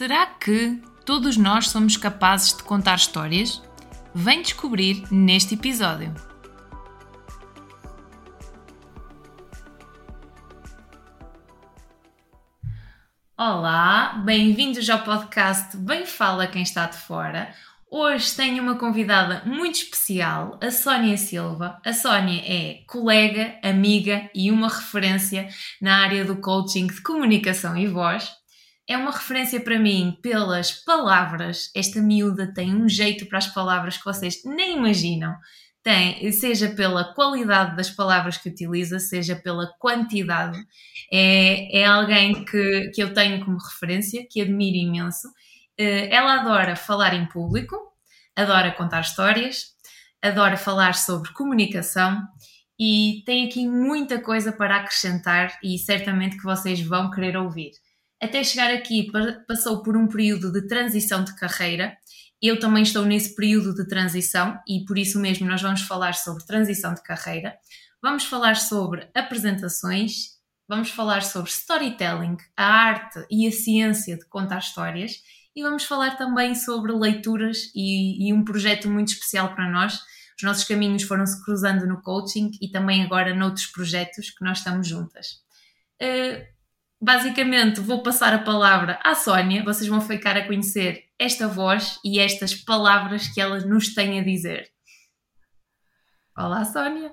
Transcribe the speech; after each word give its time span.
Será 0.00 0.24
que 0.24 0.80
todos 1.04 1.36
nós 1.36 1.68
somos 1.68 1.98
capazes 1.98 2.56
de 2.56 2.62
contar 2.62 2.94
histórias? 2.94 3.60
Vem 4.14 4.40
descobrir 4.40 5.04
neste 5.10 5.52
episódio. 5.52 6.14
Olá, 13.36 14.22
bem-vindos 14.24 14.88
ao 14.88 15.04
podcast 15.04 15.76
Bem 15.76 16.06
Fala 16.06 16.46
Quem 16.46 16.62
Está 16.62 16.86
de 16.86 16.96
Fora. 16.96 17.54
Hoje 17.90 18.34
tenho 18.34 18.62
uma 18.62 18.76
convidada 18.76 19.42
muito 19.44 19.74
especial, 19.74 20.58
a 20.62 20.70
Sónia 20.70 21.18
Silva. 21.18 21.78
A 21.84 21.92
Sónia 21.92 22.40
é 22.46 22.84
colega, 22.86 23.54
amiga 23.62 24.30
e 24.34 24.50
uma 24.50 24.68
referência 24.68 25.46
na 25.78 25.98
área 25.98 26.24
do 26.24 26.36
coaching 26.36 26.86
de 26.86 27.02
comunicação 27.02 27.76
e 27.76 27.86
voz 27.86 28.39
é 28.90 28.96
uma 28.96 29.12
referência 29.12 29.60
para 29.60 29.78
mim 29.78 30.18
pelas 30.20 30.72
palavras. 30.72 31.70
Esta 31.76 32.02
miúda 32.02 32.52
tem 32.52 32.74
um 32.74 32.88
jeito 32.88 33.24
para 33.26 33.38
as 33.38 33.46
palavras 33.46 33.96
que 33.96 34.04
vocês 34.04 34.42
nem 34.44 34.76
imaginam. 34.78 35.32
Tem, 35.80 36.30
seja 36.32 36.70
pela 36.70 37.14
qualidade 37.14 37.76
das 37.76 37.88
palavras 37.88 38.36
que 38.36 38.48
utiliza, 38.48 38.98
seja 38.98 39.36
pela 39.36 39.72
quantidade. 39.78 40.58
É, 41.10 41.82
é 41.82 41.84
alguém 41.86 42.44
que, 42.44 42.90
que 42.92 43.00
eu 43.00 43.14
tenho 43.14 43.44
como 43.44 43.58
referência, 43.58 44.26
que 44.28 44.40
admiro 44.42 44.76
imenso. 44.76 45.28
Eh, 45.78 46.12
ela 46.12 46.40
adora 46.40 46.74
falar 46.74 47.14
em 47.14 47.26
público, 47.26 47.76
adora 48.34 48.72
contar 48.72 49.02
histórias, 49.02 49.66
adora 50.20 50.56
falar 50.56 50.94
sobre 50.94 51.32
comunicação 51.32 52.20
e 52.76 53.22
tem 53.24 53.46
aqui 53.46 53.68
muita 53.68 54.20
coisa 54.20 54.50
para 54.52 54.78
acrescentar 54.78 55.56
e 55.62 55.78
certamente 55.78 56.36
que 56.36 56.42
vocês 56.42 56.80
vão 56.80 57.08
querer 57.08 57.36
ouvir 57.36 57.70
até 58.20 58.44
chegar 58.44 58.70
aqui 58.70 59.10
passou 59.48 59.82
por 59.82 59.96
um 59.96 60.06
período 60.06 60.52
de 60.52 60.66
transição 60.66 61.24
de 61.24 61.34
carreira. 61.36 61.96
Eu 62.40 62.60
também 62.60 62.82
estou 62.82 63.04
nesse 63.04 63.34
período 63.34 63.74
de 63.74 63.86
transição 63.86 64.58
e 64.68 64.84
por 64.84 64.98
isso 64.98 65.18
mesmo 65.18 65.46
nós 65.46 65.62
vamos 65.62 65.82
falar 65.82 66.14
sobre 66.14 66.44
transição 66.44 66.92
de 66.92 67.02
carreira. 67.02 67.56
Vamos 68.02 68.24
falar 68.24 68.56
sobre 68.56 69.08
apresentações, 69.14 70.38
vamos 70.68 70.90
falar 70.90 71.22
sobre 71.22 71.50
storytelling, 71.50 72.36
a 72.56 72.64
arte 72.64 73.24
e 73.30 73.46
a 73.46 73.52
ciência 73.52 74.16
de 74.16 74.26
contar 74.26 74.58
histórias 74.58 75.22
e 75.54 75.62
vamos 75.62 75.84
falar 75.84 76.16
também 76.16 76.54
sobre 76.54 76.92
leituras 76.92 77.70
e, 77.74 78.28
e 78.28 78.32
um 78.32 78.44
projeto 78.44 78.88
muito 78.88 79.12
especial 79.12 79.54
para 79.54 79.70
nós. 79.70 79.94
Os 80.36 80.42
nossos 80.42 80.64
caminhos 80.64 81.02
foram 81.02 81.26
se 81.26 81.42
cruzando 81.44 81.86
no 81.86 82.00
coaching 82.00 82.50
e 82.60 82.70
também 82.70 83.02
agora 83.02 83.34
noutros 83.34 83.66
projetos 83.66 84.30
que 84.30 84.44
nós 84.44 84.58
estamos 84.58 84.86
juntas. 84.86 85.42
Uh, 86.00 86.59
basicamente 87.00 87.80
vou 87.80 88.02
passar 88.02 88.34
a 88.34 88.38
palavra 88.38 88.98
à 89.02 89.14
Sónia, 89.14 89.64
vocês 89.64 89.88
vão 89.88 90.00
ficar 90.00 90.36
a 90.36 90.46
conhecer 90.46 91.04
esta 91.18 91.48
voz 91.48 91.98
e 92.04 92.18
estas 92.18 92.54
palavras 92.54 93.28
que 93.28 93.40
ela 93.40 93.58
nos 93.60 93.94
tem 93.94 94.20
a 94.20 94.24
dizer. 94.24 94.68
Olá, 96.36 96.64
Sónia! 96.64 97.12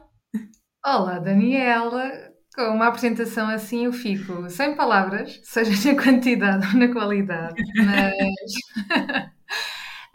Olá, 0.86 1.20
Daniela! 1.20 2.12
Com 2.54 2.64
uma 2.74 2.88
apresentação 2.88 3.48
assim 3.48 3.86
eu 3.86 3.94
fico 3.94 4.50
sem 4.50 4.76
palavras, 4.76 5.40
seja 5.44 5.94
na 5.94 6.04
quantidade 6.04 6.66
ou 6.68 6.74
na 6.74 6.92
qualidade, 6.92 7.54
mas 7.76 8.52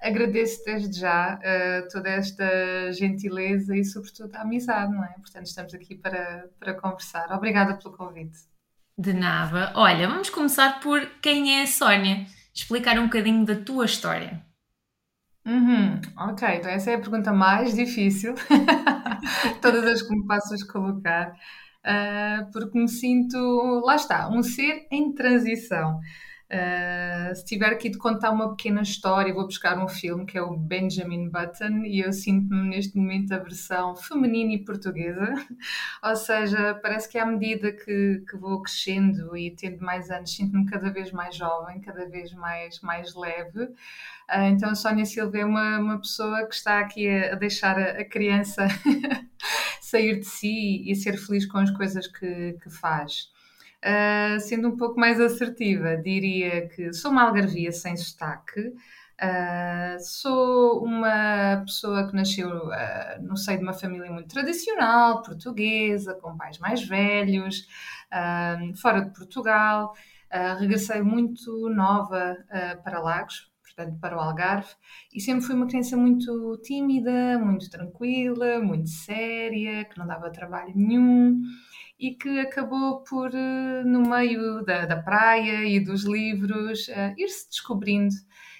agradeço 0.02 0.60
desde 0.64 0.98
já 0.98 1.36
uh, 1.36 1.88
toda 1.88 2.10
esta 2.10 2.92
gentileza 2.92 3.76
e 3.76 3.84
sobretudo 3.84 4.34
a 4.34 4.40
amizade, 4.42 4.92
não 4.92 5.04
é? 5.04 5.14
Portanto, 5.20 5.46
estamos 5.46 5.72
aqui 5.72 5.94
para, 5.94 6.50
para 6.58 6.74
conversar. 6.74 7.30
Obrigada 7.30 7.76
pelo 7.76 7.96
convite. 7.96 8.51
De 8.96 9.12
nada. 9.12 9.72
Olha, 9.76 10.08
vamos 10.08 10.30
começar 10.30 10.80
por 10.80 11.00
quem 11.20 11.58
é 11.58 11.62
a 11.62 11.66
Sónia. 11.66 12.26
Explicar 12.54 12.98
um 12.98 13.04
bocadinho 13.04 13.44
da 13.44 13.56
tua 13.56 13.84
história. 13.84 14.42
Uhum, 15.44 16.00
ok, 16.16 16.48
então 16.56 16.70
essa 16.70 16.92
é 16.92 16.94
a 16.94 17.00
pergunta 17.00 17.32
mais 17.32 17.74
difícil, 17.74 18.34
todas 19.60 19.84
as 19.84 20.00
que 20.02 20.14
me 20.14 20.24
passas 20.24 20.62
colocar, 20.62 21.32
uh, 21.84 22.50
porque 22.52 22.78
me 22.78 22.88
sinto, 22.88 23.36
lá 23.84 23.96
está, 23.96 24.28
um 24.28 24.40
ser 24.42 24.86
em 24.88 25.12
transição. 25.12 25.98
Uh, 26.52 27.34
se 27.34 27.46
tiver 27.46 27.72
aqui 27.72 27.88
de 27.88 27.96
contar 27.96 28.30
uma 28.30 28.50
pequena 28.54 28.82
história, 28.82 29.32
vou 29.32 29.46
buscar 29.46 29.82
um 29.82 29.88
filme 29.88 30.26
que 30.26 30.36
é 30.36 30.42
o 30.42 30.54
Benjamin 30.54 31.30
Button 31.30 31.82
e 31.86 32.00
eu 32.00 32.12
sinto-me 32.12 32.68
neste 32.68 32.94
momento 32.94 33.32
a 33.32 33.38
versão 33.38 33.96
feminina 33.96 34.52
e 34.52 34.62
portuguesa, 34.62 35.32
ou 36.04 36.14
seja, 36.14 36.74
parece 36.82 37.08
que 37.08 37.16
à 37.16 37.24
medida 37.24 37.72
que, 37.72 38.22
que 38.28 38.36
vou 38.36 38.60
crescendo 38.60 39.34
e 39.34 39.52
tendo 39.52 39.82
mais 39.82 40.10
anos, 40.10 40.36
sinto-me 40.36 40.66
cada 40.66 40.90
vez 40.90 41.10
mais 41.10 41.34
jovem, 41.34 41.80
cada 41.80 42.06
vez 42.06 42.30
mais, 42.34 42.78
mais 42.82 43.14
leve. 43.14 43.62
Uh, 43.64 44.44
então 44.50 44.68
a 44.68 44.74
Sónia 44.74 45.06
Silva 45.06 45.38
é 45.38 45.46
uma, 45.46 45.78
uma 45.78 45.98
pessoa 45.98 46.46
que 46.46 46.54
está 46.54 46.80
aqui 46.80 47.08
a, 47.08 47.32
a 47.32 47.34
deixar 47.34 47.78
a, 47.78 47.92
a 47.92 48.04
criança 48.04 48.68
sair 49.80 50.20
de 50.20 50.26
si 50.26 50.82
e 50.86 50.94
ser 50.94 51.16
feliz 51.16 51.46
com 51.46 51.56
as 51.56 51.70
coisas 51.70 52.06
que, 52.06 52.58
que 52.62 52.68
faz. 52.68 53.32
Uh, 53.84 54.38
sendo 54.38 54.68
um 54.68 54.76
pouco 54.76 54.98
mais 54.98 55.18
assertiva, 55.18 55.96
diria 55.96 56.68
que 56.68 56.92
sou 56.92 57.10
uma 57.10 57.24
algarvia 57.24 57.72
sem 57.72 57.96
sotaque, 57.96 58.60
uh, 58.60 59.98
sou 59.98 60.84
uma 60.84 61.62
pessoa 61.66 62.06
que 62.08 62.14
nasceu 62.14 62.48
uh, 62.48 63.22
no 63.22 63.36
seio 63.36 63.58
de 63.58 63.64
uma 63.64 63.72
família 63.72 64.08
muito 64.08 64.28
tradicional, 64.28 65.20
portuguesa, 65.22 66.14
com 66.14 66.36
pais 66.36 66.60
mais 66.60 66.86
velhos, 66.86 67.66
fora 68.80 69.00
de 69.00 69.10
Portugal. 69.12 69.94
regressei 70.60 71.02
muito 71.02 71.68
nova 71.70 72.36
para 72.84 73.00
Lagos, 73.00 73.50
portanto, 73.64 73.98
para 73.98 74.16
o 74.16 74.20
Algarve, 74.20 74.68
e 75.12 75.20
sempre 75.20 75.44
fui 75.44 75.56
uma 75.56 75.66
criança 75.66 75.96
muito 75.96 76.56
tímida, 76.62 77.36
muito 77.38 77.68
tranquila, 77.68 78.60
muito 78.60 78.90
séria, 78.90 79.84
que 79.86 79.98
não 79.98 80.06
dava 80.06 80.30
trabalho 80.30 80.72
nenhum 80.76 81.40
e 82.02 82.16
que 82.16 82.40
acabou 82.40 83.04
por, 83.04 83.32
eh, 83.32 83.84
no 83.84 84.00
meio 84.02 84.64
da, 84.64 84.86
da 84.86 85.00
praia 85.00 85.64
e 85.64 85.78
dos 85.78 86.02
livros, 86.02 86.88
uh, 86.88 87.14
ir-se 87.16 87.48
descobrindo 87.48 88.12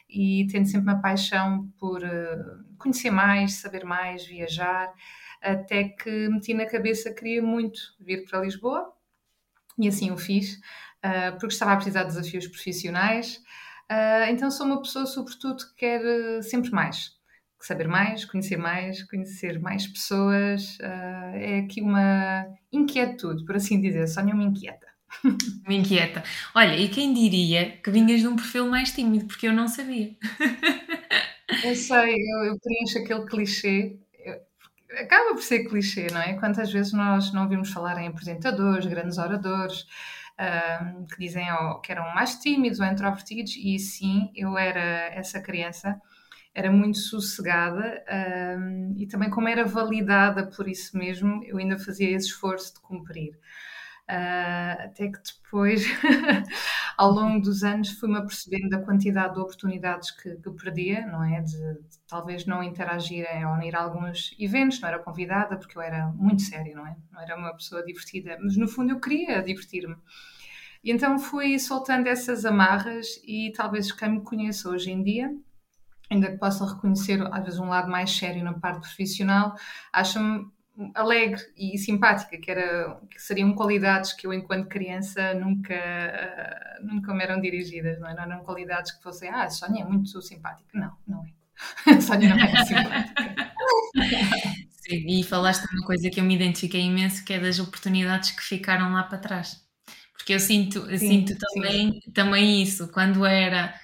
e 0.08 0.46
tendo 0.48 0.68
sempre 0.68 0.92
uma 0.92 1.02
paixão 1.02 1.68
por 1.76 2.04
uh, 2.04 2.64
conhecer 2.78 3.10
mais, 3.10 3.54
saber 3.54 3.84
mais, 3.84 4.24
viajar, 4.24 4.94
até 5.42 5.88
que 5.88 6.28
meti 6.28 6.54
na 6.54 6.66
cabeça 6.66 7.10
que 7.10 7.16
queria 7.16 7.42
muito 7.42 7.80
vir 7.98 8.24
para 8.26 8.42
Lisboa 8.42 8.92
e 9.76 9.88
assim 9.88 10.12
o 10.12 10.16
fiz, 10.16 10.60
porque 11.40 11.54
estava 11.54 11.72
a 11.72 11.76
precisar 11.76 12.04
de 12.04 12.14
desafios 12.14 12.46
profissionais. 12.46 13.42
então 14.30 14.52
sou 14.52 14.66
uma 14.66 14.80
pessoa, 14.80 15.04
sobretudo, 15.04 15.56
que 15.56 15.74
quer 15.74 16.42
sempre 16.44 16.70
mais 16.70 17.18
saber 17.66 17.88
mais, 17.88 18.24
conhecer 18.24 18.56
mais, 18.56 19.02
conhecer 19.04 19.60
mais 19.60 19.86
pessoas. 19.86 20.78
Uh, 20.78 21.36
é 21.36 21.58
aqui 21.60 21.80
uma 21.80 22.46
inquietude, 22.72 23.44
por 23.44 23.56
assim 23.56 23.80
dizer. 23.80 24.06
Sónia 24.08 24.34
me 24.34 24.44
inquieta. 24.44 24.86
Me 25.68 25.76
inquieta. 25.76 26.24
Olha, 26.54 26.74
e 26.74 26.88
quem 26.88 27.12
diria 27.12 27.76
que 27.82 27.90
vinhas 27.90 28.20
de 28.20 28.26
um 28.26 28.34
perfil 28.34 28.66
mais 28.66 28.92
tímido, 28.92 29.26
porque 29.26 29.46
eu 29.46 29.52
não 29.52 29.68
sabia. 29.68 30.16
Eu 31.62 31.76
sei, 31.76 32.14
eu, 32.14 32.44
eu 32.46 32.58
preencho 32.58 32.98
aquele 32.98 33.26
clichê. 33.26 33.98
acaba 34.98 35.34
por 35.34 35.42
ser 35.42 35.64
clichê, 35.68 36.06
não 36.10 36.20
é? 36.20 36.32
Quantas 36.32 36.72
vezes 36.72 36.94
nós 36.94 37.30
não 37.32 37.42
ouvimos 37.42 37.70
falar 37.70 38.00
em 38.00 38.08
apresentadores, 38.08 38.86
grandes 38.86 39.18
oradores, 39.18 39.82
uh, 40.40 41.06
que 41.06 41.18
dizem 41.18 41.44
oh, 41.52 41.78
que 41.80 41.92
eram 41.92 42.14
mais 42.14 42.36
tímidos 42.36 42.80
ou 42.80 42.86
introvertidos, 42.86 43.54
e 43.56 43.78
sim, 43.78 44.30
eu 44.34 44.56
era 44.56 44.80
essa 45.14 45.40
criança 45.42 46.00
era 46.54 46.70
muito 46.70 46.98
sossegada 46.98 48.04
um, 48.58 48.94
e 48.96 49.06
também 49.06 49.30
como 49.30 49.48
era 49.48 49.64
validada 49.64 50.46
por 50.46 50.68
isso 50.68 50.96
mesmo, 50.96 51.42
eu 51.44 51.56
ainda 51.58 51.78
fazia 51.78 52.10
esse 52.10 52.26
esforço 52.26 52.74
de 52.74 52.80
cumprir. 52.80 53.38
Uh, 54.10 54.82
até 54.82 55.08
que 55.08 55.18
depois, 55.22 55.86
ao 56.98 57.10
longo 57.10 57.40
dos 57.40 57.62
anos, 57.62 57.92
fui-me 57.92 58.18
apercebendo 58.18 58.68
da 58.68 58.82
quantidade 58.82 59.34
de 59.34 59.40
oportunidades 59.40 60.10
que, 60.10 60.34
que 60.36 60.50
perdia, 60.50 61.06
não 61.06 61.24
é? 61.24 61.40
De, 61.40 61.56
de, 61.56 61.98
talvez 62.06 62.44
não 62.44 62.62
interagir 62.62 63.24
ou 63.36 63.56
não 63.56 63.62
ir 63.62 63.74
a 63.74 63.80
alguns 63.80 64.34
eventos, 64.38 64.80
não 64.80 64.88
era 64.88 64.98
convidada, 64.98 65.56
porque 65.56 65.78
eu 65.78 65.82
era 65.82 66.08
muito 66.08 66.42
séria, 66.42 66.74
não 66.74 66.86
é? 66.86 66.96
Não 67.10 67.22
era 67.22 67.36
uma 67.36 67.54
pessoa 67.54 67.82
divertida, 67.82 68.36
mas 68.42 68.56
no 68.56 68.68
fundo 68.68 68.90
eu 68.92 69.00
queria 69.00 69.40
divertir-me. 69.40 69.96
E 70.84 70.90
então 70.90 71.18
fui 71.18 71.58
soltando 71.58 72.08
essas 72.08 72.44
amarras 72.44 73.06
e 73.24 73.52
talvez 73.56 73.90
quem 73.92 74.10
me 74.10 74.20
conheça 74.20 74.68
hoje 74.68 74.90
em 74.90 75.02
dia 75.02 75.32
ainda 76.12 76.30
que 76.30 76.38
possa 76.38 76.66
reconhecer 76.66 77.20
às 77.32 77.44
vezes 77.44 77.58
um 77.58 77.68
lado 77.68 77.90
mais 77.90 78.10
sério 78.10 78.44
na 78.44 78.52
parte 78.54 78.80
profissional, 78.80 79.54
acho-me 79.92 80.46
alegre 80.94 81.42
e 81.56 81.76
simpática, 81.76 82.38
que, 82.38 82.50
era, 82.50 82.98
que 83.10 83.20
seriam 83.20 83.54
qualidades 83.54 84.12
que 84.12 84.26
eu, 84.26 84.32
enquanto 84.32 84.68
criança, 84.68 85.34
nunca, 85.34 85.74
uh, 85.74 86.86
nunca 86.86 87.12
me 87.14 87.22
eram 87.22 87.40
dirigidas, 87.40 88.00
não, 88.00 88.08
é? 88.08 88.14
não 88.14 88.22
eram 88.22 88.44
qualidades 88.44 88.92
que 88.92 89.02
fossem, 89.02 89.28
ah, 89.28 89.44
a 89.44 89.50
Sónia 89.50 89.82
é 89.82 89.84
muito 89.84 90.20
simpática. 90.22 90.70
Não, 90.72 90.92
não 91.06 91.24
é. 91.24 91.30
A 91.94 92.00
Sónia 92.00 92.34
não 92.34 92.42
é 92.42 92.64
simpática. 92.64 93.52
Sim, 94.70 95.06
e 95.06 95.22
falaste 95.22 95.68
de 95.68 95.76
uma 95.76 95.86
coisa 95.86 96.10
que 96.10 96.18
eu 96.18 96.24
me 96.24 96.34
identifiquei 96.34 96.80
imenso, 96.80 97.24
que 97.24 97.34
é 97.34 97.38
das 97.38 97.60
oportunidades 97.60 98.32
que 98.32 98.42
ficaram 98.42 98.92
lá 98.92 99.04
para 99.04 99.18
trás. 99.18 99.62
Porque 100.12 100.34
eu 100.34 100.40
sinto, 100.40 100.78
eu 100.90 100.98
sim, 100.98 101.26
sinto 101.26 101.36
também, 101.38 102.00
também 102.12 102.62
isso, 102.62 102.88
quando 102.88 103.24
era 103.24 103.74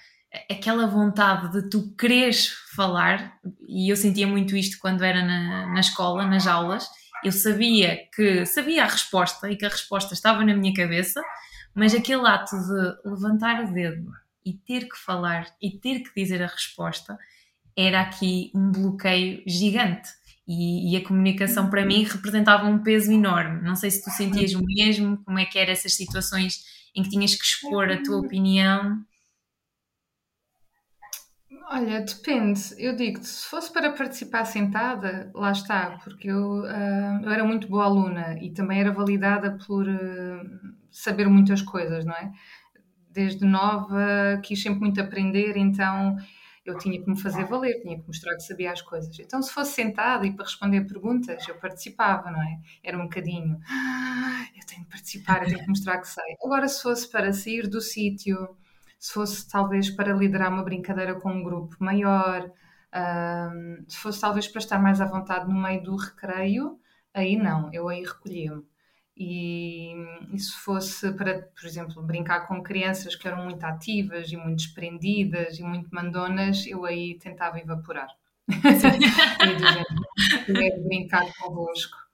aquela 0.50 0.86
vontade 0.86 1.52
de 1.52 1.68
tu 1.68 1.94
quereres 1.96 2.48
falar, 2.74 3.38
e 3.66 3.90
eu 3.90 3.96
sentia 3.96 4.26
muito 4.26 4.56
isto 4.56 4.78
quando 4.80 5.04
era 5.04 5.22
na, 5.22 5.66
na 5.66 5.80
escola, 5.80 6.26
nas 6.26 6.46
aulas, 6.46 6.88
eu 7.24 7.32
sabia 7.32 7.98
que 8.14 8.46
sabia 8.46 8.84
a 8.84 8.88
resposta 8.88 9.50
e 9.50 9.56
que 9.56 9.66
a 9.66 9.70
resposta 9.70 10.14
estava 10.14 10.44
na 10.44 10.54
minha 10.54 10.72
cabeça, 10.72 11.20
mas 11.74 11.94
aquele 11.94 12.26
ato 12.26 12.56
de 12.56 13.08
levantar 13.08 13.64
o 13.64 13.72
dedo 13.72 14.10
e 14.44 14.52
ter 14.52 14.88
que 14.88 14.96
falar 14.96 15.46
e 15.60 15.70
ter 15.70 16.00
que 16.00 16.10
dizer 16.16 16.42
a 16.42 16.46
resposta 16.46 17.18
era 17.76 18.00
aqui 18.00 18.50
um 18.54 18.72
bloqueio 18.72 19.42
gigante. 19.46 20.08
E, 20.46 20.94
e, 20.94 20.96
a 20.96 21.06
comunicação 21.06 21.68
para 21.68 21.84
mim 21.84 22.04
representava 22.04 22.66
um 22.66 22.78
peso 22.78 23.12
enorme. 23.12 23.60
Não 23.62 23.76
sei 23.76 23.90
se 23.90 24.02
tu 24.02 24.08
sentias 24.08 24.54
o 24.54 24.64
mesmo, 24.64 25.18
como 25.18 25.38
é 25.38 25.44
que 25.44 25.58
eram 25.58 25.72
essas 25.72 25.94
situações 25.94 26.64
em 26.96 27.02
que 27.02 27.10
tinhas 27.10 27.34
que 27.34 27.44
expor 27.44 27.90
a 27.90 28.02
tua 28.02 28.16
opinião. 28.16 28.98
Olha, 31.70 32.00
depende. 32.00 32.60
Eu 32.78 32.94
digo 32.96 33.22
se 33.22 33.46
fosse 33.46 33.72
para 33.72 33.92
participar 33.92 34.44
sentada, 34.44 35.30
lá 35.34 35.52
está, 35.52 35.98
porque 36.02 36.28
eu, 36.28 36.62
uh, 36.62 37.22
eu 37.22 37.30
era 37.30 37.44
muito 37.44 37.68
boa 37.68 37.84
aluna 37.84 38.38
e 38.40 38.50
também 38.50 38.80
era 38.80 38.92
validada 38.92 39.58
por 39.66 39.86
uh, 39.86 40.74
saber 40.90 41.28
muitas 41.28 41.60
coisas, 41.62 42.04
não 42.04 42.14
é? 42.14 42.32
Desde 43.10 43.44
nova 43.44 44.40
quis 44.42 44.62
sempre 44.62 44.80
muito 44.80 45.00
aprender, 45.00 45.56
então 45.56 46.16
eu 46.64 46.76
tinha 46.78 47.00
que 47.02 47.08
me 47.08 47.18
fazer 47.20 47.44
valer, 47.46 47.80
tinha 47.80 47.98
que 47.98 48.06
mostrar 48.06 48.34
que 48.36 48.42
sabia 48.42 48.72
as 48.72 48.82
coisas. 48.82 49.18
Então, 49.18 49.42
se 49.42 49.52
fosse 49.52 49.72
sentada 49.72 50.26
e 50.26 50.32
para 50.34 50.44
responder 50.44 50.82
perguntas, 50.86 51.46
eu 51.48 51.54
participava, 51.56 52.30
não 52.30 52.42
é? 52.42 52.60
Era 52.82 52.98
um 52.98 53.04
bocadinho, 53.04 53.58
ah, 53.68 54.46
eu 54.56 54.66
tenho 54.66 54.84
que 54.84 54.90
participar, 54.90 55.42
eu 55.42 55.48
tenho 55.48 55.60
que 55.62 55.68
mostrar 55.68 55.98
que 55.98 56.08
sei. 56.08 56.36
Agora, 56.44 56.68
se 56.68 56.82
fosse 56.82 57.10
para 57.10 57.32
sair 57.32 57.68
do 57.68 57.80
sítio, 57.80 58.56
se 58.98 59.12
fosse 59.12 59.48
talvez 59.48 59.90
para 59.90 60.12
liderar 60.12 60.52
uma 60.52 60.62
brincadeira 60.62 61.14
com 61.20 61.30
um 61.32 61.42
grupo 61.42 61.76
maior, 61.78 62.50
se 63.86 63.96
fosse 63.98 64.20
talvez 64.20 64.48
para 64.48 64.58
estar 64.58 64.78
mais 64.78 65.00
à 65.00 65.06
vontade 65.06 65.48
no 65.48 65.60
meio 65.60 65.82
do 65.82 65.96
recreio, 65.96 66.78
aí 67.14 67.36
não, 67.36 67.72
eu 67.72 67.88
aí 67.88 68.02
recolhia-me. 68.02 68.64
E, 69.20 69.94
e, 70.32 70.38
se 70.38 70.52
fosse 70.52 71.12
para, 71.12 71.42
por 71.42 71.66
exemplo, 71.66 72.00
brincar 72.02 72.46
com 72.46 72.62
crianças 72.62 73.16
que 73.16 73.26
eram 73.26 73.44
muito 73.44 73.64
ativas 73.64 74.30
e 74.30 74.36
muito 74.36 74.58
desprendidas 74.58 75.58
e 75.58 75.62
muito 75.64 75.92
mandonas, 75.92 76.64
eu 76.66 76.84
aí 76.84 77.18
tentava 77.18 77.58
evaporar. 77.58 78.08
e 78.48 80.46
dizer, 80.46 80.80
brincar 80.84 81.26
convosco. 81.34 82.07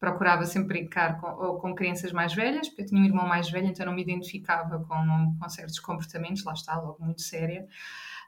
Procurava 0.00 0.46
sempre 0.46 0.80
brincar 0.80 1.20
com, 1.20 1.26
ou 1.26 1.58
com 1.58 1.74
crianças 1.74 2.10
mais 2.10 2.34
velhas, 2.34 2.68
porque 2.68 2.82
eu 2.82 2.86
tinha 2.86 3.00
um 3.00 3.04
irmão 3.04 3.28
mais 3.28 3.50
velho, 3.50 3.66
então 3.66 3.84
não 3.86 3.92
me 3.92 4.02
identificava 4.02 4.80
com, 4.80 5.36
com 5.38 5.48
certos 5.48 5.78
comportamentos, 5.78 6.42
lá 6.42 6.54
está, 6.54 6.76
logo 6.76 7.04
muito 7.04 7.20
séria. 7.20 7.66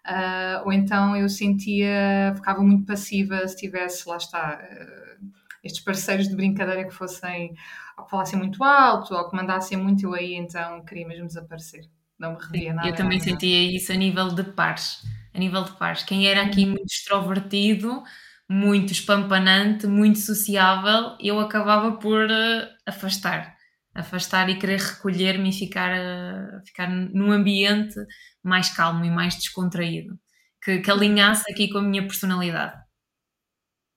Uh, 0.07 0.67
ou 0.67 0.73
então 0.73 1.17
eu 1.17 1.29
sentia, 1.29 2.33
ficava 2.35 2.61
muito 2.61 2.85
passiva 2.85 3.47
se 3.49 3.57
tivesse, 3.57 4.09
lá 4.09 4.17
está, 4.17 4.61
uh, 4.61 5.27
estes 5.65 5.83
parceiros 5.83 6.29
de 6.29 6.37
brincadeira 6.37 6.85
que 6.85 6.93
fossem 6.93 7.55
ou 7.97 8.05
que 8.05 8.11
falassem 8.11 8.39
muito 8.39 8.63
alto, 8.65 9.15
ou 9.15 9.29
que 9.29 9.37
mandassem 9.37 9.79
muito, 9.79 10.05
eu 10.05 10.15
aí 10.15 10.35
então 10.35 10.85
queria 10.85 11.07
mesmo 11.07 11.27
desaparecer. 11.27 11.85
Não 12.19 12.35
me 12.35 12.39
revia 12.41 12.73
nada. 12.73 12.89
Eu 12.89 12.95
também 12.95 13.19
nada. 13.19 13.31
sentia 13.31 13.77
isso 13.77 13.93
a 13.93 13.97
nível 13.97 14.29
de 14.29 14.45
pares. 14.45 15.03
A 15.35 15.39
nível 15.39 15.65
de 15.65 15.73
pares. 15.73 16.03
Quem 16.03 16.27
era 16.27 16.43
aqui 16.43 16.65
muito 16.65 16.87
extrovertido, 16.87 18.03
muito 18.49 18.93
espampanante, 18.93 19.87
muito 19.87 20.19
sociável, 20.19 21.17
eu 21.21 21.41
acabava 21.41 21.97
por 21.97 22.25
uh, 22.25 22.69
afastar. 22.87 23.56
Afastar 23.94 24.49
e 24.49 24.59
querer 24.59 24.81
recolher-me 24.81 25.50
e 25.50 25.53
ficar, 25.53 25.93
uh, 25.93 26.65
ficar 26.67 26.89
num 26.89 27.31
ambiente 27.31 27.94
mais 28.43 28.75
calmo 28.75 29.05
e 29.05 29.11
mais 29.11 29.35
descontraído. 29.37 30.19
Que, 30.62 30.79
que 30.81 30.91
alinhasse 30.91 31.50
aqui 31.50 31.69
com 31.69 31.79
a 31.79 31.83
minha 31.83 32.03
personalidade. 32.03 32.81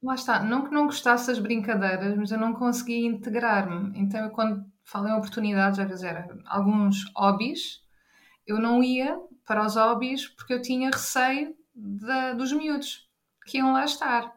Lá 0.01 0.15
está, 0.15 0.43
não 0.43 0.65
que 0.65 0.73
não 0.73 0.85
gostasse 0.85 1.27
das 1.27 1.39
brincadeiras, 1.39 2.15
mas 2.17 2.31
eu 2.31 2.39
não 2.39 2.53
conseguia 2.53 3.07
integrar-me. 3.07 3.97
Então, 3.99 4.21
eu, 4.21 4.29
quando 4.31 4.63
falo 4.83 5.07
em 5.07 5.13
oportunidades, 5.13 5.79
às 5.79 5.87
vezes 5.87 6.03
era 6.03 6.27
alguns 6.45 7.03
hobbies, 7.15 7.81
eu 8.45 8.59
não 8.59 8.83
ia 8.83 9.17
para 9.45 9.65
os 9.65 9.75
hobbies 9.75 10.27
porque 10.27 10.53
eu 10.53 10.61
tinha 10.61 10.91
receio 10.91 11.55
de, 11.73 12.33
dos 12.35 12.51
miúdos 12.51 13.04
que 13.45 13.57
iam 13.57 13.73
lá 13.73 13.85
estar. 13.85 14.31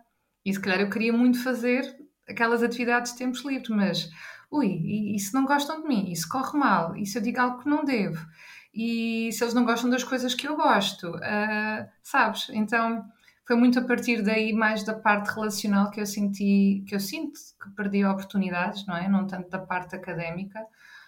E 0.45 0.53
se 0.53 0.61
calhar 0.61 0.81
eu 0.81 0.91
queria 0.91 1.13
muito 1.13 1.43
fazer 1.43 1.97
aquelas 2.29 2.63
atividades 2.63 3.13
de 3.13 3.19
tempos 3.19 3.45
livres, 3.45 3.69
mas 3.69 4.11
ui, 4.51 4.67
e, 4.67 5.17
e 5.17 5.19
se 5.19 5.35
não 5.35 5.45
gostam 5.45 5.83
de 5.83 5.89
mim? 5.89 6.11
E 6.11 6.17
se 6.17 6.29
corre 6.29 6.59
mal? 6.59 6.97
E 6.97 7.07
se 7.07 7.19
eu 7.19 7.23
digo 7.23 7.41
algo 7.41 7.63
que 7.63 7.69
não 7.69 7.85
devo? 7.85 8.25
E 8.73 9.31
se 9.33 9.43
eles 9.43 9.55
não 9.55 9.65
gostam 9.65 9.91
das 9.91 10.05
coisas 10.05 10.35
que 10.35 10.47
eu 10.47 10.57
gosto? 10.57 11.09
Uh, 11.09 11.89
sabes? 12.03 12.49
Então 12.51 13.05
foi 13.47 13.57
muito 13.57 13.79
a 13.79 13.83
partir 13.83 14.23
daí 14.23 14.53
mais 14.53 14.85
da 14.85 14.95
parte 14.95 15.29
relacional 15.35 15.91
que 15.91 16.01
eu 16.01 16.07
senti, 16.07 16.85
que 16.87 16.95
eu 16.95 17.01
sinto 17.01 17.41
que 17.63 17.71
perdi 17.71 18.05
oportunidades, 18.05 18.87
não 18.87 18.97
é? 18.97 19.09
Não 19.09 19.27
tanto 19.27 19.49
da 19.49 19.59
parte 19.59 19.97
académica, 19.97 20.61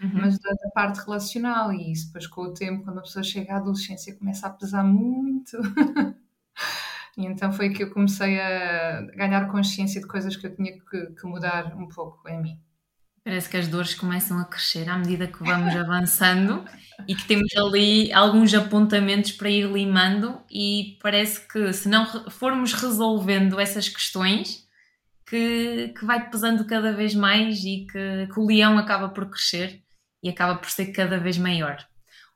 uhum. 0.03 0.11
mas 0.15 0.39
da, 0.39 0.51
da, 0.51 0.71
parte 0.71 1.05
relacional. 1.05 1.73
E 1.73 1.93
isso 1.93 2.07
depois 2.07 2.27
com 2.27 2.43
o 2.43 2.55
tempo, 2.55 2.85
quando 2.85 2.99
a 2.99 3.03
pessoa 3.03 3.23
chega 3.23 3.53
à 3.53 3.57
adolescência, 3.59 4.17
começa 4.17 4.47
a 4.47 4.51
pesar 4.51 4.83
muito. 4.83 5.59
e 7.21 7.27
então 7.27 7.53
foi 7.53 7.71
que 7.71 7.83
eu 7.83 7.91
comecei 7.91 8.41
a 8.41 9.03
ganhar 9.15 9.51
consciência 9.51 10.01
de 10.01 10.07
coisas 10.07 10.37
que 10.37 10.47
eu 10.47 10.55
tinha 10.55 10.73
que, 10.73 11.07
que 11.15 11.27
mudar 11.27 11.77
um 11.77 11.89
pouco 11.89 12.29
em 12.29 12.41
mim. 12.41 12.59
Parece 13.23 13.51
que 13.51 13.57
as 13.59 13.69
dores 13.69 13.95
começam 13.95 14.39
a 14.39 14.47
crescer 14.47 14.89
à 14.89 14.97
medida 14.97 15.27
que 15.27 15.45
vamos 15.45 15.77
avançando 15.77 16.65
e 17.07 17.15
que 17.15 17.27
temos 17.27 17.55
ali 17.55 18.11
alguns 18.13 18.55
apontamentos 18.55 19.33
para 19.33 19.51
ir 19.51 19.71
limando 19.71 20.41
e 20.51 20.99
parece 21.03 21.47
que 21.47 21.71
se 21.73 21.87
não 21.89 22.07
formos 22.31 22.73
resolvendo 22.73 23.61
essas 23.61 23.91
questões 23.91 24.67
que, 25.27 25.93
que 25.97 26.05
vai 26.07 26.31
pesando 26.31 26.67
cada 26.67 26.93
vez 26.93 27.15
mais 27.15 27.63
e 27.63 27.87
que, 27.87 28.27
que, 28.33 28.41
o 28.41 28.47
leão 28.47 28.79
acaba 28.79 29.11
por 29.11 29.29
crescer 29.29 29.83
e 30.23 30.29
acaba 30.31 30.57
por 30.57 30.71
ser 30.71 30.87
cada 30.87 31.19
vez 31.19 31.37
maior. 31.37 31.87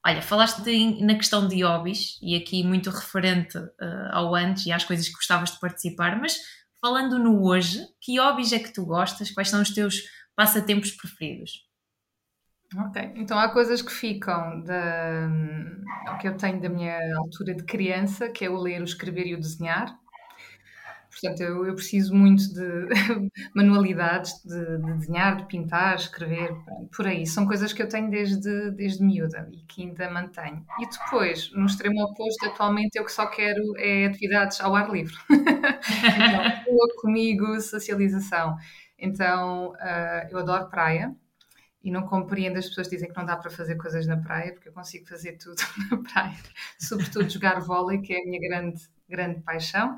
Olha, 0.07 0.21
falaste 0.21 0.61
na 1.01 1.15
questão 1.15 1.49
de 1.49 1.65
hobbies 1.65 2.19
e 2.23 2.37
aqui 2.37 2.63
muito 2.63 2.91
referente 2.91 3.57
uh, 3.57 4.11
ao 4.13 4.35
antes 4.35 4.67
e 4.67 4.73
às 4.73 4.85
coisas 4.85 5.09
que 5.09 5.15
gostavas 5.15 5.51
de 5.51 5.59
participar, 5.59 6.21
mas 6.21 6.37
falando 6.79 7.19
no 7.19 7.43
hoje, 7.43 7.81
que 8.03 8.21
hobbies 8.21 8.53
é 8.53 8.59
que 8.59 8.73
tu 8.73 8.85
gostas? 8.85 9.31
Quais 9.31 9.49
são 9.49 9.63
os 9.63 9.71
teus 9.71 10.03
passatempos 10.37 10.91
preferidos? 10.91 11.53
Ok, 12.77 13.13
então 13.15 13.39
há 13.39 13.49
coisas 13.49 13.81
que 13.81 13.93
ficam 13.93 14.63
da, 14.65 15.31
que 16.21 16.29
eu 16.29 16.37
tenho 16.37 16.61
da 16.61 16.69
minha 16.69 16.99
altura 17.17 17.55
de 17.55 17.65
criança, 17.65 18.29
que 18.29 18.45
é 18.45 18.51
o 18.51 18.57
ler, 18.57 18.83
o 18.83 18.85
escrever 18.85 19.27
e 19.27 19.35
o 19.35 19.41
desenhar. 19.41 19.97
Portanto, 21.25 21.41
eu, 21.41 21.67
eu 21.67 21.75
preciso 21.75 22.15
muito 22.15 22.53
de 22.53 22.89
manualidades, 23.57 24.43
de, 24.45 24.77
de, 24.77 24.93
desenhar, 24.99 25.37
de 25.37 25.47
pintar, 25.47 25.97
escrever, 25.97 26.55
por 26.95 27.07
aí. 27.07 27.27
São 27.27 27.47
coisas 27.47 27.73
que 27.73 27.83
eu 27.83 27.89
tenho 27.89 28.11
desde, 28.11 28.71
desde 28.73 29.03
miúda 29.03 29.49
e 29.51 29.57
que 29.63 29.83
ainda 29.83 30.11
mantenho. 30.11 30.67
E 30.79 30.87
depois, 30.87 31.51
no 31.53 31.65
extremo 31.65 32.03
oposto, 32.03 32.45
atualmente 32.45 32.99
eu 32.99 33.05
que 33.07 33.13
só 33.13 33.27
quero 33.27 33.75
é 33.79 34.05
atividades 34.05 34.61
ao 34.61 34.77
ar 34.77 34.91
livre. 34.91 35.15
então, 35.31 36.97
comigo, 37.01 37.59
socialização. 37.59 38.57
Então, 38.99 39.71
uh, 39.73 40.29
eu 40.29 40.39
adoro 40.39 40.69
praia 40.69 41.15
e 41.83 41.91
não 41.91 42.03
compreendo 42.03 42.59
as 42.59 42.69
pessoas 42.69 42.87
que 42.87 42.97
dizem 42.97 43.09
que 43.09 43.17
não 43.17 43.25
dá 43.25 43.37
para 43.37 43.51
fazer 43.51 43.77
coisas 43.77 44.07
na 44.07 44.19
praia, 44.19 44.53
porque 44.53 44.69
eu 44.69 44.75
consigo 44.75 45.07
fazer 45.07 45.39
tudo 45.39 45.57
na 45.91 46.03
praia, 46.03 46.37
sobretudo 46.79 47.31
jogar 47.31 47.61
vôlei, 47.61 48.03
que 48.03 48.13
é 48.13 48.21
a 48.21 48.25
minha 48.27 48.41
grande, 48.41 48.83
grande 49.09 49.41
paixão, 49.41 49.97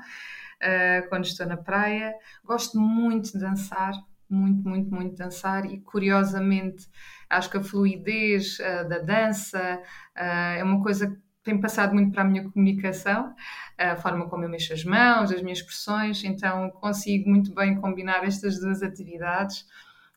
uh, 0.61 1.07
quando 1.09 1.25
estou 1.25 1.45
na 1.45 1.57
praia. 1.57 2.13
Gosto 2.43 2.79
muito 2.79 3.31
de 3.31 3.39
dançar, 3.39 3.93
muito, 4.29 4.67
muito, 4.67 4.93
muito 4.93 5.15
dançar 5.15 5.65
e 5.65 5.79
curiosamente 5.79 6.87
acho 7.29 7.49
que 7.49 7.57
a 7.57 7.63
fluidez 7.63 8.57
uh, 8.59 8.87
da 8.87 8.99
dança 8.99 9.81
uh, 10.15 10.57
é 10.57 10.63
uma 10.63 10.81
coisa 10.81 11.07
que 11.07 11.17
tem 11.43 11.59
passado 11.59 11.93
muito 11.93 12.11
para 12.11 12.23
a 12.23 12.25
minha 12.25 12.49
comunicação, 12.49 13.33
a 13.77 13.95
forma 13.95 14.27
como 14.27 14.43
eu 14.43 14.49
mexo 14.49 14.73
as 14.73 14.83
mãos, 14.83 15.31
as 15.31 15.41
minhas 15.41 15.59
expressões, 15.59 16.21
então 16.25 16.69
consigo 16.71 17.29
muito 17.29 17.53
bem 17.53 17.79
combinar 17.79 18.25
estas 18.25 18.59
duas 18.59 18.83
atividades. 18.83 19.65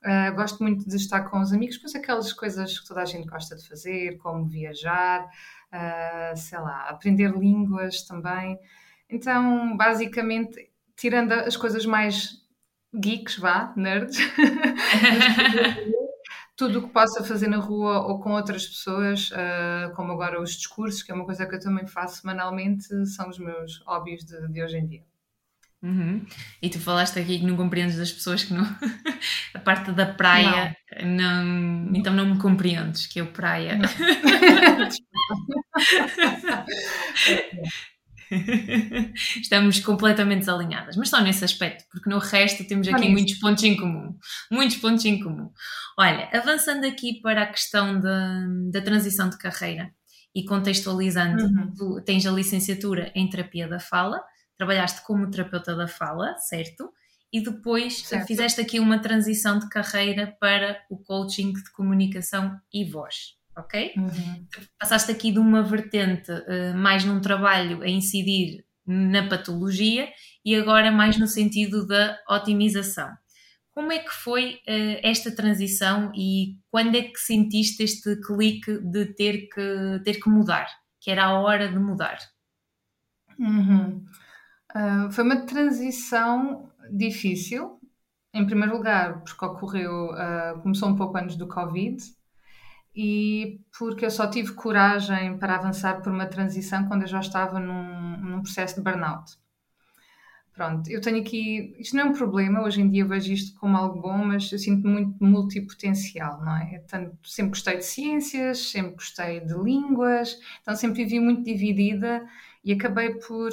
Uh, 0.02 0.34
gosto 0.34 0.60
muito 0.60 0.88
de 0.88 0.96
estar 0.96 1.20
com 1.28 1.38
os 1.38 1.52
amigos, 1.52 1.78
pois 1.78 1.94
aquelas 1.94 2.32
coisas 2.32 2.80
que 2.80 2.88
toda 2.88 3.02
a 3.02 3.04
gente 3.04 3.28
gosta 3.28 3.54
de 3.54 3.68
fazer, 3.68 4.18
como 4.18 4.48
viajar, 4.48 5.28
sei 6.34 6.58
lá, 6.58 6.88
aprender 6.88 7.30
línguas 7.30 8.02
também. 8.02 8.58
Então, 9.10 9.76
basicamente, 9.76 10.70
tirando 10.96 11.32
as 11.32 11.56
coisas 11.56 11.84
mais 11.84 12.40
geeks, 12.94 13.38
vá, 13.38 13.72
nerds, 13.76 14.18
tudo 16.56 16.78
o 16.78 16.82
que 16.82 16.92
possa 16.92 17.24
fazer 17.24 17.48
na 17.48 17.56
rua 17.56 18.06
ou 18.06 18.20
com 18.20 18.32
outras 18.32 18.66
pessoas, 18.66 19.30
uh, 19.30 19.94
como 19.94 20.12
agora 20.12 20.40
os 20.40 20.52
discursos, 20.52 21.02
que 21.02 21.10
é 21.10 21.14
uma 21.14 21.24
coisa 21.24 21.46
que 21.46 21.54
eu 21.54 21.60
também 21.60 21.86
faço 21.86 22.20
semanalmente, 22.20 23.06
são 23.06 23.28
os 23.28 23.38
meus 23.38 23.82
hobbies 23.86 24.24
de, 24.24 24.48
de 24.48 24.62
hoje 24.62 24.76
em 24.76 24.86
dia. 24.86 25.02
Uhum. 25.82 26.26
E 26.60 26.68
tu 26.68 26.78
falaste 26.78 27.18
aqui 27.18 27.38
que 27.38 27.46
não 27.46 27.56
compreendes 27.56 27.96
das 27.96 28.12
pessoas 28.12 28.44
que 28.44 28.52
não. 28.52 28.64
a 29.54 29.58
parte 29.58 29.92
da 29.92 30.04
praia, 30.04 30.76
não. 31.02 31.44
não. 31.44 31.96
então 31.96 32.12
não 32.12 32.26
me 32.26 32.38
compreendes, 32.38 33.06
que 33.06 33.20
eu 33.20 33.28
praia. 33.28 33.78
Estamos 39.40 39.80
completamente 39.80 40.40
desalinhadas, 40.40 40.96
mas 40.96 41.08
só 41.08 41.20
nesse 41.20 41.44
aspecto, 41.44 41.84
porque 41.90 42.08
no 42.08 42.18
resto 42.18 42.66
temos 42.66 42.86
aqui 42.88 43.08
muitos 43.08 43.34
pontos 43.34 43.64
em 43.64 43.76
comum. 43.76 44.16
Muitos 44.50 44.76
pontos 44.76 45.04
em 45.04 45.22
comum. 45.22 45.50
Olha, 45.98 46.28
avançando 46.32 46.86
aqui 46.86 47.20
para 47.20 47.42
a 47.42 47.46
questão 47.46 47.98
da, 48.00 48.46
da 48.70 48.80
transição 48.80 49.28
de 49.28 49.38
carreira 49.38 49.92
e 50.34 50.44
contextualizando, 50.44 51.44
uhum. 51.44 51.74
tu 51.76 52.02
tens 52.04 52.24
a 52.24 52.30
licenciatura 52.30 53.10
em 53.14 53.28
terapia 53.28 53.66
da 53.66 53.80
fala, 53.80 54.22
trabalhaste 54.56 55.04
como 55.04 55.30
terapeuta 55.30 55.74
da 55.74 55.88
fala, 55.88 56.36
certo? 56.38 56.92
E 57.32 57.42
depois 57.42 58.02
certo. 58.02 58.26
fizeste 58.26 58.60
aqui 58.60 58.78
uma 58.78 58.98
transição 58.98 59.58
de 59.58 59.68
carreira 59.68 60.36
para 60.40 60.80
o 60.90 60.98
coaching 60.98 61.52
de 61.52 61.70
comunicação 61.72 62.58
e 62.72 62.84
voz 62.84 63.39
ok? 63.56 63.92
Uhum. 63.96 64.46
Passaste 64.78 65.10
aqui 65.10 65.32
de 65.32 65.38
uma 65.38 65.62
vertente 65.62 66.30
uh, 66.30 66.76
mais 66.76 67.04
num 67.04 67.20
trabalho 67.20 67.82
a 67.82 67.88
incidir 67.88 68.64
na 68.86 69.28
patologia 69.28 70.08
e 70.44 70.54
agora 70.54 70.90
mais 70.90 71.18
no 71.18 71.26
sentido 71.26 71.86
da 71.86 72.18
otimização. 72.28 73.10
Como 73.72 73.92
é 73.92 73.98
que 73.98 74.10
foi 74.10 74.54
uh, 74.54 75.00
esta 75.02 75.34
transição 75.34 76.12
e 76.14 76.56
quando 76.70 76.96
é 76.96 77.02
que 77.02 77.18
sentiste 77.18 77.82
este 77.82 78.16
clique 78.20 78.78
de 78.78 79.06
ter 79.14 79.48
que, 79.48 80.00
ter 80.04 80.20
que 80.20 80.28
mudar? 80.28 80.66
Que 81.00 81.10
era 81.10 81.24
a 81.24 81.40
hora 81.40 81.68
de 81.68 81.78
mudar? 81.78 82.18
Uhum. 83.38 84.04
Uh, 84.74 85.10
foi 85.10 85.24
uma 85.24 85.46
transição 85.46 86.70
difícil. 86.90 87.78
Em 88.32 88.46
primeiro 88.46 88.76
lugar, 88.76 89.22
porque 89.24 89.44
ocorreu, 89.44 90.10
uh, 90.10 90.60
começou 90.62 90.88
um 90.88 90.96
pouco 90.96 91.16
antes 91.16 91.36
do 91.36 91.48
Covid, 91.48 91.96
e 92.94 93.60
porque 93.78 94.04
eu 94.04 94.10
só 94.10 94.28
tive 94.28 94.52
coragem 94.54 95.38
para 95.38 95.56
avançar 95.56 96.02
por 96.02 96.12
uma 96.12 96.26
transição 96.26 96.86
quando 96.88 97.02
eu 97.02 97.08
já 97.08 97.20
estava 97.20 97.58
num, 97.60 98.16
num 98.18 98.42
processo 98.42 98.76
de 98.76 98.82
burnout. 98.82 99.38
Pronto, 100.52 100.90
eu 100.90 101.00
tenho 101.00 101.20
aqui. 101.20 101.74
Isto 101.78 101.96
não 101.96 102.04
é 102.04 102.06
um 102.08 102.12
problema, 102.12 102.62
hoje 102.62 102.82
em 102.82 102.90
dia 102.90 103.04
vejo 103.06 103.32
isto 103.32 103.58
como 103.58 103.76
algo 103.76 104.00
bom, 104.00 104.18
mas 104.18 104.50
eu 104.52 104.58
sinto 104.58 104.86
muito 104.86 105.16
multipotencial, 105.24 106.40
não 106.44 106.56
é? 106.56 106.80
Tanto, 106.88 107.16
sempre 107.24 107.50
gostei 107.50 107.78
de 107.78 107.84
ciências, 107.84 108.70
sempre 108.70 108.94
gostei 108.94 109.40
de 109.40 109.54
línguas, 109.54 110.38
então 110.60 110.74
sempre 110.76 111.04
vivi 111.04 111.20
muito 111.20 111.44
dividida 111.44 112.26
e 112.64 112.72
acabei 112.72 113.14
por 113.14 113.50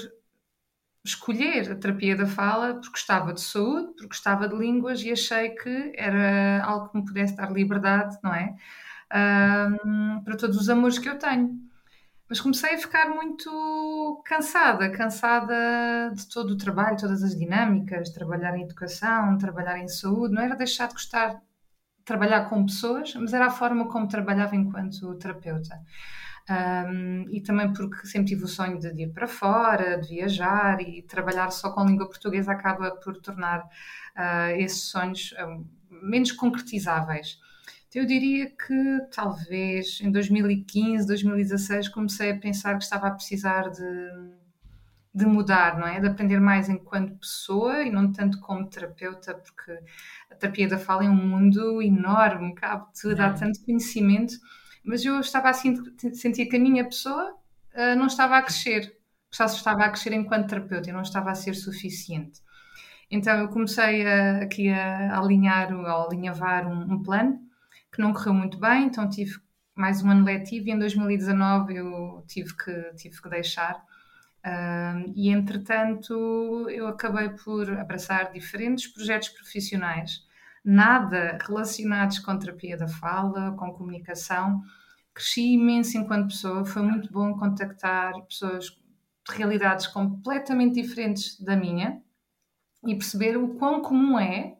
escolher 1.03 1.71
a 1.71 1.75
terapia 1.75 2.15
da 2.15 2.25
fala 2.27 2.73
porque 2.73 2.89
gostava 2.89 3.33
de 3.33 3.41
saúde, 3.41 3.87
porque 3.93 4.07
gostava 4.07 4.47
de 4.47 4.55
línguas 4.55 5.01
e 5.01 5.11
achei 5.11 5.51
que 5.51 5.93
era 5.95 6.63
algo 6.65 6.89
que 6.89 6.97
me 6.97 7.05
pudesse 7.05 7.35
dar 7.35 7.51
liberdade, 7.51 8.17
não 8.23 8.33
é? 8.33 8.55
Um, 9.13 10.21
para 10.23 10.37
todos 10.37 10.57
os 10.57 10.69
amores 10.69 10.99
que 10.99 11.09
eu 11.09 11.17
tenho. 11.17 11.67
Mas 12.29 12.41
comecei 12.41 12.75
a 12.75 12.77
ficar 12.77 13.09
muito 13.09 14.21
cansada, 14.25 14.91
cansada 14.91 16.11
de 16.13 16.27
todo 16.27 16.51
o 16.51 16.57
trabalho, 16.57 16.97
todas 16.97 17.23
as 17.23 17.37
dinâmicas, 17.37 18.09
trabalhar 18.09 18.57
em 18.57 18.63
educação, 18.63 19.37
trabalhar 19.37 19.77
em 19.79 19.87
saúde. 19.87 20.33
Não 20.33 20.41
era 20.41 20.55
deixar 20.55 20.87
de 20.87 20.93
gostar 20.93 21.35
de 21.35 22.03
trabalhar 22.03 22.49
com 22.49 22.65
pessoas, 22.65 23.15
mas 23.15 23.33
era 23.33 23.47
a 23.47 23.49
forma 23.49 23.87
como 23.87 24.07
trabalhava 24.09 24.55
enquanto 24.57 25.15
terapeuta. 25.15 25.79
Um, 26.49 27.25
e 27.29 27.41
também 27.41 27.71
porque 27.73 28.07
sempre 28.07 28.29
tive 28.29 28.43
o 28.45 28.47
sonho 28.47 28.79
de 28.79 28.87
ir 28.87 29.13
para 29.13 29.27
fora, 29.27 29.99
de 29.99 30.09
viajar 30.09 30.79
e 30.81 31.01
trabalhar 31.03 31.49
só 31.51 31.71
com 31.71 31.85
língua 31.85 32.07
portuguesa 32.07 32.53
acaba 32.53 32.91
por 32.91 33.17
tornar 33.21 33.61
uh, 33.63 34.55
esses 34.57 34.83
sonhos 34.83 35.33
um, 35.39 35.65
menos 35.89 36.31
concretizáveis. 36.31 37.39
Eu 37.95 38.05
diria 38.05 38.49
que 38.49 38.99
talvez 39.11 39.99
em 40.01 40.11
2015, 40.11 41.07
2016 41.07 41.87
comecei 41.89 42.31
a 42.31 42.37
pensar 42.37 42.77
que 42.77 42.83
estava 42.83 43.07
a 43.07 43.11
precisar 43.11 43.69
de, 43.69 44.11
de 45.13 45.25
mudar, 45.25 45.79
não 45.79 45.87
é? 45.87 45.99
De 45.99 46.07
aprender 46.07 46.39
mais 46.39 46.67
enquanto 46.67 47.17
pessoa 47.17 47.83
e 47.83 47.89
não 47.89 48.11
tanto 48.11 48.39
como 48.41 48.67
terapeuta, 48.69 49.35
porque 49.35 49.79
a 50.29 50.35
terapia 50.35 50.67
da 50.67 50.77
fala 50.77 51.05
é 51.05 51.09
um 51.09 51.15
mundo 51.15 51.81
enorme, 51.81 52.53
cabe 52.55 52.85
tudo, 53.01 53.21
há 53.21 53.33
tanto 53.33 53.63
conhecimento, 53.63 54.35
mas 54.83 55.05
eu 55.05 55.19
estava 55.19 55.49
assim, 55.49 55.75
sentia 56.13 56.47
que 56.47 56.57
a 56.57 56.59
minha 56.59 56.83
pessoa 56.83 57.31
uh, 57.73 57.95
não 57.97 58.07
estava 58.07 58.37
a 58.37 58.41
crescer, 58.41 58.97
só 59.31 59.45
estava 59.45 59.85
a 59.85 59.89
crescer 59.89 60.11
enquanto 60.13 60.49
terapeuta 60.49 60.89
e 60.89 60.93
não 60.93 61.01
estava 61.01 61.31
a 61.31 61.35
ser 61.35 61.53
suficiente. 61.53 62.41
Então 63.09 63.39
eu 63.39 63.47
comecei 63.47 64.05
a, 64.05 64.39
aqui 64.43 64.69
a, 64.69 65.17
alinhar, 65.17 65.71
a 65.73 66.03
alinhavar 66.03 66.67
um, 66.67 66.93
um 66.93 67.01
plano 67.01 67.46
que 67.97 68.01
não 68.03 68.13
correu 68.13 68.35
muito 68.35 68.59
bem, 68.59 68.85
então 68.85 69.09
tive 69.09 69.39
mais 69.75 70.03
um 70.03 70.11
ano 70.11 70.23
letivo 70.23 70.67
e 70.67 70.71
em 70.71 70.77
2019 70.77 71.75
eu 71.75 72.23
tive 72.27 72.55
que, 72.55 72.93
tive 72.93 73.19
que 73.19 73.27
deixar. 73.27 73.75
Uh, 74.45 75.11
e 75.15 75.29
entretanto 75.29 76.69
eu 76.69 76.87
acabei 76.87 77.29
por 77.29 77.67
abraçar 77.71 78.31
diferentes 78.31 78.85
projetos 78.85 79.29
profissionais, 79.29 80.21
nada 80.63 81.39
relacionados 81.41 82.19
com 82.19 82.37
terapia 82.37 82.77
da 82.77 82.87
fala, 82.87 83.53
com 83.53 83.73
comunicação. 83.73 84.61
Cresci 85.11 85.53
imenso 85.53 85.97
enquanto 85.97 86.27
pessoa, 86.27 86.63
foi 86.63 86.83
muito 86.83 87.11
bom 87.11 87.33
contactar 87.33 88.13
pessoas 88.27 88.65
de 88.65 89.35
realidades 89.35 89.87
completamente 89.87 90.79
diferentes 90.79 91.39
da 91.39 91.55
minha 91.55 91.99
e 92.85 92.93
perceber 92.93 93.37
o 93.37 93.55
quão 93.55 93.81
comum 93.81 94.19
é 94.19 94.56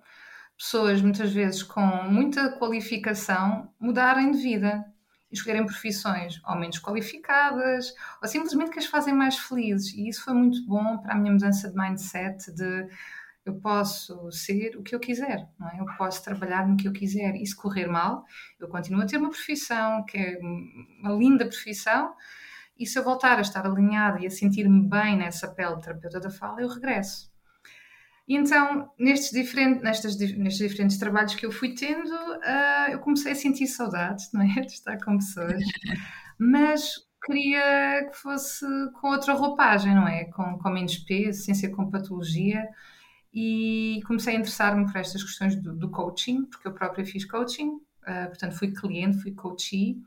pessoas, 0.58 1.02
muitas 1.02 1.32
vezes 1.32 1.64
com 1.64 1.86
muita 2.10 2.58
qualificação, 2.58 3.72
mudarem 3.80 4.32
de 4.32 4.40
vida, 4.40 4.84
escolherem 5.32 5.66
profissões 5.66 6.42
ou 6.46 6.56
menos 6.56 6.80
qualificadas, 6.80 7.94
ou 8.22 8.28
simplesmente 8.28 8.72
que 8.72 8.80
as 8.80 8.86
fazem 8.86 9.14
mais 9.14 9.38
felizes. 9.38 9.94
E 9.94 10.10
isso 10.10 10.24
foi 10.24 10.34
muito 10.34 10.66
bom 10.66 10.98
para 11.00 11.14
a 11.14 11.18
minha 11.18 11.34
mudança 11.34 11.70
de 11.70 11.76
mindset 11.76 12.52
de 12.54 12.88
eu 13.46 13.56
posso 13.62 14.30
ser 14.32 14.76
o 14.76 14.84
que 14.84 14.94
eu 14.94 15.00
quiser, 15.00 15.48
não 15.58 15.70
é? 15.70 15.80
Eu 15.80 15.86
posso 15.98 16.22
trabalhar 16.22 16.68
no 16.68 16.76
que 16.76 16.88
eu 16.88 16.92
quiser 16.92 17.34
e 17.36 17.46
se 17.46 17.56
correr 17.56 17.88
mal, 17.88 18.26
eu 18.60 18.68
continuo 18.68 19.02
a 19.02 19.06
ter 19.06 19.18
uma 19.18 19.30
profissão 19.30 20.04
que 20.06 20.18
é 20.18 20.38
uma 21.02 21.14
linda 21.14 21.46
profissão 21.46 22.14
e 22.78 22.86
se 22.86 23.00
eu 23.00 23.04
voltar 23.04 23.38
a 23.38 23.42
estar 23.42 23.66
alinhada 23.66 24.20
e 24.20 24.28
a 24.28 24.30
sentir-me 24.30 24.88
bem 24.88 25.18
nessa 25.18 25.48
pele 25.48 25.78
de 25.78 25.84
terapeuta 25.84 26.20
da 26.20 26.30
fala, 26.30 26.62
eu 26.62 26.68
regresso. 26.68 27.32
E 28.28 28.36
então, 28.36 28.92
nestes, 29.00 29.32
diferentes, 29.32 29.82
nestes, 29.82 30.38
nestes 30.38 30.70
diferentes 30.70 30.98
trabalhos 30.98 31.34
que 31.34 31.46
eu 31.46 31.52
fui 31.52 31.74
tendo, 31.74 32.14
uh, 32.14 32.92
eu 32.92 33.00
comecei 33.00 33.32
a 33.32 33.36
sentir 33.36 33.68
saudades, 33.68 34.30
não 34.34 34.42
é? 34.42 34.62
De 34.62 34.74
estar 34.74 34.98
com 35.04 35.18
pessoas, 35.18 35.64
mas 36.38 37.08
queria 37.26 38.10
que 38.12 38.18
fosse 38.18 38.66
com 39.00 39.10
outra 39.10 39.34
roupagem, 39.34 39.96
não 39.96 40.06
é? 40.06 40.26
Com, 40.26 40.58
com 40.58 40.70
menos 40.70 40.98
peso, 40.98 41.44
sem 41.44 41.54
ser 41.54 41.70
com 41.70 41.90
patologia. 41.90 42.68
E 43.34 44.02
comecei 44.06 44.36
a 44.36 44.40
interessar-me 44.40 44.86
por 44.86 44.98
estas 44.98 45.24
questões 45.24 45.56
do, 45.56 45.74
do, 45.74 45.90
coaching, 45.90 46.46
porque 46.46 46.68
eu 46.68 46.74
própria 46.74 47.06
fiz 47.06 47.24
coaching, 47.24 47.70
uh, 47.70 48.28
portanto, 48.28 48.58
fui 48.58 48.74
cliente, 48.74 49.22
fui 49.22 49.32
coachee. 49.32 50.02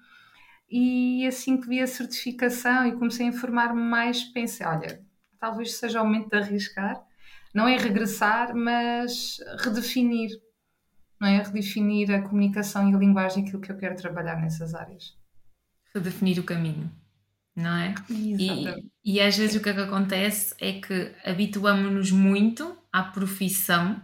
E 0.69 1.27
assim 1.27 1.59
que 1.59 1.69
vi 1.69 1.81
a 1.81 1.87
certificação 1.87 2.87
e 2.87 2.93
comecei 2.93 3.27
a 3.27 3.29
informar-me 3.31 3.81
mais, 3.81 4.25
pensei: 4.25 4.67
olha, 4.67 5.03
talvez 5.39 5.75
seja 5.75 6.03
o 6.03 6.05
momento 6.05 6.29
de 6.29 6.37
arriscar 6.37 7.03
não 7.55 7.67
é 7.67 7.77
regressar, 7.77 8.55
mas 8.55 9.39
redefinir, 9.59 10.31
não 11.21 11.29
é? 11.29 11.43
Redefinir 11.43 12.11
a 12.11 12.23
comunicação 12.23 12.91
e 12.91 12.95
a 12.95 12.99
linguagem, 12.99 13.45
aquilo 13.45 13.61
que 13.61 13.73
eu 13.73 13.77
quero 13.77 13.97
trabalhar 13.97 14.41
nessas 14.41 14.75
áreas. 14.75 15.17
Redefinir 15.95 16.39
o 16.39 16.45
caminho, 16.45 16.91
não 17.57 17.77
é? 17.77 17.95
E, 18.09 18.65
e 19.05 19.21
às 19.21 19.37
vezes 19.37 19.57
o 19.57 19.63
que 19.63 19.69
é 19.69 19.75
que 19.75 19.81
acontece 19.81 20.55
é 20.61 20.81
que 20.81 21.13
habituamos-nos 21.25 22.11
muito 22.11 22.77
à 22.93 23.03
profissão 23.03 24.01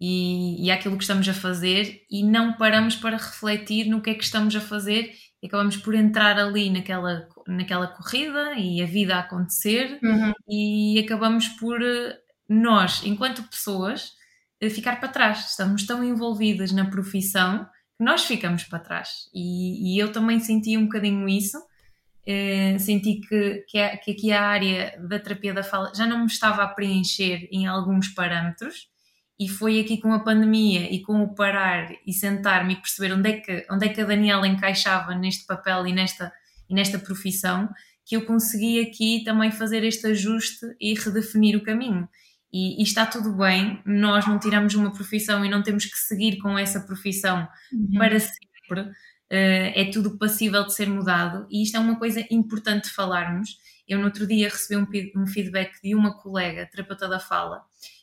e, 0.00 0.64
e 0.64 0.70
àquilo 0.70 0.96
que 0.96 1.04
estamos 1.04 1.28
a 1.28 1.34
fazer 1.34 2.02
e 2.10 2.22
não 2.22 2.54
paramos 2.54 2.96
para 2.96 3.16
refletir 3.16 3.86
no 3.86 4.00
que 4.00 4.10
é 4.10 4.14
que 4.14 4.24
estamos 4.24 4.54
a 4.54 4.60
fazer 4.60 5.12
e 5.42 5.46
acabamos 5.46 5.76
por 5.76 5.94
entrar 5.94 6.38
ali 6.38 6.70
naquela, 6.70 7.28
naquela 7.46 7.86
corrida 7.86 8.54
e 8.56 8.82
a 8.82 8.86
vida 8.86 9.16
a 9.16 9.20
acontecer 9.20 9.98
uhum. 10.02 10.32
e 10.48 10.98
acabamos 10.98 11.48
por 11.48 11.80
nós, 12.48 13.02
enquanto 13.04 13.42
pessoas, 13.44 14.12
eh, 14.60 14.70
ficar 14.70 15.00
para 15.00 15.08
trás. 15.08 15.50
Estamos 15.50 15.86
tão 15.86 16.02
envolvidas 16.02 16.72
na 16.72 16.88
profissão 16.88 17.64
que 17.96 18.04
nós 18.04 18.24
ficamos 18.24 18.64
para 18.64 18.78
trás. 18.78 19.28
E, 19.34 19.94
e 19.94 19.98
eu 19.98 20.12
também 20.12 20.40
senti 20.40 20.76
um 20.76 20.84
bocadinho 20.84 21.28
isso. 21.28 21.58
Eh, 22.26 22.76
senti 22.78 23.20
que, 23.20 23.64
que, 23.68 23.96
que, 23.98 24.10
aqui 24.10 24.32
a 24.32 24.42
área 24.42 24.98
da 25.08 25.18
terapia 25.18 25.54
da 25.54 25.62
fala 25.62 25.92
já 25.94 26.06
não 26.06 26.20
me 26.20 26.26
estava 26.26 26.62
a 26.62 26.68
preencher 26.68 27.48
em 27.52 27.66
alguns 27.66 28.08
parâmetros. 28.08 28.88
E 29.38 29.48
foi 29.48 29.78
aqui 29.80 29.98
com 30.00 30.12
a 30.14 30.20
pandemia 30.20 30.90
e 30.90 31.02
com 31.02 31.22
o 31.22 31.34
parar 31.34 31.90
e 32.06 32.12
sentar-me 32.12 32.72
e 32.72 32.76
perceber 32.76 33.12
onde 33.12 33.30
é, 33.30 33.40
que, 33.40 33.66
onde 33.70 33.86
é 33.86 33.88
que 33.90 34.00
a 34.00 34.04
Daniela 34.06 34.48
encaixava 34.48 35.14
neste 35.14 35.44
papel 35.46 35.86
e 35.86 35.92
nesta, 35.92 36.32
e 36.70 36.74
nesta 36.74 36.98
profissão 36.98 37.68
que 38.06 38.16
eu 38.16 38.24
consegui 38.24 38.80
aqui 38.80 39.22
também 39.24 39.50
fazer 39.50 39.84
este 39.84 40.06
ajuste 40.06 40.64
e 40.80 40.94
redefinir 40.94 41.56
o 41.56 41.62
caminho. 41.62 42.08
E, 42.52 42.80
e, 42.80 42.82
está 42.82 43.04
tudo 43.04 43.36
bem, 43.36 43.82
nós 43.84 44.26
não 44.26 44.38
tiramos 44.38 44.74
uma 44.74 44.92
profissão 44.92 45.44
e 45.44 45.48
não 45.48 45.62
temos 45.62 45.84
que 45.84 45.96
seguir 45.98 46.38
com 46.38 46.58
essa 46.58 46.80
profissão 46.80 47.46
uhum. 47.72 47.98
para 47.98 48.18
sempre, 48.18 48.80
uh, 48.80 48.92
é 49.30 49.90
tudo 49.92 50.16
passível 50.16 50.64
de 50.64 50.74
ser 50.74 50.88
mudado 50.88 51.46
e 51.50 51.62
isto 51.62 51.76
é 51.76 51.80
uma 51.80 51.98
coisa 51.98 52.24
importante 52.30 52.84
de 52.84 52.94
falarmos. 52.94 53.58
Eu 53.86 53.98
no 53.98 54.06
outro 54.06 54.26
dia 54.26 54.48
recebi 54.48 54.76
um, 54.76 55.22
um 55.22 55.26
feedback 55.26 55.80
de 55.82 55.94
uma 55.94 56.16
colega, 56.16 56.68
terapeuta 56.70 57.08
da 57.08 57.20
fala, 57.20 57.62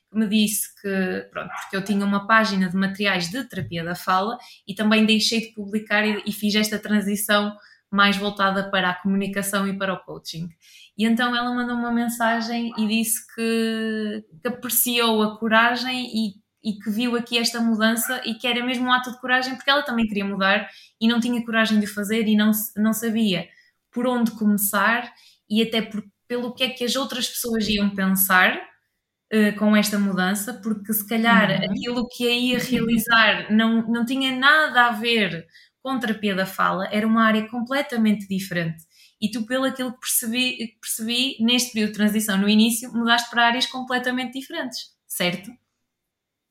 que 0.10 0.18
me 0.18 0.28
disse 0.28 0.70
que, 0.82 1.28
pronto, 1.32 1.50
porque 1.62 1.76
eu 1.76 1.84
tinha 1.84 2.06
uma 2.06 2.28
página 2.28 2.70
de 2.70 2.76
materiais 2.76 3.30
de 3.30 3.44
terapia 3.46 3.84
da 3.84 3.96
fala 3.96 4.38
e 4.68 4.76
também 4.76 5.06
deixei 5.06 5.42
de 5.42 5.54
publicar 5.54 6.06
e, 6.06 6.22
e 6.26 6.32
fiz 6.32 6.54
esta 6.56 6.78
transição 6.78 7.58
mais 7.94 8.18
voltada 8.18 8.70
para 8.72 8.90
a 8.90 8.96
comunicação 8.96 9.68
e 9.68 9.78
para 9.78 9.94
o 9.94 10.00
coaching. 10.00 10.50
E 10.98 11.06
então 11.06 11.36
ela 11.36 11.54
mandou 11.54 11.76
uma 11.76 11.92
mensagem 11.92 12.72
e 12.78 12.88
disse 12.88 13.20
que, 13.34 14.24
que 14.42 14.48
apreciou 14.48 15.24
a 15.24 15.38
coragem 15.38 16.06
e, 16.06 16.34
e, 16.64 16.78
que 16.78 16.90
viu 16.92 17.16
aqui 17.16 17.38
esta 17.38 17.60
mudança 17.60 18.22
e 18.26 18.36
que 18.36 18.48
era 18.48 18.64
mesmo 18.64 18.86
um 18.86 18.94
ato 18.94 19.12
de 19.12 19.20
coragem 19.20 19.56
porque 19.56 19.72
ela 19.72 19.82
também 19.82 20.08
queria 20.08 20.26
mudar 20.26 20.70
e 21.02 21.08
não 21.08 21.20
tinha 21.20 21.44
coragem 21.44 21.80
de 21.80 21.88
fazer 21.88 22.28
e 22.28 22.36
não, 22.36 22.52
não 22.78 22.94
sabia 22.94 23.48
por 23.92 24.06
onde 24.06 24.32
começar 24.32 25.12
e 25.50 25.64
até 25.64 25.82
por, 25.82 26.04
pelo 26.28 26.54
que 26.54 26.64
é 26.64 26.70
que 26.70 26.84
as 26.84 26.96
outras 26.96 27.28
pessoas 27.28 27.68
iam 27.68 27.90
pensar 27.90 28.56
uh, 28.56 29.58
com 29.58 29.76
esta 29.76 29.98
mudança, 29.98 30.54
porque 30.54 30.94
se 30.94 31.08
calhar 31.08 31.50
uhum. 31.50 31.72
aquilo 31.72 32.08
que 32.08 32.28
a 32.28 32.32
ia 32.32 32.60
realizar 32.60 33.52
não, 33.52 33.82
não 33.88 34.06
tinha 34.06 34.36
nada 34.36 34.88
a 34.88 34.92
ver 34.92 35.46
com 35.82 36.00
terapia 36.00 36.34
da 36.34 36.46
fala, 36.46 36.88
era 36.92 37.06
uma 37.06 37.24
área 37.24 37.48
completamente 37.50 38.28
diferente 38.28 38.84
e 39.24 39.32
tu, 39.32 39.46
pelo 39.46 39.66
aquilo 39.66 39.94
que 39.94 40.00
percebi, 40.02 40.78
percebi 40.82 41.38
neste 41.42 41.72
período 41.74 41.92
de 41.92 41.98
transição 41.98 42.38
no 42.38 42.50
início, 42.50 42.92
mudaste 42.94 43.30
para 43.30 43.48
áreas 43.48 43.66
completamente 43.68 44.40
diferentes, 44.40 44.94
certo? 45.08 45.52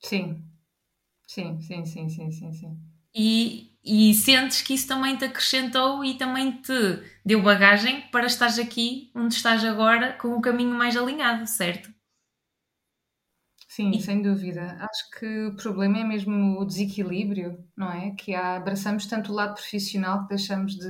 Sim, 0.04 0.44
sim, 1.28 1.60
sim, 1.62 1.84
sim, 1.86 2.08
sim, 2.10 2.32
sim, 2.32 2.52
sim. 2.52 2.80
E, 3.14 3.72
e 3.84 4.14
sentes 4.14 4.62
que 4.62 4.74
isso 4.74 4.88
também 4.88 5.16
te 5.16 5.24
acrescentou 5.24 6.04
e 6.04 6.16
também 6.16 6.60
te 6.62 6.72
deu 7.24 7.42
bagagem 7.42 8.02
para 8.10 8.26
estares 8.26 8.58
aqui 8.58 9.10
onde 9.14 9.34
estás 9.34 9.64
agora 9.64 10.14
com 10.14 10.28
o 10.34 10.40
caminho 10.42 10.74
mais 10.74 10.96
alinhado, 10.96 11.46
certo? 11.46 11.92
Sim, 13.68 13.96
e... 13.96 14.00
sem 14.00 14.20
dúvida. 14.22 14.76
Acho 14.80 15.10
que 15.18 15.46
o 15.46 15.56
problema 15.56 15.98
é 15.98 16.04
mesmo 16.04 16.60
o 16.60 16.64
desequilíbrio, 16.64 17.58
não 17.76 17.90
é? 17.90 18.10
Que 18.14 18.34
há, 18.34 18.56
abraçamos 18.56 19.06
tanto 19.06 19.32
o 19.32 19.34
lado 19.34 19.54
profissional 19.54 20.22
que 20.22 20.28
deixamos 20.28 20.76
de 20.76 20.86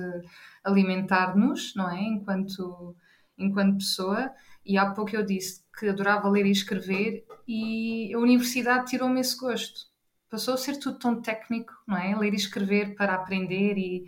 alimentar-nos, 0.65 1.75
não 1.75 1.91
é? 1.91 2.01
Enquanto, 2.01 2.97
enquanto 3.39 3.79
pessoa. 3.79 4.31
E 4.65 4.79
há 4.79 4.91
pouco 4.91 5.15
eu 5.15 5.25
disse 5.25 5.63
que 5.79 5.89
adorava 5.89 6.29
ler 6.29 6.47
e 6.47 6.51
escrever 6.51 7.25
e 7.47 8.13
a 8.15 8.19
universidade 8.19 8.87
tirou-me 8.91 9.21
esse 9.21 9.37
gosto. 9.37 9.91
Passou 10.31 10.55
a 10.55 10.57
ser 10.57 10.79
tudo 10.79 10.99
tão 10.99 11.21
técnico, 11.21 11.73
não 11.87 11.97
é? 11.97 12.17
Ler 12.17 12.33
e 12.33 12.37
escrever 12.37 12.95
para 12.95 13.15
aprender 13.15 13.77
e, 13.77 14.07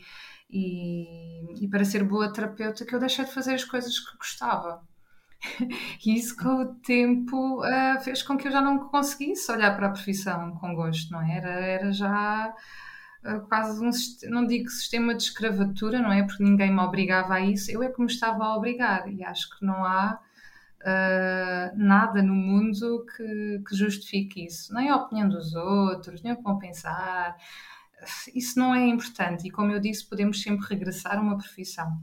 e, 0.49 1.65
e 1.65 1.69
para 1.69 1.85
ser 1.85 2.05
boa 2.05 2.33
terapeuta 2.33 2.85
que 2.85 2.95
eu 2.95 3.01
deixei 3.01 3.25
de 3.25 3.33
fazer 3.33 3.55
as 3.55 3.65
coisas 3.65 3.99
que 3.99 4.17
gostava. 4.17 4.83
E 6.07 6.17
isso 6.17 6.35
com 6.37 6.63
o 6.63 6.75
tempo 6.77 7.61
uh, 7.61 8.01
fez 8.03 8.23
com 8.23 8.37
que 8.37 8.49
eu 8.49 8.53
já 8.53 8.63
não 8.63 8.89
conseguisse 8.89 9.51
olhar 9.53 9.77
para 9.77 9.89
a 9.89 9.91
profissão 9.91 10.55
com 10.55 10.75
gosto, 10.75 11.11
não 11.13 11.21
é? 11.21 11.37
Era, 11.37 11.51
era 11.51 11.93
já 11.93 12.55
quase 13.49 13.85
um, 13.85 13.91
não 14.31 14.47
digo 14.47 14.69
sistema 14.69 15.15
de 15.15 15.23
escravatura, 15.23 16.01
não 16.01 16.13
é? 16.13 16.23
Porque 16.23 16.45
ninguém 16.45 16.73
me 16.73 16.81
obrigava 16.81 17.35
a 17.35 17.41
isso, 17.41 17.71
eu 17.71 17.83
é 17.83 17.91
que 17.91 18.01
me 18.01 18.07
estava 18.07 18.45
a 18.45 18.57
obrigar 18.57 19.11
e 19.11 19.25
acho 19.25 19.49
que 19.57 19.65
não 19.65 19.85
há 19.85 20.21
uh, 20.83 21.77
nada 21.77 22.23
no 22.23 22.35
mundo 22.35 23.07
que, 23.17 23.63
que, 23.67 23.75
justifique 23.75 24.45
isso, 24.45 24.73
nem 24.75 24.91
a 24.91 24.97
opinião 24.97 25.29
dos 25.29 25.55
outros, 25.55 26.23
nem 26.23 26.35
o 26.35 26.37
que 26.37 26.43
vão 26.43 26.59
pensar, 26.59 27.37
isso 28.35 28.59
não 28.59 28.75
é 28.75 28.87
importante 28.87 29.47
e 29.49 29.51
como 29.51 29.73
eu 29.73 29.81
disse, 29.81 30.09
podemos 30.09 30.43
sempre 30.43 30.67
regressar 30.69 31.17
a 31.17 31.23
uma 31.23 31.39
profissão. 31.39 31.99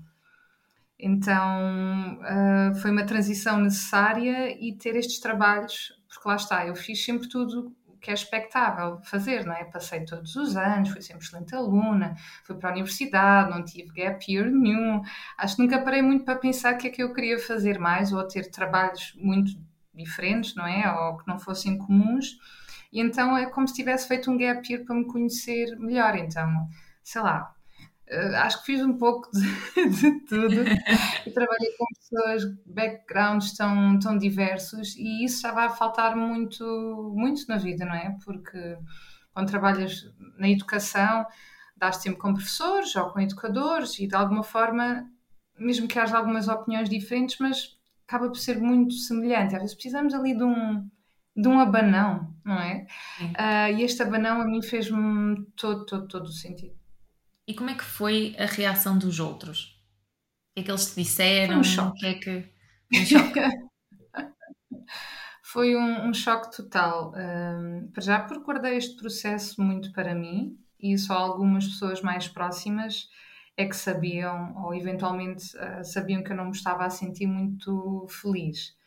Então 0.98 2.20
uh, 2.20 2.76
foi 2.76 2.92
uma 2.92 3.06
transição 3.06 3.60
necessária 3.60 4.56
e 4.60 4.76
ter 4.76 4.96
estes 4.96 5.20
trabalhos, 5.20 5.94
porque 6.08 6.28
lá 6.28 6.36
está, 6.36 6.68
eu 6.68 6.76
fiz 6.76 7.04
sempre 7.04 7.28
tudo 7.28 7.76
que 8.02 8.10
é 8.10 8.14
expectável 8.14 9.00
fazer, 9.04 9.46
não 9.46 9.54
é? 9.54 9.64
Passei 9.66 10.04
todos 10.04 10.36
os 10.36 10.58
anos, 10.58 10.90
fui 10.90 11.02
sempre 11.02 11.24
excelente 11.24 11.56
aluna, 11.56 12.16
fui 12.44 12.56
para 12.56 12.70
a 12.70 12.72
universidade, 12.72 13.52
não 13.52 13.64
tive 13.64 13.94
gap 13.94 14.32
year 14.32 14.50
nenhum. 14.50 15.02
Acho 15.38 15.56
que 15.56 15.62
nunca 15.62 15.80
parei 15.82 16.02
muito 16.02 16.26
para 16.26 16.36
pensar 16.36 16.74
o 16.74 16.78
que 16.78 16.88
é 16.88 16.90
que 16.90 17.04
eu 17.04 17.14
queria 17.14 17.38
fazer 17.38 17.78
mais 17.80 18.12
ou 18.12 18.28
ter 18.28 18.50
trabalhos 18.50 19.14
muito 19.16 19.52
diferentes, 19.94 20.56
não 20.56 20.66
é? 20.66 20.92
Ou 20.92 21.18
que 21.18 21.28
não 21.28 21.40
fossem 21.40 21.78
comuns. 21.78 22.38
E 22.92 23.00
então 23.00 23.38
é 23.38 23.46
como 23.46 23.68
se 23.68 23.76
tivesse 23.76 24.08
feito 24.08 24.32
um 24.32 24.38
gap 24.38 24.68
year 24.68 24.84
para 24.84 24.96
me 24.96 25.06
conhecer 25.06 25.78
melhor. 25.78 26.16
Então, 26.16 26.68
sei 27.04 27.22
lá, 27.22 27.54
acho 28.44 28.60
que 28.60 28.66
fiz 28.66 28.82
um 28.82 28.98
pouco 28.98 29.30
de, 29.32 29.42
de 29.90 30.20
tudo 30.26 30.56
e 31.26 31.32
trabalhei 31.32 31.72
com 31.78 31.86
pessoas, 31.96 32.44
backgrounds 32.66 33.56
tão, 33.56 34.00
tão 34.00 34.18
diversos 34.18 34.96
e 34.98 35.24
isso 35.24 35.42
já 35.42 35.52
vai 35.52 35.70
faltar 35.70 36.16
muito, 36.16 37.14
muito 37.16 37.48
na 37.48 37.58
vida, 37.58 37.86
não 37.86 37.96
é? 37.96 38.16
Porque 38.24 38.78
quando 39.34 39.50
trabalhas 39.50 40.04
na 40.38 40.50
educação, 40.50 41.26
dás 41.76 41.98
tempo 41.98 42.20
com 42.20 42.34
professores 42.34 42.96
ou 42.96 43.10
com 43.12 43.20
educadores 43.20 43.98
e 44.00 44.08
de 44.08 44.16
alguma 44.16 44.44
forma, 44.44 45.10
mesmo 45.58 45.88
que 45.88 45.98
haja 45.98 46.18
algumas 46.18 46.48
opiniões 46.48 46.90
diferentes, 46.90 47.38
mas 47.40 47.78
acaba 48.06 48.28
por 48.28 48.38
ser 48.38 48.60
muito 48.60 48.94
semelhante. 48.94 49.56
Às 49.56 49.62
vezes 49.62 49.76
precisamos 49.76 50.14
ali 50.14 50.36
de 50.36 50.44
um, 50.44 50.90
de 51.36 51.48
um 51.48 51.60
abanão, 51.60 52.36
não 52.44 52.60
é? 52.60 52.86
Uh, 53.22 53.78
e 53.78 53.84
este 53.84 54.04
abanão 54.04 54.42
a 54.42 54.46
mim 54.46 54.62
fez-me 54.62 55.46
todo, 55.56 55.86
todo, 55.86 56.08
todo 56.08 56.26
o 56.26 56.34
sentido. 56.34 56.81
E 57.52 57.54
como 57.54 57.70
é 57.70 57.76
que 57.76 57.84
foi 57.84 58.34
a 58.40 58.46
reação 58.46 58.98
dos 58.98 59.20
outros? 59.20 59.66
O 59.66 60.56
que 60.56 60.62
é 60.62 60.64
que 60.64 60.72
eles 60.72 60.86
te 60.86 61.04
disseram? 61.04 61.60
Um 61.60 61.64
choque. 61.66 61.90
O 61.90 62.00
que 62.00 62.06
é 62.06 62.14
que... 62.14 62.54
Um 62.96 63.06
choque. 63.06 63.40
foi 65.44 65.76
um, 65.76 66.08
um, 66.08 66.14
choque 66.14 66.56
total. 66.56 67.14
Um, 67.14 67.92
já 68.00 68.22
porque 68.22 68.46
guardei 68.46 68.78
este 68.78 68.96
processo 68.96 69.62
muito 69.62 69.92
para 69.92 70.16
mim 70.16 70.58
e 70.80 70.98
só 70.98 71.16
algumas 71.16 71.68
pessoas 71.68 72.02
mais 72.02 72.26
próximas 72.26 73.10
é 73.58 73.66
que 73.66 73.76
sabiam 73.76 74.56
ou 74.56 74.74
eventualmente 74.74 75.54
uh, 75.58 75.84
sabiam 75.84 76.24
que 76.24 76.32
eu 76.32 76.38
não 76.38 76.46
me 76.46 76.52
estava 76.52 76.86
a 76.86 76.90
sentir 76.90 77.28
muito 77.28 78.08
feliz. 78.08 78.78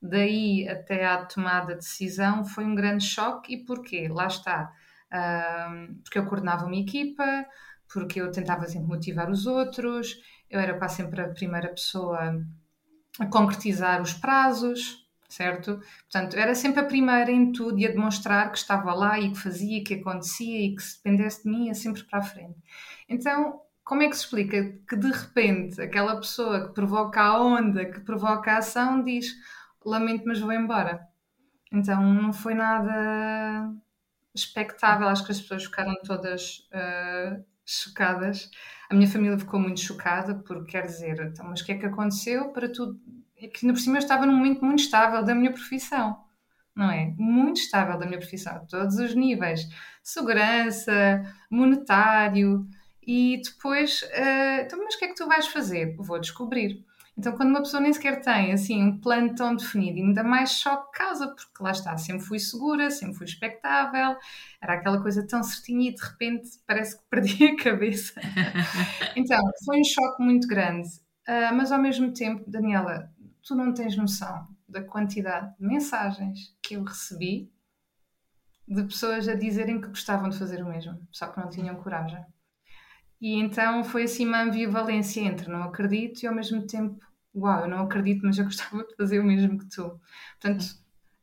Daí 0.00 0.68
até 0.68 1.06
à 1.06 1.26
tomada 1.26 1.72
de 1.72 1.80
decisão 1.80 2.44
foi 2.44 2.64
um 2.64 2.76
grande 2.76 3.02
choque 3.02 3.54
e 3.54 3.64
porquê? 3.64 4.06
Lá 4.08 4.28
está. 4.28 4.72
Um, 5.12 6.00
porque 6.04 6.20
eu 6.20 6.24
coordenava 6.24 6.64
uma 6.64 6.76
equipa, 6.76 7.44
porque 7.92 8.20
eu 8.20 8.30
tentava 8.30 8.66
sempre 8.66 8.88
motivar 8.88 9.30
os 9.30 9.46
outros, 9.46 10.16
eu 10.50 10.60
era 10.60 10.76
quase 10.78 10.96
sempre 10.96 11.20
a 11.20 11.28
primeira 11.28 11.68
pessoa 11.68 12.42
a 13.18 13.26
concretizar 13.26 14.00
os 14.00 14.14
prazos, 14.14 15.06
certo? 15.28 15.80
Portanto, 16.02 16.36
era 16.36 16.54
sempre 16.54 16.80
a 16.80 16.84
primeira 16.84 17.30
em 17.30 17.52
tudo 17.52 17.78
e 17.78 17.86
a 17.86 17.90
demonstrar 17.90 18.50
que 18.50 18.58
estava 18.58 18.94
lá 18.94 19.18
e 19.18 19.30
que 19.30 19.38
fazia, 19.38 19.84
que 19.84 19.94
acontecia 19.94 20.66
e 20.66 20.74
que 20.74 20.82
se 20.82 20.96
dependesse 20.96 21.44
de 21.44 21.50
mim 21.50 21.66
ia 21.66 21.74
sempre 21.74 22.02
para 22.04 22.18
a 22.18 22.22
frente. 22.22 22.58
Então, 23.08 23.60
como 23.84 24.02
é 24.02 24.08
que 24.08 24.16
se 24.16 24.24
explica 24.24 24.78
que 24.88 24.96
de 24.96 25.10
repente 25.10 25.80
aquela 25.80 26.16
pessoa 26.16 26.68
que 26.68 26.74
provoca 26.74 27.20
a 27.20 27.42
onda, 27.42 27.84
que 27.86 28.00
provoca 28.00 28.52
a 28.52 28.58
ação, 28.58 29.02
diz 29.02 29.34
lamento, 29.84 30.24
mas 30.26 30.40
vou 30.40 30.52
embora? 30.52 31.06
Então, 31.72 32.02
não 32.02 32.32
foi 32.32 32.54
nada 32.54 33.72
expectável. 34.34 35.08
Acho 35.08 35.24
que 35.24 35.32
as 35.32 35.40
pessoas 35.40 35.64
ficaram 35.64 35.94
todas 36.04 36.68
uh, 36.72 37.42
chocadas. 37.64 38.50
A 38.90 38.94
minha 38.94 39.08
família 39.08 39.38
ficou 39.38 39.58
muito 39.60 39.80
chocada, 39.80 40.34
porque 40.46 40.72
quer 40.72 40.86
dizer, 40.86 41.18
então, 41.20 41.46
mas 41.46 41.60
o 41.60 41.64
que 41.64 41.72
é 41.72 41.78
que 41.78 41.86
aconteceu 41.86 42.52
para 42.52 42.70
tudo? 42.70 43.00
É 43.36 43.48
que 43.48 43.64
ainda 43.64 43.74
por 43.74 43.82
cima 43.82 43.96
eu 43.96 44.00
estava 44.02 44.26
num 44.26 44.36
momento 44.36 44.64
muito 44.64 44.80
estável 44.80 45.24
da 45.24 45.34
minha 45.34 45.52
profissão, 45.52 46.24
não 46.74 46.90
é? 46.90 47.14
Muito 47.18 47.60
estável 47.60 47.98
da 47.98 48.06
minha 48.06 48.18
profissão, 48.18 48.54
a 48.56 48.60
todos 48.60 48.96
os 48.96 49.14
níveis: 49.14 49.68
segurança, 50.02 51.22
monetário. 51.50 52.66
E 53.04 53.40
depois, 53.42 54.02
uh, 54.02 54.62
então, 54.62 54.78
mas 54.84 54.94
o 54.94 54.98
que 54.98 55.06
é 55.06 55.08
que 55.08 55.16
tu 55.16 55.26
vais 55.26 55.48
fazer? 55.48 55.96
Vou 55.96 56.20
descobrir. 56.20 56.84
Então, 57.16 57.36
quando 57.36 57.50
uma 57.50 57.60
pessoa 57.60 57.80
nem 57.80 57.92
sequer 57.92 58.22
tem 58.22 58.52
assim 58.52 58.82
um 58.82 58.98
plano 58.98 59.34
tão 59.34 59.54
definido, 59.54 59.98
ainda 59.98 60.24
mais 60.24 60.52
choque 60.52 60.96
causa, 60.96 61.28
porque 61.28 61.62
lá 61.62 61.70
está, 61.70 61.96
sempre 61.98 62.24
fui 62.24 62.38
segura, 62.38 62.90
sempre 62.90 63.14
fui 63.14 63.26
expectável, 63.26 64.16
era 64.60 64.74
aquela 64.74 65.00
coisa 65.00 65.26
tão 65.26 65.42
certinha 65.42 65.90
e 65.90 65.94
de 65.94 66.02
repente 66.02 66.48
parece 66.66 66.96
que 66.96 67.04
perdi 67.10 67.44
a 67.44 67.56
cabeça. 67.56 68.18
então, 69.14 69.38
foi 69.64 69.80
um 69.80 69.84
choque 69.84 70.22
muito 70.22 70.48
grande. 70.48 70.88
Uh, 71.28 71.54
mas 71.54 71.70
ao 71.70 71.78
mesmo 71.78 72.12
tempo, 72.12 72.50
Daniela, 72.50 73.12
tu 73.42 73.54
não 73.54 73.74
tens 73.74 73.96
noção 73.96 74.48
da 74.66 74.82
quantidade 74.82 75.54
de 75.58 75.66
mensagens 75.66 76.56
que 76.62 76.74
eu 76.74 76.82
recebi 76.82 77.52
de 78.66 78.82
pessoas 78.84 79.28
a 79.28 79.34
dizerem 79.34 79.80
que 79.80 79.88
gostavam 79.88 80.30
de 80.30 80.38
fazer 80.38 80.62
o 80.62 80.68
mesmo, 80.68 80.98
só 81.10 81.26
que 81.26 81.38
não 81.38 81.50
tinham 81.50 81.76
coragem. 81.76 82.24
E 83.22 83.36
então 83.38 83.84
foi 83.84 84.02
assim 84.02 84.26
uma 84.26 84.42
ambivalência 84.42 85.20
entre 85.20 85.48
não 85.48 85.62
acredito 85.62 86.24
e 86.24 86.26
ao 86.26 86.34
mesmo 86.34 86.66
tempo, 86.66 87.00
uau, 87.32 87.60
eu 87.60 87.68
não 87.68 87.84
acredito, 87.84 88.22
mas 88.26 88.36
eu 88.36 88.44
gostava 88.44 88.84
de 88.84 88.96
fazer 88.96 89.20
o 89.20 89.24
mesmo 89.24 89.60
que 89.60 89.66
tu. 89.66 90.00
Portanto, 90.40 90.64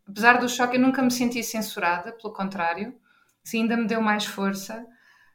apesar 0.08 0.40
do 0.40 0.48
choque, 0.48 0.78
eu 0.78 0.82
nunca 0.82 1.02
me 1.02 1.12
senti 1.12 1.44
censurada, 1.44 2.14
pelo 2.14 2.34
contrário, 2.34 2.96
isso 3.44 3.58
ainda 3.58 3.76
me 3.76 3.86
deu 3.86 4.02
mais 4.02 4.26
força. 4.26 4.86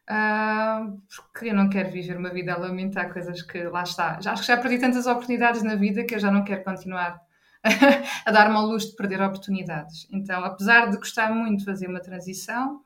Uh, 0.08 1.00
porque 1.32 1.48
eu 1.48 1.54
não 1.54 1.68
quero 1.68 1.90
viver 1.90 2.16
uma 2.16 2.30
vida 2.30 2.54
a 2.54 2.58
lamentar 2.58 3.12
coisas 3.12 3.42
que 3.42 3.62
lá 3.64 3.82
está. 3.82 4.20
Já, 4.20 4.32
acho 4.32 4.42
que 4.42 4.48
já 4.48 4.56
perdi 4.56 4.78
tantas 4.78 5.06
oportunidades 5.06 5.62
na 5.62 5.74
vida 5.76 6.04
que 6.04 6.14
eu 6.14 6.18
já 6.18 6.30
não 6.30 6.44
quero 6.44 6.64
continuar 6.64 7.20
a 8.24 8.30
dar-me 8.30 8.56
ao 8.56 8.66
luxo 8.66 8.90
de 8.90 8.96
perder 8.96 9.20
oportunidades. 9.22 10.06
Então, 10.10 10.42
apesar 10.44 10.90
de 10.90 10.96
gostar 10.96 11.30
muito 11.34 11.60
de 11.60 11.64
fazer 11.66 11.88
uma 11.88 12.00
transição, 12.00 12.82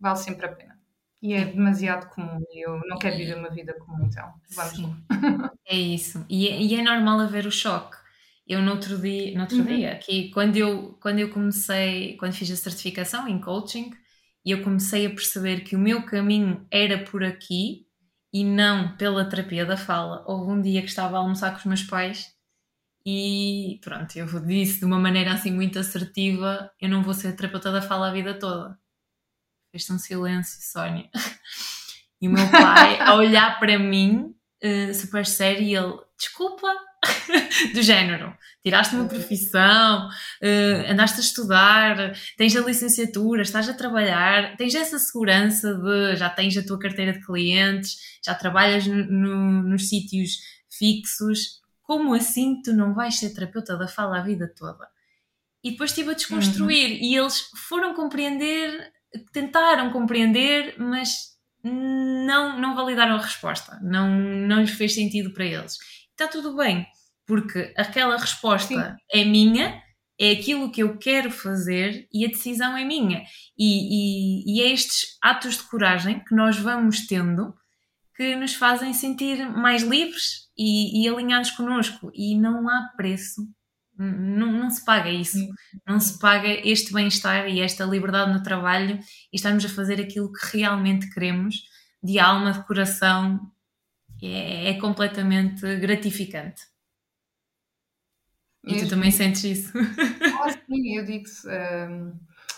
vale 0.00 0.16
sempre 0.16 0.46
a 0.46 0.52
pena. 0.52 0.79
E 1.22 1.34
é 1.34 1.44
demasiado 1.44 2.08
comum 2.08 2.42
e 2.50 2.66
eu 2.66 2.80
não 2.86 2.98
quero 2.98 3.16
viver 3.16 3.36
uma 3.36 3.50
vida 3.50 3.74
comum, 3.74 4.06
então 4.06 4.32
vamos 4.54 4.78
lá. 4.78 5.52
É 5.66 5.76
isso. 5.76 6.24
E, 6.28 6.48
é, 6.48 6.60
e, 6.60 6.74
é 6.74 6.82
normal 6.82 7.20
haver 7.20 7.46
o 7.46 7.52
choque. 7.52 7.96
Eu 8.46 8.60
no 8.62 8.72
outro 8.72 8.98
dia, 8.98 9.34
no 9.34 9.42
outro 9.42 9.58
uhum. 9.58 9.64
dia 9.64 9.96
que 9.96 10.30
quando 10.30 10.56
eu, 10.56 10.98
quando 11.00 11.18
eu 11.20 11.30
comecei, 11.30 12.16
quando 12.16 12.32
fiz 12.32 12.50
a 12.50 12.56
certificação 12.56 13.28
em 13.28 13.38
coaching, 13.38 13.92
eu 14.44 14.62
comecei 14.62 15.06
a 15.06 15.10
perceber 15.10 15.60
que 15.60 15.76
o 15.76 15.78
meu 15.78 16.04
caminho 16.04 16.66
era 16.70 16.98
por 17.04 17.22
aqui 17.22 17.86
e 18.32 18.42
não 18.42 18.96
pela 18.96 19.28
terapia 19.28 19.66
da 19.66 19.76
fala. 19.76 20.24
Houve 20.26 20.50
um 20.50 20.60
dia 20.62 20.80
que 20.80 20.88
estava 20.88 21.16
a 21.16 21.20
almoçar 21.20 21.52
com 21.52 21.58
os 21.58 21.64
meus 21.66 21.82
pais 21.82 22.34
e 23.04 23.80
pronto, 23.82 24.14
eu 24.16 24.26
disse 24.44 24.80
de 24.80 24.84
uma 24.84 24.98
maneira 24.98 25.32
assim 25.32 25.50
muito 25.52 25.78
assertiva: 25.78 26.70
eu 26.80 26.88
não 26.88 27.02
vou 27.02 27.14
ser 27.14 27.34
terapeuta 27.34 27.72
da 27.72 27.82
fala 27.82 28.08
a 28.08 28.12
vida 28.12 28.38
toda. 28.38 28.78
Fez-se 29.70 29.92
um 29.92 29.98
silêncio, 29.98 30.58
Sónia. 30.60 31.08
E 32.20 32.28
o 32.28 32.30
meu 32.30 32.48
pai, 32.50 33.00
a 33.00 33.14
olhar 33.14 33.58
para 33.58 33.78
mim, 33.78 34.34
uh, 34.62 34.94
super 34.94 35.24
sério, 35.24 35.62
e 35.62 35.74
ele: 35.74 35.94
desculpa, 36.18 36.66
do 37.72 37.82
género. 37.82 38.36
Tiraste 38.62 38.94
uma 38.94 39.06
profissão, 39.06 40.08
uh, 40.08 40.90
andaste 40.90 41.18
a 41.18 41.22
estudar, 41.22 42.12
tens 42.36 42.54
a 42.54 42.60
licenciatura, 42.60 43.42
estás 43.42 43.68
a 43.68 43.74
trabalhar, 43.74 44.56
tens 44.56 44.74
essa 44.74 44.98
segurança 44.98 45.74
de 45.74 46.16
já 46.16 46.28
tens 46.28 46.56
a 46.58 46.62
tua 46.62 46.78
carteira 46.78 47.12
de 47.12 47.24
clientes, 47.24 47.96
já 48.24 48.34
trabalhas 48.34 48.86
no, 48.86 49.04
no, 49.06 49.62
nos 49.62 49.88
sítios 49.88 50.38
fixos 50.68 51.60
como 51.90 52.14
assim 52.14 52.62
tu 52.62 52.72
não 52.72 52.94
vais 52.94 53.18
ser 53.18 53.34
terapeuta 53.34 53.76
da 53.76 53.88
fala 53.88 54.20
a 54.20 54.22
vida 54.22 54.46
toda? 54.56 54.88
E 55.60 55.72
depois 55.72 55.90
estive 55.90 56.12
a 56.12 56.14
desconstruir 56.14 56.92
uhum. 56.92 56.98
e 57.02 57.16
eles 57.16 57.50
foram 57.68 57.94
compreender, 57.94 58.92
tentaram 59.32 59.90
compreender, 59.90 60.74
mas 60.78 61.30
não, 61.62 62.58
não 62.58 62.74
validaram 62.74 63.16
a 63.16 63.22
resposta, 63.22 63.78
não, 63.82 64.08
não 64.10 64.60
lhes 64.60 64.70
fez 64.70 64.94
sentido 64.94 65.32
para 65.32 65.44
eles. 65.44 65.76
Está 66.10 66.28
tudo 66.28 66.56
bem, 66.56 66.86
porque 67.26 67.72
aquela 67.76 68.16
resposta 68.16 68.74
Sim. 68.74 68.96
é 69.12 69.24
minha, 69.24 69.82
é 70.18 70.32
aquilo 70.32 70.70
que 70.70 70.82
eu 70.82 70.98
quero 70.98 71.30
fazer 71.30 72.06
e 72.12 72.26
a 72.26 72.28
decisão 72.28 72.76
é 72.76 72.84
minha. 72.84 73.22
E, 73.58 74.44
e, 74.46 74.56
e 74.56 74.62
é 74.62 74.70
estes 74.70 75.16
atos 75.22 75.56
de 75.56 75.62
coragem 75.64 76.22
que 76.24 76.34
nós 76.34 76.58
vamos 76.58 77.06
tendo 77.06 77.54
que 78.14 78.36
nos 78.36 78.54
fazem 78.54 78.92
sentir 78.92 79.48
mais 79.48 79.82
livres 79.82 80.50
e, 80.56 81.02
e 81.02 81.08
alinhados 81.08 81.52
connosco. 81.52 82.10
E 82.14 82.36
não 82.38 82.68
há 82.68 82.92
preço, 82.94 83.48
não, 84.00 84.52
não 84.52 84.70
se 84.70 84.84
paga 84.84 85.10
isso. 85.10 85.38
Não 85.86 86.00
se 86.00 86.18
paga 86.18 86.48
este 86.48 86.92
bem-estar 86.92 87.48
e 87.48 87.60
esta 87.60 87.84
liberdade 87.84 88.32
no 88.32 88.42
trabalho 88.42 88.98
e 89.32 89.36
estamos 89.36 89.64
a 89.64 89.68
fazer 89.68 90.00
aquilo 90.00 90.32
que 90.32 90.56
realmente 90.56 91.10
queremos, 91.10 91.56
de 92.02 92.18
alma, 92.18 92.52
de 92.52 92.66
coração. 92.66 93.40
É, 94.22 94.70
é 94.70 94.74
completamente 94.80 95.60
gratificante. 95.76 96.62
E 98.64 98.78
tu 98.78 98.88
também 98.88 99.10
sentes 99.10 99.44
isso? 99.44 99.72
Ah, 100.42 100.50
sim, 100.50 100.96
eu 100.96 101.04
digo 101.04 101.26
se, 101.26 101.46
um, 101.48 102.12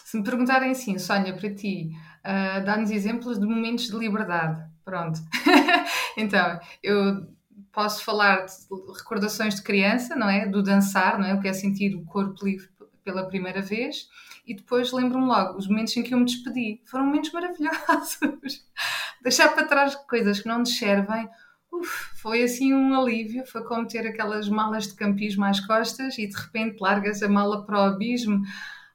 se 0.04 0.16
me 0.16 0.22
perguntarem 0.22 0.70
assim, 0.70 0.98
Sónia, 0.98 1.34
para 1.34 1.52
ti, 1.52 1.90
uh, 2.24 2.64
dá-nos 2.64 2.90
exemplos 2.90 3.38
de 3.40 3.46
momentos 3.46 3.88
de 3.88 3.96
liberdade. 3.96 4.62
Pronto. 4.84 5.20
então, 6.16 6.60
eu 6.82 7.26
posso 7.72 8.04
falar 8.04 8.46
de 8.46 8.52
recordações 8.96 9.56
de 9.56 9.62
criança, 9.62 10.16
não 10.16 10.28
é? 10.28 10.46
Do 10.46 10.62
dançar, 10.62 11.18
não 11.18 11.26
é? 11.26 11.34
O 11.34 11.40
que 11.40 11.48
é 11.48 11.52
sentir 11.52 11.94
o 11.94 12.04
corpo 12.04 12.44
livre 12.44 12.68
pela 13.04 13.26
primeira 13.28 13.60
vez. 13.60 14.08
E 14.46 14.54
depois 14.54 14.92
lembro-me 14.92 15.26
logo 15.26 15.58
os 15.58 15.68
momentos 15.68 15.96
em 15.96 16.02
que 16.02 16.14
eu 16.14 16.18
me 16.18 16.24
despedi. 16.24 16.80
Foram 16.86 17.06
momentos 17.06 17.32
maravilhosos. 17.32 18.18
Deixar 19.22 19.48
para 19.50 19.66
trás 19.66 19.94
coisas 19.94 20.40
que 20.40 20.48
não 20.48 20.60
nos 20.60 20.76
servem. 20.76 21.28
Uf, 21.70 22.20
foi 22.20 22.42
assim 22.42 22.74
um 22.74 22.98
alívio. 22.98 23.46
Foi 23.46 23.64
como 23.64 23.86
ter 23.86 24.06
aquelas 24.06 24.48
malas 24.48 24.88
de 24.88 24.94
campismo 24.94 25.44
às 25.44 25.60
costas 25.60 26.18
e 26.18 26.26
de 26.26 26.36
repente 26.36 26.80
largas 26.80 27.22
a 27.22 27.28
mala 27.28 27.64
para 27.64 27.78
o 27.78 27.82
abismo. 27.82 28.42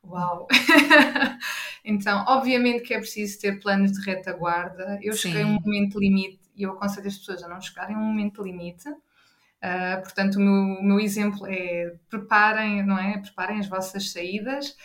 Uau! 0.04 0.48
então, 1.84 2.24
obviamente 2.28 2.84
que 2.84 2.94
é 2.94 3.00
preciso 3.00 3.40
ter 3.40 3.60
planos 3.60 3.92
de 3.94 4.02
retaguarda. 4.02 5.00
Eu 5.02 5.14
Sim. 5.14 5.20
cheguei 5.20 5.44
a 5.44 5.48
um 5.48 5.60
momento 5.60 6.00
limite 6.00 6.47
e 6.58 6.64
eu 6.64 6.72
aconselho 6.72 7.08
as 7.08 7.18
pessoas 7.18 7.44
a 7.44 7.48
não 7.48 7.62
chegarem 7.62 7.96
a 7.96 8.00
um 8.00 8.04
momento 8.04 8.44
limite. 8.44 8.90
Uh, 8.90 10.02
portanto, 10.04 10.36
o 10.36 10.40
meu, 10.40 10.80
o 10.80 10.84
meu, 10.84 11.00
exemplo 11.00 11.48
é 11.48 11.96
preparem, 12.10 12.86
não 12.86 12.98
é? 12.98 13.20
Preparem 13.20 13.60
as 13.60 13.68
vossas 13.68 14.12
saídas, 14.12 14.76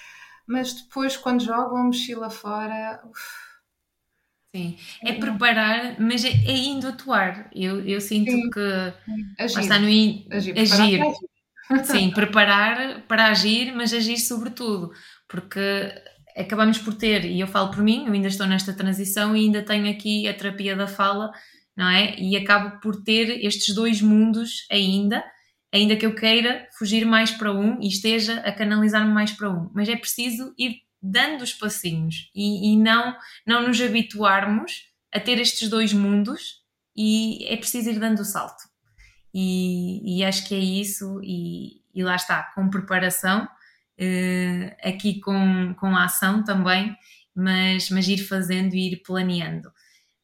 mas 0.46 0.72
depois, 0.74 1.16
quando 1.16 1.42
jogam 1.42 1.78
a 1.78 1.84
mochila 1.84 2.30
fora. 2.30 3.00
Uf, 3.04 3.52
Sim, 4.54 4.76
é 5.02 5.14
preparar, 5.14 5.98
mas 5.98 6.22
é, 6.26 6.28
é 6.28 6.52
indo 6.52 6.86
atuar. 6.86 7.50
Eu, 7.54 7.80
eu 7.86 8.00
sinto 8.02 8.30
Sim. 8.30 8.50
que 8.50 8.92
agir. 9.38 9.60
está 9.60 9.78
no 9.78 9.88
in... 9.88 10.26
agir. 10.30 10.58
agir. 10.58 11.00
Sim, 11.84 12.10
preparar 12.10 13.00
para 13.08 13.28
agir, 13.28 13.72
mas 13.74 13.94
agir 13.94 14.18
sobretudo, 14.18 14.92
porque 15.26 15.50
acabamos 16.36 16.76
por 16.76 16.94
ter, 16.94 17.24
e 17.24 17.40
eu 17.40 17.46
falo 17.46 17.70
por 17.70 17.82
mim, 17.82 18.04
eu 18.06 18.12
ainda 18.12 18.28
estou 18.28 18.46
nesta 18.46 18.74
transição 18.74 19.34
e 19.34 19.40
ainda 19.40 19.62
tenho 19.62 19.90
aqui 19.90 20.28
a 20.28 20.34
terapia 20.34 20.76
da 20.76 20.86
fala, 20.86 21.32
não 21.76 21.88
é? 21.88 22.14
E 22.18 22.36
acabo 22.36 22.80
por 22.80 23.02
ter 23.02 23.44
estes 23.44 23.74
dois 23.74 24.00
mundos 24.00 24.66
ainda, 24.70 25.24
ainda 25.72 25.96
que 25.96 26.04
eu 26.04 26.14
queira 26.14 26.68
fugir 26.78 27.04
mais 27.04 27.30
para 27.30 27.52
um 27.52 27.80
e 27.80 27.88
esteja 27.88 28.40
a 28.40 28.52
canalizar-me 28.52 29.12
mais 29.12 29.32
para 29.32 29.50
um. 29.50 29.70
Mas 29.74 29.88
é 29.88 29.96
preciso 29.96 30.54
ir 30.58 30.82
dando 31.02 31.42
os 31.42 31.52
passinhos 31.52 32.30
e, 32.34 32.72
e 32.72 32.76
não, 32.76 33.16
não 33.46 33.66
nos 33.66 33.80
habituarmos 33.80 34.84
a 35.12 35.18
ter 35.18 35.38
estes 35.38 35.68
dois 35.68 35.92
mundos 35.92 36.62
e 36.96 37.44
é 37.46 37.56
preciso 37.56 37.90
ir 37.90 37.98
dando 37.98 38.20
o 38.20 38.24
salto. 38.24 38.62
E, 39.34 40.18
e 40.18 40.24
acho 40.24 40.46
que 40.46 40.54
é 40.54 40.58
isso, 40.58 41.20
e, 41.22 41.80
e 41.94 42.02
lá 42.04 42.16
está, 42.16 42.52
com 42.54 42.68
preparação, 42.68 43.48
eh, 43.98 44.76
aqui 44.82 45.20
com, 45.20 45.74
com 45.78 45.86
a 45.96 46.04
ação 46.04 46.44
também, 46.44 46.94
mas, 47.34 47.88
mas 47.88 48.08
ir 48.08 48.18
fazendo 48.18 48.74
e 48.74 48.92
ir 48.92 49.02
planeando. 49.02 49.72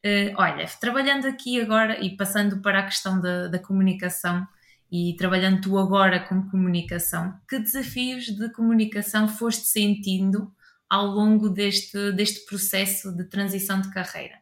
Uh, 0.05 0.31
olha, 0.37 0.65
trabalhando 0.79 1.27
aqui 1.27 1.59
agora 1.59 1.99
e 1.99 2.15
passando 2.15 2.61
para 2.61 2.79
a 2.79 2.85
questão 2.85 3.19
da, 3.19 3.47
da 3.47 3.59
comunicação 3.59 4.47
e 4.91 5.15
trabalhando 5.17 5.61
tu 5.61 5.77
agora 5.77 6.19
com 6.21 6.49
comunicação, 6.49 7.37
que 7.47 7.59
desafios 7.59 8.25
de 8.25 8.49
comunicação 8.53 9.27
foste 9.27 9.67
sentindo 9.67 10.51
ao 10.89 11.05
longo 11.05 11.49
deste, 11.49 12.11
deste 12.13 12.45
processo 12.45 13.15
de 13.15 13.25
transição 13.25 13.79
de 13.81 13.91
carreira? 13.91 14.39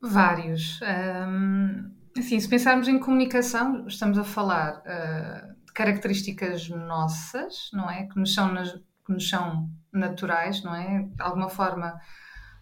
Vários. 0.00 0.80
Um, 0.82 1.94
assim, 2.18 2.40
se 2.40 2.48
pensarmos 2.48 2.88
em 2.88 2.98
comunicação, 2.98 3.86
estamos 3.86 4.18
a 4.18 4.24
falar 4.24 4.78
uh, 4.78 5.66
de 5.66 5.72
características 5.72 6.68
nossas, 6.68 7.70
não 7.72 7.90
é? 7.90 8.06
Que 8.06 8.18
nos 8.18 8.34
são, 8.34 8.54
que 8.54 9.12
nos 9.12 9.28
são 9.28 9.70
naturais, 9.92 10.62
não 10.62 10.74
é? 10.74 11.02
De 11.02 11.22
alguma 11.22 11.48
forma 11.48 12.00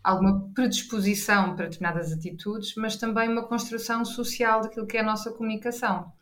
alguma 0.07 0.49
predisposição 0.55 1.57
para 1.57 1.65
determinadas 1.65 2.13
atitudes, 2.13 2.77
mas 2.77 2.95
também 2.95 3.29
uma 3.29 3.43
construção 3.43 4.05
social 4.05 4.61
daquilo 4.61 4.87
que 4.87 4.97
é 4.97 5.01
a 5.01 5.05
nossa 5.05 5.33
comunicação. 5.33 6.13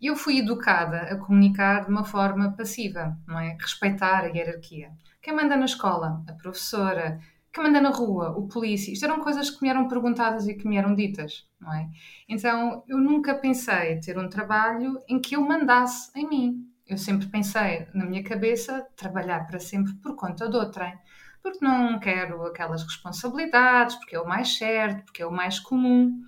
Eu 0.00 0.14
fui 0.14 0.38
educada 0.38 0.98
a 1.00 1.16
comunicar 1.16 1.84
de 1.84 1.90
uma 1.90 2.04
forma 2.04 2.52
passiva, 2.52 3.18
não 3.26 3.40
é? 3.40 3.56
Respeitar 3.60 4.20
a 4.20 4.28
hierarquia. 4.28 4.92
Quem 5.20 5.34
manda 5.34 5.56
na 5.56 5.64
escola? 5.64 6.22
A 6.28 6.34
professora. 6.34 7.18
Quem 7.52 7.64
manda 7.64 7.80
na 7.80 7.90
rua? 7.90 8.30
O 8.38 8.46
polícia. 8.46 8.92
Isto 8.92 9.06
eram 9.06 9.18
coisas 9.18 9.50
que 9.50 9.60
me 9.60 9.70
eram 9.70 9.88
perguntadas 9.88 10.46
e 10.46 10.54
que 10.54 10.68
me 10.68 10.76
eram 10.76 10.94
ditas, 10.94 11.48
não 11.60 11.74
é? 11.74 11.88
Então, 12.28 12.84
eu 12.86 12.98
nunca 12.98 13.34
pensei 13.34 13.98
ter 13.98 14.16
um 14.16 14.28
trabalho 14.28 15.00
em 15.08 15.18
que 15.18 15.34
eu 15.34 15.40
mandasse 15.40 16.12
em 16.14 16.28
mim. 16.28 16.70
Eu 16.86 16.96
sempre 16.96 17.26
pensei, 17.26 17.88
na 17.92 18.06
minha 18.06 18.22
cabeça, 18.22 18.86
trabalhar 18.94 19.48
para 19.48 19.58
sempre 19.58 19.94
por 19.94 20.14
conta 20.14 20.48
de 20.48 20.56
outrem 20.56 20.96
porque 21.46 21.64
não 21.64 21.98
quero 22.00 22.44
aquelas 22.44 22.82
responsabilidades, 22.82 23.96
porque 23.96 24.16
é 24.16 24.20
o 24.20 24.26
mais 24.26 24.56
certo, 24.56 25.04
porque 25.04 25.22
é 25.22 25.26
o 25.26 25.30
mais 25.30 25.60
comum. 25.60 26.20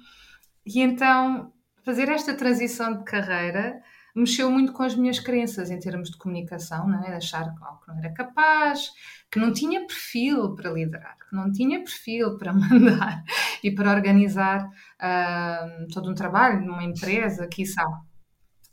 E 0.64 0.80
então 0.80 1.52
fazer 1.84 2.08
esta 2.08 2.34
transição 2.34 2.98
de 2.98 3.04
carreira 3.04 3.82
mexeu 4.14 4.50
muito 4.50 4.72
com 4.72 4.82
as 4.82 4.94
minhas 4.94 5.18
crenças 5.18 5.70
em 5.70 5.78
termos 5.78 6.10
de 6.10 6.18
comunicação, 6.18 6.88
não 6.88 7.04
é? 7.04 7.16
achar 7.16 7.54
que 7.54 7.88
não 7.88 7.98
era 7.98 8.12
capaz, 8.12 8.90
que 9.30 9.38
não 9.38 9.52
tinha 9.52 9.86
perfil 9.86 10.54
para 10.54 10.70
liderar, 10.70 11.16
que 11.18 11.34
não 11.34 11.50
tinha 11.50 11.78
perfil 11.78 12.36
para 12.36 12.52
mandar 12.54 13.24
e 13.62 13.70
para 13.70 13.92
organizar 13.92 14.66
uh, 14.66 15.86
todo 15.92 16.10
um 16.10 16.14
trabalho 16.14 16.64
numa 16.64 16.84
empresa, 16.84 17.46
quiçá. 17.46 17.84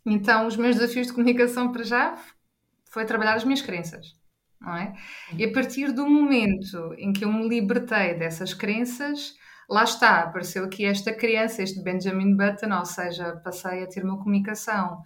Então, 0.05 0.45
os 0.45 0.55
meus 0.55 0.75
desafios 0.75 1.07
de 1.07 1.13
comunicação 1.13 1.71
para 1.71 1.83
já 1.83 2.17
foi 2.91 3.05
trabalhar 3.05 3.35
as 3.35 3.43
minhas 3.43 3.61
crenças, 3.61 4.15
não 4.65 4.75
é? 4.75 4.93
E 5.37 5.45
a 5.45 5.51
partir 5.51 5.91
do 5.91 6.09
momento 6.09 6.93
em 6.97 7.13
que 7.13 7.23
eu 7.23 7.31
me 7.31 7.47
libertei 7.47 8.15
dessas 8.15 8.53
crenças, 8.53 9.35
lá 9.69 9.83
está, 9.83 10.21
apareceu 10.21 10.65
aqui 10.65 10.85
esta 10.85 11.13
criança, 11.13 11.61
este 11.61 11.81
Benjamin 11.81 12.35
Button, 12.35 12.73
ou 12.73 12.85
seja, 12.85 13.39
passei 13.43 13.83
a 13.83 13.87
ter 13.87 14.03
uma 14.03 14.17
comunicação 14.17 15.01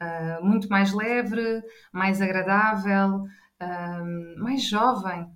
uh, 0.00 0.44
muito 0.44 0.68
mais 0.68 0.92
leve, 0.92 1.62
mais 1.92 2.20
agradável, 2.20 3.22
uh, 3.62 4.42
mais 4.42 4.68
jovem, 4.68 5.28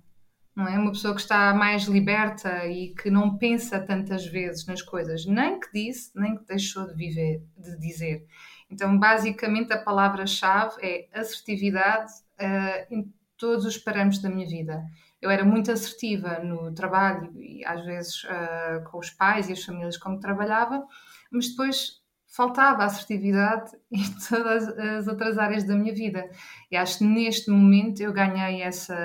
não 0.53 0.67
é? 0.67 0.77
Uma 0.77 0.91
pessoa 0.91 1.15
que 1.15 1.21
está 1.21 1.53
mais 1.53 1.83
liberta 1.83 2.65
e 2.67 2.93
que 2.93 3.09
não 3.09 3.37
pensa 3.37 3.79
tantas 3.79 4.25
vezes 4.25 4.65
nas 4.65 4.81
coisas, 4.81 5.25
nem 5.25 5.57
que 5.57 5.71
disse, 5.71 6.11
nem 6.15 6.35
que 6.35 6.45
deixou 6.45 6.85
de 6.85 6.95
viver, 6.95 7.41
de 7.57 7.79
dizer. 7.79 8.25
Então, 8.69 8.99
basicamente, 8.99 9.71
a 9.71 9.81
palavra-chave 9.81 10.75
é 10.83 11.07
assertividade 11.13 12.11
uh, 12.41 13.09
todos 13.39 13.65
os 13.65 13.77
parâmetros 13.77 14.21
da 14.21 14.29
minha 14.29 14.47
vida. 14.47 14.85
Eu 15.21 15.31
era 15.31 15.43
muito 15.43 15.71
assertiva 15.71 16.39
no 16.39 16.73
trabalho 16.73 17.31
e 17.41 17.65
às 17.65 17.83
vezes 17.83 18.23
uh, 18.25 18.83
com 18.89 18.99
os 18.99 19.09
pais 19.09 19.49
e 19.49 19.53
as 19.53 19.63
famílias 19.63 19.97
como 19.97 20.19
trabalhava, 20.19 20.85
mas 21.31 21.49
depois 21.49 21.99
faltava 22.27 22.83
assertividade 22.83 23.71
em 23.91 24.05
todas 24.29 24.67
as 24.67 25.07
outras 25.07 25.37
áreas 25.37 25.63
da 25.63 25.75
minha 25.75 25.93
vida. 25.93 26.29
E 26.69 26.77
acho 26.77 26.99
que 26.99 27.03
neste 27.05 27.49
momento 27.49 28.01
eu 28.01 28.13
ganhei 28.13 28.61
essa 28.61 28.95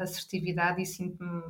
assertividade 0.00 0.82
e 0.82 0.86
sinto-me 0.86 1.42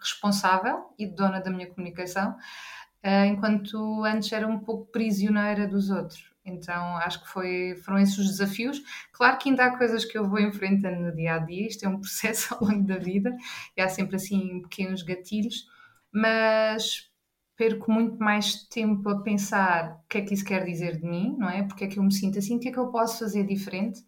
responsável 0.00 0.94
e 0.98 1.06
dona 1.06 1.40
da 1.40 1.50
minha 1.50 1.68
comunicação, 1.68 2.32
uh, 2.32 3.24
enquanto 3.26 4.04
antes 4.04 4.32
era 4.32 4.46
um 4.46 4.58
pouco 4.58 4.90
prisioneira 4.90 5.66
dos 5.66 5.90
outros. 5.90 6.28
Então 6.48 6.96
acho 6.98 7.22
que 7.22 7.28
foi, 7.28 7.76
foram 7.84 7.98
esses 7.98 8.18
os 8.18 8.26
desafios. 8.28 8.82
Claro 9.12 9.38
que 9.38 9.48
ainda 9.48 9.66
há 9.66 9.76
coisas 9.76 10.04
que 10.04 10.16
eu 10.18 10.28
vou 10.28 10.40
enfrentando 10.40 11.00
no 11.00 11.14
dia 11.14 11.34
a 11.34 11.38
dia, 11.38 11.66
isto 11.66 11.84
é 11.84 11.88
um 11.88 11.98
processo 12.00 12.54
ao 12.54 12.64
longo 12.64 12.86
da 12.86 12.98
vida, 12.98 13.36
e 13.76 13.80
há 13.80 13.88
sempre 13.88 14.16
assim 14.16 14.62
pequenos 14.62 15.02
gatilhos, 15.02 15.66
mas 16.12 17.08
perco 17.56 17.90
muito 17.90 18.18
mais 18.18 18.64
tempo 18.68 19.08
a 19.08 19.20
pensar 19.22 20.00
o 20.04 20.08
que 20.08 20.18
é 20.18 20.22
que 20.22 20.32
isso 20.32 20.44
quer 20.44 20.64
dizer 20.64 21.00
de 21.00 21.06
mim, 21.06 21.36
não 21.38 21.50
é? 21.50 21.62
Porque 21.64 21.84
é 21.84 21.88
que 21.88 21.98
eu 21.98 22.02
me 22.02 22.12
sinto 22.12 22.38
assim, 22.38 22.56
o 22.56 22.60
que 22.60 22.68
é 22.68 22.72
que 22.72 22.78
eu 22.78 22.88
posso 22.88 23.18
fazer 23.18 23.44
diferente 23.44 24.00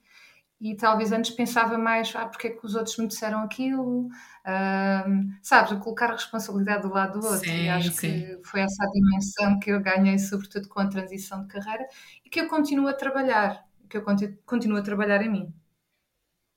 e 0.60 0.74
talvez 0.76 1.10
antes 1.10 1.30
pensava 1.30 1.78
mais, 1.78 2.14
ah, 2.14 2.26
porque 2.26 2.48
é 2.48 2.50
que 2.50 2.66
os 2.66 2.74
outros 2.74 2.96
me 2.98 3.06
disseram 3.06 3.40
aquilo, 3.42 4.08
um, 4.08 5.32
sabes, 5.42 5.72
colocar 5.78 6.10
a 6.10 6.12
responsabilidade 6.12 6.82
do 6.82 6.92
lado 6.92 7.18
do 7.18 7.26
outro. 7.26 7.48
Sim, 7.48 7.64
e 7.64 7.68
acho 7.70 7.92
sim. 7.92 8.20
que 8.20 8.40
foi 8.44 8.60
essa 8.60 8.84
a 8.84 8.90
dimensão 8.90 9.58
que 9.58 9.70
eu 9.70 9.80
ganhei, 9.80 10.18
sobretudo 10.18 10.68
com 10.68 10.80
a 10.80 10.86
transição 10.86 11.42
de 11.42 11.48
carreira, 11.48 11.86
e 12.24 12.28
que 12.28 12.38
eu 12.38 12.46
continuo 12.46 12.88
a 12.88 12.92
trabalhar, 12.92 13.64
que 13.88 13.96
eu 13.96 14.04
continuo 14.44 14.76
a 14.76 14.82
trabalhar 14.82 15.22
em 15.22 15.30
mim. 15.30 15.54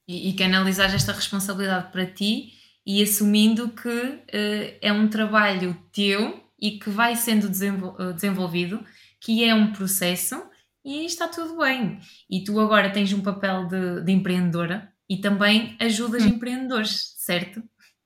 E, 0.05 0.29
e 0.29 0.33
que 0.33 0.43
analisar 0.43 0.93
esta 0.93 1.13
responsabilidade 1.13 1.89
para 1.89 2.05
ti 2.05 2.51
e 2.85 3.01
assumindo 3.01 3.69
que 3.69 3.87
uh, 3.87 4.77
é 4.81 4.91
um 4.91 5.07
trabalho 5.07 5.81
teu 5.93 6.43
e 6.59 6.71
que 6.77 6.89
vai 6.89 7.15
sendo 7.15 7.47
eh, 7.47 8.13
desenvolvido, 8.13 8.85
que 9.19 9.43
é 9.43 9.53
um 9.53 9.73
processo 9.73 10.41
e 10.83 11.05
está 11.05 11.27
tudo 11.27 11.57
bem. 11.57 11.99
E 12.29 12.43
tu 12.43 12.59
agora 12.59 12.91
tens 12.91 13.13
um 13.13 13.21
papel 13.21 13.67
de, 13.67 14.01
de 14.03 14.11
empreendedora 14.11 14.91
e 15.09 15.17
também 15.17 15.77
ajudas 15.79 16.23
hum. 16.23 16.29
empreendedores, 16.29 17.15
certo? 17.17 17.63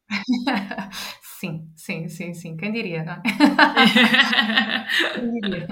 sim, 1.40 1.72
sim, 1.76 2.08
sim, 2.08 2.34
sim. 2.34 2.58
Quem 2.58 2.72
diria, 2.72 3.04
não 3.04 3.14
é? 3.14 3.22
Quem 5.14 5.32
diria? 5.42 5.68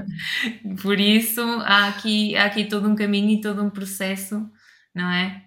Por 0.81 0.99
isso 0.99 1.41
há 1.61 1.87
aqui, 1.87 2.35
há 2.35 2.45
aqui 2.45 2.65
todo 2.65 2.89
um 2.89 2.95
caminho 2.95 3.29
e 3.31 3.41
todo 3.41 3.63
um 3.63 3.69
processo, 3.69 4.49
não 4.93 5.09
é? 5.11 5.45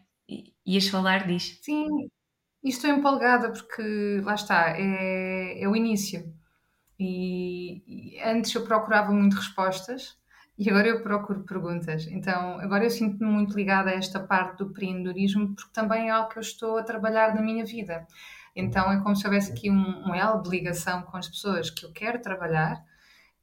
Ias 0.66 0.88
falar 0.88 1.26
disto? 1.26 1.64
Sim, 1.64 1.86
estou 2.62 2.90
empolgada 2.90 3.52
porque 3.52 4.20
lá 4.22 4.34
está, 4.34 4.74
é, 4.76 5.62
é 5.62 5.68
o 5.68 5.74
início. 5.74 6.32
E, 7.00 8.16
e 8.16 8.20
antes 8.22 8.54
eu 8.54 8.64
procurava 8.64 9.12
muito 9.12 9.36
respostas 9.36 10.18
e 10.58 10.68
agora 10.68 10.88
eu 10.88 11.00
procuro 11.02 11.44
perguntas. 11.44 12.08
Então, 12.08 12.58
agora 12.58 12.84
eu 12.84 12.90
sinto-me 12.90 13.30
muito 13.30 13.56
ligada 13.56 13.90
a 13.90 13.94
esta 13.94 14.18
parte 14.18 14.58
do 14.58 14.70
empreendedorismo, 14.70 15.54
porque 15.54 15.70
também 15.72 16.08
é 16.08 16.10
algo 16.10 16.28
que 16.28 16.38
eu 16.38 16.42
estou 16.42 16.76
a 16.78 16.82
trabalhar 16.82 17.32
na 17.32 17.40
minha 17.40 17.64
vida. 17.64 18.04
Então, 18.56 18.90
é 18.90 19.00
como 19.00 19.14
se 19.14 19.24
houvesse 19.24 19.52
aqui 19.52 19.70
um, 19.70 20.08
um 20.08 20.14
elo 20.14 20.42
de 20.42 20.50
ligação 20.50 21.02
com 21.02 21.16
as 21.16 21.28
pessoas 21.28 21.70
que 21.70 21.86
eu 21.86 21.92
quero 21.92 22.20
trabalhar 22.20 22.84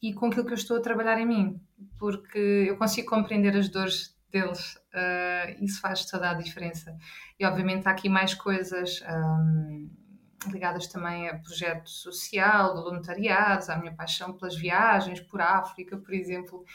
e 0.01 0.13
com 0.13 0.25
aquilo 0.25 0.45
que 0.45 0.51
eu 0.51 0.57
estou 0.57 0.75
a 0.75 0.81
trabalhar 0.81 1.17
em 1.17 1.25
mim, 1.25 1.61
porque 1.97 2.65
eu 2.67 2.75
consigo 2.75 3.07
compreender 3.07 3.55
as 3.55 3.69
dores 3.69 4.13
deles, 4.29 4.75
uh, 4.93 5.63
isso 5.63 5.79
faz 5.79 6.03
toda 6.05 6.29
a 6.29 6.33
diferença. 6.33 6.93
E, 7.39 7.45
obviamente, 7.45 7.87
há 7.87 7.91
aqui 7.91 8.09
mais 8.09 8.33
coisas. 8.33 9.01
Um, 9.09 9.89
ligadas 10.47 10.87
também 10.87 11.27
a 11.29 11.37
projeto 11.37 11.89
social, 11.89 12.75
voluntariados, 12.75 13.69
à 13.69 13.77
minha 13.77 13.93
paixão 13.93 14.33
pelas 14.33 14.55
viagens, 14.55 15.19
por 15.19 15.41
África, 15.41 15.97
por 15.97 16.13
exemplo, 16.13 16.65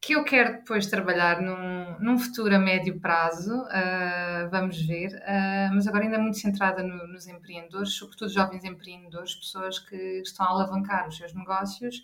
que 0.00 0.14
eu 0.14 0.22
quero 0.24 0.58
depois 0.58 0.86
trabalhar 0.86 1.40
num, 1.40 1.98
num 1.98 2.18
futuro 2.18 2.54
a 2.54 2.58
médio 2.58 3.00
prazo, 3.00 3.52
uh, 3.52 4.48
vamos 4.50 4.80
ver, 4.86 5.08
uh, 5.08 5.74
mas 5.74 5.86
agora 5.86 6.04
ainda 6.04 6.18
muito 6.18 6.38
centrada 6.38 6.82
no, 6.82 7.08
nos 7.08 7.26
empreendedores, 7.26 7.94
sobretudo 7.94 8.32
jovens 8.32 8.64
empreendedores, 8.64 9.34
pessoas 9.34 9.78
que 9.78 9.96
estão 10.24 10.46
a 10.46 10.50
alavancar 10.50 11.08
os 11.08 11.16
seus 11.16 11.34
negócios 11.34 12.02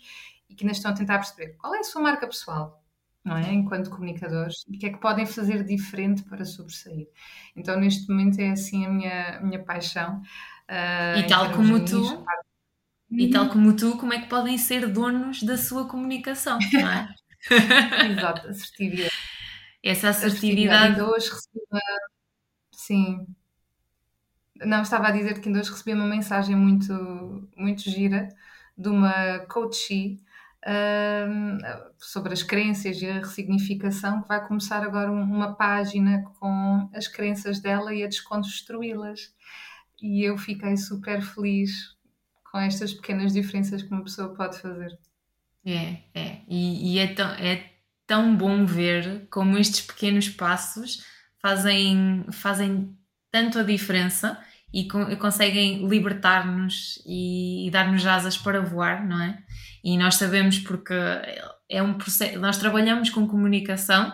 e 0.49 0.55
que 0.55 0.63
ainda 0.65 0.73
estão 0.73 0.91
a 0.91 0.93
tentar 0.93 1.17
perceber 1.19 1.55
qual 1.57 1.73
é 1.75 1.79
a 1.79 1.83
sua 1.83 2.01
marca 2.01 2.27
pessoal, 2.27 2.83
não 3.23 3.37
é? 3.37 3.53
Enquanto 3.53 3.89
comunicadores, 3.89 4.65
e 4.67 4.75
o 4.75 4.79
que 4.79 4.87
é 4.87 4.89
que 4.89 4.99
podem 4.99 5.25
fazer 5.25 5.63
diferente 5.63 6.23
para 6.23 6.43
sobressair. 6.43 7.07
Então, 7.55 7.79
neste 7.79 8.09
momento, 8.09 8.39
é 8.39 8.49
assim 8.49 8.85
a 8.85 8.89
minha, 8.89 9.37
a 9.37 9.41
minha 9.41 9.63
paixão. 9.63 10.21
Uh, 10.69 11.19
e 11.19 11.27
tal 11.27 11.51
como 11.51 11.83
tu, 11.83 12.25
e 13.11 13.29
tal 13.29 13.49
como 13.49 13.75
tu, 13.75 13.97
como 13.97 14.13
é 14.13 14.21
que 14.21 14.27
podem 14.27 14.57
ser 14.57 14.87
donos 14.87 15.43
da 15.43 15.57
sua 15.57 15.87
comunicação, 15.87 16.57
não 16.71 16.89
é? 16.89 17.09
Exato, 18.09 18.47
assertividade. 18.47 19.11
Essa 19.83 20.09
assertividade. 20.09 20.93
Ainda 20.93 21.09
hoje 21.09 21.29
recebi 21.29 21.59
uma. 21.69 21.79
Sim. 22.71 23.27
Não, 24.55 24.81
estava 24.81 25.07
a 25.07 25.11
dizer 25.11 25.41
que 25.41 25.49
ainda 25.49 25.59
hoje 25.59 25.71
recebi 25.71 25.93
uma 25.93 26.07
mensagem 26.07 26.55
muito, 26.55 27.49
muito 27.55 27.81
gira 27.89 28.29
de 28.77 28.87
uma 28.87 29.39
coachee 29.39 30.23
um, 30.65 31.57
sobre 31.97 32.33
as 32.33 32.41
crenças 32.41 33.01
e 33.01 33.09
a 33.09 33.15
ressignificação, 33.15 34.21
que 34.21 34.27
vai 34.27 34.45
começar 34.47 34.81
agora 34.83 35.11
uma 35.11 35.53
página 35.53 36.23
com 36.39 36.89
as 36.93 37.07
crenças 37.07 37.59
dela 37.59 37.93
e 37.93 38.03
a 38.03 38.07
desconstruí-las 38.07 39.33
e 40.03 40.21
eu 40.21 40.37
fiquei 40.37 40.75
super 40.75 41.21
feliz 41.21 41.95
com 42.51 42.59
estas 42.59 42.93
pequenas 42.93 43.31
diferenças 43.31 43.81
que 43.81 43.89
uma 43.89 44.03
pessoa 44.03 44.35
pode 44.35 44.59
fazer. 44.59 44.99
É, 45.65 45.97
é. 46.13 46.41
E, 46.47 46.93
e 46.93 46.99
é, 46.99 47.07
tão, 47.07 47.29
é 47.35 47.71
tão 48.05 48.35
bom 48.35 48.65
ver 48.65 49.25
como 49.31 49.57
estes 49.57 49.79
pequenos 49.79 50.27
passos 50.27 51.05
fazem, 51.41 52.25
fazem 52.33 52.93
tanto 53.31 53.59
a 53.59 53.63
diferença 53.63 54.37
e, 54.73 54.81
e 54.81 55.15
conseguem 55.15 55.87
libertar-nos 55.87 57.01
e, 57.05 57.67
e 57.67 57.71
dar-nos 57.71 58.05
asas 58.05 58.37
para 58.37 58.61
voar, 58.61 59.07
não 59.07 59.21
é? 59.21 59.41
E 59.81 59.97
nós 59.97 60.15
sabemos 60.15 60.59
porque 60.59 60.93
é 61.69 61.81
um 61.81 61.93
processo, 61.93 62.37
nós 62.39 62.57
trabalhamos 62.57 63.09
com 63.09 63.25
comunicação 63.25 64.13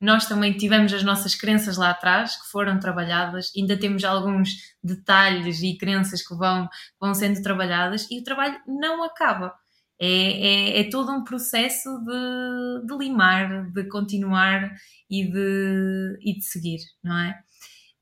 nós 0.00 0.26
também 0.26 0.56
tivemos 0.56 0.92
as 0.94 1.02
nossas 1.02 1.34
crenças 1.34 1.76
lá 1.76 1.90
atrás 1.90 2.40
que 2.40 2.50
foram 2.50 2.80
trabalhadas, 2.80 3.52
ainda 3.56 3.78
temos 3.78 4.02
alguns 4.02 4.50
detalhes 4.82 5.62
e 5.62 5.76
crenças 5.76 6.26
que 6.26 6.34
vão, 6.34 6.68
vão 6.98 7.14
sendo 7.14 7.42
trabalhadas 7.42 8.10
e 8.10 8.18
o 8.18 8.24
trabalho 8.24 8.58
não 8.66 9.04
acaba. 9.04 9.54
É, 10.00 10.06
é, 10.08 10.80
é 10.80 10.90
todo 10.90 11.12
um 11.12 11.22
processo 11.22 11.90
de, 12.04 12.86
de, 12.86 12.96
limar, 12.96 13.70
de 13.70 13.84
continuar 13.84 14.74
e 15.10 15.30
de, 15.30 16.18
e 16.22 16.38
de 16.38 16.44
seguir, 16.44 16.78
não 17.04 17.18
é? 17.18 17.38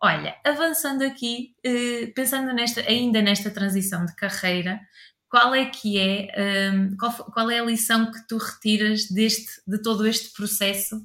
Olha, 0.01 0.37
avançando 0.47 1.03
aqui, 1.03 1.57
eh, 1.65 2.13
pensando 2.15 2.55
nesta, 2.55 2.83
ainda 2.83 3.21
nesta 3.21 3.51
transição 3.51 4.05
de 4.07 4.15
carreira, 4.15 4.81
qual 5.29 5.53
é 5.53 5.67
que 5.67 5.99
é, 5.99 6.29
qual, 6.99 7.13
qual 7.33 7.51
é 7.51 7.59
a 7.59 7.65
lição 7.65 8.11
que 8.13 8.27
tu 8.29 8.39
retiras 8.39 9.09
deste, 9.11 9.61
de 9.67 9.83
todo 9.83 10.07
este 10.07 10.33
processo 10.33 11.05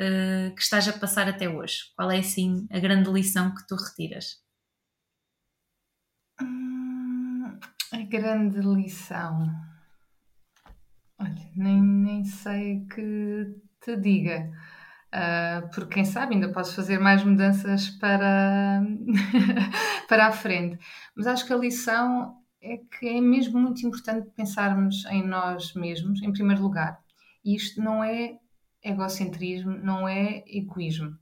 uh, 0.00 0.54
que 0.54 0.62
estás 0.62 0.88
a 0.88 0.92
passar 0.92 1.28
até 1.28 1.48
hoje? 1.48 1.92
Qual 1.96 2.10
é, 2.10 2.18
assim, 2.18 2.66
a 2.70 2.78
grande 2.78 3.10
lição 3.10 3.54
que 3.54 3.66
tu 3.66 3.76
retiras? 3.76 4.42
Hum, 6.40 7.58
a 7.92 7.98
grande 8.02 8.60
lição. 8.60 9.48
Olha, 11.18 11.50
nem, 11.56 11.80
nem 11.82 12.24
sei 12.24 12.86
que 12.86 13.54
te 13.80 13.96
diga. 13.96 14.50
Uh, 15.14 15.68
porque 15.72 15.94
quem 15.94 16.04
sabe 16.04 16.34
ainda 16.34 16.52
posso 16.52 16.74
fazer 16.74 16.98
mais 16.98 17.22
mudanças 17.22 17.88
para, 17.88 18.82
para 20.08 20.26
a 20.26 20.32
frente. 20.32 20.76
Mas 21.14 21.26
acho 21.28 21.46
que 21.46 21.52
a 21.52 21.56
lição 21.56 22.36
é 22.60 22.78
que 22.78 23.06
é 23.06 23.20
mesmo 23.20 23.60
muito 23.60 23.86
importante 23.86 24.28
pensarmos 24.34 25.04
em 25.06 25.24
nós 25.24 25.72
mesmos, 25.74 26.20
em 26.20 26.32
primeiro 26.32 26.62
lugar. 26.62 26.98
E 27.44 27.54
isto 27.54 27.80
não 27.80 28.02
é 28.02 28.38
egocentrismo, 28.84 29.72
não 29.78 30.06
é 30.06 30.44
egoísmo. 30.46 31.18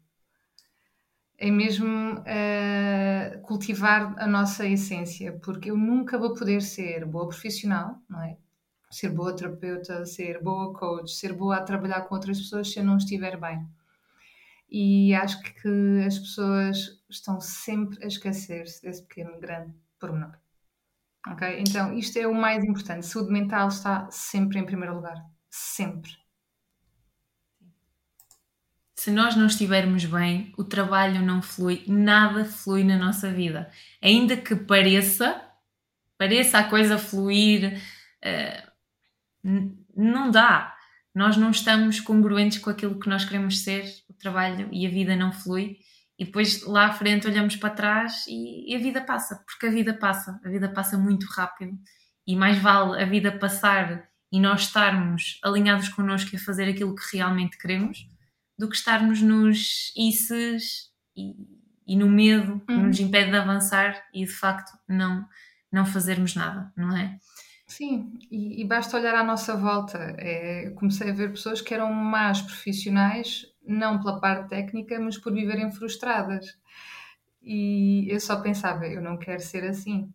é 1.38 1.50
mesmo 1.50 1.88
uh, 2.20 3.42
cultivar 3.42 4.14
a 4.18 4.26
nossa 4.26 4.66
essência, 4.66 5.32
porque 5.44 5.70
eu 5.70 5.76
nunca 5.76 6.18
vou 6.18 6.34
poder 6.34 6.62
ser 6.62 7.04
boa 7.04 7.28
profissional, 7.28 7.98
não 8.08 8.22
é? 8.22 8.36
Ser 8.90 9.10
boa 9.10 9.34
terapeuta, 9.34 10.04
ser 10.06 10.40
boa 10.42 10.72
coach, 10.74 11.10
ser 11.12 11.32
boa 11.32 11.56
a 11.56 11.62
trabalhar 11.62 12.02
com 12.02 12.14
outras 12.14 12.38
pessoas 12.38 12.70
se 12.70 12.78
eu 12.78 12.84
não 12.84 12.96
estiver 12.96 13.40
bem. 13.40 13.66
E 14.70 15.14
acho 15.14 15.42
que 15.42 16.04
as 16.06 16.18
pessoas 16.18 17.02
estão 17.10 17.40
sempre 17.40 18.02
a 18.04 18.06
esquecer-se 18.06 18.82
desse 18.82 19.02
pequeno, 19.06 19.40
grande 19.40 19.74
pormenor. 19.98 20.36
Ok? 21.28 21.60
Então, 21.60 21.92
isto 21.94 22.18
é 22.18 22.26
o 22.26 22.34
mais 22.34 22.64
importante. 22.64 23.06
Saúde 23.06 23.32
mental 23.32 23.68
está 23.68 24.10
sempre 24.10 24.58
em 24.58 24.66
primeiro 24.66 24.94
lugar. 24.94 25.16
Sempre 25.50 26.21
se 29.02 29.10
nós 29.10 29.34
não 29.34 29.46
estivermos 29.46 30.04
bem, 30.04 30.52
o 30.56 30.62
trabalho 30.62 31.22
não 31.22 31.42
flui, 31.42 31.82
nada 31.88 32.44
flui 32.44 32.84
na 32.84 32.96
nossa 32.96 33.32
vida. 33.32 33.68
Ainda 34.00 34.36
que 34.36 34.54
pareça, 34.54 35.42
pareça 36.16 36.58
a 36.60 36.70
coisa 36.70 36.96
fluir, 36.96 37.82
uh, 38.24 39.72
não 39.96 40.30
dá. 40.30 40.76
Nós 41.12 41.36
não 41.36 41.50
estamos 41.50 41.98
congruentes 41.98 42.58
com 42.58 42.70
aquilo 42.70 43.00
que 43.00 43.08
nós 43.08 43.24
queremos 43.24 43.64
ser, 43.64 43.92
o 44.08 44.14
trabalho 44.14 44.68
e 44.70 44.86
a 44.86 44.90
vida 44.90 45.16
não 45.16 45.32
flui. 45.32 45.78
E 46.16 46.24
depois 46.24 46.64
lá 46.64 46.86
à 46.86 46.92
frente 46.92 47.26
olhamos 47.26 47.56
para 47.56 47.74
trás 47.74 48.24
e, 48.28 48.72
e 48.72 48.76
a 48.76 48.78
vida 48.78 49.00
passa, 49.00 49.42
porque 49.44 49.66
a 49.66 49.70
vida 49.70 49.92
passa, 49.92 50.40
a 50.44 50.48
vida 50.48 50.68
passa 50.68 50.96
muito 50.96 51.26
rápido. 51.26 51.76
E 52.24 52.36
mais 52.36 52.56
vale 52.56 53.02
a 53.02 53.04
vida 53.04 53.32
passar 53.32 54.08
e 54.30 54.38
nós 54.38 54.60
estarmos 54.60 55.40
alinhados 55.42 55.88
connosco 55.88 56.36
a 56.36 56.38
fazer 56.38 56.68
aquilo 56.68 56.94
que 56.94 57.16
realmente 57.16 57.58
queremos 57.58 58.06
do 58.58 58.68
que 58.68 58.76
estarmos 58.76 59.20
nos 59.22 59.92
isses 59.96 60.90
e, 61.16 61.34
e 61.86 61.96
no 61.96 62.08
medo 62.08 62.60
que 62.66 62.72
uhum. 62.72 62.86
nos 62.86 63.00
impede 63.00 63.30
de 63.30 63.36
avançar 63.36 64.02
e 64.14 64.24
de 64.24 64.30
facto 64.30 64.78
não, 64.88 65.26
não 65.70 65.84
fazermos 65.84 66.34
nada, 66.34 66.72
não 66.76 66.96
é? 66.96 67.18
Sim, 67.66 68.18
e, 68.30 68.60
e 68.60 68.64
basta 68.64 68.96
olhar 68.96 69.14
à 69.14 69.24
nossa 69.24 69.56
volta. 69.56 69.98
É, 70.18 70.70
comecei 70.76 71.10
a 71.10 71.14
ver 71.14 71.30
pessoas 71.30 71.60
que 71.60 71.72
eram 71.72 71.92
más 71.92 72.42
profissionais, 72.42 73.46
não 73.66 73.98
pela 73.98 74.20
parte 74.20 74.50
técnica, 74.50 75.00
mas 75.00 75.16
por 75.16 75.32
viverem 75.32 75.70
frustradas. 75.72 76.58
E 77.42 78.06
eu 78.08 78.20
só 78.20 78.40
pensava, 78.40 78.86
eu 78.86 79.00
não 79.00 79.16
quero 79.16 79.40
ser 79.40 79.64
assim. 79.64 80.12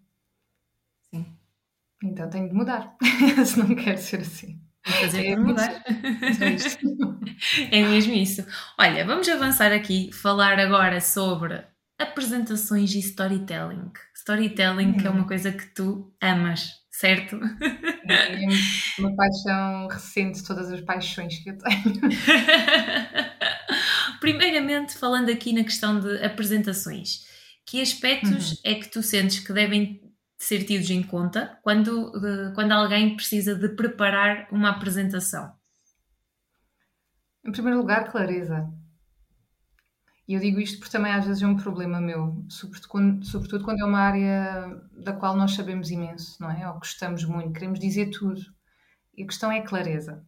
Sim. 1.10 1.26
Então 2.04 2.30
tenho 2.30 2.48
de 2.48 2.54
mudar, 2.54 2.96
se 3.44 3.58
não 3.58 3.74
quero 3.76 3.98
ser 3.98 4.22
assim 4.22 4.62
fazer 4.94 5.28
é 5.28 5.36
mudar. 5.36 5.84
é 7.72 7.84
mesmo 7.84 8.14
isso. 8.14 8.46
Olha, 8.78 9.06
vamos 9.06 9.28
avançar 9.30 9.72
aqui, 9.72 10.12
falar 10.14 10.60
agora 10.60 11.02
sobre 11.02 11.64
apresentações 12.00 12.94
e 12.94 13.00
storytelling. 13.00 13.92
Storytelling, 14.16 14.90
hum. 14.90 14.98
que 14.98 15.08
é 15.08 15.10
uma 15.10 15.22
hum. 15.22 15.28
coisa 15.28 15.52
que 15.52 15.66
tu 15.74 16.14
amas, 16.22 16.74
certo? 16.92 17.40
É 18.10 18.46
uma 19.00 19.16
paixão 19.16 19.88
recente, 19.88 20.44
todas 20.44 20.72
as 20.72 20.82
paixões 20.82 21.40
que 21.40 21.50
eu 21.50 21.58
tenho. 21.58 21.84
Primeiramente, 24.20 24.98
falando 24.98 25.30
aqui 25.30 25.54
na 25.54 25.64
questão 25.64 26.00
de 26.00 26.24
apresentações, 26.24 27.26
que 27.66 27.82
aspectos 27.82 28.54
hum. 28.54 28.56
é 28.64 28.76
que 28.76 28.90
tu 28.90 29.04
sentes 29.04 29.40
que 29.40 29.54
devem 29.54 30.02
ser 30.38 30.64
tidos 30.64 30.90
em 30.90 31.02
conta 31.02 31.60
quando, 31.64 32.12
quando 32.54 32.72
alguém 32.72 33.16
precisa 33.16 33.56
de 33.56 33.70
preparar 33.70 34.48
uma 34.52 34.70
apresentação? 34.70 35.56
Em 37.44 37.52
primeiro 37.52 37.80
lugar, 37.80 38.12
clareza. 38.12 38.72
E 40.28 40.34
eu 40.34 40.42
digo 40.42 40.60
isto 40.60 40.80
porque 40.80 40.92
também 40.92 41.14
às 41.14 41.26
vezes 41.26 41.42
é 41.42 41.48
um 41.48 41.56
problema 41.56 42.02
meu, 42.02 42.46
sobretudo 42.50 42.90
quando, 42.90 43.26
sobretudo 43.26 43.64
quando 43.64 43.80
é 43.80 43.86
uma 43.86 44.00
área 44.00 44.82
da 44.92 45.14
qual 45.14 45.38
nós 45.38 45.54
sabemos 45.54 45.90
imenso, 45.90 46.36
não 46.42 46.52
é? 46.52 46.68
Ou 46.68 46.76
gostamos 46.76 47.24
muito, 47.24 47.54
queremos 47.54 47.80
dizer 47.80 48.10
tudo. 48.10 48.42
E 49.16 49.24
a 49.24 49.26
questão 49.26 49.50
é 49.50 49.62
clareza. 49.62 50.26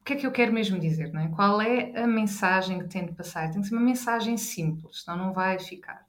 O 0.00 0.04
que 0.04 0.12
é 0.12 0.16
que 0.16 0.26
eu 0.26 0.32
quero 0.32 0.52
mesmo 0.52 0.78
dizer, 0.78 1.12
não 1.12 1.20
é? 1.20 1.28
Qual 1.28 1.60
é 1.60 2.00
a 2.00 2.06
mensagem 2.06 2.78
que 2.78 2.88
tenho 2.88 3.08
de 3.08 3.14
passar? 3.14 3.50
Tem 3.50 3.60
que 3.60 3.66
ser 3.66 3.74
uma 3.74 3.84
mensagem 3.84 4.36
simples, 4.36 5.02
senão 5.02 5.18
não 5.18 5.32
vai 5.34 5.58
ficar. 5.58 6.07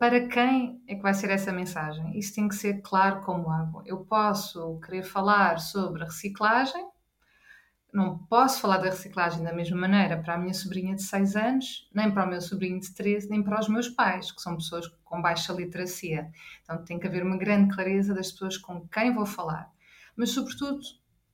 Para 0.00 0.26
quem 0.28 0.82
é 0.88 0.94
que 0.94 1.02
vai 1.02 1.12
ser 1.12 1.28
essa 1.28 1.52
mensagem? 1.52 2.18
Isso 2.18 2.34
tem 2.34 2.48
que 2.48 2.54
ser 2.54 2.80
claro 2.80 3.20
como 3.20 3.50
água. 3.50 3.82
Eu 3.84 3.98
posso 3.98 4.80
querer 4.80 5.02
falar 5.02 5.60
sobre 5.60 6.02
reciclagem, 6.02 6.88
não 7.92 8.16
posso 8.16 8.62
falar 8.62 8.78
da 8.78 8.86
reciclagem 8.86 9.44
da 9.44 9.52
mesma 9.52 9.76
maneira 9.76 10.16
para 10.16 10.36
a 10.36 10.38
minha 10.38 10.54
sobrinha 10.54 10.94
de 10.94 11.02
6 11.02 11.36
anos, 11.36 11.90
nem 11.94 12.10
para 12.10 12.24
o 12.24 12.30
meu 12.30 12.40
sobrinho 12.40 12.80
de 12.80 12.94
13, 12.94 13.28
nem 13.28 13.42
para 13.42 13.60
os 13.60 13.68
meus 13.68 13.90
pais, 13.90 14.32
que 14.32 14.40
são 14.40 14.56
pessoas 14.56 14.88
com 15.04 15.20
baixa 15.20 15.52
literacia. 15.52 16.30
Então 16.62 16.82
tem 16.82 16.98
que 16.98 17.06
haver 17.06 17.22
uma 17.22 17.36
grande 17.36 17.74
clareza 17.74 18.14
das 18.14 18.32
pessoas 18.32 18.56
com 18.56 18.88
quem 18.88 19.12
vou 19.12 19.26
falar. 19.26 19.70
Mas, 20.16 20.30
sobretudo, 20.30 20.80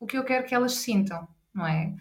o 0.01 0.07
que 0.07 0.19
eu 0.19 0.25
quero 0.25 0.45
que 0.45 0.57
elas 0.57 0.75
sintam, 0.75 1.29
não 1.55 1.69
é? 1.69 1.95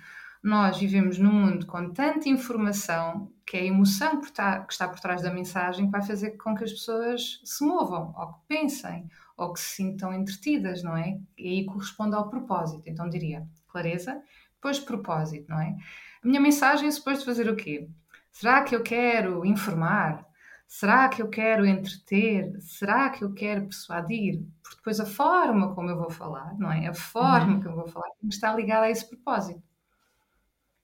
Nós 0.45 0.77
vivemos 0.77 1.17
num 1.17 1.33
mundo 1.33 1.65
com 1.65 1.89
tanta 1.89 2.29
informação 2.29 3.31
que 3.43 3.57
é 3.57 3.61
a 3.61 3.65
emoção 3.65 4.21
que 4.21 4.27
está, 4.27 4.59
que 4.59 4.73
está 4.73 4.87
por 4.87 4.99
trás 4.99 5.23
da 5.23 5.33
mensagem 5.33 5.87
que 5.87 5.91
vai 5.91 6.03
fazer 6.03 6.37
com 6.37 6.55
que 6.55 6.63
as 6.63 6.71
pessoas 6.71 7.41
se 7.43 7.65
movam, 7.65 8.13
ou 8.15 8.27
que 8.27 8.39
pensem, 8.47 9.09
ou 9.35 9.51
que 9.51 9.59
se 9.59 9.77
sintam 9.77 10.13
entretidas, 10.13 10.83
não 10.83 10.95
é? 10.95 11.19
E 11.35 11.47
aí 11.47 11.65
corresponde 11.65 12.15
ao 12.15 12.29
propósito. 12.29 12.83
Então 12.85 13.09
diria 13.09 13.47
clareza, 13.67 14.21
depois 14.53 14.79
propósito, 14.79 15.49
não 15.49 15.59
é? 15.59 15.75
A 16.23 16.27
minha 16.27 16.39
mensagem 16.39 16.87
é 16.87 16.91
suposto 16.91 17.25
fazer 17.25 17.49
o 17.49 17.55
quê? 17.55 17.89
Será 18.31 18.61
que 18.61 18.75
eu 18.75 18.83
quero 18.83 19.43
informar? 19.47 20.23
Será 20.67 21.09
que 21.09 21.23
eu 21.23 21.27
quero 21.27 21.65
entreter? 21.65 22.55
Será 22.61 23.09
que 23.09 23.23
eu 23.23 23.33
quero 23.33 23.63
persuadir? 23.63 24.43
Porque 24.61 24.77
depois 24.77 24.99
a 24.99 25.07
forma 25.07 25.73
como 25.73 25.89
eu 25.89 25.97
vou 25.97 26.11
falar, 26.11 26.55
não 26.59 26.71
é? 26.71 26.85
A 26.85 26.93
forma 26.93 27.55
uhum. 27.55 27.59
que 27.61 27.67
eu 27.67 27.75
vou 27.75 27.87
falar 27.87 28.09
está 28.29 28.55
ligada 28.55 28.85
a 28.85 28.91
esse 28.91 29.09
propósito 29.09 29.64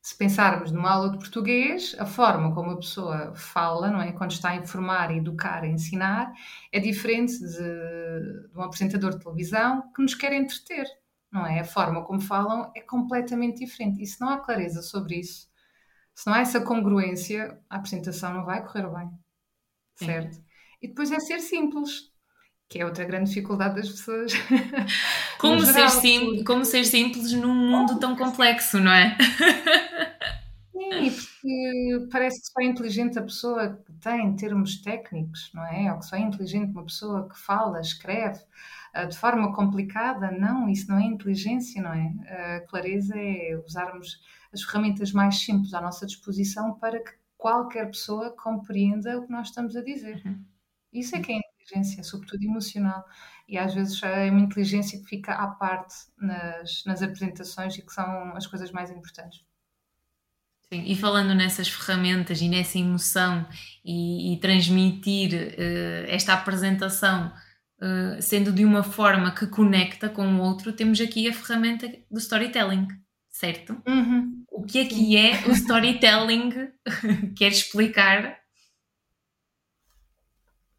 se 0.01 0.17
pensarmos 0.17 0.71
numa 0.71 0.89
aula 0.89 1.11
de 1.11 1.19
português, 1.19 1.95
a 1.99 2.05
forma 2.05 2.53
como 2.55 2.71
a 2.71 2.77
pessoa 2.77 3.35
fala, 3.35 3.91
não 3.91 4.01
é? 4.01 4.11
Quando 4.11 4.31
está 4.31 4.49
a 4.49 4.55
informar, 4.55 5.15
educar, 5.15 5.63
ensinar, 5.63 6.33
é 6.71 6.79
diferente 6.79 7.37
de, 7.37 8.49
de, 8.49 8.57
um 8.57 8.63
apresentador 8.63 9.11
de 9.11 9.19
televisão 9.19 9.91
que 9.93 10.01
nos 10.01 10.15
quer 10.15 10.33
entreter, 10.33 10.87
não 11.31 11.45
é? 11.45 11.59
A 11.59 11.65
forma 11.65 12.03
como 12.03 12.19
falam 12.19 12.71
é 12.75 12.81
completamente 12.81 13.59
diferente. 13.59 14.01
E 14.01 14.07
se 14.07 14.19
não 14.19 14.29
há 14.29 14.39
clareza 14.39 14.81
sobre 14.81 15.19
isso, 15.19 15.47
se 16.15 16.25
não 16.25 16.33
há 16.33 16.39
essa 16.39 16.61
congruência, 16.61 17.59
a 17.69 17.75
apresentação 17.75 18.33
não 18.33 18.43
vai 18.43 18.65
correr 18.65 18.89
bem, 18.89 19.11
certo? 19.95 20.43
E 20.81 20.87
depois 20.87 21.11
é 21.11 21.19
ser 21.19 21.39
simples, 21.39 22.10
que 22.71 22.79
é 22.79 22.85
outra 22.85 23.03
grande 23.03 23.27
dificuldade 23.27 23.75
das 23.75 23.89
pessoas. 23.89 24.31
Como, 25.37 25.59
geral, 25.65 25.89
ser, 25.89 25.99
sim, 25.99 26.43
como 26.45 26.63
ser 26.63 26.85
simples 26.85 27.33
num 27.33 27.53
mundo 27.53 27.99
tão 27.99 28.15
complexo, 28.15 28.79
não 28.79 28.91
é? 28.91 29.17
Sim, 30.71 31.11
porque 31.11 32.07
parece 32.11 32.39
que 32.41 32.47
só 32.47 32.61
é 32.61 32.65
inteligente 32.65 33.17
a 33.17 33.23
pessoa 33.23 33.69
que 33.69 33.91
tem 33.93 34.35
termos 34.35 34.81
técnicos, 34.81 35.49
não 35.53 35.65
é? 35.65 35.91
Ou 35.91 35.99
que 35.99 36.05
só 36.05 36.15
é 36.15 36.19
inteligente 36.19 36.71
uma 36.71 36.83
pessoa 36.83 37.27
que 37.27 37.39
fala, 37.39 37.81
escreve 37.81 38.39
uh, 38.95 39.07
de 39.07 39.17
forma 39.17 39.53
complicada. 39.53 40.29
Não, 40.31 40.69
isso 40.69 40.87
não 40.89 40.99
é 40.99 41.03
inteligência, 41.03 41.81
não 41.81 41.93
é? 41.93 42.57
A 42.57 42.61
clareza 42.61 43.15
é 43.17 43.59
usarmos 43.65 44.21
as 44.53 44.61
ferramentas 44.61 45.11
mais 45.11 45.39
simples 45.39 45.73
à 45.73 45.81
nossa 45.81 46.05
disposição 46.05 46.75
para 46.75 46.99
que 47.03 47.11
qualquer 47.37 47.87
pessoa 47.87 48.29
compreenda 48.31 49.17
o 49.17 49.25
que 49.25 49.31
nós 49.31 49.47
estamos 49.47 49.75
a 49.75 49.81
dizer. 49.81 50.21
Uhum. 50.23 50.43
Isso 50.93 51.15
é 51.15 51.19
que 51.19 51.31
é 51.31 51.50
inteligência, 51.71 52.03
sobretudo 52.03 52.43
emocional. 52.43 53.05
E 53.47 53.57
às 53.57 53.73
vezes 53.73 54.01
é 54.03 54.29
uma 54.29 54.41
inteligência 54.41 54.99
que 54.99 55.05
fica 55.05 55.33
à 55.33 55.47
parte 55.47 55.95
nas, 56.17 56.83
nas 56.85 57.01
apresentações 57.01 57.77
e 57.77 57.81
que 57.81 57.91
são 57.91 58.35
as 58.35 58.47
coisas 58.47 58.71
mais 58.71 58.89
importantes. 58.91 59.43
Sim, 60.71 60.83
e 60.85 60.95
falando 60.95 61.35
nessas 61.35 61.67
ferramentas 61.67 62.39
e 62.39 62.47
nessa 62.47 62.77
emoção 62.77 63.45
e, 63.83 64.33
e 64.33 64.39
transmitir 64.39 65.33
uh, 65.33 66.05
esta 66.07 66.33
apresentação 66.33 67.27
uh, 67.81 68.21
sendo 68.21 68.53
de 68.53 68.63
uma 68.63 68.81
forma 68.81 69.31
que 69.31 69.47
conecta 69.47 70.07
com 70.07 70.25
o 70.25 70.39
outro, 70.39 70.71
temos 70.71 71.01
aqui 71.01 71.27
a 71.27 71.33
ferramenta 71.33 71.91
do 72.09 72.19
storytelling, 72.19 72.87
certo? 73.27 73.81
Uhum. 73.85 74.45
O 74.49 74.63
que 74.63 74.79
é 74.79 74.85
que 74.85 75.17
é 75.17 75.45
o 75.45 75.51
storytelling? 75.51 76.51
Queres 77.35 77.57
explicar? 77.57 78.39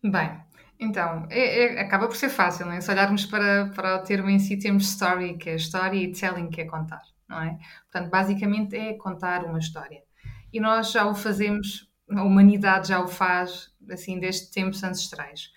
Bem, 0.02 0.40
então, 0.82 1.26
é, 1.30 1.76
é, 1.76 1.80
acaba 1.80 2.08
por 2.08 2.16
ser 2.16 2.28
fácil, 2.28 2.66
não 2.66 2.72
é? 2.72 2.80
Se 2.80 2.90
olharmos 2.90 3.24
para, 3.24 3.68
para 3.74 3.96
o 3.96 4.02
termo 4.02 4.28
em 4.28 4.38
si, 4.38 4.56
temos 4.56 4.84
story, 4.84 5.36
que 5.36 5.50
é 5.50 5.54
história, 5.54 5.96
e 5.96 6.12
telling, 6.12 6.50
que 6.50 6.60
é 6.60 6.64
contar, 6.64 7.02
não 7.28 7.40
é? 7.40 7.58
Portanto, 7.90 8.10
basicamente 8.10 8.76
é 8.76 8.94
contar 8.94 9.44
uma 9.44 9.58
história. 9.58 10.02
E 10.52 10.60
nós 10.60 10.90
já 10.90 11.06
o 11.06 11.14
fazemos, 11.14 11.88
a 12.10 12.22
humanidade 12.22 12.88
já 12.88 13.00
o 13.00 13.08
faz, 13.08 13.70
assim, 13.90 14.18
desde 14.18 14.50
tempos 14.50 14.82
ancestrais. 14.82 15.50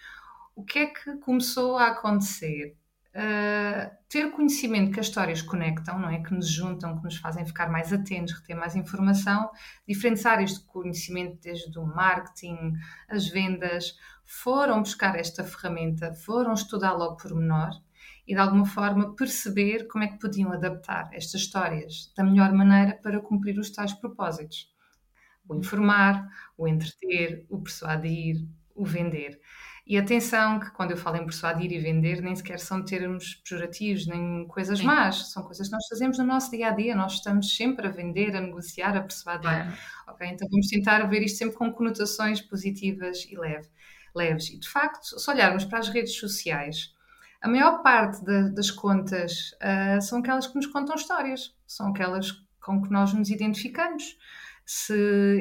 O 0.56 0.64
que 0.64 0.80
é 0.80 0.86
que 0.86 1.18
começou 1.18 1.78
a 1.78 1.88
acontecer? 1.88 2.78
Uh, 3.16 3.90
ter 4.10 4.30
conhecimento 4.32 4.92
que 4.92 5.00
as 5.00 5.08
histórias 5.08 5.42
conectam, 5.42 5.98
não 5.98 6.10
é? 6.10 6.22
Que 6.22 6.34
nos 6.34 6.50
juntam, 6.50 6.98
que 6.98 7.04
nos 7.04 7.16
fazem 7.16 7.46
ficar 7.46 7.70
mais 7.70 7.94
atentos, 7.94 8.34
reter 8.34 8.56
mais 8.56 8.76
informação. 8.76 9.50
Diferentes 9.88 10.26
áreas 10.26 10.54
de 10.56 10.66
conhecimento, 10.66 11.40
desde 11.42 11.80
o 11.80 11.86
marketing, 11.86 12.74
as 13.08 13.28
vendas, 13.30 13.98
foram 14.26 14.82
buscar 14.82 15.16
esta 15.16 15.44
ferramenta, 15.44 16.14
foram 16.14 16.54
estudar 16.54 16.94
logo 16.94 17.18
por 17.18 17.34
menor 17.34 17.72
e 18.28 18.34
de 18.34 18.40
alguma 18.40 18.66
forma 18.66 19.16
perceber 19.16 19.88
como 19.88 20.04
é 20.04 20.08
que 20.08 20.20
podiam 20.20 20.52
adaptar 20.52 21.10
estas 21.14 21.42
histórias 21.42 22.12
da 22.18 22.24
melhor 22.24 22.52
maneira 22.52 23.00
para 23.02 23.20
cumprir 23.20 23.58
os 23.60 23.70
tais 23.70 23.94
propósitos. 23.94 24.74
O 25.48 25.56
informar, 25.56 26.28
o 26.58 26.68
entreter, 26.68 27.46
o 27.50 27.62
persuadir, 27.62 28.48
o 28.74 28.84
vender. 28.84 29.40
E 29.88 30.00
atenção 30.00 30.60
que 30.60 30.72
quando 30.72 30.92
eu 30.92 30.98
falo 30.98 31.18
em 31.18 31.26
persuadir 31.26 31.72
e 31.72 31.78
vender, 31.78 32.20
nem 32.20 32.36
sequer 32.36 32.60
são 32.60 32.84
termos 32.84 33.36
pejorativos, 33.36 34.08
nem 34.08 34.48
coisas 34.48 34.80
Sim. 34.80 34.86
más, 34.86 35.32
são 35.32 35.44
coisas 35.44 35.68
que 35.68 35.74
nós 35.74 35.86
fazemos 35.88 36.18
no 36.18 36.26
nosso 36.26 36.50
dia 36.50 36.70
a 36.70 36.72
dia, 36.72 36.96
nós 36.96 37.14
estamos 37.14 37.56
sempre 37.56 37.88
a 37.88 37.92
vender, 37.92 38.36
a 38.36 38.42
negociar, 38.42 38.98
a 38.98 39.02
persuadir. 39.02 39.78
Okay? 40.10 40.28
Então 40.30 40.48
vamos 40.50 40.68
tentar 40.68 41.08
ver 41.08 41.22
isto 41.22 41.38
sempre 41.38 41.56
com 41.56 41.72
conotações 41.72 42.42
positivas 42.42 43.28
e 43.30 43.38
leve, 43.38 43.70
leves. 44.16 44.50
E 44.50 44.60
de 44.60 44.68
facto, 44.68 45.20
se 45.20 45.32
olharmos 45.32 45.66
para 45.66 45.80
as 45.80 45.90
redes 45.90 46.18
sociais, 46.18 46.94
a 47.42 47.48
maior 47.48 47.84
parte 47.84 48.24
de, 48.24 48.50
das 48.52 48.72
contas 48.72 49.52
uh, 49.62 50.02
são 50.02 50.20
aquelas 50.20 50.48
que 50.48 50.56
nos 50.56 50.68
contam 50.68 50.96
histórias, 50.96 51.56
são 51.68 51.90
aquelas 51.90 52.32
com 52.60 52.82
que 52.82 52.92
nós 52.92 53.14
nos 53.14 53.30
identificamos 53.30 54.18
se 54.66 54.94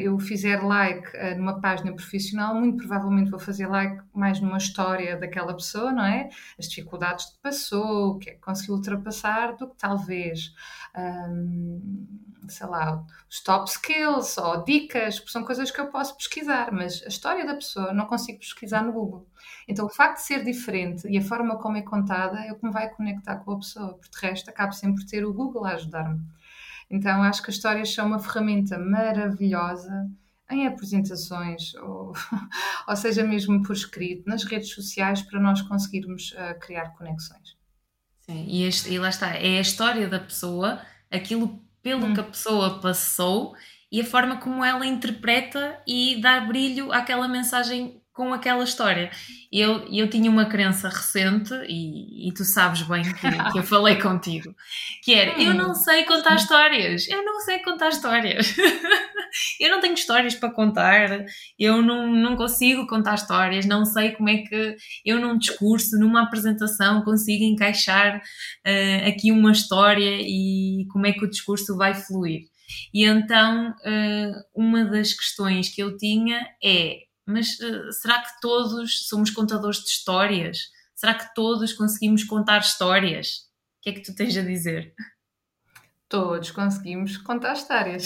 eu 0.02 0.18
fizer 0.18 0.62
like 0.62 1.08
uh, 1.16 1.34
numa 1.38 1.58
página 1.58 1.94
profissional, 1.94 2.54
muito 2.54 2.76
provavelmente 2.76 3.30
vou 3.30 3.40
fazer 3.40 3.66
like 3.66 4.02
mais 4.12 4.38
numa 4.38 4.58
história 4.58 5.16
daquela 5.16 5.54
pessoa, 5.54 5.90
não 5.92 6.04
é? 6.04 6.28
As 6.58 6.68
dificuldades 6.68 7.24
que 7.26 7.38
passou, 7.40 8.10
o 8.10 8.18
que 8.18 8.30
é 8.30 8.34
que 8.34 8.40
conseguiu 8.40 8.74
ultrapassar, 8.74 9.56
do 9.56 9.68
que 9.68 9.76
talvez, 9.78 10.54
um, 10.94 12.06
sei 12.48 12.66
lá, 12.66 13.02
os 13.30 13.40
top 13.40 13.70
skills 13.70 14.36
ou 14.36 14.62
dicas, 14.62 15.22
são 15.26 15.42
coisas 15.42 15.70
que 15.70 15.80
eu 15.80 15.86
posso 15.86 16.14
pesquisar, 16.18 16.70
mas 16.70 17.02
a 17.02 17.08
história 17.08 17.46
da 17.46 17.54
pessoa 17.54 17.94
não 17.94 18.04
consigo 18.04 18.40
pesquisar 18.40 18.82
no 18.82 18.92
Google. 18.92 19.26
Então, 19.66 19.86
o 19.86 19.90
facto 19.90 20.16
de 20.16 20.26
ser 20.26 20.44
diferente 20.44 21.08
e 21.08 21.16
a 21.16 21.22
forma 21.22 21.56
como 21.56 21.78
é 21.78 21.82
contada 21.82 22.40
é 22.40 22.52
o 22.52 22.56
que 22.56 22.66
me 22.66 22.72
vai 22.72 22.90
conectar 22.90 23.36
com 23.36 23.52
a 23.52 23.56
pessoa, 23.56 23.94
porque 23.94 24.10
de 24.20 24.26
resto 24.26 24.50
acabo 24.50 24.74
sempre 24.74 25.02
por 25.02 25.10
ter 25.10 25.24
o 25.24 25.32
Google 25.32 25.64
a 25.64 25.70
ajudar-me. 25.70 26.20
Então 26.94 27.24
acho 27.24 27.42
que 27.42 27.50
as 27.50 27.56
histórias 27.56 27.92
são 27.92 28.06
uma 28.06 28.20
ferramenta 28.20 28.78
maravilhosa 28.78 30.08
em 30.48 30.66
apresentações, 30.66 31.74
ou, 31.82 32.12
ou 32.86 32.96
seja, 32.96 33.24
mesmo 33.24 33.60
por 33.62 33.72
escrito, 33.72 34.28
nas 34.28 34.44
redes 34.44 34.70
sociais, 34.70 35.20
para 35.20 35.40
nós 35.40 35.60
conseguirmos 35.62 36.32
uh, 36.32 36.58
criar 36.60 36.90
conexões. 36.90 37.56
Sim, 38.20 38.46
e, 38.48 38.62
este, 38.62 38.92
e, 38.92 38.98
lá 38.98 39.08
está, 39.08 39.30
é 39.34 39.58
a 39.58 39.60
história 39.60 40.08
da 40.08 40.20
pessoa, 40.20 40.80
aquilo 41.10 41.60
pelo 41.82 42.06
hum. 42.06 42.14
que 42.14 42.20
a 42.20 42.24
pessoa 42.24 42.80
passou 42.80 43.56
e 43.90 44.00
a 44.00 44.04
forma 44.04 44.36
como 44.36 44.64
ela 44.64 44.86
interpreta 44.86 45.82
e 45.86 46.20
dá 46.20 46.40
brilho 46.40 46.92
àquela 46.92 47.26
mensagem 47.26 48.00
com 48.14 48.32
aquela 48.32 48.62
história. 48.62 49.10
Eu, 49.52 49.86
eu 49.92 50.08
tinha 50.08 50.30
uma 50.30 50.46
crença 50.46 50.88
recente, 50.88 51.52
e, 51.68 52.28
e 52.28 52.32
tu 52.32 52.44
sabes 52.44 52.82
bem 52.82 53.02
que, 53.02 53.52
que, 53.52 53.58
eu 53.58 53.62
falei 53.64 53.96
contigo, 54.00 54.54
que 55.02 55.12
era, 55.12 55.42
eu 55.42 55.52
não 55.52 55.72
hum. 55.72 55.74
sei 55.74 56.04
contar 56.04 56.36
histórias, 56.36 57.08
eu 57.08 57.24
não 57.24 57.40
sei 57.40 57.58
contar 57.58 57.88
histórias. 57.88 58.54
eu 59.58 59.68
não 59.68 59.80
tenho 59.80 59.94
histórias 59.94 60.36
para 60.36 60.48
contar, 60.50 61.26
eu 61.58 61.82
não, 61.82 62.06
não 62.06 62.36
consigo 62.36 62.86
contar 62.86 63.16
histórias, 63.16 63.66
não 63.66 63.84
sei 63.84 64.12
como 64.12 64.28
é 64.28 64.38
que 64.38 64.76
eu 65.04 65.20
num 65.20 65.36
discurso, 65.36 65.98
numa 65.98 66.22
apresentação, 66.22 67.02
consigo 67.02 67.42
encaixar 67.42 68.18
uh, 68.18 69.08
aqui 69.08 69.32
uma 69.32 69.50
história 69.50 70.18
e 70.20 70.86
como 70.92 71.06
é 71.06 71.12
que 71.12 71.24
o 71.24 71.30
discurso 71.30 71.76
vai 71.76 71.94
fluir. 71.94 72.42
E 72.92 73.04
então, 73.04 73.70
uh, 73.70 74.34
uma 74.54 74.84
das 74.84 75.12
questões 75.12 75.68
que 75.68 75.82
eu 75.82 75.96
tinha 75.96 76.46
é 76.62 76.98
mas 77.26 77.58
uh, 77.60 77.92
será 77.92 78.22
que 78.22 78.40
todos 78.40 79.08
somos 79.08 79.30
contadores 79.30 79.78
de 79.78 79.88
histórias? 79.88 80.70
Será 80.94 81.14
que 81.14 81.34
todos 81.34 81.72
conseguimos 81.72 82.24
contar 82.24 82.58
histórias? 82.60 83.48
O 83.78 83.82
que 83.82 83.90
é 83.90 83.92
que 83.92 84.02
tu 84.02 84.14
tens 84.14 84.36
a 84.36 84.42
dizer? 84.42 84.94
Todos 86.08 86.50
conseguimos 86.50 87.16
contar 87.16 87.54
histórias. 87.54 88.04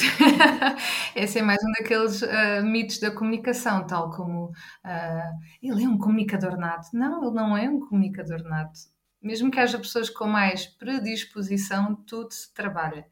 Esse 1.14 1.40
é 1.40 1.42
mais 1.42 1.58
um 1.62 1.72
daqueles 1.72 2.22
uh, 2.22 2.64
mitos 2.64 2.98
da 2.98 3.10
comunicação, 3.10 3.86
tal 3.86 4.10
como 4.10 4.46
uh, 4.46 5.38
ele 5.62 5.84
é 5.84 5.88
um 5.88 5.98
comunicador 5.98 6.56
nato. 6.56 6.88
Não, 6.94 7.22
ele 7.24 7.34
não 7.34 7.56
é 7.56 7.68
um 7.68 7.80
comunicador 7.80 8.42
nato. 8.44 8.78
Mesmo 9.20 9.50
que 9.50 9.58
haja 9.58 9.78
pessoas 9.78 10.08
com 10.08 10.26
mais 10.26 10.66
predisposição, 10.66 11.96
tudo 12.06 12.32
se 12.32 12.54
trabalha. 12.54 13.04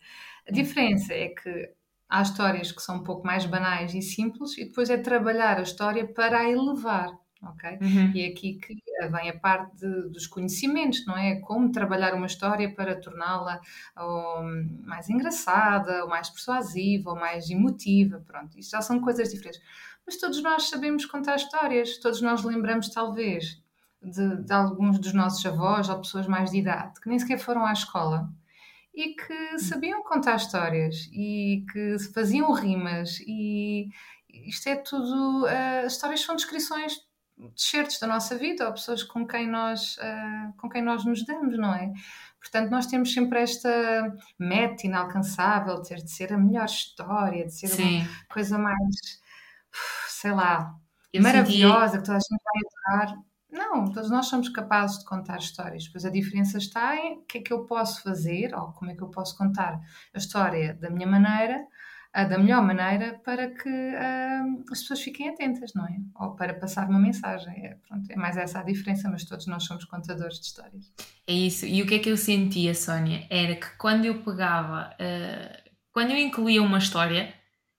A 0.49 0.53
diferença 0.53 1.13
é 1.13 1.29
que 1.29 1.75
há 2.09 2.23
histórias 2.23 2.73
que 2.73 2.83
são 2.83 2.97
um 2.97 3.03
pouco 3.03 3.27
mais 3.27 3.47
banais 3.47 3.95
e 3.95 4.03
simples, 4.03 4.57
e 4.59 4.65
depois 4.65 4.91
é 4.91 4.97
trabalhar 4.97 5.59
a 5.59 5.63
história 5.63 6.07
para 6.07 6.41
a 6.41 6.51
elevar. 6.51 7.11
ok? 7.43 7.79
Uhum. 7.81 8.13
E 8.15 8.23
é 8.23 8.29
aqui 8.29 8.55
que 8.55 8.75
vem 9.11 9.31
a 9.31 9.39
parte 9.39 9.77
de, 9.77 10.09
dos 10.09 10.27
conhecimentos, 10.27 11.05
não 11.07 11.17
é? 11.17 11.37
Como 11.41 11.71
trabalhar 11.71 12.15
uma 12.15 12.27
história 12.27 12.73
para 12.75 13.01
torná-la 13.01 13.61
mais 14.85 15.09
engraçada, 15.09 16.03
ou 16.03 16.09
mais 16.09 16.31
persuasiva, 16.31 17.11
ou 17.11 17.17
mais 17.17 17.51
emotiva, 17.51 18.23
pronto. 18.27 18.59
Isso 18.59 18.71
já 18.71 18.81
são 18.81 19.01
coisas 19.01 19.31
diferentes. 19.31 19.61
Mas 20.07 20.17
todos 20.17 20.41
nós 20.43 20.69
sabemos 20.69 21.05
contar 21.05 21.37
histórias, 21.37 21.99
todos 21.99 22.21
nós 22.23 22.45
lembramos, 22.45 22.89
talvez, 22.89 23.61
de, 24.01 24.37
de 24.45 24.53
alguns 24.53 24.99
dos 25.01 25.13
nossos 25.13 25.45
avós 25.45 25.89
ou 25.89 25.99
pessoas 25.99 26.29
mais 26.29 26.53
de 26.53 26.59
idade 26.59 27.01
que 27.01 27.09
nem 27.09 27.19
sequer 27.19 27.39
foram 27.39 27.67
à 27.67 27.73
escola 27.73 28.31
e 28.97 29.15
que 29.15 29.59
sabiam 29.59 30.03
contar 30.03 30.37
histórias 30.37 31.07
e 31.13 31.67
que 31.71 31.99
faziam 32.15 32.51
rimas. 32.53 33.21
E 33.27 33.91
isto 34.33 34.69
é 34.69 34.77
tudo 34.77 35.45
uh, 35.45 35.87
histórias 35.87 36.23
são 36.23 36.35
descrições 36.35 36.95
de 37.37 37.63
certos 37.63 37.99
da 37.99 38.07
nossa 38.07 38.39
vida 38.39 38.67
ou 38.67 38.73
pessoas 38.73 39.03
com 39.03 39.27
quem 39.27 39.47
nós 39.47 39.99
uh, 39.99 40.57
com 40.57 40.71
quem 40.71 40.83
nós 40.83 41.05
nos 41.05 41.25
damos 41.27 41.59
não 41.59 41.75
é? 41.75 41.93
Portanto 42.41 42.71
nós 42.71 42.87
temos 42.87 43.13
sempre 43.13 43.41
esta 43.41 44.17
meta 44.39 44.87
inalcançável 44.87 45.83
de 45.83 45.89
ter 45.89 45.97
de 46.03 46.11
ser 46.11 46.33
a 46.33 46.39
melhor 46.39 46.65
história 46.65 47.45
de 47.45 47.53
ser 47.53 47.69
Sim. 47.69 48.01
uma 48.01 48.09
coisa 48.31 48.59
mais 48.59 49.21
sei 50.09 50.33
lá 50.33 50.75
Eu 51.13 51.23
maravilhosa 51.23 51.89
senti... 51.89 51.99
que 51.99 52.07
toda 52.07 52.17
a 52.17 52.21
gente 52.21 52.43
vai 52.43 52.97
adorar 52.97 53.19
não, 53.57 53.85
todos 53.87 54.11
nós 54.11 54.27
somos 54.27 54.49
capazes 54.49 54.99
de 54.99 55.05
contar 55.05 55.39
histórias, 55.39 55.89
pois 55.89 56.05
a 56.05 56.11
diferença 56.11 56.59
está 56.59 56.97
em 56.97 57.19
o 57.19 57.23
que 57.23 57.39
é 57.39 57.43
que 57.43 57.53
eu 57.53 57.65
posso 57.65 58.03
fazer 58.03 58.55
ou 58.55 58.73
como 58.73 58.91
é 58.91 58.95
que 58.95 59.03
eu 59.03 59.09
posso 59.09 59.37
contar 59.37 59.81
a 60.15 60.19
história 60.19 60.75
da 60.75 60.91
minha 60.91 61.07
maneira, 61.07 61.67
da 62.25 62.39
melhor 62.39 62.63
maneira, 62.63 63.21
para 63.23 63.51
que 63.51 63.69
uh, 63.69 64.65
as 64.73 64.81
pessoas 64.81 65.03
fiquem 65.03 65.29
atentas, 65.29 65.73
não 65.75 65.85
é? 65.85 65.97
Ou 66.19 66.35
para 66.35 66.55
passar 66.55 66.89
uma 66.89 66.99
mensagem. 66.99 67.53
É, 67.67 67.77
pronto, 67.87 68.11
é 68.11 68.17
mais 68.17 68.39
essa 68.39 68.61
a 68.61 68.63
diferença, 68.63 69.09
mas 69.11 69.25
todos 69.25 69.47
nós 69.47 69.65
somos 69.65 69.85
contadores 69.85 70.41
de 70.41 70.47
histórias. 70.47 70.91
É 71.27 71.33
isso. 71.33 71.67
E 71.67 71.83
o 71.83 71.87
que 71.87 71.97
é 71.97 71.99
que 71.99 72.09
eu 72.09 72.17
sentia, 72.17 72.75
Sónia? 72.75 73.27
Era 73.29 73.55
que 73.57 73.69
quando 73.77 74.07
eu 74.07 74.23
pegava, 74.23 74.95
uh, 74.95 75.71
quando 75.93 76.13
eu 76.13 76.17
incluía 76.17 76.63
uma 76.63 76.79
história, 76.79 77.35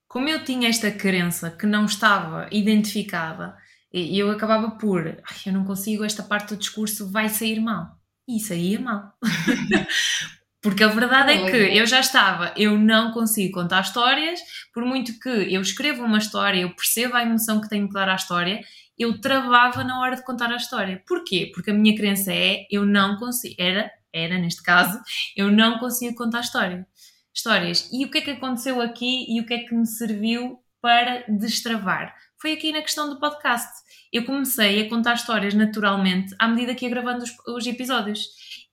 como 0.06 0.28
eu 0.28 0.44
tinha 0.44 0.68
esta 0.68 0.90
crença 0.92 1.50
que 1.50 1.66
não 1.66 1.84
estava 1.84 2.48
identificada 2.52 3.56
e 3.92 4.18
eu 4.18 4.30
acabava 4.30 4.72
por, 4.72 5.06
eu 5.46 5.52
não 5.52 5.64
consigo, 5.64 6.04
esta 6.04 6.22
parte 6.22 6.50
do 6.50 6.58
discurso 6.58 7.10
vai 7.10 7.28
sair 7.28 7.60
mal. 7.60 7.96
E 8.28 8.38
saía 8.38 8.78
mal. 8.78 9.14
Porque 10.60 10.82
a 10.82 10.88
verdade 10.88 11.32
é 11.32 11.50
que 11.50 11.78
eu 11.78 11.86
já 11.86 12.00
estava, 12.00 12.52
eu 12.56 12.76
não 12.76 13.12
consigo 13.12 13.54
contar 13.54 13.80
histórias, 13.80 14.40
por 14.74 14.84
muito 14.84 15.18
que 15.20 15.28
eu 15.28 15.60
escreva 15.60 16.02
uma 16.02 16.18
história, 16.18 16.60
eu 16.60 16.74
perceba 16.74 17.18
a 17.18 17.22
emoção 17.22 17.60
que 17.60 17.68
tenho 17.68 17.86
que 17.86 17.94
dar 17.94 18.08
à 18.08 18.16
história, 18.16 18.60
eu 18.98 19.20
travava 19.20 19.84
na 19.84 20.00
hora 20.00 20.16
de 20.16 20.24
contar 20.24 20.50
a 20.50 20.56
história. 20.56 21.02
Porquê? 21.06 21.50
Porque 21.54 21.70
a 21.70 21.74
minha 21.74 21.96
crença 21.96 22.32
é, 22.32 22.66
eu 22.70 22.84
não 22.84 23.16
consigo, 23.16 23.54
era, 23.56 23.88
era 24.12 24.36
neste 24.36 24.62
caso, 24.62 25.00
eu 25.36 25.50
não 25.50 25.78
consigo 25.78 26.16
contar 26.16 26.40
história, 26.40 26.84
histórias. 27.32 27.88
E 27.92 28.04
o 28.04 28.10
que 28.10 28.18
é 28.18 28.20
que 28.20 28.30
aconteceu 28.32 28.80
aqui 28.80 29.26
e 29.28 29.40
o 29.40 29.46
que 29.46 29.54
é 29.54 29.58
que 29.58 29.74
me 29.74 29.86
serviu 29.86 30.58
para 30.82 31.24
destravar? 31.28 32.14
Foi 32.40 32.52
aqui 32.52 32.72
na 32.72 32.82
questão 32.82 33.08
do 33.08 33.18
podcast. 33.18 33.72
Eu 34.12 34.24
comecei 34.24 34.82
a 34.82 34.88
contar 34.88 35.14
histórias 35.14 35.54
naturalmente 35.54 36.34
à 36.38 36.48
medida 36.48 36.74
que 36.74 36.84
ia 36.84 36.90
gravando 36.90 37.24
os, 37.24 37.32
os 37.46 37.66
episódios. 37.66 38.26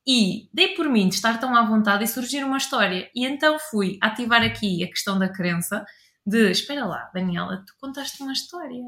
E 0.07 0.47
dei 0.53 0.75
por 0.75 0.87
mim 0.87 1.09
de 1.09 1.15
estar 1.15 1.39
tão 1.39 1.55
à 1.55 1.65
vontade 1.65 2.03
e 2.03 2.07
surgir 2.07 2.43
uma 2.43 2.57
história. 2.57 3.09
E 3.15 3.25
então 3.25 3.57
fui 3.57 3.97
ativar 4.01 4.43
aqui 4.43 4.83
a 4.83 4.87
questão 4.87 5.17
da 5.17 5.27
crença 5.27 5.83
de 6.25 6.51
espera 6.51 6.85
lá, 6.85 7.09
Daniela, 7.13 7.63
tu 7.65 7.73
contaste 7.79 8.21
uma 8.21 8.33
história. 8.33 8.81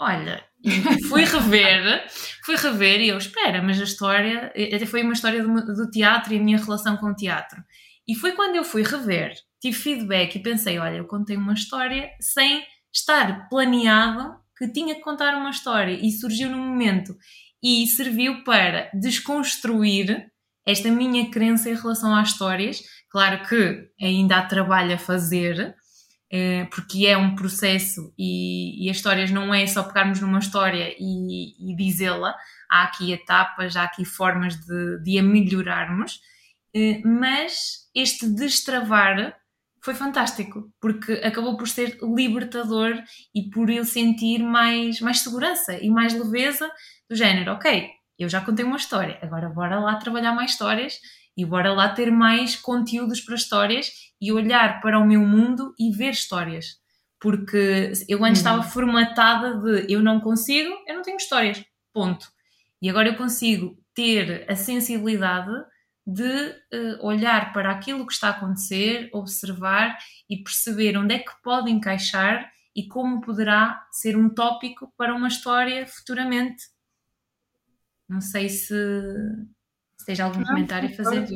Olha, 0.00 0.44
fui 1.08 1.24
rever, 1.24 2.06
fui 2.44 2.56
rever 2.56 3.00
e 3.00 3.08
eu, 3.08 3.18
espera, 3.18 3.60
mas 3.62 3.80
a 3.80 3.84
história, 3.84 4.46
até 4.46 4.86
foi 4.86 5.02
uma 5.02 5.12
história 5.12 5.42
do, 5.42 5.74
do 5.74 5.90
teatro 5.90 6.32
e 6.32 6.38
a 6.38 6.42
minha 6.42 6.58
relação 6.58 6.96
com 6.96 7.06
o 7.06 7.14
teatro. 7.14 7.62
E 8.06 8.14
foi 8.14 8.32
quando 8.32 8.56
eu 8.56 8.64
fui 8.64 8.82
rever, 8.82 9.34
tive 9.60 9.76
feedback 9.76 10.36
e 10.36 10.42
pensei, 10.42 10.78
olha, 10.78 10.96
eu 10.96 11.06
contei 11.06 11.36
uma 11.36 11.52
história 11.52 12.10
sem 12.20 12.64
estar 12.92 13.48
planeado 13.48 14.36
que 14.56 14.68
tinha 14.68 14.94
que 14.94 15.00
contar 15.00 15.34
uma 15.36 15.50
história 15.50 15.92
e 15.92 16.10
surgiu 16.10 16.50
no 16.50 16.58
momento. 16.58 17.16
e 17.60 17.88
serviu 17.88 18.44
para 18.44 18.88
desconstruir 18.94 20.30
esta 20.64 20.90
minha 20.92 21.28
crença 21.30 21.68
em 21.68 21.74
relação 21.74 22.14
às 22.14 22.28
histórias. 22.28 22.80
Claro 23.10 23.42
que 23.48 23.88
ainda 24.00 24.36
há 24.36 24.46
trabalho 24.46 24.94
a 24.94 24.98
fazer, 24.98 25.74
eh, 26.30 26.66
porque 26.66 27.06
é 27.06 27.16
um 27.16 27.34
processo 27.34 28.12
e, 28.18 28.86
e, 28.86 28.90
as 28.90 28.98
histórias 28.98 29.30
não 29.30 29.52
é 29.52 29.66
só 29.66 29.82
pegarmos 29.82 30.20
numa 30.20 30.38
história 30.38 30.94
e, 30.98 31.72
e 31.72 31.74
dizê-la, 31.74 32.34
há 32.70 32.84
aqui 32.84 33.12
etapas, 33.12 33.76
há 33.76 33.84
aqui 33.84 34.04
formas 34.04 34.54
de, 34.56 35.02
de 35.02 35.18
a 35.18 35.22
melhorarmos, 35.22 36.20
eh, 36.74 37.00
mas 37.04 37.88
este 37.94 38.28
destravar 38.28 39.34
foi 39.82 39.94
fantástico, 39.94 40.72
porque 40.80 41.12
acabou 41.24 41.56
por 41.56 41.68
ser 41.68 41.98
libertador 42.02 43.02
e 43.34 43.48
por 43.50 43.70
eu 43.70 43.84
sentir 43.84 44.42
mais, 44.42 45.00
mais 45.00 45.20
segurança 45.20 45.78
e 45.82 45.88
mais 45.90 46.14
leveza 46.14 46.70
do 47.08 47.16
género, 47.16 47.52
ok, 47.52 47.90
eu 48.18 48.28
já 48.28 48.40
contei 48.40 48.64
uma 48.64 48.76
história, 48.76 49.18
agora 49.22 49.48
bora 49.48 49.78
lá 49.78 49.96
trabalhar 49.96 50.32
mais 50.32 50.50
histórias 50.50 50.98
e 51.36 51.44
bora 51.44 51.72
lá 51.72 51.88
ter 51.88 52.10
mais 52.10 52.56
conteúdos 52.56 53.20
para 53.20 53.36
histórias 53.36 53.92
e 54.20 54.32
olhar 54.32 54.80
para 54.80 54.98
o 54.98 55.06
meu 55.06 55.20
mundo 55.20 55.72
e 55.78 55.92
ver 55.92 56.10
histórias. 56.10 56.80
Porque 57.20 57.92
eu 58.08 58.24
antes 58.24 58.42
uhum. 58.42 58.48
estava 58.48 58.62
formatada 58.64 59.54
de 59.54 59.92
eu 59.92 60.02
não 60.02 60.20
consigo, 60.20 60.74
eu 60.86 60.96
não 60.96 61.02
tenho 61.02 61.16
histórias. 61.16 61.64
Ponto. 61.92 62.26
E 62.82 62.90
agora 62.90 63.08
eu 63.08 63.16
consigo 63.16 63.76
ter 63.94 64.44
a 64.48 64.56
sensibilidade 64.56 65.52
de 66.10 66.24
uh, 66.72 67.06
olhar 67.06 67.52
para 67.52 67.70
aquilo 67.70 68.06
que 68.06 68.14
está 68.14 68.28
a 68.28 68.30
acontecer, 68.30 69.10
observar 69.12 69.98
e 70.28 70.42
perceber 70.42 70.96
onde 70.96 71.14
é 71.14 71.18
que 71.18 71.32
pode 71.42 71.70
encaixar 71.70 72.50
e 72.74 72.88
como 72.88 73.20
poderá 73.20 73.86
ser 73.92 74.16
um 74.16 74.30
tópico 74.30 74.90
para 74.96 75.14
uma 75.14 75.28
história 75.28 75.86
futuramente. 75.86 76.64
Não 78.08 78.22
sei 78.22 78.48
se, 78.48 78.74
se 79.98 80.06
tens 80.06 80.18
algum 80.18 80.42
comentário 80.42 80.88
a 80.88 80.92
fazer. 80.92 81.28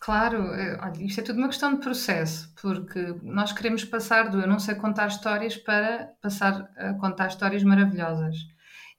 Claro, 0.00 0.46
eh, 0.54 0.78
isto 1.00 1.20
é 1.20 1.22
tudo 1.22 1.36
uma 1.36 1.48
questão 1.48 1.74
de 1.74 1.80
processo, 1.80 2.54
porque 2.62 3.14
nós 3.22 3.52
queremos 3.52 3.84
passar 3.84 4.30
do 4.30 4.40
eu 4.40 4.48
não 4.48 4.58
sei 4.58 4.76
contar 4.76 5.08
histórias 5.08 5.58
para 5.58 6.10
passar 6.22 6.70
a 6.78 6.94
contar 6.94 7.26
histórias 7.26 7.62
maravilhosas. 7.62 8.36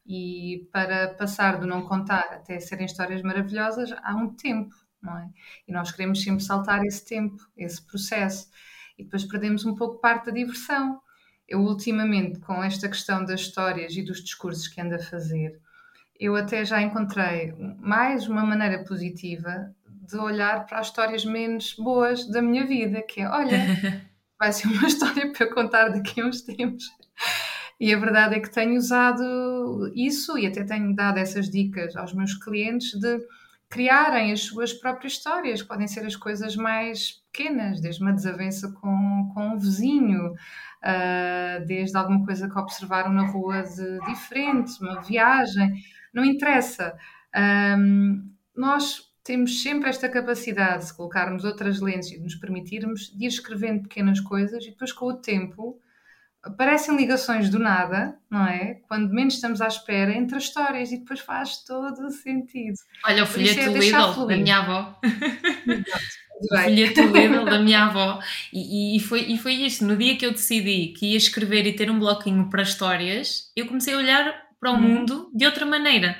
E 0.05 0.69
para 0.71 1.15
passar 1.15 1.59
do 1.59 1.65
não 1.65 1.87
contar 1.87 2.25
até 2.33 2.59
serem 2.59 2.85
histórias 2.85 3.23
maravilhosas, 3.23 3.91
há 4.03 4.15
um 4.15 4.35
tempo, 4.35 4.75
não 5.01 5.17
é? 5.17 5.29
E 5.67 5.71
nós 5.71 5.91
queremos 5.91 6.21
sempre 6.21 6.43
saltar 6.43 6.83
esse 6.85 7.05
tempo, 7.05 7.37
esse 7.57 7.81
processo. 7.81 8.49
E 8.97 9.03
depois 9.03 9.23
perdemos 9.25 9.65
um 9.65 9.75
pouco 9.75 9.99
parte 9.99 10.27
da 10.27 10.31
diversão. 10.31 11.01
Eu, 11.47 11.61
ultimamente, 11.61 12.39
com 12.39 12.63
esta 12.63 12.87
questão 12.87 13.25
das 13.25 13.41
histórias 13.41 13.95
e 13.95 14.03
dos 14.03 14.23
discursos 14.23 14.67
que 14.67 14.79
ando 14.79 14.95
a 14.95 14.99
fazer, 14.99 15.59
eu 16.19 16.35
até 16.35 16.63
já 16.63 16.81
encontrei 16.81 17.53
mais 17.79 18.27
uma 18.27 18.45
maneira 18.45 18.83
positiva 18.83 19.73
de 19.87 20.17
olhar 20.17 20.65
para 20.65 20.79
as 20.79 20.87
histórias 20.87 21.25
menos 21.25 21.73
boas 21.73 22.29
da 22.29 22.41
minha 22.41 22.65
vida, 22.65 23.01
que 23.01 23.21
é, 23.21 23.29
olha, 23.29 23.57
vai 24.39 24.51
ser 24.51 24.67
uma 24.67 24.87
história 24.87 25.31
para 25.31 25.45
eu 25.45 25.53
contar 25.53 25.89
daqui 25.89 26.21
a 26.21 26.25
uns 26.25 26.41
tempos. 26.41 26.85
E 27.79 27.91
a 27.91 27.97
verdade 27.97 28.35
é 28.35 28.39
que 28.39 28.51
tenho 28.51 28.75
usado 28.77 29.91
isso 29.95 30.37
e 30.37 30.45
até 30.45 30.63
tenho 30.63 30.95
dado 30.95 31.17
essas 31.17 31.49
dicas 31.49 31.95
aos 31.95 32.13
meus 32.13 32.35
clientes 32.35 32.91
de 32.99 33.19
criarem 33.71 34.33
as 34.33 34.41
suas 34.41 34.73
próprias 34.73 35.13
histórias, 35.13 35.63
podem 35.63 35.87
ser 35.87 36.05
as 36.05 36.15
coisas 36.15 36.57
mais 36.57 37.23
pequenas, 37.31 37.79
desde 37.79 38.03
uma 38.03 38.11
desavença 38.11 38.69
com, 38.73 39.31
com 39.33 39.47
um 39.47 39.57
vizinho, 39.57 40.33
uh, 40.33 41.65
desde 41.65 41.97
alguma 41.97 42.25
coisa 42.25 42.49
que 42.49 42.59
observaram 42.59 43.13
na 43.13 43.25
rua 43.25 43.63
de 43.63 43.99
diferente, 44.07 44.73
uma 44.81 45.01
viagem, 45.01 45.73
não 46.13 46.25
interessa. 46.25 46.93
Um, 47.33 48.29
nós 48.53 49.09
temos 49.23 49.63
sempre 49.63 49.89
esta 49.89 50.09
capacidade 50.09 50.87
de 50.87 50.93
colocarmos 50.93 51.45
outras 51.45 51.79
lentes 51.79 52.11
e 52.11 52.17
de 52.17 52.23
nos 52.23 52.35
permitirmos 52.35 53.15
de 53.15 53.23
ir 53.23 53.27
escrevendo 53.29 53.83
pequenas 53.83 54.19
coisas 54.19 54.65
e 54.65 54.71
depois 54.71 54.91
com 54.91 55.05
o 55.05 55.13
tempo 55.13 55.79
aparecem 56.43 56.95
ligações 56.97 57.49
do 57.49 57.59
nada, 57.59 58.17
não 58.29 58.45
é? 58.45 58.79
Quando 58.87 59.13
menos 59.13 59.35
estamos 59.35 59.61
à 59.61 59.67
espera 59.67 60.11
entre 60.11 60.37
as 60.37 60.43
histórias 60.43 60.91
e 60.91 60.97
depois 60.97 61.19
faz 61.19 61.63
todo 61.63 62.05
o 62.05 62.11
sentido. 62.11 62.77
Olha 63.05 63.23
o 63.23 63.27
folheto 63.27 63.59
é 63.59 63.67
Lidl 63.77 64.27
da 64.27 64.37
minha 64.37 64.57
avó. 64.57 64.99
o 66.41 66.47
folheto 66.47 67.01
Lidl 67.01 67.45
da 67.45 67.59
minha 67.59 67.85
avó. 67.85 68.19
E, 68.51 68.97
e, 68.97 68.99
foi, 68.99 69.21
e 69.21 69.37
foi 69.37 69.53
isto. 69.53 69.85
No 69.85 69.95
dia 69.95 70.17
que 70.17 70.25
eu 70.25 70.31
decidi 70.31 70.93
que 70.97 71.11
ia 71.11 71.17
escrever 71.17 71.67
e 71.67 71.75
ter 71.75 71.91
um 71.91 71.99
bloquinho 71.99 72.49
para 72.49 72.63
histórias, 72.63 73.51
eu 73.55 73.67
comecei 73.67 73.93
a 73.93 73.97
olhar 73.97 74.33
para 74.59 74.71
o 74.71 74.75
hum. 74.75 74.81
mundo 74.81 75.31
de 75.33 75.45
outra 75.45 75.65
maneira. 75.65 76.15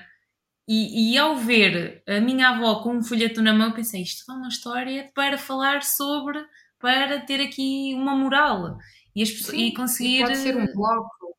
E, 0.68 1.14
e, 1.14 1.18
ao 1.18 1.36
ver 1.36 2.04
a 2.08 2.22
minha 2.22 2.50
avó 2.50 2.76
com 2.76 2.96
um 2.96 3.04
folheto 3.04 3.42
na 3.42 3.54
mão, 3.54 3.72
pensei: 3.74 4.04
isto 4.04 4.32
é 4.32 4.36
uma 4.36 4.48
história 4.48 5.10
para 5.14 5.38
falar 5.38 5.82
sobre, 5.82 6.40
para 6.80 7.20
ter 7.20 7.42
aqui 7.42 7.94
uma 7.96 8.16
moral 8.16 8.78
e, 9.16 9.24
as, 9.24 9.30
Sim, 9.30 9.68
e 9.68 9.74
conseguir. 9.74 10.22
Pode 10.22 10.38
ser 10.38 10.56
um 10.58 10.66
bloco. 10.74 11.32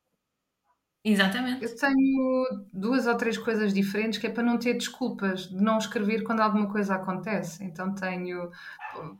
Exatamente. 1.05 1.63
Eu 1.63 1.75
tenho 1.75 2.65
duas 2.71 3.07
ou 3.07 3.17
três 3.17 3.37
coisas 3.37 3.73
diferentes 3.73 4.19
que 4.19 4.27
é 4.27 4.29
para 4.29 4.41
não 4.43 4.57
ter 4.57 4.73
desculpas 4.75 5.49
de 5.49 5.61
não 5.61 5.77
escrever 5.77 6.23
quando 6.23 6.39
alguma 6.39 6.71
coisa 6.71 6.95
acontece. 6.95 7.63
Então 7.63 7.93
tenho 7.93 8.49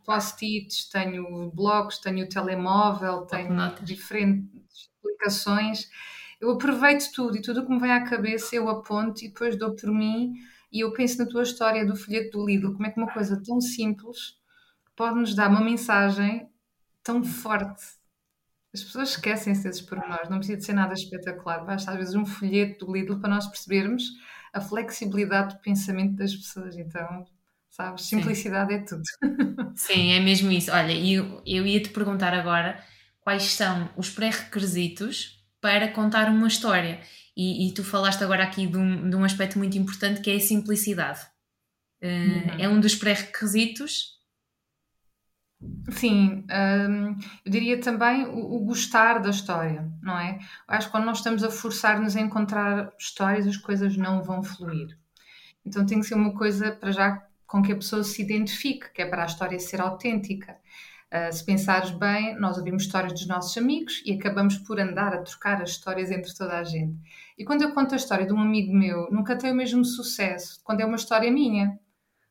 post-its, 0.06 0.90
tenho 0.90 1.52
blogs, 1.52 1.98
tenho 2.00 2.28
telemóvel, 2.30 3.26
tenho 3.26 3.54
Notas. 3.54 3.86
diferentes 3.86 4.90
aplicações 5.00 5.90
eu 6.40 6.52
aproveito 6.52 7.10
tudo 7.14 7.38
e 7.38 7.42
tudo 7.42 7.62
o 7.62 7.66
que 7.66 7.72
me 7.72 7.80
vem 7.80 7.92
à 7.92 8.04
cabeça 8.04 8.54
eu 8.56 8.68
aponto 8.68 9.24
e 9.24 9.30
depois 9.30 9.58
dou 9.58 9.74
por 9.76 9.90
mim 9.90 10.34
e 10.72 10.82
eu 10.82 10.92
penso 10.92 11.20
na 11.20 11.26
tua 11.26 11.44
história 11.44 11.86
do 11.86 11.96
folheto 11.96 12.38
do 12.38 12.46
Lidl, 12.46 12.74
como 12.74 12.86
é 12.86 12.92
que 12.92 13.00
uma 13.00 13.14
coisa 13.14 13.42
tão 13.42 13.62
simples 13.62 14.38
pode 14.96 15.16
nos 15.20 15.36
dar 15.36 15.50
uma 15.50 15.62
mensagem 15.62 16.50
tão 17.04 17.24
forte. 17.24 17.84
As 18.74 18.84
pessoas 18.84 19.10
esquecem-se 19.10 19.64
desses 19.64 19.82
pormenores, 19.82 20.30
não 20.30 20.38
precisa 20.38 20.58
de 20.58 20.66
ser 20.66 20.74
nada 20.74 20.94
espetacular, 20.94 21.64
basta 21.64 21.92
às 21.92 21.98
vezes 21.98 22.16
um 22.16 22.26
folheto 22.26 22.86
do 22.86 22.94
Lidl 22.94 23.20
para 23.20 23.30
nós 23.30 23.46
percebermos 23.46 24.04
a 24.52 24.60
flexibilidade 24.60 25.56
do 25.56 25.62
pensamento 25.62 26.16
das 26.16 26.36
pessoas. 26.36 26.76
Então, 26.76 27.26
sabes, 27.70 28.06
simplicidade 28.06 28.72
Sim. 28.72 28.80
é 28.80 28.84
tudo. 28.84 29.04
Sim, 29.76 30.12
é 30.14 30.20
mesmo 30.20 30.52
isso. 30.52 30.72
Olha, 30.72 30.92
eu, 30.92 31.42
eu 31.46 31.66
ia 31.66 31.82
te 31.82 31.90
perguntar 31.90 32.34
agora 32.34 32.84
quais 33.22 33.44
são 33.44 33.90
os 33.96 34.10
pré-requisitos 34.10 35.44
para 35.60 35.88
contar 35.88 36.30
uma 36.30 36.48
história. 36.48 37.00
E, 37.36 37.68
e 37.68 37.74
tu 37.74 37.84
falaste 37.84 38.24
agora 38.24 38.44
aqui 38.44 38.68
de 38.68 38.78
um, 38.78 39.10
de 39.10 39.16
um, 39.16 39.24
aspecto 39.24 39.58
muito 39.58 39.78
importante 39.78 40.22
que 40.22 40.30
é 40.30 40.36
a 40.36 40.40
simplicidade. 40.40 41.22
Uh, 42.02 42.06
uhum. 42.06 42.60
É 42.60 42.70
um 42.70 42.80
dos 42.80 42.96
pré-requisitos. 42.96 44.13
Sim, 45.92 46.46
um, 46.50 47.18
eu 47.46 47.52
diria 47.52 47.80
também 47.80 48.26
o, 48.26 48.56
o, 48.56 48.60
gostar 48.62 49.20
da 49.20 49.30
história, 49.30 49.92
não 50.02 50.18
é? 50.18 50.40
Acho 50.68 50.88
que 50.88 50.92
quando 50.92 51.06
nós 51.06 51.18
estamos 51.18 51.44
a 51.44 51.52
forçar-nos 51.52 52.16
a 52.16 52.22
encontrar 52.22 52.94
histórias, 52.98 53.46
as 53.46 53.58
coisas 53.58 53.98
não 53.98 54.24
vão 54.24 54.42
fluir. 54.42 54.98
Então 55.66 55.86
tem 55.86 56.00
que 56.00 56.06
ser 56.06 56.16
uma 56.16 56.34
coisa 56.34 56.72
para 56.72 56.92
já 56.92 57.26
com 57.46 57.62
que 57.62 57.72
a 57.72 57.76
pessoa 57.76 58.04
se 58.04 58.22
identifique, 58.22 58.92
que 58.94 59.02
é 59.02 59.06
para 59.06 59.24
a 59.24 59.26
história 59.26 59.60
ser 59.60 59.82
autêntica. 59.82 60.58
Uh, 61.12 61.32
se 61.32 61.46
pensares 61.46 61.92
bem, 61.92 62.40
nós 62.40 62.58
ouvimos 62.58 62.84
histórias 62.84 63.14
dos 63.14 63.28
nossos 63.28 63.56
amigos 63.58 64.02
e 64.06 64.14
acabamos 64.14 64.58
por 64.58 64.80
andar 64.80 65.14
a 65.14 65.22
trocar 65.22 65.62
as 65.62 65.70
histórias 65.70 66.10
entre 66.10 66.34
toda 66.34 66.58
a 66.58 66.64
gente. 66.64 66.98
E 67.38 67.46
quando 67.46 67.62
eu 67.62 67.72
conto 67.74 67.94
a 67.94 67.98
história 67.98 68.26
de 68.26 68.34
um 68.34 68.40
amigo 68.40 68.74
meu, 68.74 69.12
nunca 69.12 69.36
tem 69.36 69.52
o 69.52 69.56
mesmo 69.56 69.86
sucesso 69.86 70.60
quando 70.64 70.82
é 70.82 70.86
uma 70.86 70.96
história 70.96 71.32
minha, 71.32 71.80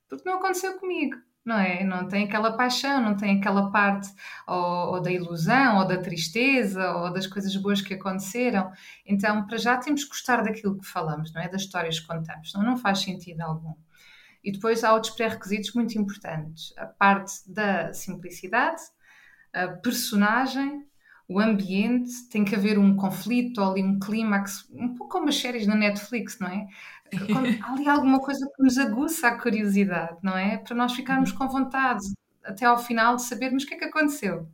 porque 0.09 0.29
não 0.29 0.39
aconteceu 0.39 0.79
comigo, 0.81 1.17
não 1.45 1.59
é? 1.59 1.85
Não 1.85 2.07
tem 2.07 2.25
aquela 2.25 2.57
paixão, 2.57 3.01
não 3.01 3.17
tem 3.17 3.39
aquela 3.39 3.71
parte 3.71 4.09
ou, 4.47 4.95
ou 4.95 5.03
da 5.03 5.11
ilusão, 5.11 5.79
ou 5.79 5.87
da 5.87 5.99
tristeza, 5.99 6.93
ou 6.97 7.13
das 7.13 7.27
coisas 7.27 7.55
boas 7.57 7.81
que 7.81 7.95
aconteceram. 7.95 8.71
Então, 9.05 9.47
para 9.47 9.59
já 9.59 9.77
temos 9.77 10.05
que 10.05 10.11
gostar 10.11 10.43
daquilo 10.43 10.79
que 10.79 10.87
falamos, 10.87 11.33
não 11.33 11.43
é? 11.43 11.49
Das 11.49 11.63
histórias 11.63 11.99
que 11.99 12.07
contamos, 12.07 12.53
não 12.55 12.77
faz 12.77 13.01
sentido 13.01 13.41
algum. 13.41 13.75
E 14.45 14.51
depois 14.51 14.83
há 14.83 14.93
outros 14.93 15.15
pré-requisitos 15.15 15.73
muito 15.73 15.97
importantes: 15.99 16.73
a 16.77 16.87
parte 16.87 17.33
da 17.47 17.93
simplicidade, 17.93 18.83
a 19.53 19.69
personagem, 19.69 20.85
o 21.29 21.39
ambiente, 21.39 22.29
tem 22.31 22.45
que 22.45 22.55
haver 22.55 22.79
um 22.79 22.97
conflito 22.97 23.61
ou 23.61 23.71
ali 23.71 23.83
um 23.83 23.99
clímax, 23.99 24.69
um 24.73 24.95
pouco 24.95 25.13
como 25.13 25.29
as 25.29 25.37
séries 25.37 25.67
na 25.67 25.75
Netflix, 25.75 26.39
não 26.39 26.49
é? 26.49 26.67
há 27.63 27.73
ali 27.73 27.89
alguma 27.89 28.21
coisa 28.21 28.49
que 28.55 28.63
nos 28.63 28.79
aguça 28.79 29.29
a 29.29 29.39
curiosidade, 29.39 30.19
não 30.23 30.37
é? 30.37 30.59
Para 30.59 30.77
nós 30.77 30.95
ficarmos 30.95 31.33
com 31.33 31.49
vontade 31.49 32.05
até 32.45 32.65
ao 32.65 32.79
final 32.79 33.17
de 33.17 33.23
sabermos 33.23 33.65
o 33.65 33.67
que 33.67 33.75
é 33.75 33.79
que 33.79 33.85
aconteceu. 33.85 34.49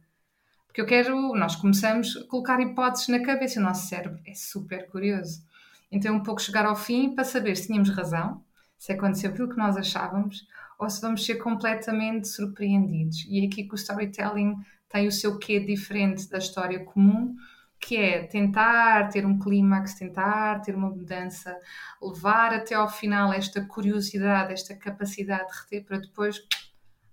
Porque 0.67 0.81
eu 0.81 0.87
quero, 0.87 1.35
nós 1.35 1.57
começamos 1.57 2.17
a 2.17 2.27
colocar 2.29 2.61
hipóteses 2.61 3.09
na 3.09 3.23
cabeça, 3.23 3.61
o 3.61 3.63
nosso 3.63 3.89
cérebro 3.89 4.21
é 4.27 4.35
super 4.35 4.87
curioso. 4.89 5.43
Então, 5.91 6.15
um 6.17 6.23
pouco 6.23 6.43
chegar 6.43 6.67
ao 6.67 6.77
fim 6.77 7.15
para 7.15 7.25
saber 7.25 7.57
se 7.57 7.67
tínhamos 7.67 7.89
razão, 7.91 8.43
se 8.79 8.93
aconteceu 8.93 9.31
aquilo 9.31 9.49
que 9.49 9.57
nós 9.57 9.77
achávamos 9.77 10.47
ou 10.79 10.89
se 10.89 11.01
vamos 11.01 11.25
ser 11.25 11.37
completamente 11.37 12.29
surpreendidos. 12.29 13.25
E 13.29 13.43
é 13.43 13.47
aqui 13.47 13.65
que 13.65 13.73
o 13.73 13.77
storytelling 13.77 14.55
tem 14.89 15.07
o 15.07 15.13
seu 15.13 15.39
quê 15.39 15.59
diferente 15.59 16.29
da 16.29 16.39
história 16.39 16.85
comum 16.85 17.35
que 17.81 17.97
é 17.97 18.26
tentar 18.26 19.09
ter 19.09 19.24
um 19.24 19.39
clímax, 19.39 19.95
tentar 19.95 20.61
ter 20.61 20.74
uma 20.74 20.91
mudança, 20.91 21.57
levar 22.03 22.53
até 22.53 22.74
ao 22.74 22.89
final 22.89 23.33
esta 23.33 23.64
curiosidade, 23.64 24.53
esta 24.53 24.74
capacidade 24.74 25.49
de 25.51 25.61
reter 25.61 25.85
para 25.85 25.99
depois 25.99 26.43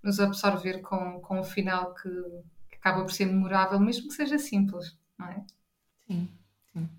nos 0.03 0.19
absorver 0.19 0.79
com, 0.81 1.19
com 1.21 1.39
um 1.39 1.43
final 1.43 1.93
que, 1.93 2.09
que 2.69 2.75
acaba 2.75 3.03
por 3.03 3.11
ser 3.11 3.25
memorável, 3.25 3.79
mesmo 3.79 4.07
que 4.07 4.13
seja 4.13 4.37
simples, 4.37 4.97
não 5.17 5.27
é? 5.27 5.43
Sim, 6.07 6.29
sim. 6.73 6.89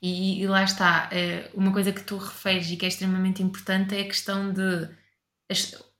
E, 0.00 0.42
e 0.42 0.46
lá 0.46 0.62
está, 0.62 1.08
eh, 1.12 1.50
uma 1.54 1.72
coisa 1.72 1.92
que 1.92 2.02
tu 2.02 2.16
referes 2.16 2.70
e 2.70 2.76
que 2.76 2.84
é 2.84 2.88
extremamente 2.88 3.42
importante 3.42 3.94
é 3.94 4.02
a 4.02 4.06
questão 4.06 4.52
de 4.52 4.88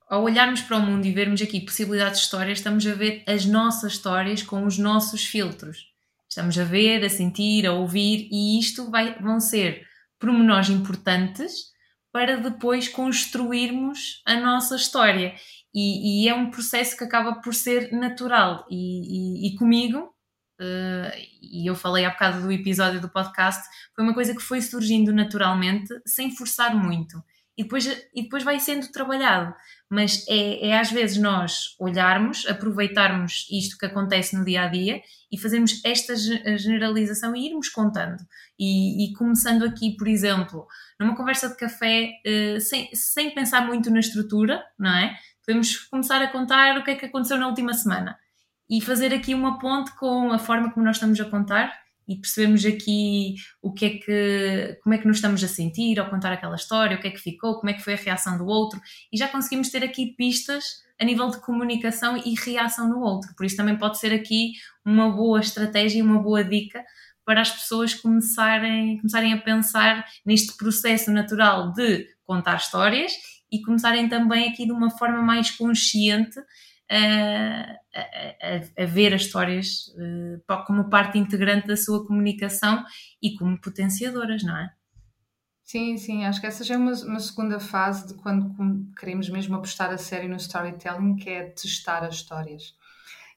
ao 0.09 0.23
olharmos 0.23 0.63
para 0.63 0.77
o 0.77 0.81
mundo 0.81 1.07
e 1.07 1.13
vermos 1.13 1.43
aqui 1.43 1.61
possibilidades 1.61 2.21
de 2.21 2.25
histórias, 2.25 2.59
estamos 2.59 2.87
a 2.87 2.95
ver 2.95 3.23
as 3.27 3.45
nossas 3.45 3.93
histórias 3.93 4.43
com 4.43 4.65
os 4.65 4.79
nossos 4.79 5.25
filtros. 5.25 5.96
Estamos 6.37 6.59
a 6.59 6.65
ver, 6.65 7.03
a 7.03 7.09
sentir, 7.09 7.67
a 7.67 7.73
ouvir, 7.73 8.29
e 8.31 8.59
isto 8.61 8.91
vai, 8.91 9.19
vão 9.19 9.41
ser 9.41 9.87
pormenores 10.21 10.69
importantes 10.69 11.73
para 12.13 12.37
depois 12.37 12.89
construirmos 12.89 14.21
a 14.27 14.39
nossa 14.39 14.77
história. 14.77 15.35
E, 15.75 16.25
e 16.25 16.29
é 16.29 16.35
um 16.35 16.51
processo 16.51 16.95
que 16.95 17.05
acaba 17.05 17.41
por 17.41 17.55
ser 17.55 17.91
natural. 17.91 18.67
E, 18.71 19.47
e, 19.47 19.49
e 19.49 19.57
comigo, 19.57 20.15
uh, 20.61 21.11
e 21.41 21.67
eu 21.67 21.75
falei 21.75 22.05
há 22.05 22.11
bocado 22.11 22.43
do 22.43 22.53
episódio 22.53 23.01
do 23.01 23.09
podcast, 23.09 23.67
foi 23.95 24.05
uma 24.05 24.13
coisa 24.13 24.35
que 24.35 24.43
foi 24.43 24.61
surgindo 24.61 25.15
naturalmente, 25.15 25.89
sem 26.05 26.37
forçar 26.37 26.77
muito 26.77 27.17
e 27.57 27.63
depois, 27.63 27.87
e 28.15 28.23
depois 28.23 28.45
vai 28.45 28.61
sendo 28.61 28.91
trabalhado. 28.93 29.55
Mas 29.91 30.25
é, 30.29 30.69
é 30.69 30.79
às 30.79 30.91
vezes 30.91 31.17
nós 31.17 31.77
olharmos, 31.79 32.45
aproveitarmos 32.47 33.47
isto 33.51 33.79
que 33.79 33.87
acontece 33.87 34.37
no 34.37 34.45
dia 34.45 34.63
a 34.63 34.69
dia 34.69 35.01
e 35.31 35.39
fazermos 35.39 35.81
esta 35.85 36.15
generalização 36.57 37.35
e 37.37 37.47
irmos 37.47 37.69
contando. 37.69 38.17
E, 38.59 39.05
e 39.05 39.13
começando 39.15 39.65
aqui, 39.65 39.97
por 39.97 40.09
exemplo, 40.09 40.67
numa 40.99 41.17
conversa 41.17 41.49
de 41.49 41.57
café, 41.57 42.11
uh, 42.27 42.61
sem, 42.61 42.89
sem 42.95 43.35
pensar 43.35 43.67
muito 43.67 43.91
na 43.91 44.01
estrutura, 44.01 44.63
não 44.79 44.91
é? 44.91 45.17
Podemos 45.45 45.77
começar 45.77 46.21
a 46.21 46.29
contar 46.29 46.79
o 46.79 46.85
que 46.85 46.91
é 46.91 46.97
que 46.97 47.07
aconteceu 47.07 47.39
na 47.39 47.47
última 47.47 47.73
semana 47.73 48.19
e 48.69 48.81
fazer 48.81 49.15
aqui 49.15 49.33
uma 49.35 49.59
ponte 49.59 49.93
com 49.97 50.33
a 50.33 50.39
forma 50.39 50.73
como 50.73 50.85
nós 50.85 50.97
estamos 50.97 51.21
a 51.21 51.25
contar 51.25 51.73
e 52.07 52.17
percebermos 52.17 52.65
aqui 52.65 53.35
o 53.61 53.73
que 53.73 53.85
é 53.85 53.91
que, 53.91 54.79
como 54.83 54.95
é 54.95 54.99
que 54.99 55.07
nos 55.07 55.17
estamos 55.17 55.43
a 55.43 55.49
sentir 55.49 55.99
ao 55.99 56.09
contar 56.09 56.33
aquela 56.33 56.55
história, 56.55 56.97
o 56.97 57.01
que 57.01 57.09
é 57.09 57.11
que 57.11 57.19
ficou, 57.19 57.57
como 57.57 57.71
é 57.71 57.73
que 57.73 57.83
foi 57.83 57.95
a 57.95 57.97
reação 57.97 58.39
do 58.39 58.47
outro, 58.47 58.81
e 59.13 59.19
já 59.19 59.29
conseguimos 59.29 59.71
ter 59.71 59.83
aqui 59.83 60.15
pistas 60.17 60.85
a 61.01 61.05
nível 61.05 61.29
de 61.29 61.41
comunicação 61.41 62.17
e 62.17 62.35
reação 62.35 62.89
no 62.89 63.01
outro. 63.01 63.35
Por 63.37 63.45
isso 63.45 63.57
também 63.57 63.77
pode 63.77 63.99
ser 63.99 64.13
aqui 64.13 64.53
uma 64.85 65.11
boa 65.11 65.41
estratégia 65.41 65.99
e 65.99 66.03
uma 66.03 66.23
boa 66.23 66.43
dica 66.43 66.85
para 67.25 67.41
as 67.41 67.51
pessoas 67.51 67.93
começarem, 67.93 68.99
começarem 68.99 69.33
a 69.33 69.39
pensar 69.39 70.07
neste 70.25 70.57
processo 70.57 71.11
natural 71.11 71.73
de 71.73 72.07
contar 72.25 72.57
histórias 72.57 73.13
e 73.51 73.61
começarem 73.63 74.09
também 74.09 74.49
aqui 74.49 74.65
de 74.65 74.73
uma 74.73 74.91
forma 74.91 75.21
mais 75.23 75.51
consciente 75.51 76.39
a, 76.91 77.79
a, 77.95 78.83
a, 78.83 78.87
ver 78.87 79.13
as 79.15 79.23
histórias 79.23 79.89
uh, 79.97 80.65
como 80.67 80.89
parte 80.89 81.19
integrante 81.19 81.67
da 81.67 81.77
sua 81.77 82.07
comunicação 82.07 82.85
e 83.21 83.35
como 83.37 83.61
potenciadoras, 83.61 84.43
não 84.43 84.57
é? 84.57 84.71
Sim, 85.65 85.97
sim, 85.97 86.25
acho 86.25 86.41
que 86.41 86.47
essa 86.47 86.63
já 86.63 86.77
é 86.77 86.79
uma, 86.79 86.93
uma 86.93 87.19
segunda 87.19 87.59
fase 87.59 88.07
de 88.07 88.15
quando 88.23 88.55
queremos 88.95 89.29
mesmo 89.29 89.57
apostar 89.57 89.91
a 89.91 89.99
sério 89.99 90.29
no 90.29 90.37
storytelling, 90.37 91.17
que 91.17 91.29
é 91.29 91.51
testar 91.51 92.05
as 92.05 92.15
histórias. 92.15 92.77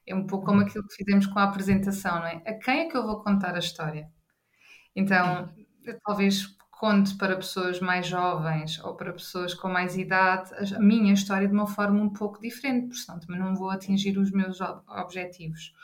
É 0.06 0.14
um 0.14 0.26
pouco 0.26 0.46
como 0.46 0.60
aquilo 0.60 0.86
que 0.86 0.94
fizemos 0.94 1.26
com 1.26 1.40
a 1.40 1.44
apresentação, 1.44 2.20
não 2.20 2.26
é? 2.26 2.42
A 2.46 2.54
quem 2.54 2.80
é 2.80 2.88
que 2.88 2.96
eu 2.96 3.04
vou 3.04 3.22
contar 3.22 3.56
a 3.56 3.58
história? 3.58 4.08
Então, 4.94 5.52
talvez 6.04 6.56
conte 6.80 7.14
para 7.16 7.36
pessoas 7.36 7.78
mais 7.78 8.06
jovens 8.06 8.82
ou 8.82 8.94
para 8.94 9.12
pessoas 9.12 9.52
com 9.52 9.68
mais 9.68 9.98
idade 9.98 10.50
a 10.74 10.80
minha 10.80 11.12
história 11.12 11.46
de 11.46 11.52
uma 11.52 11.66
forma 11.66 12.00
um 12.00 12.08
pouco 12.08 12.40
diferente, 12.40 12.96
senão 12.96 13.20
também 13.20 13.38
não 13.38 13.54
vou 13.54 13.68
atingir 13.68 14.16
os 14.16 14.30
meus 14.30 14.62
objetivos. 14.88 15.74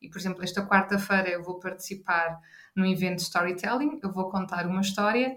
E, 0.00 0.08
por 0.08 0.16
exemplo, 0.16 0.42
esta 0.42 0.66
quarta-feira 0.66 1.28
eu 1.28 1.42
vou 1.42 1.60
participar 1.60 2.40
num 2.74 2.86
evento 2.86 3.16
de 3.16 3.22
storytelling, 3.24 4.00
eu 4.02 4.10
vou 4.10 4.30
contar 4.30 4.66
uma 4.66 4.80
história 4.80 5.36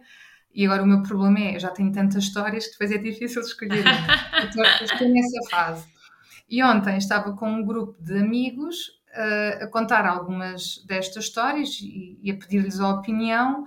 e 0.53 0.65
agora 0.65 0.84
o 0.84 0.88
meu 0.88 1.03
problema 1.03 1.38
é, 1.38 1.55
eu 1.57 1.59
já 1.59 1.72
tenho 1.72 1.91
tantas 1.91 2.24
histórias 2.24 2.67
que 2.67 2.72
depois 2.72 2.91
é 2.93 2.97
difícil 2.97 3.41
escolher. 3.41 3.84
Então, 4.41 4.63
estou 4.82 5.09
nessa 5.09 5.49
fase. 5.49 5.86
E 6.49 6.63
ontem 6.63 6.97
estava 6.97 7.34
com 7.34 7.51
um 7.51 7.65
grupo 7.65 8.01
de 8.01 8.20
amigos 8.20 8.88
uh, 9.09 9.65
a 9.65 9.67
contar 9.67 10.05
algumas 10.05 10.82
destas 10.88 11.26
histórias 11.26 11.78
e, 11.82 12.17
e 12.24 12.32
a 12.32 12.38
pedir-lhes 12.38 12.80
a 12.80 12.88
opinião 12.88 13.65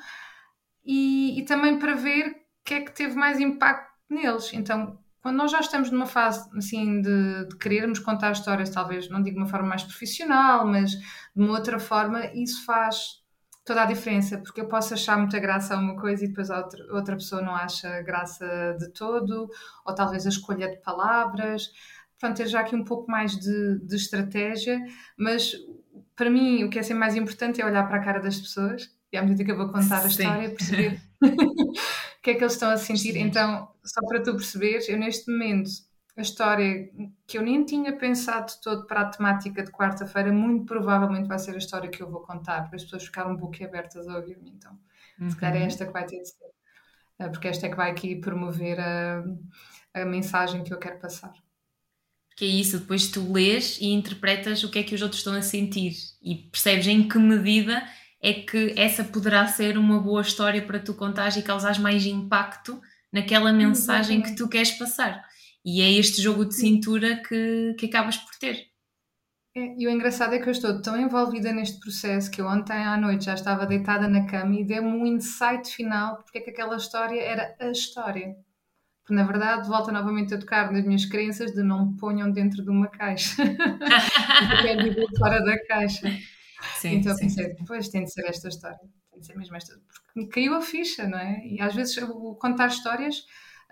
e, 0.85 1.39
e 1.39 1.45
também 1.45 1.79
para 1.79 1.95
ver 1.95 2.29
o 2.29 2.35
que 2.65 2.75
é 2.75 2.81
que 2.81 2.93
teve 2.93 3.15
mais 3.15 3.41
impacto 3.41 3.93
neles. 4.09 4.53
Então, 4.53 4.99
quando 5.23 5.37
nós 5.37 5.51
já 5.51 5.61
estamos 5.61 5.91
numa 5.91 6.07
fase 6.07 6.49
assim 6.57 7.01
de, 7.01 7.47
de, 7.47 7.57
querermos 7.57 7.99
contar 7.99 8.33
histórias, 8.33 8.71
talvez 8.71 9.09
não 9.09 9.23
digo 9.23 9.37
de 9.37 9.43
uma 9.43 9.49
forma 9.49 9.69
mais 9.69 9.85
profissional, 9.85 10.67
mas 10.67 10.91
de 10.91 11.01
uma 11.37 11.53
outra 11.53 11.79
forma, 11.79 12.27
isso 12.35 12.65
faz 12.65 13.23
toda 13.65 13.83
a 13.83 13.87
diferença, 13.87 14.39
porque 14.39 14.61
eu 14.61 14.67
posso 14.67 14.93
achar 14.95 15.17
muita 15.17 15.39
graça 15.39 15.75
a 15.75 15.79
uma 15.79 15.97
coisa 15.97 16.25
e 16.25 16.29
depois 16.29 16.51
a 16.51 16.59
outra, 16.59 16.85
outra 16.93 17.15
pessoa 17.15 17.41
não 17.41 17.55
acha 17.55 18.03
graça 18.03 18.77
de 18.79 18.93
todo, 18.93 19.49
ou 19.87 19.95
talvez 19.95 20.27
a 20.27 20.31
escolha 20.31 20.69
de 20.69 20.79
palavras. 20.83 21.71
Portanto, 22.19 22.39
ter 22.39 22.49
já 22.49 22.61
aqui 22.61 22.75
um 22.75 22.85
pouco 22.85 23.09
mais 23.11 23.37
de, 23.37 23.79
de 23.87 23.97
estratégia, 23.97 24.81
mas 25.17 25.53
para 26.17 26.29
mim 26.29 26.65
o 26.65 26.71
que 26.71 26.79
é 26.79 26.83
sempre 26.83 26.99
mais 26.99 27.15
importante 27.15 27.61
é 27.61 27.65
olhar 27.65 27.87
para 27.87 27.99
a 27.99 28.05
cara 28.05 28.21
das 28.21 28.37
pessoas 28.41 28.91
e 29.13 29.17
à 29.17 29.23
medida 29.23 29.45
que 29.45 29.53
eu 29.53 29.57
vou 29.57 29.69
contar 29.69 29.99
a 29.99 30.09
Sim. 30.09 30.23
história, 30.23 30.51
perceber 30.51 31.01
o 31.23 32.23
que 32.23 32.31
é 32.31 32.35
que 32.35 32.43
eles 32.43 32.55
estão 32.55 32.71
a 32.71 32.79
sentir. 32.79 33.13
Sim. 33.13 33.21
Então, 33.21 33.71
só 33.85 34.01
para 34.07 34.23
tu 34.23 34.33
perceberes, 34.33 34.89
eu 34.89 34.97
neste 34.99 35.31
momento, 35.31 35.71
a 36.17 36.23
história 36.23 36.91
que 37.27 37.37
eu 37.37 37.43
nem 37.43 37.65
tinha 37.65 37.95
pensado 37.95 38.53
todo 38.63 38.87
para 38.87 39.03
a 39.03 39.05
temática 39.11 39.63
de 39.63 39.71
quarta-feira, 39.71 40.33
muito 40.33 40.65
provavelmente 40.65 41.29
vai 41.29 41.39
ser 41.39 41.55
a 41.55 41.59
história 41.59 41.91
que 41.91 42.03
eu 42.03 42.11
vou 42.11 42.21
contar, 42.21 42.69
para 42.69 42.77
as 42.77 42.85
pessoas 42.85 43.05
ficarem 43.05 43.33
um 43.33 43.37
pouco 43.37 43.63
abertas 43.63 44.09
a 44.09 44.17
ouvir-me. 44.17 44.51
Então, 44.51 44.79
uhum. 45.21 45.29
se 45.29 45.37
calhar 45.37 45.57
é 45.57 45.61
uhum. 45.61 45.67
esta 45.67 45.87
que 45.87 45.93
vai 45.93 46.07
ter 46.07 46.21
de 46.21 46.29
ser, 46.29 46.51
eh, 47.19 47.29
porque 47.29 47.49
esta 47.49 47.67
é 47.67 47.71
que 47.71 47.77
vai 47.77 47.91
aqui 47.91 48.17
promover 48.17 48.81
a, 48.81 49.23
a 49.93 50.05
mensagem 50.07 50.65
que 50.65 50.73
eu 50.73 50.79
quero 50.79 50.99
passar. 50.99 51.35
Que 52.35 52.47
é 52.47 52.49
isso, 52.49 52.79
depois 52.79 53.09
tu 53.09 53.31
lês 53.31 53.79
e 53.79 53.93
interpretas 53.93 54.65
o 54.65 54.71
que 54.71 54.79
é 54.79 54.83
que 54.83 54.95
os 54.95 55.03
outros 55.03 55.21
estão 55.21 55.35
a 55.35 55.43
sentir 55.43 55.93
e 56.23 56.35
percebes 56.35 56.87
em 56.87 57.07
que 57.07 57.19
medida 57.19 57.83
é 58.23 58.35
que 58.35 58.73
essa 58.77 59.03
poderá 59.03 59.47
ser 59.49 59.77
uma 59.77 60.01
boa 60.01 60.23
história 60.23 60.63
para 60.63 60.79
tu 60.79 60.95
contares 60.95 61.37
e 61.37 61.43
causares 61.43 61.79
mais 61.79 62.07
impacto 62.07 62.81
naquela 63.13 63.53
mensagem 63.53 64.19
Exatamente. 64.19 64.31
que 64.31 64.37
tu 64.37 64.49
queres 64.49 64.71
passar. 64.71 65.25
E 65.65 65.83
é 65.83 65.91
este 65.93 66.23
jogo 66.23 66.45
de 66.45 66.55
cintura 66.55 67.21
que, 67.23 67.75
que 67.79 67.87
acabas 67.87 68.17
por 68.17 68.35
ter. 68.37 68.73
É, 69.55 69.75
e 69.77 69.87
o 69.87 69.91
engraçado 69.91 70.35
é 70.35 70.39
que 70.39 70.49
eu 70.49 70.53
estou 70.53 70.81
tão 70.81 70.99
envolvida 70.99 71.53
neste 71.53 71.79
processo 71.79 72.31
que 72.31 72.41
eu 72.41 72.47
ontem 72.47 72.73
à 72.73 72.97
noite 72.97 73.27
já 73.27 73.35
estava 73.35 73.67
deitada 73.67 74.09
na 74.09 74.25
cama 74.27 74.55
e 74.55 74.65
deu-me 74.65 74.89
um 74.89 75.05
insight 75.05 75.69
final 75.69 76.17
porque 76.23 76.39
é 76.39 76.41
que 76.41 76.51
aquela 76.51 76.77
história 76.77 77.21
era 77.21 77.55
a 77.61 77.71
história. 77.71 78.35
Porque 79.03 79.15
na 79.15 79.25
verdade 79.25 79.69
volta 79.69 79.93
novamente 79.93 80.33
a 80.33 80.39
tocar 80.39 80.73
nas 80.73 80.85
minhas 80.85 81.05
crenças 81.05 81.53
de 81.53 81.63
não 81.63 81.87
me 81.87 81.99
ponham 81.99 82.31
dentro 82.31 82.63
de 82.63 82.71
uma 82.71 82.87
caixa. 82.87 83.43
eu 83.43 84.63
quero 84.63 84.85
viver 84.85 85.07
fora 85.19 85.45
da 85.45 85.59
caixa. 85.67 86.09
Sim, 86.77 86.97
então 86.97 87.15
sim. 87.15 87.25
pensei, 87.25 87.55
depois 87.55 87.89
tem 87.89 88.05
de 88.05 88.13
ser 88.13 88.25
esta 88.27 88.49
história, 88.49 88.79
tem 89.11 89.21
de 89.21 89.27
ser 89.27 89.37
mesmo 89.37 89.57
esta, 89.57 89.79
porque 89.87 90.27
caiu 90.29 90.55
a 90.55 90.61
ficha, 90.61 91.07
não 91.07 91.19
é? 91.19 91.45
E 91.47 91.61
às 91.61 91.75
vezes 91.75 91.97
o 91.99 92.35
contar 92.37 92.69
histórias 92.69 93.19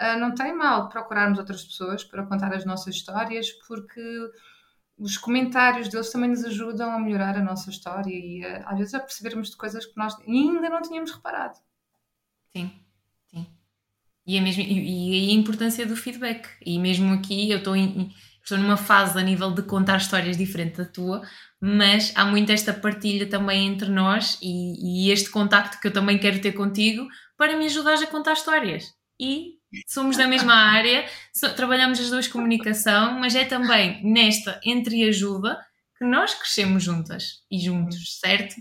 uh, 0.01 0.18
não 0.18 0.34
tem 0.34 0.55
mal 0.55 0.88
procurarmos 0.88 1.38
outras 1.38 1.64
pessoas 1.64 2.05
para 2.05 2.26
contar 2.26 2.53
as 2.55 2.64
nossas 2.64 2.97
histórias, 2.97 3.51
porque 3.66 4.01
os 4.99 5.16
comentários 5.16 5.88
deles 5.88 6.11
também 6.11 6.28
nos 6.28 6.45
ajudam 6.45 6.91
a 6.91 6.99
melhorar 6.99 7.36
a 7.36 7.43
nossa 7.43 7.70
história 7.70 8.12
e 8.12 8.45
às 8.64 8.78
vezes 8.78 8.95
a 8.95 9.01
percebermos 9.01 9.51
de 9.51 9.57
coisas 9.57 9.86
que 9.86 9.97
nós 9.97 10.14
ainda 10.20 10.68
não 10.68 10.82
tínhamos 10.82 11.11
reparado. 11.11 11.59
Sim, 12.55 12.70
sim. 13.30 13.47
E, 14.26 14.36
é 14.36 14.41
mesmo, 14.41 14.62
e, 14.62 15.28
e 15.28 15.30
a 15.30 15.34
importância 15.34 15.86
do 15.86 15.97
feedback. 15.97 16.49
E 16.64 16.78
mesmo 16.78 17.14
aqui 17.14 17.51
eu 17.51 17.59
estou 17.59 17.74
em 17.74 18.12
estou 18.43 18.59
numa 18.59 18.76
fase 18.76 19.18
a 19.18 19.22
nível 19.22 19.53
de 19.53 19.62
contar 19.62 19.99
histórias 19.99 20.36
diferente 20.36 20.76
da 20.76 20.84
tua, 20.84 21.22
mas 21.61 22.13
há 22.15 22.25
muito 22.25 22.51
esta 22.51 22.73
partilha 22.73 23.29
também 23.29 23.67
entre 23.67 23.89
nós 23.89 24.39
e, 24.41 25.09
e 25.09 25.11
este 25.11 25.31
contacto 25.31 25.79
que 25.81 25.89
eu 25.89 25.93
também 25.93 26.19
quero 26.19 26.41
ter 26.41 26.53
contigo 26.53 27.07
para 27.37 27.57
me 27.57 27.67
ajudares 27.67 28.03
a 28.03 28.07
contar 28.07 28.33
histórias. 28.33 28.95
E 29.21 29.59
somos 29.87 30.17
da 30.17 30.27
mesma 30.27 30.55
área, 30.73 31.05
so, 31.35 31.55
trabalhamos 31.55 32.01
as 32.01 32.11
duas 32.11 32.27
comunicação, 32.27 33.19
mas 33.21 33.35
é 33.35 33.45
também 33.45 34.03
nesta 34.03 34.61
entreajuda 34.65 35.59
que 35.99 36.05
nós 36.05 36.35
crescemos 36.35 36.83
juntas 36.83 37.43
e 37.51 37.59
juntos, 37.59 38.19
certo? 38.19 38.55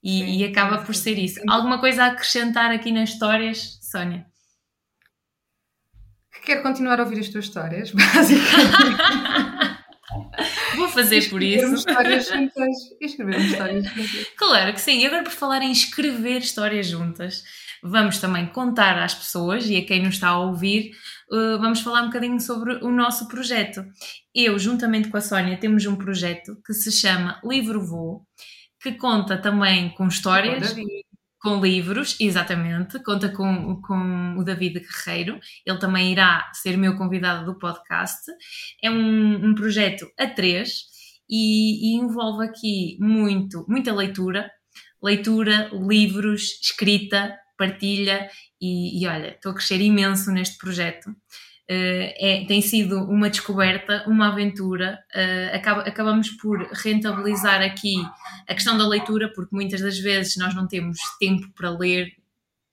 E, 0.00 0.18
sim, 0.20 0.38
e 0.38 0.44
acaba 0.44 0.78
sim, 0.78 0.86
por 0.86 0.94
ser 0.94 1.18
isso. 1.18 1.40
Alguma 1.48 1.80
coisa 1.80 2.04
a 2.04 2.06
acrescentar 2.06 2.70
aqui 2.70 2.92
nas 2.92 3.10
histórias, 3.10 3.80
Sónia? 3.82 4.24
quero 6.48 6.62
continuar 6.62 6.98
a 6.98 7.02
ouvir 7.02 7.20
as 7.20 7.28
tuas 7.28 7.44
histórias, 7.44 7.90
basicamente. 7.92 8.98
vou 10.78 10.88
fazer 10.88 11.28
por 11.28 11.42
isso. 11.42 11.74
histórias 11.74 12.26
juntas. 12.28 12.76
Escrever 13.00 13.40
histórias 13.40 13.84
juntas. 13.84 14.26
Claro 14.36 14.72
que 14.72 14.80
sim. 14.80 15.00
E 15.00 15.06
agora, 15.06 15.22
por 15.22 15.32
falar 15.32 15.62
em 15.62 15.72
escrever 15.72 16.38
histórias 16.38 16.86
juntas, 16.86 17.44
vamos 17.82 18.18
também 18.18 18.46
contar 18.46 18.98
às 18.98 19.14
pessoas 19.14 19.68
e 19.68 19.76
a 19.76 19.84
quem 19.84 20.02
nos 20.02 20.14
está 20.14 20.28
a 20.28 20.40
ouvir, 20.40 20.92
uh, 21.30 21.58
vamos 21.58 21.80
falar 21.80 22.02
um 22.02 22.06
bocadinho 22.06 22.40
sobre 22.40 22.74
o 22.84 22.90
nosso 22.90 23.28
projeto. 23.28 23.84
Eu, 24.34 24.58
juntamente 24.58 25.08
com 25.08 25.16
a 25.16 25.20
Sónia, 25.20 25.56
temos 25.56 25.84
um 25.86 25.96
projeto 25.96 26.56
que 26.64 26.72
se 26.72 26.90
chama 26.92 27.40
Livro 27.44 27.84
Voo, 27.84 28.26
que 28.80 28.92
conta 28.92 29.36
também 29.36 29.90
com 29.90 30.06
histórias 30.06 30.74
com 31.40 31.60
livros, 31.60 32.16
exatamente, 32.20 33.02
conta 33.02 33.28
com, 33.28 33.80
com 33.80 34.36
o 34.36 34.44
David 34.44 34.80
Guerreiro, 34.80 35.38
ele 35.64 35.78
também 35.78 36.12
irá 36.12 36.50
ser 36.52 36.76
meu 36.76 36.96
convidado 36.96 37.44
do 37.46 37.58
podcast. 37.58 38.30
É 38.82 38.90
um, 38.90 39.50
um 39.50 39.54
projeto 39.54 40.10
a 40.18 40.26
três 40.26 40.84
e, 41.30 41.94
e, 41.94 41.96
envolve 41.96 42.44
aqui 42.44 42.96
muito, 43.00 43.64
muita 43.68 43.94
leitura, 43.94 44.50
leitura, 45.02 45.70
livros, 45.72 46.58
escrita, 46.60 47.36
partilha 47.56 48.28
e, 48.60 49.02
e 49.02 49.06
olha, 49.06 49.30
estou 49.30 49.52
a 49.52 49.54
crescer 49.54 49.80
imenso 49.80 50.32
neste 50.32 50.58
projeto. 50.58 51.10
Uh, 51.70 52.16
é, 52.16 52.44
tem 52.48 52.62
sido 52.62 52.96
uma 53.04 53.28
descoberta, 53.28 54.02
uma 54.06 54.28
aventura. 54.28 54.98
Uh, 55.14 55.54
acaba, 55.54 55.82
acabamos 55.82 56.30
por 56.30 56.58
rentabilizar 56.72 57.60
aqui 57.60 57.96
a 58.48 58.54
questão 58.54 58.78
da 58.78 58.88
leitura, 58.88 59.30
porque 59.34 59.54
muitas 59.54 59.82
das 59.82 59.98
vezes 59.98 60.36
nós 60.38 60.54
não 60.54 60.66
temos 60.66 60.98
tempo 61.20 61.46
para 61.54 61.68
ler, 61.68 62.10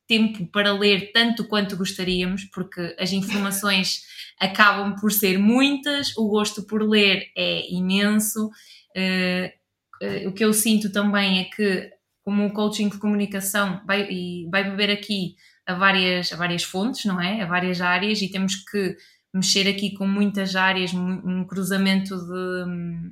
tempo 0.08 0.48
para 0.48 0.72
ler 0.72 1.12
tanto 1.12 1.46
quanto 1.46 1.76
gostaríamos, 1.76 2.46
porque 2.46 2.96
as 2.98 3.12
informações 3.12 4.04
acabam 4.40 4.96
por 4.96 5.12
ser 5.12 5.38
muitas, 5.38 6.16
o 6.16 6.30
gosto 6.30 6.64
por 6.64 6.82
ler 6.82 7.30
é 7.36 7.70
imenso. 7.70 8.48
Uh, 8.96 10.28
o 10.30 10.32
que 10.32 10.46
eu 10.46 10.54
sinto 10.54 10.90
também 10.90 11.40
é 11.40 11.44
que, 11.46 11.90
como 12.24 12.46
o 12.46 12.54
coaching 12.54 12.88
de 12.88 12.98
comunicação 12.98 13.82
vai, 13.86 14.08
vai 14.50 14.64
beber 14.64 14.90
aqui 14.90 15.36
a 15.68 15.74
várias, 15.74 16.32
a 16.32 16.36
várias 16.36 16.64
fontes, 16.64 17.06
não 17.06 17.22
é? 17.22 17.42
A 17.42 17.46
várias 17.46 17.82
áreas 17.82 18.22
e 18.22 18.30
temos 18.30 18.56
que 18.56 18.96
mexer 19.34 19.68
aqui 19.68 19.94
com 19.94 20.08
muitas 20.08 20.56
áreas, 20.56 20.94
um 20.94 21.44
cruzamento 21.46 22.16
de, 22.16 23.12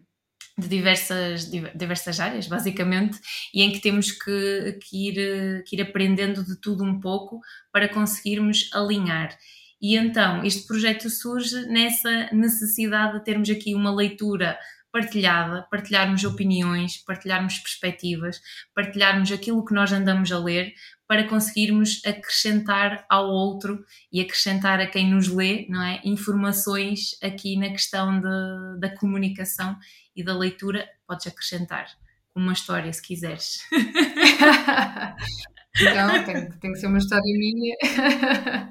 de 0.58 0.68
diversas, 0.70 1.50
diversas 1.76 2.20
áreas, 2.20 2.48
basicamente, 2.48 3.20
e 3.54 3.62
em 3.62 3.72
que 3.72 3.82
temos 3.82 4.12
que, 4.12 4.80
que, 4.82 5.10
ir, 5.10 5.64
que 5.66 5.76
ir 5.76 5.82
aprendendo 5.82 6.44
de 6.46 6.60
tudo 6.62 6.84
um 6.84 7.00
pouco 7.00 7.42
para 7.72 7.90
conseguirmos 7.90 8.70
alinhar. 8.74 9.38
E 9.82 9.98
então, 9.98 10.46
este 10.46 10.66
projeto 10.66 11.10
surge 11.10 11.66
nessa 11.66 12.30
necessidade 12.32 13.18
de 13.18 13.26
termos 13.26 13.50
aqui 13.50 13.76
uma 13.76 13.94
leitura 13.94 14.58
partilhada, 14.94 15.68
partilharmos 15.72 16.24
opiniões, 16.24 16.98
partilharmos 17.04 17.58
perspectivas, 17.58 18.40
partilharmos 18.76 19.32
aquilo 19.32 19.66
que 19.66 19.74
nós 19.74 19.92
andamos 19.92 20.32
a 20.32 20.38
ler, 20.38 20.72
para 21.08 21.28
conseguirmos 21.28 22.02
acrescentar 22.06 23.06
ao 23.10 23.30
outro 23.30 23.84
e 24.12 24.22
acrescentar 24.22 24.80
a 24.80 24.88
quem 24.88 25.10
nos 25.10 25.28
lê, 25.28 25.68
não 25.70 25.82
é? 25.82 26.02
Informações 26.04 27.18
aqui 27.22 27.58
na 27.58 27.70
questão 27.70 28.20
de, 28.20 28.80
da 28.80 28.96
comunicação 28.96 29.78
e 30.16 30.24
da 30.24 30.36
leitura, 30.36 30.88
podes 31.08 31.28
acrescentar 31.28 31.88
uma 32.36 32.54
história 32.54 32.92
se 32.92 33.02
quiseres. 33.02 33.60
Então, 35.76 36.24
tem, 36.24 36.50
tem 36.52 36.72
que 36.72 36.78
ser 36.78 36.86
uma 36.86 37.00
história 37.00 37.24
minha. 37.24 37.76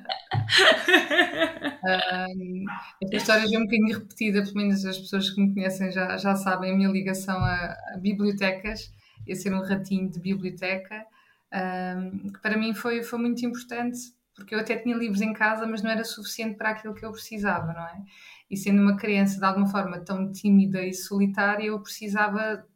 um, 2.31 2.65
esta 3.03 3.17
história 3.17 3.49
já 3.49 3.57
é 3.57 3.59
um 3.59 3.65
bocadinho 3.65 3.99
repetida, 3.99 4.43
pelo 4.45 4.55
menos 4.55 4.85
as 4.85 4.99
pessoas 4.99 5.31
que 5.31 5.41
me 5.41 5.53
conhecem 5.53 5.91
já, 5.91 6.17
já 6.17 6.37
sabem 6.37 6.71
a 6.71 6.77
minha 6.77 6.89
ligação 6.89 7.37
a, 7.37 7.77
a 7.93 7.99
bibliotecas, 7.99 8.93
e 9.27 9.33
a 9.33 9.35
ser 9.37 9.53
um 9.53 9.63
ratinho 9.63 10.09
de 10.11 10.21
biblioteca 10.21 11.05
um, 11.53 12.33
que 12.33 12.41
para 12.41 12.57
mim 12.57 12.75
foi, 12.75 13.03
foi 13.03 13.19
muito 13.19 13.45
importante, 13.45 13.99
porque 14.35 14.55
eu 14.55 14.61
até 14.61 14.77
tinha 14.77 14.97
livros 14.97 15.21
em 15.21 15.33
casa, 15.33 15.67
mas 15.67 15.83
não 15.83 15.91
era 15.91 16.05
suficiente 16.05 16.57
para 16.57 16.71
aquilo 16.71 16.95
que 16.95 17.05
eu 17.05 17.13
precisava, 17.13 17.73
não 17.73 17.87
é? 17.87 18.03
E 18.51 18.57
sendo 18.57 18.83
uma 18.83 18.97
criança 18.97 19.39
de 19.39 19.45
alguma 19.45 19.67
forma 19.67 20.01
tão 20.01 20.33
tímida 20.33 20.83
e 20.83 20.95
solitária, 20.95 21.67
eu 21.67 21.81
precisava 21.81 22.67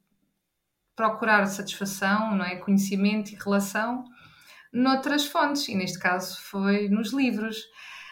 procurar 0.94 1.46
satisfação, 1.46 2.36
não 2.36 2.44
é? 2.44 2.56
Conhecimento 2.56 3.30
e 3.30 3.36
relação 3.36 4.04
noutras 4.72 5.26
fontes, 5.26 5.68
e 5.68 5.74
neste 5.74 5.98
caso 5.98 6.38
foi 6.42 6.88
nos 6.88 7.12
livros. 7.12 7.62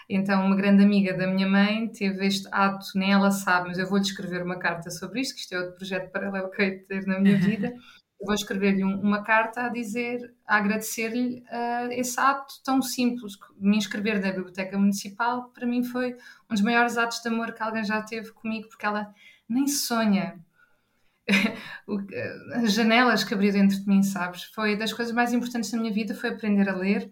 Então, 0.08 0.46
uma 0.46 0.56
grande 0.56 0.82
amiga 0.82 1.14
da 1.14 1.26
minha 1.26 1.48
mãe 1.48 1.88
teve 1.88 2.26
este 2.26 2.48
ato, 2.52 2.86
nem 2.94 3.12
ela 3.12 3.30
sabe, 3.30 3.68
mas 3.68 3.78
eu 3.78 3.86
vou-lhe 3.86 4.04
escrever 4.04 4.42
uma 4.42 4.58
carta 4.58 4.90
sobre 4.90 5.20
isto, 5.20 5.34
que 5.34 5.40
isto 5.40 5.54
é 5.54 5.58
outro 5.58 5.76
projeto 5.76 6.10
paralelo 6.10 6.50
que 6.50 6.62
eu 6.62 6.86
ter 6.86 7.06
na 7.06 7.18
minha 7.20 7.38
vida 7.38 7.68
eu 7.68 8.03
vou 8.24 8.34
escrever-lhe 8.34 8.84
um, 8.84 9.00
uma 9.00 9.22
carta 9.22 9.66
a 9.66 9.68
dizer, 9.68 10.34
a 10.46 10.56
agradecer-lhe 10.56 11.42
uh, 11.42 11.92
esse 11.92 12.18
ato 12.18 12.54
tão 12.64 12.80
simples. 12.80 13.38
Me 13.58 13.76
inscrever 13.76 14.20
na 14.20 14.32
Biblioteca 14.32 14.78
Municipal, 14.78 15.50
para 15.50 15.66
mim, 15.66 15.84
foi 15.84 16.16
um 16.50 16.54
dos 16.54 16.62
maiores 16.62 16.96
atos 16.96 17.20
de 17.20 17.28
amor 17.28 17.52
que 17.52 17.62
alguém 17.62 17.84
já 17.84 18.02
teve 18.02 18.32
comigo, 18.32 18.68
porque 18.68 18.86
ela 18.86 19.12
nem 19.48 19.66
sonha. 19.66 20.38
As 22.54 22.72
janelas 22.72 23.24
que 23.24 23.34
abriu 23.34 23.52
dentro 23.52 23.78
de 23.78 23.88
mim, 23.88 24.02
sabes? 24.02 24.44
Foi 24.44 24.76
das 24.76 24.92
coisas 24.92 25.14
mais 25.14 25.32
importantes 25.32 25.70
da 25.70 25.78
minha 25.78 25.92
vida, 25.92 26.14
foi 26.14 26.30
aprender 26.30 26.68
a 26.68 26.76
ler 26.76 27.10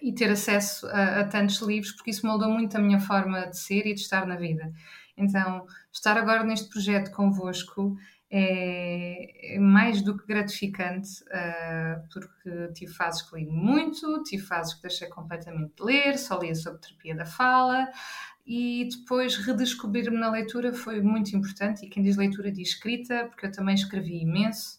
e 0.00 0.12
ter 0.12 0.30
acesso 0.30 0.86
a, 0.88 1.20
a 1.20 1.24
tantos 1.24 1.60
livros, 1.60 1.92
porque 1.92 2.10
isso 2.10 2.26
moldou 2.26 2.50
muito 2.50 2.76
a 2.76 2.80
minha 2.80 3.00
forma 3.00 3.46
de 3.46 3.58
ser 3.58 3.86
e 3.86 3.94
de 3.94 4.00
estar 4.00 4.26
na 4.26 4.36
vida. 4.36 4.72
Então, 5.16 5.66
estar 5.92 6.16
agora 6.16 6.44
neste 6.44 6.68
projeto 6.68 7.10
convosco 7.10 7.96
é, 8.30 9.54
é 9.56 9.58
mais 9.58 10.02
do 10.02 10.16
que 10.16 10.26
gratificante, 10.26 11.22
uh, 11.24 12.08
porque 12.12 12.72
tive 12.74 12.92
fases 12.92 13.22
que 13.22 13.36
li 13.36 13.46
muito, 13.46 14.22
tive 14.22 14.42
fases 14.42 14.74
que 14.74 14.82
deixei 14.82 15.08
completamente 15.08 15.72
de 15.76 15.82
ler, 15.82 16.18
só 16.18 16.38
lia 16.38 16.54
sobre 16.54 16.80
terapia 16.80 17.14
da 17.14 17.24
fala, 17.24 17.88
e 18.46 18.88
depois 18.90 19.36
redescobrir-me 19.36 20.18
na 20.18 20.30
leitura 20.30 20.72
foi 20.72 21.00
muito 21.00 21.34
importante. 21.36 21.86
E 21.86 21.88
quem 21.88 22.02
diz 22.02 22.16
leitura 22.16 22.52
diz 22.52 22.68
escrita, 22.68 23.26
porque 23.26 23.46
eu 23.46 23.52
também 23.52 23.74
escrevi 23.74 24.22
imenso. 24.22 24.78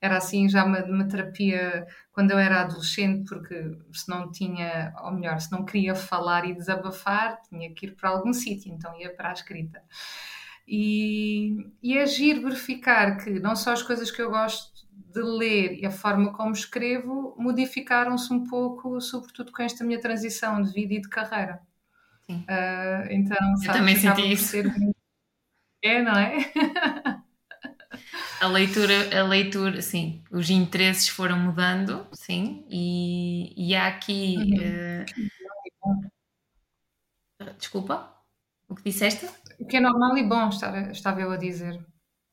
Era 0.00 0.16
assim 0.16 0.48
já 0.48 0.64
uma, 0.64 0.84
uma 0.84 1.06
terapia 1.06 1.86
quando 2.12 2.32
eu 2.32 2.38
era 2.38 2.62
adolescente, 2.62 3.28
porque 3.28 3.76
se 3.92 4.08
não 4.08 4.30
tinha, 4.32 4.92
ou 5.02 5.12
melhor, 5.12 5.40
se 5.40 5.52
não 5.52 5.64
queria 5.64 5.94
falar 5.94 6.44
e 6.44 6.54
desabafar, 6.54 7.40
tinha 7.48 7.72
que 7.72 7.86
ir 7.86 7.92
para 7.92 8.10
algum 8.10 8.32
sítio, 8.32 8.72
então 8.72 8.98
ia 8.98 9.14
para 9.14 9.30
a 9.30 9.32
escrita. 9.32 9.82
E, 10.66 11.70
e 11.82 11.98
é 11.98 12.06
giro 12.06 12.42
verificar 12.42 13.16
que 13.22 13.30
não 13.40 13.56
só 13.56 13.72
as 13.72 13.82
coisas 13.82 14.10
que 14.10 14.22
eu 14.22 14.30
gosto 14.30 14.72
de 15.12 15.20
ler 15.20 15.78
e 15.80 15.86
a 15.86 15.90
forma 15.90 16.32
como 16.32 16.52
escrevo 16.52 17.34
modificaram-se 17.38 18.32
um 18.32 18.44
pouco, 18.44 19.00
sobretudo 19.00 19.52
com 19.52 19.62
esta 19.62 19.84
minha 19.84 20.00
transição 20.00 20.62
de 20.62 20.72
vida 20.72 20.94
e 20.94 21.00
de 21.00 21.08
carreira. 21.08 21.60
Sim. 22.26 22.44
Uh, 22.48 23.10
então, 23.10 23.36
eu 23.64 23.72
também 23.72 23.96
senti 23.96 24.32
isso. 24.32 24.48
Ser... 24.48 24.72
É, 25.84 26.00
não 26.00 26.12
é? 26.12 26.52
a 28.40 28.46
leitura, 28.46 29.20
a 29.20 29.24
leitura, 29.24 29.82
sim, 29.82 30.22
os 30.30 30.48
interesses 30.48 31.08
foram 31.08 31.36
mudando, 31.36 32.06
sim, 32.12 32.64
e, 32.70 33.52
e 33.56 33.74
há 33.74 33.88
aqui. 33.88 34.36
Uhum. 35.84 36.04
Uh... 37.40 37.52
Desculpa, 37.58 38.16
o 38.68 38.76
que 38.76 38.84
disseste? 38.84 39.28
O 39.62 39.64
que 39.64 39.76
é 39.76 39.80
normal 39.80 40.18
e 40.18 40.24
bom, 40.24 40.48
estava, 40.48 40.90
estava 40.90 41.20
eu 41.20 41.30
a 41.30 41.36
dizer. 41.36 41.78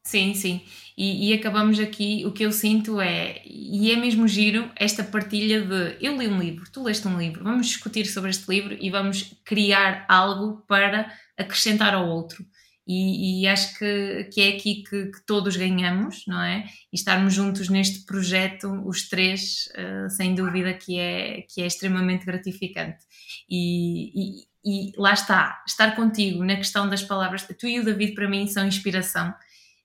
Sim, 0.04 0.34
sim. 0.34 0.62
E, 0.98 1.30
e, 1.30 1.34
acabamos 1.34 1.80
aqui, 1.80 2.26
o 2.26 2.32
que 2.32 2.44
eu 2.44 2.52
sinto 2.52 3.00
é, 3.00 3.44
e 3.46 3.92
é 3.92 3.96
mesmo 3.96 4.28
giro, 4.28 4.70
esta 4.76 5.04
partilha 5.04 5.62
de 5.62 6.04
eu 6.04 6.18
li 6.18 6.28
um 6.28 6.40
livro, 6.40 6.66
tu 6.72 6.82
leste 6.82 7.08
um 7.08 7.20
livro, 7.20 7.44
vamos 7.44 7.68
discutir 7.68 8.08
sobre 8.08 8.32
este 8.32 8.50
livro 8.50 8.76
e 8.82 8.90
vamos 8.90 9.36
criar 9.46 10.06
algo 10.10 10.64
para 10.68 11.14
acrescentar 11.38 11.94
ao 11.94 12.10
outro. 12.10 12.44
E, 12.88 13.44
e 13.44 13.48
acho 13.48 13.78
que, 13.78 14.24
que 14.34 14.42
é 14.42 14.50
aqui 14.56 14.84
que, 14.84 15.12
que, 15.12 15.26
todos 15.28 15.56
ganhamos, 15.56 16.24
não 16.26 16.42
é? 16.42 16.66
E 16.92 16.96
estarmos 16.96 17.36
juntos 17.36 17.70
neste 17.70 18.04
projeto, 18.04 18.68
os 18.88 19.08
três, 19.08 19.70
uh, 19.78 20.10
sem 20.10 20.34
dúvida 20.34 20.74
que 20.74 20.98
é, 20.98 21.44
que 21.44 21.62
é 21.62 21.68
extremamente 21.68 22.26
gratificante. 22.26 23.06
E, 23.48 24.40
e 24.42 24.49
lá 24.98 25.14
está, 25.14 25.64
estar 25.68 25.96
contigo 25.96 26.44
na 26.44 26.56
questão 26.56 26.90
das 26.90 27.04
palavras, 27.04 27.46
tu 27.58 27.68
e 27.68 27.80
o 27.80 27.86
David 27.86 28.14
para 28.14 28.28
mim 28.28 28.48
são 28.48 28.68
inspiração, 28.68 29.34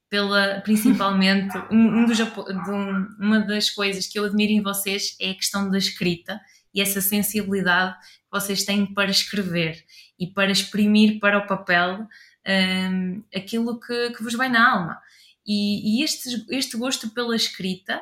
pela, 0.09 0.61
principalmente, 0.61 1.57
um, 1.71 2.01
um 2.01 2.07
dos, 2.07 2.21
um, 2.21 3.09
uma 3.19 3.41
das 3.41 3.71
coisas 3.71 4.07
que 4.07 4.19
eu 4.19 4.25
admiro 4.25 4.53
em 4.53 4.63
vocês 4.63 5.17
é 5.21 5.31
a 5.31 5.35
questão 5.35 5.71
da 5.71 5.79
escrita 5.79 6.41
e 6.75 6.81
essa 6.81 7.01
sensibilidade 7.01 7.97
que 8.01 8.31
vocês 8.31 8.65
têm 8.65 8.87
para 8.87 9.11
escrever 9.11 9.85
e 10.19 10.27
para 10.27 10.51
exprimir 10.51 11.21
para 11.21 11.39
o 11.39 11.47
papel 11.47 12.07
um, 12.47 13.23
aquilo 13.35 13.79
que, 13.79 14.11
que, 14.11 14.23
vos 14.23 14.35
vai 14.35 14.49
na 14.49 14.73
alma. 14.73 15.01
E, 15.47 16.01
e 16.01 16.05
este, 16.05 16.45
este 16.51 16.77
gosto 16.77 17.11
pela 17.11 17.37
escrita 17.37 18.01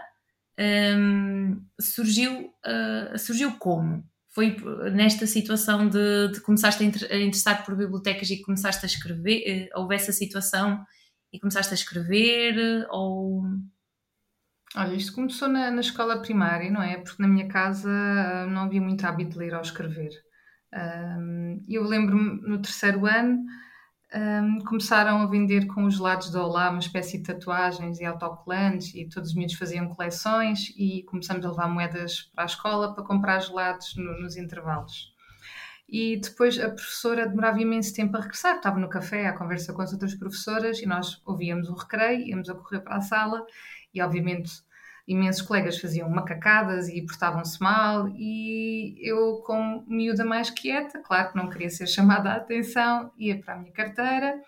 um, 0.59 1.63
surgiu, 1.81 2.53
uh, 2.65 3.19
surgiu 3.19 3.53
como? 3.59 4.05
Foi 4.33 4.57
nesta 4.93 5.27
situação 5.27 5.89
de, 5.89 6.29
de 6.33 6.41
começaste 6.41 6.83
a, 6.83 6.87
interessar 6.87 7.65
por 7.65 7.77
bibliotecas 7.77 8.31
e 8.31 8.43
começaste 8.43 8.85
a 8.85 8.89
escrever, 8.89 9.69
uh, 9.75 9.81
houve 9.81 9.95
essa 9.95 10.11
situação 10.11 10.85
e 11.33 11.39
começaste 11.39 11.73
a 11.73 11.77
escrever? 11.77 12.87
Ou. 12.91 13.45
Olha, 14.75 14.95
isto 14.95 15.15
começou 15.15 15.49
na, 15.49 15.71
na 15.71 15.81
escola 15.83 16.23
primária, 16.23 16.71
não 16.71 16.83
é? 16.83 16.97
Porque 16.97 17.23
na 17.23 17.29
minha 17.29 17.47
casa 17.47 17.91
ah, 17.91 18.47
não 18.47 18.63
havia 18.63 18.81
muito 18.81 19.05
hábito 19.05 19.33
de 19.33 19.39
ler 19.39 19.55
ou 19.55 19.61
escrever. 19.61 20.11
Eu 21.69 21.85
lembro-me 21.85 22.41
no 22.41 22.63
terceiro 22.63 23.05
ano 23.05 23.45
um, 24.15 24.59
começaram 24.61 25.23
a 25.23 25.27
vender 25.27 25.67
com 25.67 25.85
os 25.85 25.99
lados 25.99 26.31
do 26.31 26.41
Olá 26.41 26.71
uma 26.71 26.79
espécie 26.79 27.19
de 27.19 27.25
tatuagens 27.25 27.99
e 27.99 28.05
autocolantes 28.05 28.95
e 28.95 29.09
todos 29.09 29.31
os 29.31 29.35
miúdos 29.35 29.57
faziam 29.57 29.89
coleções 29.89 30.73
e 30.77 31.03
começamos 31.05 31.45
a 31.45 31.51
levar 31.51 31.69
moedas 31.69 32.31
para 32.35 32.45
a 32.45 32.47
escola 32.47 32.95
para 32.95 33.05
comprar 33.05 33.41
gelados 33.41 33.95
no, 33.97 34.21
nos 34.21 34.37
intervalos. 34.37 35.13
E 35.89 36.19
depois 36.19 36.59
a 36.59 36.71
professora 36.71 37.27
demorava 37.27 37.61
imenso 37.61 37.95
tempo 37.95 38.17
a 38.17 38.21
regressar, 38.21 38.57
estava 38.57 38.79
no 38.79 38.89
café 38.89 39.27
à 39.27 39.37
conversa 39.37 39.73
com 39.73 39.83
as 39.83 39.93
outras 39.93 40.15
professoras 40.15 40.81
e 40.81 40.87
nós 40.87 41.21
ouvíamos 41.25 41.69
o 41.69 41.75
recreio, 41.75 42.27
íamos 42.27 42.49
a 42.49 42.55
correr 42.55 42.81
para 42.81 42.97
a 42.97 43.01
sala 43.01 43.45
e 43.93 44.01
obviamente 44.01 44.53
imensos 45.07 45.43
colegas 45.43 45.79
faziam 45.79 46.09
macacadas 46.09 46.89
e 46.89 47.03
portavam-se 47.03 47.61
mal 47.61 48.09
e 48.15 48.97
eu, 49.01 49.43
como 49.45 49.85
miúda 49.89 50.25
mais 50.25 50.51
quieta, 50.51 51.01
claro 51.01 51.31
que 51.31 51.37
não 51.37 51.49
queria 51.49 51.71
ser 51.71 51.87
chamada 51.87 52.31
a 52.31 52.37
atenção, 52.37 53.13
ia 53.19 53.41
para 53.41 53.55
a 53.55 53.59
minha 53.59 53.73
carteira 53.73 54.41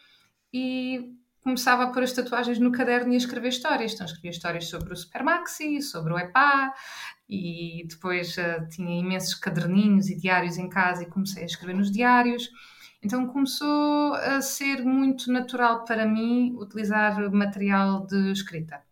e 0.52 1.12
começava 1.42 1.84
a 1.84 1.86
pôr 1.88 2.02
as 2.02 2.12
tatuagens 2.12 2.58
no 2.58 2.72
caderno 2.72 3.12
e 3.12 3.14
a 3.14 3.18
escrever 3.18 3.48
histórias. 3.48 3.92
Então 3.92 4.06
escrevia 4.06 4.30
histórias 4.30 4.66
sobre 4.66 4.92
o 4.92 4.96
Supermaxi, 4.96 5.82
sobre 5.82 6.12
o 6.12 6.18
EPA 6.18 6.72
e 7.28 7.86
depois 7.88 8.36
uh, 8.38 8.66
tinha 8.70 8.98
imensos 8.98 9.34
caderninhos 9.34 10.08
e 10.08 10.16
diários 10.16 10.56
em 10.56 10.68
casa 10.68 11.02
e 11.02 11.10
comecei 11.10 11.42
a 11.42 11.46
escrever 11.46 11.74
nos 11.74 11.90
diários. 11.90 12.48
Então 13.02 13.26
começou 13.26 14.14
a 14.14 14.40
ser 14.40 14.82
muito 14.84 15.30
natural 15.30 15.84
para 15.84 16.06
mim 16.06 16.54
utilizar 16.56 17.30
material 17.30 18.06
de 18.06 18.32
escrita 18.32 18.82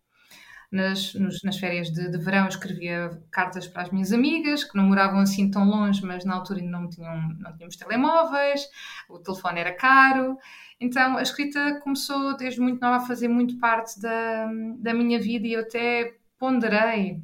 nas, 0.73 1.13
nos, 1.13 1.43
nas 1.43 1.57
férias 1.57 1.91
de, 1.91 2.09
de, 2.09 2.17
verão 2.17 2.47
escrevia 2.47 3.21
cartas 3.31 3.67
para 3.67 3.83
as 3.83 3.91
minhas 3.91 4.11
amigas, 4.11 4.63
que 4.63 4.75
não 4.75 4.85
moravam 4.85 5.19
assim 5.19 5.49
tão 5.51 5.63
longe, 5.65 6.03
mas 6.03 6.25
na 6.25 6.33
altura 6.33 6.59
ainda 6.59 6.71
não, 6.71 6.89
tinham, 6.89 7.29
não 7.37 7.55
tínhamos 7.55 7.75
telemóveis, 7.75 8.67
o 9.07 9.19
telefone 9.19 9.59
era 9.59 9.71
caro. 9.71 10.37
Então 10.79 11.17
a 11.17 11.21
escrita 11.21 11.79
começou 11.83 12.35
desde 12.35 12.59
muito 12.59 12.81
nova 12.81 12.97
a 12.97 13.07
fazer 13.07 13.27
muito 13.27 13.57
parte 13.59 14.01
da, 14.01 14.51
da 14.79 14.93
minha 14.93 15.19
vida 15.19 15.47
e 15.47 15.53
eu 15.53 15.61
até 15.61 16.15
ponderei 16.39 17.21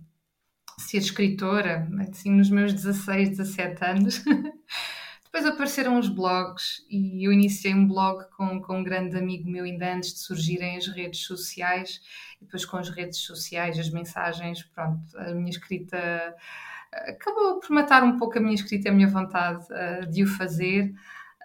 ser 0.78 0.98
escritora, 0.98 1.90
assim, 2.08 2.32
nos 2.32 2.50
meus 2.52 2.72
16, 2.72 3.30
17 3.30 3.84
anos. 3.84 4.24
Depois 5.32 5.46
apareceram 5.46 6.00
os 6.00 6.10
blogs 6.10 6.84
e 6.90 7.24
eu 7.24 7.32
iniciei 7.32 7.72
um 7.72 7.88
blog 7.88 8.28
com, 8.36 8.60
com 8.60 8.80
um 8.80 8.84
grande 8.84 9.16
amigo 9.16 9.48
meu 9.48 9.64
ainda 9.64 9.94
antes 9.94 10.12
de 10.12 10.20
surgirem 10.22 10.76
as 10.76 10.88
redes 10.88 11.20
sociais. 11.20 12.02
E 12.42 12.46
depois 12.46 12.66
com 12.66 12.78
as 12.78 12.90
redes 12.90 13.20
sociais, 13.20 13.78
as 13.78 13.92
mensagens, 13.92 14.64
pronto, 14.64 15.00
a 15.18 15.32
minha 15.36 15.52
escrita 15.52 15.98
eh, 15.98 17.12
acabou 17.12 17.60
por 17.60 17.70
matar 17.70 18.04
um 18.04 18.18
pouco 18.18 18.40
a 18.40 18.42
minha 18.42 18.56
escrita 18.56 18.88
e 18.88 18.92
a 18.92 18.94
minha 18.94 19.08
vontade 19.08 19.64
uh, 19.72 20.10
de 20.10 20.24
o 20.24 20.28
fazer, 20.28 20.92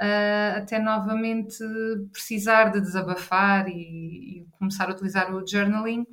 uh, 0.00 0.58
até 0.58 0.78
novamente 0.78 1.58
precisar 2.10 2.70
de 2.70 2.80
desabafar 2.80 3.68
e, 3.68 4.40
e, 4.40 4.46
começar 4.58 4.88
a 4.88 4.92
utilizar 4.92 5.30
o 5.34 5.46
journaling. 5.46 6.06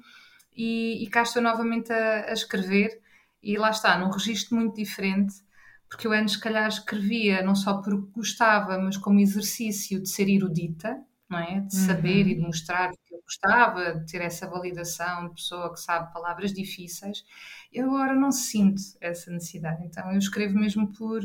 E, 0.53 1.01
e 1.05 1.09
cá 1.09 1.22
estou 1.22 1.41
novamente 1.41 1.93
a, 1.93 2.26
a 2.32 2.34
escrever. 2.34 2.99
E 3.41 3.57
lá 3.57 3.69
está, 3.69 3.97
num 3.97 4.09
registro 4.09 4.57
muito 4.57 4.76
diferente 4.76 5.36
porque 5.91 6.07
eu 6.07 6.13
antes, 6.13 6.35
se 6.35 6.39
calhar, 6.39 6.69
escrevia 6.69 7.43
não 7.43 7.53
só 7.53 7.81
porque 7.81 8.09
gostava, 8.13 8.79
mas 8.79 8.95
como 8.95 9.19
exercício 9.19 10.01
de 10.01 10.07
ser 10.09 10.29
erudita, 10.29 10.97
não 11.29 11.37
é? 11.37 11.59
De 11.59 11.75
saber 11.75 12.25
uhum. 12.25 12.31
e 12.31 12.35
de 12.35 12.41
mostrar 12.41 12.91
que 12.91 13.13
eu 13.13 13.21
gostava, 13.21 13.95
de 13.95 14.09
ter 14.09 14.21
essa 14.21 14.49
validação 14.49 15.27
de 15.27 15.35
pessoa 15.35 15.73
que 15.73 15.81
sabe 15.81 16.13
palavras 16.13 16.53
difíceis. 16.53 17.25
Eu 17.73 17.87
agora 17.87 18.15
não 18.15 18.31
sinto 18.31 18.81
essa 19.01 19.29
necessidade, 19.31 19.83
então 19.85 20.09
eu 20.13 20.17
escrevo 20.17 20.57
mesmo 20.57 20.93
por, 20.93 21.21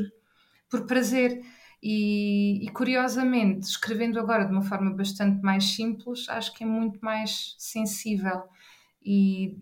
por 0.69 0.85
prazer. 0.85 1.41
E, 1.81 2.65
e, 2.65 2.69
curiosamente, 2.69 3.67
escrevendo 3.67 4.19
agora 4.19 4.43
de 4.43 4.51
uma 4.51 4.63
forma 4.63 4.93
bastante 4.93 5.41
mais 5.41 5.63
simples, 5.75 6.27
acho 6.27 6.53
que 6.53 6.65
é 6.65 6.67
muito 6.67 6.99
mais 6.99 7.55
sensível. 7.57 8.43
E 9.01 9.57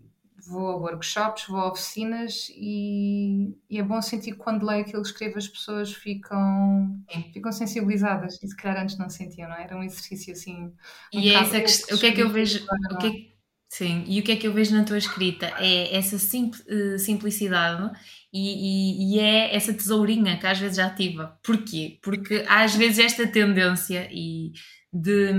vou 0.46 0.70
a 0.70 0.76
workshops, 0.76 1.46
vou 1.48 1.58
a 1.58 1.72
oficinas 1.72 2.48
e, 2.54 3.54
e, 3.68 3.78
é 3.78 3.82
bom 3.82 4.00
sentir 4.00 4.32
que 4.32 4.38
quando 4.38 4.64
leio 4.64 4.82
aquilo 4.82 5.02
que 5.02 5.08
escrevo 5.08 5.38
as 5.38 5.48
pessoas 5.48 5.92
ficam, 5.92 7.02
ficam 7.32 7.52
sensibilizadas 7.52 8.42
e 8.42 8.48
se 8.48 8.56
calhar 8.56 8.82
antes 8.82 8.96
não 8.96 9.08
sentiam, 9.08 9.48
não 9.48 9.56
é? 9.56 9.64
Era 9.64 9.76
um 9.76 9.82
exercício 9.82 10.32
assim. 10.32 10.72
Um 11.12 11.20
e 11.20 11.30
é 11.30 11.34
essa 11.34 11.60
questão, 11.60 11.96
o 11.96 12.00
que 12.00 12.06
é 12.06 12.12
que 12.12 12.22
eu 12.22 12.30
vejo. 12.30 12.64
O 12.90 12.98
que 12.98 13.06
é, 13.06 13.36
sim, 13.68 14.04
e 14.06 14.20
o 14.20 14.22
que 14.22 14.32
é 14.32 14.36
que 14.36 14.46
eu 14.46 14.52
vejo 14.52 14.74
na 14.74 14.84
tua 14.84 14.98
escrita? 14.98 15.52
É 15.58 15.96
essa 15.96 16.16
eh, 16.16 16.98
simplicidade 16.98 17.90
e, 18.32 19.14
e, 19.14 19.16
e, 19.16 19.18
é 19.18 19.54
essa 19.54 19.74
tesourinha 19.74 20.38
que 20.38 20.46
às 20.46 20.58
vezes 20.58 20.76
já 20.76 20.86
ativa. 20.86 21.38
Porquê? 21.42 21.98
Porque 22.02 22.44
há 22.46 22.62
às 22.62 22.74
vezes 22.74 22.98
esta 22.98 23.26
tendência 23.26 24.08
e 24.12 24.52
de 24.92 25.32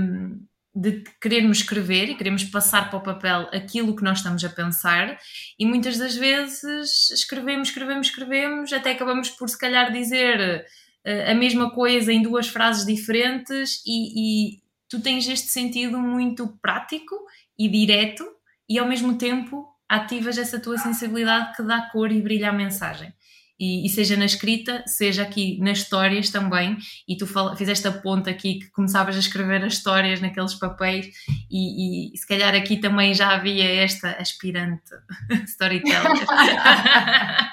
de 0.74 1.02
querermos 1.20 1.58
escrever 1.58 2.08
e 2.08 2.14
queremos 2.14 2.44
passar 2.44 2.90
para 2.90 2.98
o 2.98 3.02
papel 3.02 3.48
aquilo 3.52 3.96
que 3.96 4.02
nós 4.02 4.18
estamos 4.18 4.44
a 4.44 4.48
pensar 4.48 5.18
e 5.58 5.66
muitas 5.66 5.98
das 5.98 6.14
vezes 6.14 7.10
escrevemos, 7.10 7.68
escrevemos, 7.68 8.06
escrevemos, 8.08 8.72
até 8.72 8.92
acabamos 8.92 9.30
por 9.30 9.48
se 9.48 9.58
calhar 9.58 9.90
dizer 9.90 10.66
uh, 11.04 11.30
a 11.30 11.34
mesma 11.34 11.70
coisa 11.70 12.12
em 12.12 12.22
duas 12.22 12.48
frases 12.48 12.86
diferentes 12.86 13.82
e, 13.86 14.52
e 14.54 14.62
tu 14.88 15.00
tens 15.00 15.26
este 15.28 15.48
sentido 15.48 15.98
muito 15.98 16.46
prático 16.62 17.16
e 17.58 17.68
direto 17.68 18.24
e 18.68 18.78
ao 18.78 18.86
mesmo 18.86 19.16
tempo 19.16 19.66
ativas 19.88 20.38
essa 20.38 20.60
tua 20.60 20.78
sensibilidade 20.78 21.56
que 21.56 21.62
dá 21.62 21.88
cor 21.90 22.12
e 22.12 22.20
brilha 22.20 22.50
à 22.50 22.52
mensagem 22.52 23.12
e, 23.58 23.84
e, 23.84 23.88
seja 23.88 24.16
na 24.16 24.24
escrita, 24.24 24.84
seja 24.86 25.22
aqui 25.22 25.58
nas 25.60 25.78
histórias 25.78 26.30
também. 26.30 26.76
E 27.08 27.16
tu 27.16 27.26
fala, 27.26 27.56
fizeste 27.56 27.88
a 27.88 27.92
ponta 27.92 28.30
aqui 28.30 28.60
que 28.60 28.70
começavas 28.70 29.16
a 29.16 29.18
escrever 29.18 29.64
as 29.64 29.72
histórias 29.74 30.20
naqueles 30.20 30.54
papéis, 30.54 31.08
e, 31.50 32.12
e, 32.12 32.16
se 32.16 32.26
calhar 32.26 32.54
aqui 32.54 32.76
também 32.76 33.12
já 33.14 33.30
havia 33.30 33.82
esta 33.82 34.12
aspirante 34.12 34.94
storyteller. 35.46 36.04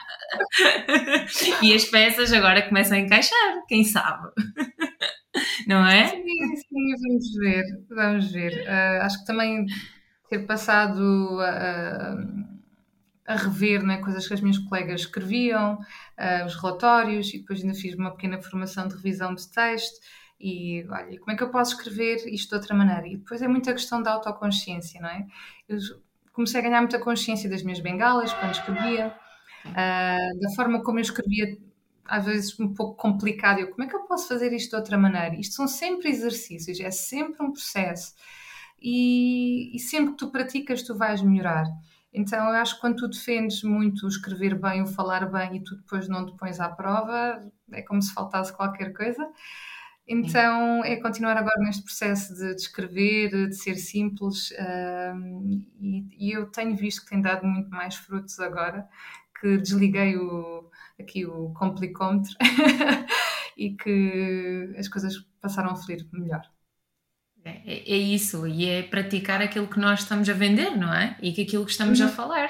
e 1.62 1.74
as 1.74 1.86
peças 1.86 2.34
agora 2.34 2.62
começam 2.62 2.98
a 2.98 3.02
encaixar, 3.02 3.66
quem 3.68 3.84
sabe? 3.84 4.30
Não 5.68 5.86
é? 5.86 6.08
Sim, 6.08 6.56
sim, 6.56 6.96
vamos 7.02 7.34
ver, 7.34 7.64
vamos 7.90 8.32
ver. 8.32 8.66
Uh, 8.68 9.02
acho 9.02 9.20
que 9.20 9.26
também 9.26 9.66
ter 10.30 10.46
passado. 10.46 11.40
Uh, 11.40 12.55
a 13.28 13.36
rever 13.36 13.84
né, 13.84 13.98
coisas 13.98 14.28
que 14.28 14.34
as 14.34 14.42
minhas 14.42 14.58
colegas 14.60 15.02
escreviam, 15.02 15.76
uh, 15.76 16.46
os 16.46 16.56
relatórios, 16.56 17.34
e 17.34 17.40
depois 17.40 17.62
ainda 17.62 17.74
fiz 17.74 17.96
uma 17.96 18.12
pequena 18.12 18.40
formação 18.42 18.88
de 18.88 18.96
revisão 18.96 19.34
de 19.34 19.48
texto. 19.48 20.00
E 20.40 20.86
olha, 20.90 21.20
como 21.20 21.32
é 21.32 21.36
que 21.36 21.44
eu 21.44 21.50
posso 21.50 21.76
escrever 21.76 22.18
isto 22.28 22.50
de 22.50 22.56
outra 22.56 22.76
maneira? 22.76 23.08
E 23.08 23.18
depois 23.18 23.42
é 23.42 23.48
muita 23.48 23.74
questão 23.74 24.02
da 24.02 24.12
autoconsciência, 24.12 25.02
não 25.02 25.10
é? 25.10 25.26
Eu 25.68 25.80
comecei 26.34 26.60
a 26.60 26.64
ganhar 26.64 26.82
muita 26.82 27.00
consciência 27.00 27.50
das 27.50 27.64
minhas 27.64 27.80
bengalas 27.80 28.32
quando 28.34 28.52
escrevia, 28.52 29.16
uh, 29.66 30.40
da 30.40 30.50
forma 30.56 30.84
como 30.84 31.00
eu 31.00 31.04
escrevia, 31.04 31.58
às 32.06 32.26
vezes 32.26 32.60
um 32.60 32.74
pouco 32.76 32.96
complicado. 32.96 33.60
Eu, 33.60 33.72
como 33.72 33.84
é 33.84 33.88
que 33.88 33.96
eu 33.96 34.02
posso 34.02 34.28
fazer 34.28 34.54
isto 34.54 34.70
de 34.72 34.76
outra 34.76 34.98
maneira? 34.98 35.36
Isto 35.36 35.56
são 35.56 35.68
sempre 35.68 36.10
exercícios, 36.10 36.80
é 36.80 36.92
sempre 36.92 37.44
um 37.44 37.52
processo. 37.52 38.14
E, 38.80 39.76
e 39.76 39.80
sempre 39.80 40.12
que 40.12 40.18
tu 40.18 40.30
praticas, 40.30 40.84
tu 40.84 40.96
vais 40.96 41.22
melhorar. 41.22 41.66
Então, 42.18 42.48
eu 42.48 42.56
acho 42.56 42.76
que 42.76 42.82
quando 42.82 42.96
tu 42.96 43.10
defendes 43.10 43.62
muito 43.62 44.06
o 44.06 44.10
escrever 44.10 44.58
bem, 44.58 44.82
o 44.82 44.88
falar 44.88 45.30
bem 45.30 45.58
e 45.58 45.64
tu 45.64 45.76
depois 45.76 46.08
não 46.08 46.26
te 46.26 46.34
pões 46.38 46.62
à 46.62 46.70
prova, 46.70 47.42
é 47.74 47.82
como 47.82 48.02
se 48.02 48.14
faltasse 48.14 48.56
qualquer 48.56 48.94
coisa. 48.94 49.30
Então, 50.08 50.82
é 50.86 50.96
continuar 50.96 51.36
agora 51.36 51.60
neste 51.60 51.84
processo 51.84 52.34
de, 52.34 52.56
de 52.56 52.62
escrever, 52.62 53.50
de 53.50 53.56
ser 53.56 53.76
simples, 53.76 54.54
um, 55.14 55.66
e, 55.82 56.30
e, 56.30 56.32
eu 56.32 56.46
tenho 56.46 56.76
visto 56.76 57.02
que 57.02 57.10
tem 57.10 57.22
dado 57.22 57.46
muito 57.46 57.70
mais 57.70 57.96
frutos 57.96 58.40
agora, 58.40 58.88
que 59.42 59.58
desliguei 59.58 60.16
o, 60.16 60.70
aqui 61.00 61.26
o 61.26 61.50
complicómetro 61.54 62.36
e 63.58 63.72
que 63.76 64.74
as 64.78 64.88
coisas 64.88 65.18
passaram 65.42 65.72
a 65.72 65.76
fluir 65.76 66.08
melhor. 66.14 66.44
É, 67.46 67.94
é, 67.94 67.98
isso, 67.98 68.48
e 68.48 68.66
é 68.66 68.82
praticar 68.82 69.42
aquilo 69.42 69.68
que 69.68 69.80
nós 69.80 70.02
estamos 70.02 70.28
a 70.28 70.34
vender, 70.34 70.76
não 70.76 70.92
é? 70.94 71.16
E 71.22 71.32
que 71.32 71.44
aquilo 71.44 71.66
que 71.66 71.72
estamos 71.72 72.00
uhum. 72.00 72.08
a 72.08 72.10
falar. 72.10 72.50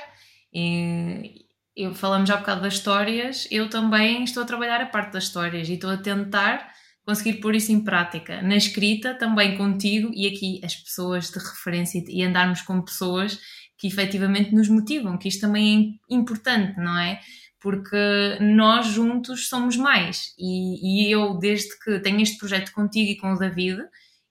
E, 0.53 1.45
eu 1.75 1.93
falamos 1.93 2.29
já 2.29 2.37
um 2.37 2.39
bocado 2.39 2.61
das 2.61 2.75
histórias, 2.75 3.47
eu 3.51 3.69
também 3.69 4.23
estou 4.23 4.43
a 4.43 4.45
trabalhar 4.45 4.79
a 4.79 4.85
parte 4.85 5.11
das 5.11 5.25
histórias 5.25 5.67
e 5.67 5.73
estou 5.73 5.89
a 5.89 5.97
tentar 5.97 6.71
conseguir 7.05 7.41
pôr 7.41 7.53
isso 7.53 7.71
em 7.71 7.83
prática. 7.83 8.41
Na 8.41 8.55
escrita, 8.55 9.13
também 9.13 9.57
contigo 9.57 10.09
e 10.13 10.27
aqui 10.27 10.61
as 10.63 10.75
pessoas 10.75 11.29
de 11.29 11.37
referência 11.37 12.01
e 12.07 12.23
andarmos 12.23 12.61
com 12.61 12.81
pessoas 12.81 13.39
que 13.77 13.87
efetivamente 13.87 14.55
nos 14.55 14.69
motivam, 14.69 15.17
que 15.17 15.27
isto 15.27 15.41
também 15.41 15.99
é 16.09 16.15
importante, 16.15 16.79
não 16.79 16.97
é? 16.97 17.19
Porque 17.59 18.37
nós 18.39 18.87
juntos 18.87 19.49
somos 19.49 19.75
mais. 19.75 20.33
E, 20.39 21.07
e 21.07 21.11
eu, 21.11 21.37
desde 21.37 21.77
que 21.79 21.99
tenho 21.99 22.21
este 22.21 22.37
projeto 22.37 22.71
contigo 22.71 23.11
e 23.11 23.17
com 23.17 23.33
o 23.33 23.37
David, 23.37 23.81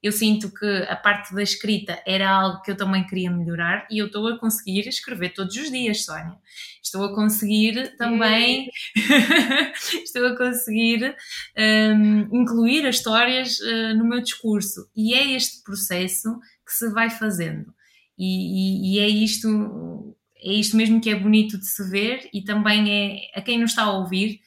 eu 0.04 0.12
sinto 0.12 0.52
que 0.52 0.66
a 0.86 0.94
parte 0.94 1.34
da 1.34 1.42
escrita 1.42 1.98
era 2.06 2.28
algo 2.28 2.60
que 2.60 2.70
eu 2.70 2.76
também 2.76 3.06
queria 3.06 3.30
melhorar 3.30 3.86
e 3.90 3.96
eu 3.96 4.06
estou 4.08 4.28
a 4.28 4.38
conseguir 4.38 4.86
escrever 4.86 5.30
todos 5.30 5.56
os 5.56 5.70
dias, 5.70 6.04
Sónia. 6.04 6.36
Estou 6.82 7.06
a 7.06 7.14
conseguir 7.14 7.96
também, 7.96 8.68
estou 10.04 10.26
a 10.26 10.36
conseguir 10.36 11.16
um, 11.56 12.38
incluir 12.38 12.86
as 12.86 12.96
histórias 12.96 13.58
uh, 13.60 13.94
no 13.96 14.04
meu 14.04 14.20
discurso 14.20 14.90
e 14.94 15.14
é 15.14 15.34
este 15.34 15.64
processo 15.64 16.38
que 16.66 16.72
se 16.74 16.90
vai 16.90 17.08
fazendo. 17.08 17.72
E, 18.18 18.92
e, 18.92 18.96
e, 18.96 18.98
é 18.98 19.08
isto 19.08 20.14
é 20.36 20.52
isto 20.52 20.76
mesmo 20.76 21.00
que 21.00 21.08
é 21.08 21.18
bonito 21.18 21.56
de 21.56 21.66
se 21.66 21.82
ver 21.88 22.28
e 22.30 22.44
também 22.44 22.92
é 22.92 23.38
a 23.38 23.40
quem 23.40 23.58
nos 23.58 23.70
está 23.70 23.84
a 23.84 23.96
ouvir 23.96 24.38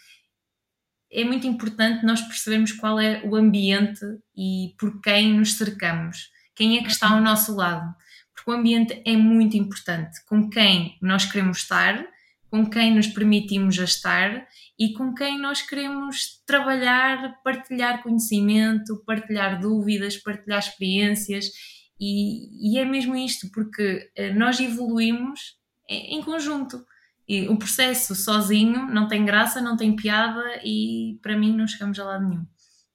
é 1.12 1.24
muito 1.24 1.48
importante 1.48 2.06
nós 2.06 2.22
percebermos 2.22 2.72
qual 2.72 3.00
é 3.00 3.22
o 3.24 3.36
ambiente 3.36 4.06
e 4.36 4.76
por 4.78 5.02
quem 5.02 5.34
nos 5.34 5.54
cercamos, 5.54 6.30
quem 6.56 6.78
é 6.78 6.84
que 6.84 6.90
está 6.90 7.10
ao 7.10 7.22
nosso 7.22 7.56
lado, 7.56 7.94
porque 8.36 8.52
o 8.52 8.54
ambiente 8.54 9.02
é 9.06 9.16
muito 9.16 9.58
importante, 9.58 10.24
com 10.26 10.50
quem 10.50 10.98
nós 11.02 11.26
queremos 11.26 11.60
estar, 11.60 12.06
com 12.50 12.70
quem 12.70 12.94
nos 12.94 13.08
permitimos 13.08 13.78
estar 13.78 14.48
e 14.80 14.94
com 14.94 15.14
quem 15.14 15.40
nós 15.40 15.62
queremos 15.62 16.42
trabalhar, 16.46 17.42
partilhar 17.44 18.02
conhecimento, 18.02 19.04
partilhar 19.06 19.60
dúvidas, 19.60 20.18
partilhar 20.18 20.60
experiências. 20.60 21.52
E, 22.00 22.76
e 22.76 22.80
é 22.80 22.86
mesmo 22.86 23.16
isto, 23.16 23.50
porque 23.52 24.10
eh, 24.16 24.32
nós 24.34 24.60
evoluímos 24.60 25.58
em 25.90 26.22
conjunto. 26.22 26.86
E 27.28 27.48
o 27.50 27.58
processo 27.58 28.16
sozinho 28.16 28.86
não 28.88 29.08
tem 29.08 29.26
graça, 29.26 29.60
não 29.60 29.76
tem 29.76 29.96
piada 29.96 30.62
e 30.64 31.20
para 31.22 31.38
mim 31.38 31.56
não 31.56 31.68
chegamos 31.68 32.00
a 32.00 32.06
lado 32.06 32.28
nenhum. 32.28 32.46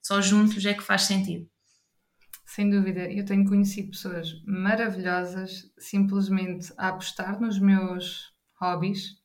Só 0.01 0.19
juntos 0.21 0.65
é 0.65 0.73
que 0.73 0.81
faz 0.81 1.03
sentido. 1.03 1.47
Sem 2.45 2.69
dúvida, 2.69 3.11
eu 3.11 3.25
tenho 3.25 3.45
conhecido 3.45 3.91
pessoas 3.91 4.33
maravilhosas 4.45 5.71
simplesmente 5.77 6.71
a 6.77 6.89
apostar 6.89 7.39
nos 7.39 7.57
meus 7.59 8.33
hobbies 8.59 9.17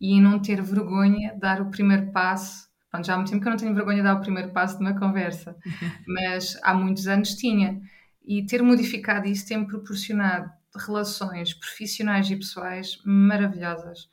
e 0.00 0.14
em 0.14 0.20
não 0.20 0.38
ter 0.38 0.62
vergonha 0.62 1.32
de 1.32 1.40
dar 1.40 1.60
o 1.60 1.70
primeiro 1.70 2.10
passo. 2.12 2.68
Pronto, 2.90 3.06
já 3.06 3.14
há 3.14 3.16
muito 3.16 3.30
tempo 3.30 3.42
que 3.42 3.48
eu 3.48 3.50
não 3.50 3.58
tenho 3.58 3.74
vergonha 3.74 3.98
de 3.98 4.02
dar 4.02 4.16
o 4.16 4.20
primeiro 4.20 4.52
passo 4.52 4.78
de 4.78 4.84
uma 4.84 4.98
conversa, 4.98 5.56
mas 6.06 6.58
há 6.62 6.74
muitos 6.74 7.06
anos 7.06 7.34
tinha. 7.34 7.80
E 8.24 8.44
ter 8.44 8.62
modificado 8.62 9.26
isso 9.26 9.46
tem-me 9.46 9.66
proporcionado 9.66 10.50
relações 10.76 11.54
profissionais 11.54 12.30
e 12.30 12.36
pessoais 12.36 12.98
maravilhosas. 13.04 14.08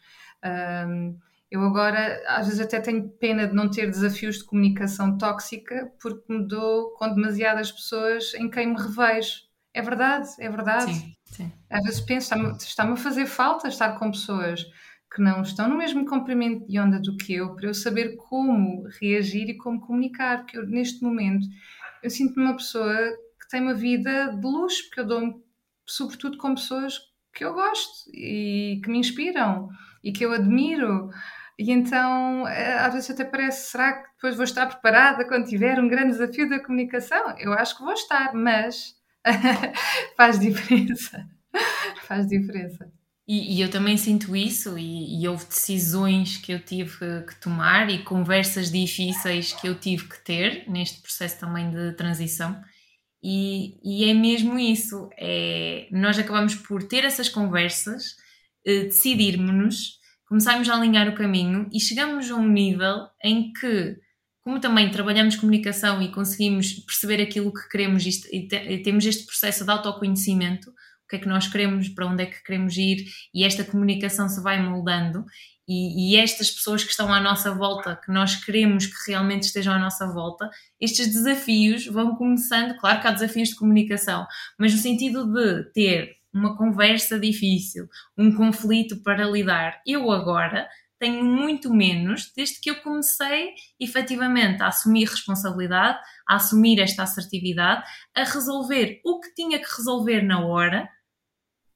Um, 0.45 1.17
eu 1.49 1.61
agora, 1.61 2.21
às 2.27 2.47
vezes, 2.47 2.59
até 2.59 2.79
tenho 2.79 3.07
pena 3.07 3.47
de 3.47 3.53
não 3.53 3.69
ter 3.69 3.89
desafios 3.89 4.39
de 4.39 4.43
comunicação 4.43 5.17
tóxica 5.17 5.91
porque 6.01 6.31
me 6.31 6.47
dou 6.47 6.91
com 6.91 7.13
demasiadas 7.13 7.71
pessoas 7.71 8.33
em 8.33 8.49
quem 8.49 8.67
me 8.67 8.81
revejo. 8.81 9.43
É 9.73 9.81
verdade, 9.81 10.27
é 10.39 10.49
verdade. 10.49 10.93
Sim, 10.93 11.15
sim. 11.25 11.51
Às 11.69 11.83
vezes 11.83 12.01
penso, 12.01 12.33
está-me 12.33 12.57
está 12.57 12.91
a 12.91 12.95
fazer 12.95 13.25
falta 13.25 13.67
estar 13.67 13.97
com 13.99 14.11
pessoas 14.11 14.65
que 15.13 15.21
não 15.21 15.41
estão 15.41 15.69
no 15.69 15.77
mesmo 15.77 16.05
comprimento 16.05 16.67
de 16.67 16.79
onda 16.79 16.99
do 16.99 17.15
que 17.15 17.33
eu, 17.35 17.55
para 17.55 17.67
eu 17.67 17.73
saber 17.73 18.15
como 18.17 18.83
reagir 18.99 19.49
e 19.49 19.57
como 19.57 19.79
comunicar, 19.79 20.39
porque 20.39 20.57
eu, 20.57 20.67
neste 20.67 21.01
momento 21.01 21.47
eu 22.03 22.09
sinto-me 22.09 22.45
uma 22.45 22.57
pessoa 22.57 22.95
que 23.39 23.47
tem 23.49 23.61
uma 23.61 23.73
vida 23.73 24.27
de 24.27 24.45
luxo, 24.45 24.83
porque 24.85 24.99
eu 24.99 25.07
dou-me 25.07 25.35
sobretudo 25.85 26.37
com 26.37 26.55
pessoas 26.55 26.99
que 27.33 27.43
eu 27.45 27.53
gosto 27.53 28.09
e 28.13 28.81
que 28.83 28.89
me 28.89 28.97
inspiram 28.97 29.69
e 30.05 30.13
que 30.13 30.23
eu 30.23 30.31
admiro. 30.31 31.09
E 31.57 31.71
então, 31.71 32.47
eh, 32.47 32.77
às 32.77 32.93
vezes 32.93 33.09
até 33.09 33.25
parece, 33.25 33.71
será 33.71 33.93
que 33.93 34.09
depois 34.13 34.35
vou 34.35 34.43
estar 34.43 34.67
preparada 34.67 35.27
quando 35.27 35.47
tiver 35.47 35.79
um 35.79 35.87
grande 35.87 36.11
desafio 36.11 36.47
da 36.47 36.59
comunicação? 36.59 37.35
Eu 37.39 37.53
acho 37.53 37.75
que 37.75 37.83
vou 37.83 37.93
estar, 37.93 38.33
mas 38.33 38.93
faz 40.15 40.39
diferença. 40.39 41.25
faz 42.07 42.27
diferença. 42.27 42.87
E, 43.27 43.57
e, 43.57 43.61
eu 43.61 43.71
também 43.71 43.97
sinto 43.97 44.35
isso, 44.35 44.77
e, 44.77 45.19
e, 45.19 45.27
houve 45.27 45.45
decisões 45.45 46.37
que 46.37 46.51
eu 46.51 46.59
tive 46.59 47.23
que 47.25 47.35
tomar 47.41 47.89
e 47.89 48.03
conversas 48.03 48.71
difíceis 48.71 49.51
que 49.51 49.67
eu 49.67 49.73
tive 49.73 50.07
que 50.07 50.23
ter 50.23 50.69
neste 50.69 51.01
processo 51.01 51.39
também 51.39 51.71
de 51.71 51.93
transição. 51.93 52.61
E, 53.23 53.79
e 53.83 54.07
é 54.07 54.13
mesmo 54.13 54.59
isso: 54.59 55.09
é, 55.17 55.87
nós 55.91 56.19
acabamos 56.19 56.53
por 56.53 56.83
ter 56.83 57.03
essas 57.03 57.27
conversas 57.27 58.15
decidirmos-nos, 58.65 59.99
começarmos 60.27 60.67
a 60.69 60.75
alinhar 60.75 61.07
o 61.07 61.15
caminho 61.15 61.69
e 61.71 61.79
chegamos 61.79 62.29
a 62.31 62.35
um 62.35 62.47
nível 62.47 63.07
em 63.23 63.53
que, 63.53 63.95
como 64.43 64.59
também 64.59 64.89
trabalhamos 64.89 65.35
comunicação 65.35 66.01
e 66.01 66.11
conseguimos 66.11 66.73
perceber 66.73 67.21
aquilo 67.21 67.53
que 67.53 67.69
queremos 67.69 68.05
e, 68.05 68.47
te, 68.47 68.55
e 68.55 68.81
temos 68.81 69.05
este 69.05 69.25
processo 69.25 69.63
de 69.63 69.71
autoconhecimento, 69.71 70.69
o 70.69 71.07
que 71.07 71.17
é 71.17 71.19
que 71.19 71.27
nós 71.27 71.47
queremos, 71.47 71.87
para 71.89 72.07
onde 72.07 72.23
é 72.23 72.25
que 72.25 72.43
queremos 72.43 72.75
ir 72.75 73.05
e 73.33 73.43
esta 73.43 73.63
comunicação 73.63 74.27
se 74.27 74.41
vai 74.41 74.61
moldando 74.61 75.25
e, 75.67 76.13
e, 76.13 76.17
estas 76.17 76.51
pessoas 76.51 76.83
que 76.83 76.91
estão 76.91 77.11
à 77.11 77.19
nossa 77.19 77.51
volta, 77.53 77.95
que 77.95 78.11
nós 78.11 78.35
queremos 78.35 78.85
que 78.85 79.11
realmente 79.11 79.43
estejam 79.43 79.73
à 79.73 79.79
nossa 79.79 80.05
volta, 80.07 80.49
estes 80.79 81.07
desafios 81.07 81.87
vão 81.87 82.15
começando. 82.15 82.77
Claro 82.77 83.01
que 83.01 83.07
há 83.07 83.11
desafios 83.11 83.49
de 83.49 83.55
comunicação, 83.55 84.27
mas 84.59 84.73
no 84.73 84.79
sentido 84.79 85.25
de 85.33 85.71
ter 85.73 86.17
uma 86.35 86.57
conversa 86.57 87.17
difícil, 87.17 87.87
um 88.17 88.35
conflito 88.35 89.01
para 89.01 89.25
lidar. 89.25 89.81
Eu 89.87 90.11
agora 90.11 90.67
tenho 90.99 91.23
muito 91.23 91.73
menos 91.73 92.31
desde 92.35 92.59
que 92.59 92.69
eu 92.69 92.81
comecei 92.81 93.53
efetivamente 93.79 94.61
a 94.61 94.67
assumir 94.67 95.05
responsabilidade, 95.05 95.97
a 96.27 96.35
assumir 96.35 96.79
esta 96.79 97.03
assertividade, 97.03 97.83
a 98.13 98.23
resolver 98.23 98.99
o 99.05 99.19
que 99.21 99.33
tinha 99.33 99.59
que 99.59 99.77
resolver 99.77 100.21
na 100.21 100.45
hora, 100.45 100.89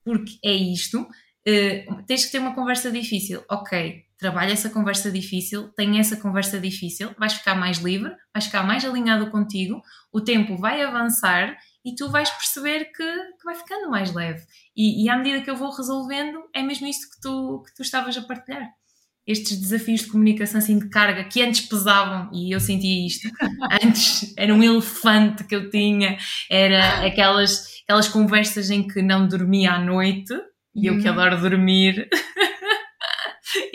porque 0.04 0.38
é 0.44 0.54
isto. 0.54 1.02
Uh, 1.48 2.04
tens 2.06 2.26
que 2.26 2.32
ter 2.32 2.40
uma 2.40 2.54
conversa 2.54 2.92
difícil. 2.92 3.44
Ok, 3.50 4.04
trabalha 4.18 4.52
essa 4.52 4.70
conversa 4.70 5.10
difícil, 5.10 5.70
tem 5.70 6.00
essa 6.00 6.18
conversa 6.18 6.60
difícil, 6.60 7.16
vais 7.18 7.34
ficar 7.34 7.56
mais 7.56 7.78
livre, 7.78 8.14
vais 8.34 8.46
ficar 8.46 8.64
mais 8.64 8.84
alinhado 8.84 9.32
contigo, 9.32 9.82
o 10.12 10.20
tempo 10.20 10.58
vai 10.58 10.82
avançar 10.82 11.58
e 11.90 11.96
tu 11.96 12.10
vais 12.10 12.30
perceber 12.30 12.86
que, 12.86 13.04
que 13.04 13.44
vai 13.44 13.56
ficando 13.56 13.90
mais 13.90 14.14
leve. 14.14 14.44
E, 14.76 15.04
e, 15.04 15.10
à 15.10 15.18
medida 15.18 15.42
que 15.42 15.50
eu 15.50 15.56
vou 15.56 15.72
resolvendo, 15.72 16.44
é 16.54 16.62
mesmo 16.62 16.88
isto 16.88 17.10
que 17.10 17.20
tu, 17.22 17.64
que 17.66 17.76
tu 17.76 17.82
estavas 17.82 18.16
a 18.16 18.22
partilhar. 18.22 18.70
Estes 19.26 19.60
desafios 19.60 20.02
de 20.02 20.08
comunicação 20.08 20.60
assim 20.60 20.78
de 20.78 20.90
carga 20.90 21.24
que 21.24 21.42
antes 21.42 21.62
pesavam, 21.62 22.30
e 22.34 22.54
eu 22.54 22.60
sentia 22.60 23.08
isto, 23.08 23.28
antes 23.84 24.34
era 24.38 24.54
um 24.54 24.64
elefante 24.64 25.44
que 25.44 25.56
eu 25.56 25.70
tinha, 25.70 26.18
era 26.50 27.06
aquelas, 27.06 27.82
aquelas 27.84 28.08
conversas 28.08 28.70
em 28.70 28.88
que 28.88 29.02
não 29.02 29.28
dormia 29.28 29.74
à 29.74 29.80
noite, 29.80 30.34
e 30.76 30.88
eu 30.88 31.00
que 31.00 31.10
uhum. 31.10 31.14
adoro 31.20 31.42
dormir. 31.42 32.08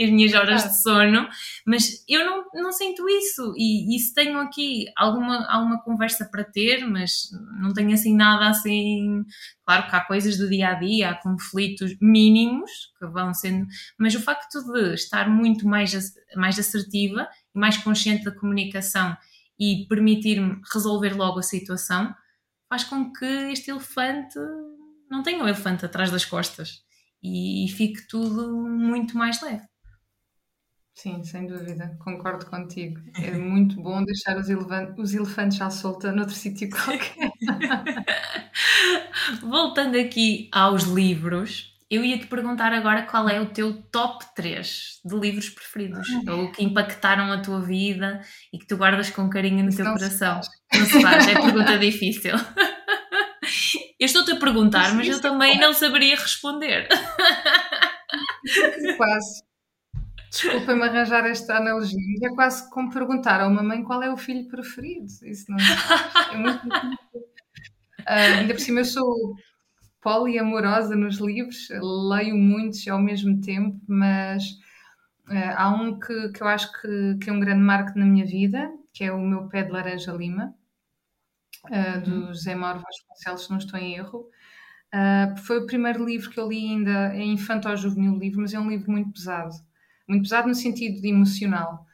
as 0.00 0.10
minhas 0.10 0.34
horas 0.34 0.62
de 0.62 0.82
sono, 0.82 1.28
mas 1.66 2.04
eu 2.06 2.24
não, 2.26 2.44
não 2.54 2.72
sinto 2.72 3.08
isso. 3.08 3.54
E, 3.56 3.96
e 3.96 3.98
se 3.98 4.12
tenho 4.12 4.38
aqui 4.38 4.84
alguma, 4.96 5.46
alguma 5.50 5.82
conversa 5.82 6.28
para 6.30 6.44
ter, 6.44 6.86
mas 6.86 7.30
não 7.60 7.72
tenho 7.72 7.92
assim 7.92 8.14
nada 8.14 8.50
assim. 8.50 9.24
Claro 9.64 9.88
que 9.88 9.96
há 9.96 10.00
coisas 10.04 10.36
do 10.36 10.48
dia 10.48 10.68
a 10.68 10.74
dia, 10.74 11.10
há 11.10 11.14
conflitos 11.14 11.96
mínimos 12.00 12.70
que 12.98 13.06
vão 13.06 13.32
sendo, 13.32 13.66
mas 13.98 14.14
o 14.14 14.20
facto 14.20 14.62
de 14.72 14.94
estar 14.94 15.28
muito 15.28 15.66
mais, 15.66 15.92
mais 16.36 16.58
assertiva 16.58 17.26
e 17.54 17.58
mais 17.58 17.78
consciente 17.78 18.24
da 18.24 18.34
comunicação 18.34 19.16
e 19.58 19.86
permitir-me 19.88 20.60
resolver 20.72 21.14
logo 21.14 21.38
a 21.38 21.42
situação 21.42 22.14
faz 22.68 22.84
com 22.84 23.12
que 23.12 23.24
este 23.24 23.70
elefante 23.70 24.38
não 25.10 25.22
tenha 25.22 25.42
o 25.42 25.48
elefante 25.48 25.86
atrás 25.86 26.10
das 26.10 26.24
costas 26.24 26.82
e 27.22 27.66
fique 27.74 28.06
tudo 28.06 28.52
muito 28.68 29.16
mais 29.16 29.40
leve. 29.40 29.64
Sim, 30.94 31.24
sem 31.24 31.46
dúvida, 31.46 31.96
concordo 31.98 32.46
contigo. 32.46 33.00
É 33.20 33.32
muito 33.32 33.80
bom 33.80 34.02
deixar 34.04 34.36
os, 34.38 34.46
os 34.96 35.12
elefantes 35.12 35.60
à 35.60 35.68
solta 35.68 36.12
noutro 36.12 36.34
sítio 36.34 36.70
qualquer. 36.70 37.32
Voltando 39.42 39.98
aqui 39.98 40.48
aos 40.52 40.84
livros, 40.84 41.74
eu 41.90 42.04
ia 42.04 42.18
te 42.18 42.26
perguntar 42.26 42.72
agora 42.72 43.02
qual 43.02 43.28
é 43.28 43.40
o 43.40 43.46
teu 43.46 43.82
top 43.90 44.24
3 44.36 45.00
de 45.04 45.16
livros 45.16 45.48
preferidos, 45.48 46.06
ou 46.28 46.52
que 46.52 46.64
impactaram 46.64 47.32
a 47.32 47.42
tua 47.42 47.60
vida 47.60 48.20
e 48.52 48.58
que 48.58 48.66
tu 48.66 48.76
guardas 48.76 49.10
com 49.10 49.28
carinho 49.28 49.64
no 49.64 49.70
Isso 49.70 49.78
teu 49.78 49.86
não 49.86 49.94
coração. 49.94 50.40
Se 50.42 50.78
não 50.78 50.86
se 50.86 51.02
faz, 51.02 51.26
é 51.26 51.34
pergunta 51.34 51.76
difícil. 51.78 52.34
Eu 53.98 54.06
estou-te 54.06 54.32
a 54.32 54.36
perguntar, 54.36 54.94
mas 54.94 55.08
eu 55.08 55.20
também 55.20 55.58
não 55.58 55.72
saberia 55.74 56.16
responder. 56.16 56.88
Quase. 58.96 59.53
Desculpa-me 60.34 60.82
arranjar 60.82 61.24
esta 61.26 61.58
analogia, 61.58 61.96
mas 62.12 62.32
é 62.32 62.34
quase 62.34 62.70
como 62.70 62.92
perguntar 62.92 63.40
a 63.40 63.46
uma 63.46 63.62
mãe 63.62 63.84
qual 63.84 64.02
é 64.02 64.12
o 64.12 64.16
filho 64.16 64.48
preferido. 64.48 65.06
Isso 65.22 65.46
não 65.48 65.56
é 66.32 66.36
muito. 66.36 66.66
Uh, 66.66 68.02
ainda 68.40 68.52
por 68.52 68.60
cima, 68.60 68.80
eu 68.80 68.84
sou 68.84 69.36
poliamorosa 70.02 70.96
nos 70.96 71.18
livros, 71.18 71.68
leio 72.10 72.34
muitos 72.34 72.86
ao 72.88 73.00
mesmo 73.00 73.40
tempo, 73.40 73.80
mas 73.86 74.44
uh, 75.28 75.54
há 75.56 75.70
um 75.70 76.00
que, 76.00 76.30
que 76.30 76.42
eu 76.42 76.48
acho 76.48 76.72
que, 76.80 77.18
que 77.22 77.30
é 77.30 77.32
um 77.32 77.38
grande 77.38 77.62
marco 77.62 77.96
na 77.96 78.04
minha 78.04 78.26
vida, 78.26 78.72
que 78.92 79.04
é 79.04 79.12
o 79.12 79.20
meu 79.20 79.48
pé 79.48 79.62
de 79.62 79.70
laranja 79.70 80.10
lima 80.12 80.52
uh, 81.66 82.00
do 82.00 82.26
José 82.26 82.56
Mauro 82.56 82.82
Vasconcelos, 82.82 83.44
se 83.44 83.50
não 83.50 83.58
estou 83.58 83.78
em 83.78 83.94
erro. 83.94 84.28
Foi 85.44 85.58
o 85.58 85.66
primeiro 85.66 86.04
livro 86.04 86.30
que 86.30 86.38
eu 86.38 86.48
li 86.48 86.70
ainda, 86.70 87.14
é 87.14 87.22
infanto-juvenil 87.22 88.18
livro, 88.18 88.40
mas 88.40 88.52
é 88.52 88.58
um 88.58 88.68
livro 88.68 88.90
muito 88.90 89.12
pesado. 89.12 89.54
Muito 90.06 90.22
pesado 90.22 90.48
no 90.48 90.54
sentido 90.54 91.00
de 91.00 91.08
emocional. 91.08 91.86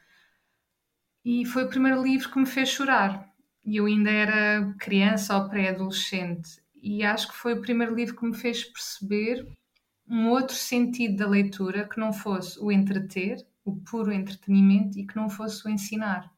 E 1.23 1.45
foi 1.45 1.65
o 1.65 1.69
primeiro 1.69 2.01
livro 2.01 2.31
que 2.31 2.39
me 2.39 2.45
fez 2.45 2.69
chorar. 2.69 3.29
E 3.63 3.77
eu 3.77 3.85
ainda 3.85 4.09
era 4.09 4.73
criança 4.79 5.37
ou 5.37 5.47
pré-adolescente. 5.47 6.61
E 6.81 7.03
acho 7.03 7.27
que 7.27 7.35
foi 7.35 7.53
o 7.53 7.61
primeiro 7.61 7.93
livro 7.93 8.15
que 8.15 8.25
me 8.25 8.35
fez 8.35 8.63
perceber 8.63 9.47
um 10.07 10.29
outro 10.29 10.55
sentido 10.55 11.17
da 11.17 11.27
leitura 11.27 11.87
que 11.87 11.99
não 11.99 12.11
fosse 12.11 12.59
o 12.59 12.71
entreter, 12.71 13.45
o 13.63 13.75
puro 13.75 14.11
entretenimento 14.11 14.99
e 14.99 15.05
que 15.05 15.15
não 15.15 15.29
fosse 15.29 15.65
o 15.65 15.69
ensinar. 15.69 16.29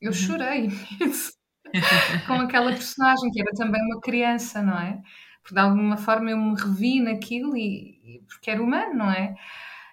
Eu 0.00 0.10
uhum. 0.10 0.16
chorei 0.16 0.68
com 2.26 2.34
aquela 2.34 2.70
personagem 2.70 3.30
que 3.30 3.40
era 3.40 3.52
também 3.52 3.80
uma 3.82 4.00
criança, 4.00 4.62
não 4.62 4.78
é? 4.78 5.00
Porque 5.42 5.54
de 5.54 5.60
alguma 5.60 5.96
forma 5.96 6.30
eu 6.30 6.36
me 6.36 6.54
revi 6.54 7.00
naquilo 7.00 7.56
e, 7.56 7.98
e 8.04 8.22
porque 8.28 8.50
era 8.50 8.62
humano, 8.62 8.94
não 8.94 9.10
é? 9.10 9.34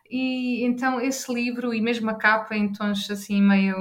E 0.10 0.64
então 0.66 1.00
esse 1.00 1.32
livro 1.32 1.74
e 1.74 1.80
mesmo 1.80 2.10
a 2.10 2.16
capa 2.16 2.56
em 2.56 2.74
tons 2.74 3.10
assim 3.12 3.42
meio 3.42 3.76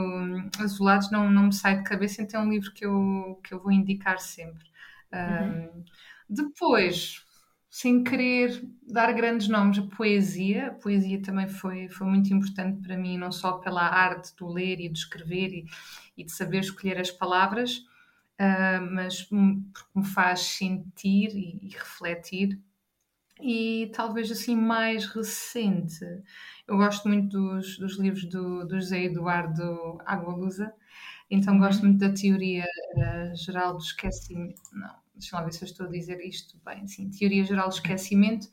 azulados 0.58 1.10
não, 1.10 1.30
não 1.30 1.44
me 1.44 1.54
sai 1.54 1.78
de 1.78 1.84
cabeça, 1.84 2.20
então 2.20 2.42
é 2.42 2.44
um 2.44 2.50
livro 2.50 2.72
que 2.72 2.84
eu, 2.84 3.40
que 3.42 3.54
eu 3.54 3.62
vou 3.62 3.72
indicar 3.72 4.18
sempre. 4.18 4.66
Uhum. 5.12 5.80
Um, 5.80 5.84
depois, 6.28 7.24
sem 7.70 8.02
querer 8.02 8.62
dar 8.82 9.12
grandes 9.12 9.48
nomes, 9.48 9.78
a 9.78 9.82
poesia. 9.82 10.68
A 10.68 10.74
poesia 10.74 11.20
também 11.22 11.48
foi, 11.48 11.88
foi 11.88 12.06
muito 12.06 12.32
importante 12.32 12.82
para 12.82 12.96
mim, 12.96 13.16
não 13.16 13.30
só 13.30 13.52
pela 13.52 13.82
arte 13.82 14.34
do 14.36 14.48
ler 14.48 14.80
e 14.80 14.88
de 14.88 14.98
escrever 14.98 15.52
e, 15.52 15.66
e 16.16 16.24
de 16.24 16.32
saber 16.32 16.60
escolher 16.60 16.98
as 16.98 17.10
palavras, 17.10 17.78
uh, 18.38 18.80
mas 18.90 19.22
porque 19.22 19.84
me 19.94 20.04
faz 20.04 20.40
sentir 20.40 21.30
e, 21.36 21.58
e, 21.62 21.68
refletir. 21.68 22.58
E 23.40 23.90
talvez 23.94 24.30
assim 24.30 24.56
mais 24.56 25.06
recente, 25.06 26.04
eu 26.66 26.76
gosto 26.76 27.08
muito 27.08 27.28
dos, 27.28 27.78
dos 27.78 27.98
livros 27.98 28.24
do, 28.24 28.64
do 28.66 28.74
José 28.74 29.04
Eduardo 29.04 29.98
Agualusa, 30.04 30.72
então 31.30 31.54
uhum. 31.54 31.60
gosto 31.60 31.84
muito 31.84 31.98
da 31.98 32.12
teoria 32.12 32.64
uh, 32.64 33.36
geral 33.36 33.74
do 33.74 33.82
esquecimento. 33.82 34.60
Não, 34.72 34.94
deixa 35.14 35.36
lá 35.36 35.44
ver 35.44 35.52
se 35.52 35.62
eu 35.62 35.66
estou 35.66 35.86
a 35.86 35.90
dizer 35.90 36.20
isto 36.20 36.58
bem, 36.64 36.86
sim, 36.86 37.10
teoria 37.10 37.44
geral 37.44 37.68
do 37.68 37.74
esquecimento, 37.74 38.48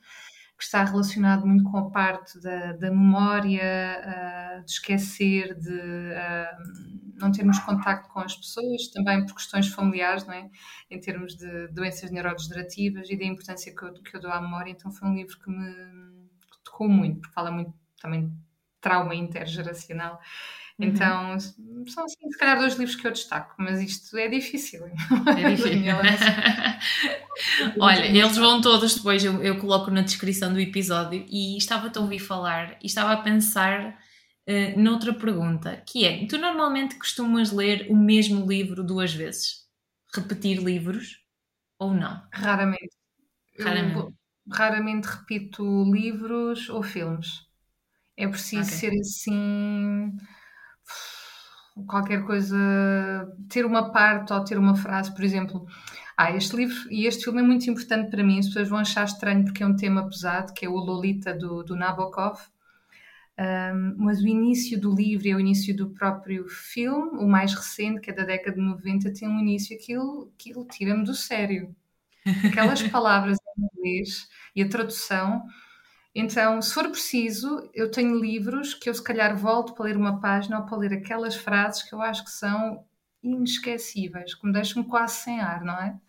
que 0.58 0.64
está 0.64 0.84
relacionado 0.84 1.46
muito 1.46 1.64
com 1.66 1.78
a 1.78 1.90
parte 1.90 2.40
da, 2.40 2.74
da 2.74 2.90
memória, 2.90 4.62
uh, 4.62 4.64
de 4.64 4.72
esquecer, 4.72 5.54
de 5.60 5.70
uh, 5.70 7.16
não 7.20 7.32
termos 7.32 7.60
contacto 7.60 8.10
com 8.10 8.20
as 8.20 8.36
pessoas, 8.36 8.88
também 8.88 9.26
por 9.26 9.36
questões 9.36 9.68
familiares, 9.68 10.26
não 10.26 10.34
é? 10.34 10.50
em 10.90 11.00
termos 11.00 11.36
de 11.36 11.68
doenças 11.70 12.10
neurodegenerativas 12.10 13.10
e 13.10 13.18
da 13.18 13.26
importância 13.26 13.74
que 13.76 13.84
eu, 13.84 13.94
que 13.94 14.16
eu 14.16 14.22
dou 14.22 14.32
à 14.32 14.42
memória. 14.42 14.72
Então 14.72 14.92
foi 14.92 15.08
um 15.10 15.16
livro 15.16 15.38
que 15.40 15.50
me 15.50 15.74
tocou 16.64 16.88
muito, 16.88 17.22
porque 17.22 17.34
fala 17.34 17.52
muito 17.52 17.74
também 18.02 18.28
de 18.28 18.36
trauma 18.80 19.16
intergeracional 19.16 20.20
Uhum. 20.78 20.88
Então, 20.88 21.40
são 21.40 22.04
assim, 22.04 22.30
se 22.30 22.38
calhar, 22.38 22.60
dois 22.60 22.76
livros 22.76 22.98
que 22.98 23.08
eu 23.08 23.12
destaco, 23.12 23.56
mas 23.58 23.82
isto 23.82 24.18
é 24.18 24.28
difícil. 24.28 24.86
É 24.86 24.92
difícil. 25.56 25.96
Olha, 27.80 28.06
eles 28.06 28.36
vão 28.36 28.60
todos 28.60 28.96
depois, 28.96 29.24
eu, 29.24 29.42
eu, 29.42 29.58
coloco 29.58 29.90
na 29.90 30.02
descrição 30.02 30.52
do 30.52 30.60
episódio 30.60 31.26
e 31.30 31.58
estava-te 31.58 31.98
a 31.98 32.02
ouvir 32.02 32.20
falar 32.20 32.78
e 32.82 32.88
estava 32.88 33.14
a 33.14 33.22
pensar 33.22 33.98
uh, 34.48 34.80
noutra 34.80 35.14
pergunta, 35.14 35.82
que 35.88 36.06
é, 36.06 36.26
tu 36.28 36.38
normalmente 36.38 36.96
costumas 36.96 37.52
ler 37.52 37.88
o 37.90 37.96
mesmo 37.96 38.46
livro 38.46 38.84
duas 38.84 39.14
vezes? 39.14 39.66
Repetir 40.14 40.62
livros 40.62 41.22
ou 41.80 41.94
não? 41.94 42.22
Raramente. 42.34 42.96
Raramente. 43.60 43.98
Eu, 43.98 44.14
raramente 44.52 45.08
repito 45.08 45.64
livros 45.90 46.70
ou 46.70 46.84
filmes. 46.84 47.46
É 48.18 48.28
preciso 48.28 48.64
okay. 48.64 48.78
ser 48.78 49.00
assim 49.00 50.18
qualquer 51.88 52.24
coisa, 52.26 52.56
ter 53.50 53.66
uma 53.66 53.92
parte 53.92 54.32
ou 54.32 54.44
ter 54.44 54.58
uma 54.58 54.76
frase, 54.76 55.14
por 55.14 55.24
exemplo. 55.24 55.66
Ah, 56.18 56.32
este 56.32 56.56
livro 56.56 56.76
e 56.90 57.06
este 57.06 57.26
filme 57.26 57.42
é 57.42 57.44
muito 57.44 57.70
importante 57.70 58.10
para 58.10 58.24
mim. 58.24 58.40
As 58.40 58.48
pessoas 58.48 58.70
vão 58.70 58.80
achar 58.80 59.04
estranho 59.04 59.44
porque 59.44 59.64
é 59.64 59.68
um 59.68 59.76
tema 59.76 60.08
pesado, 60.08 60.54
que 60.54 60.66
é 60.66 60.70
o 60.70 60.76
Lolita 60.76 61.34
do, 61.34 61.64
do 61.64 61.76
Nabokov. 61.76 62.40
Um, 63.38 63.96
mas 63.98 64.22
o 64.22 64.28
início 64.28 64.80
do 64.80 64.96
livro 64.96 65.28
e 65.28 65.36
o 65.36 65.40
início 65.40 65.76
do 65.76 65.90
próprio 65.90 66.48
filme, 66.48 67.18
o 67.20 67.28
mais 67.28 67.54
recente, 67.54 68.00
que 68.00 68.10
é 68.10 68.14
da 68.14 68.24
década 68.24 68.56
de 68.56 68.62
90, 68.62 69.12
tem 69.12 69.28
um 69.28 69.40
início 69.40 69.76
aquilo, 69.76 70.32
aquilo 70.34 70.66
tira-me 70.66 71.04
do 71.04 71.14
sério. 71.14 71.76
Aquelas 72.46 72.82
palavras 72.88 73.38
em 73.58 73.64
inglês 73.64 74.30
e 74.56 74.64
a 74.64 74.70
tradução 74.70 75.44
então, 76.16 76.62
se 76.62 76.74
for 76.74 76.90
preciso, 76.90 77.70
eu 77.74 77.92
tenho 77.92 78.18
livros 78.18 78.74
que 78.74 78.90
eu 78.90 78.94
se 78.94 79.04
calhar 79.04 79.36
volto 79.36 79.74
para 79.74 79.86
ler 79.86 79.98
uma 79.98 80.22
página 80.22 80.60
ou 80.60 80.66
para 80.66 80.78
ler 80.78 80.94
aquelas 80.94 81.36
frases 81.36 81.84
que 81.84 81.94
eu 81.94 82.02
acho 82.02 82.24
que 82.24 82.32
são 82.32 82.86
inesquecíveis, 83.22 84.34
que 84.34 84.48
me 84.48 84.54
deixam 84.54 84.82
quase 84.82 85.16
sem 85.16 85.42
ar, 85.42 85.62
não 85.62 85.74
é? 85.74 86.00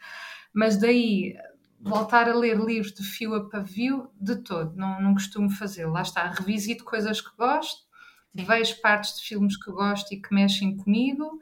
Mas 0.54 0.76
daí 0.76 1.36
voltar 1.80 2.28
a 2.28 2.34
ler 2.34 2.56
livros 2.56 2.92
de 2.92 3.02
fio 3.02 3.34
a 3.34 3.48
pavio, 3.48 4.08
de 4.20 4.36
todo, 4.36 4.76
não, 4.76 5.00
não 5.00 5.12
costumo 5.12 5.50
fazer. 5.50 5.86
Lá 5.86 6.02
está, 6.02 6.30
revisito 6.30 6.84
coisas 6.84 7.20
que 7.20 7.34
gosto, 7.36 7.84
vejo 8.32 8.80
partes 8.80 9.16
de 9.16 9.26
filmes 9.26 9.56
que 9.56 9.72
gosto 9.72 10.12
e 10.12 10.22
que 10.22 10.32
mexem 10.32 10.76
comigo, 10.76 11.40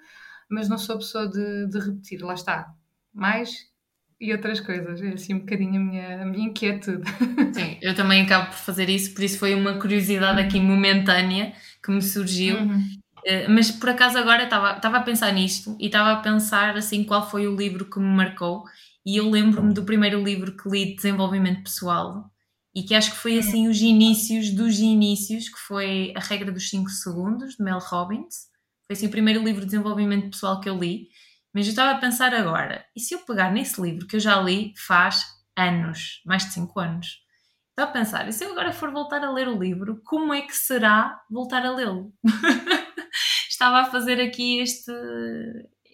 mas 0.49 0.71
não 0.71 0.79
sou 0.79 0.97
pessoa 0.97 1.29
de, 1.29 1.67
de 1.67 1.79
repetir. 1.79 2.23
Lá 2.23 2.33
está, 2.33 2.75
mais 3.13 3.74
e 4.21 4.33
outras 4.33 4.61
coisas. 4.61 5.01
É 5.01 5.09
assim 5.09 5.35
um 5.35 5.41
bocadinho 5.41 5.77
a 5.77 5.85
minha, 5.85 6.23
a 6.23 6.25
minha 6.25 6.49
inquietude. 6.49 7.03
Sim, 7.53 7.79
eu 7.81 7.95
também 7.95 8.23
acabo 8.23 8.47
por 8.47 8.59
fazer 8.59 8.89
isso, 8.89 9.15
por 9.15 9.23
isso 9.23 9.39
foi 9.39 9.55
uma 9.55 9.79
curiosidade 9.79 10.41
aqui 10.41 10.61
momentânea 10.61 11.53
que 11.83 11.91
me 11.91 12.03
surgiu. 12.03 12.57
Uhum. 12.57 12.81
Uh, 13.19 13.51
mas 13.51 13.71
por 13.71 13.89
acaso 13.89 14.19
agora 14.19 14.45
estava 14.45 14.99
a 14.99 15.03
pensar 15.03 15.33
nisto 15.33 15.77
e 15.81 15.87
estava 15.87 16.13
a 16.13 16.17
pensar 16.23 16.77
assim 16.77 17.05
qual 17.05 17.29
foi 17.31 17.49
o 17.49 17.57
livro 17.57 17.87
que 17.87 17.99
me 17.99 18.05
marcou 18.05 18.65
e 19.07 19.17
eu 19.17 19.31
lembro-me 19.31 19.73
do 19.73 19.85
primeiro 19.85 20.23
livro 20.23 20.57
que 20.57 20.69
li 20.69 20.87
de 20.87 20.97
desenvolvimento 20.97 21.63
pessoal 21.63 22.31
e 22.75 22.83
que 22.83 22.95
acho 22.95 23.13
que 23.13 23.19
foi 23.19 23.39
assim 23.39 23.69
os 23.69 23.81
inícios 23.81 24.51
dos 24.51 24.79
inícios, 24.79 25.49
que 25.49 25.59
foi 25.59 26.13
A 26.17 26.21
Regra 26.21 26.51
dos 26.51 26.69
5 26.69 26.91
Segundos, 26.91 27.57
de 27.57 27.63
Mel 27.63 27.79
Robbins. 27.79 28.49
Foi 28.87 28.97
assim 28.97 29.07
o 29.07 29.11
primeiro 29.11 29.43
livro 29.45 29.61
de 29.61 29.67
desenvolvimento 29.67 30.31
pessoal 30.31 30.61
que 30.61 30.69
eu 30.69 30.79
li 30.79 31.09
mas 31.55 31.67
eu 31.67 31.71
estava 31.71 31.93
a 31.93 32.01
pensar 32.01 32.35
agora, 32.35 32.85
e 32.97 33.01
se 33.01 33.15
eu 33.15 33.21
pegar 33.21 33.53
nesse 33.53 33.81
livro 33.81 34.07
que 34.07 34.17
eu 34.17 34.21
já 34.21 34.41
li 34.41 34.75
faz 34.77 35.25
anos, 35.57 36.21
mais 36.27 36.45
de 36.45 36.53
5 36.53 36.81
anos? 36.81 37.23
Estava 37.71 37.91
a 37.91 37.93
pensar, 37.93 38.29
e 38.29 38.33
se 38.33 38.45
eu 38.45 38.53
agora 38.53 38.73
for 38.73 38.91
voltar 38.91 39.23
a 39.23 39.31
ler 39.31 39.49
o 39.49 39.59
livro, 39.59 40.01
como 40.05 40.35
é 40.35 40.43
que 40.43 40.55
será 40.55 41.21
voltar 41.31 41.65
a 41.65 41.71
lê-lo? 41.71 42.13
estava 43.49 43.81
a 43.81 43.85
fazer 43.85 44.21
aqui 44.21 44.61
este, 44.61 44.93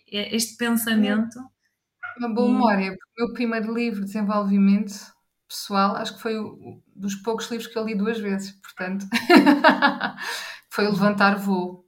este 0.06 0.56
pensamento. 0.56 1.38
Uma 2.18 2.34
boa 2.34 2.50
memória, 2.50 2.96
porque 2.96 3.22
o 3.22 3.26
meu 3.26 3.34
primeiro 3.34 3.74
livro 3.74 4.00
de 4.00 4.06
desenvolvimento 4.06 4.94
pessoal, 5.48 5.96
acho 5.96 6.14
que 6.14 6.22
foi 6.22 6.38
um 6.38 6.80
dos 6.94 7.14
poucos 7.16 7.50
livros 7.50 7.66
que 7.66 7.78
eu 7.78 7.84
li 7.84 7.94
duas 7.94 8.18
vezes, 8.18 8.52
portanto, 8.62 9.06
foi 10.70 10.86
o 10.86 10.92
Levantar 10.92 11.36
Voo, 11.36 11.80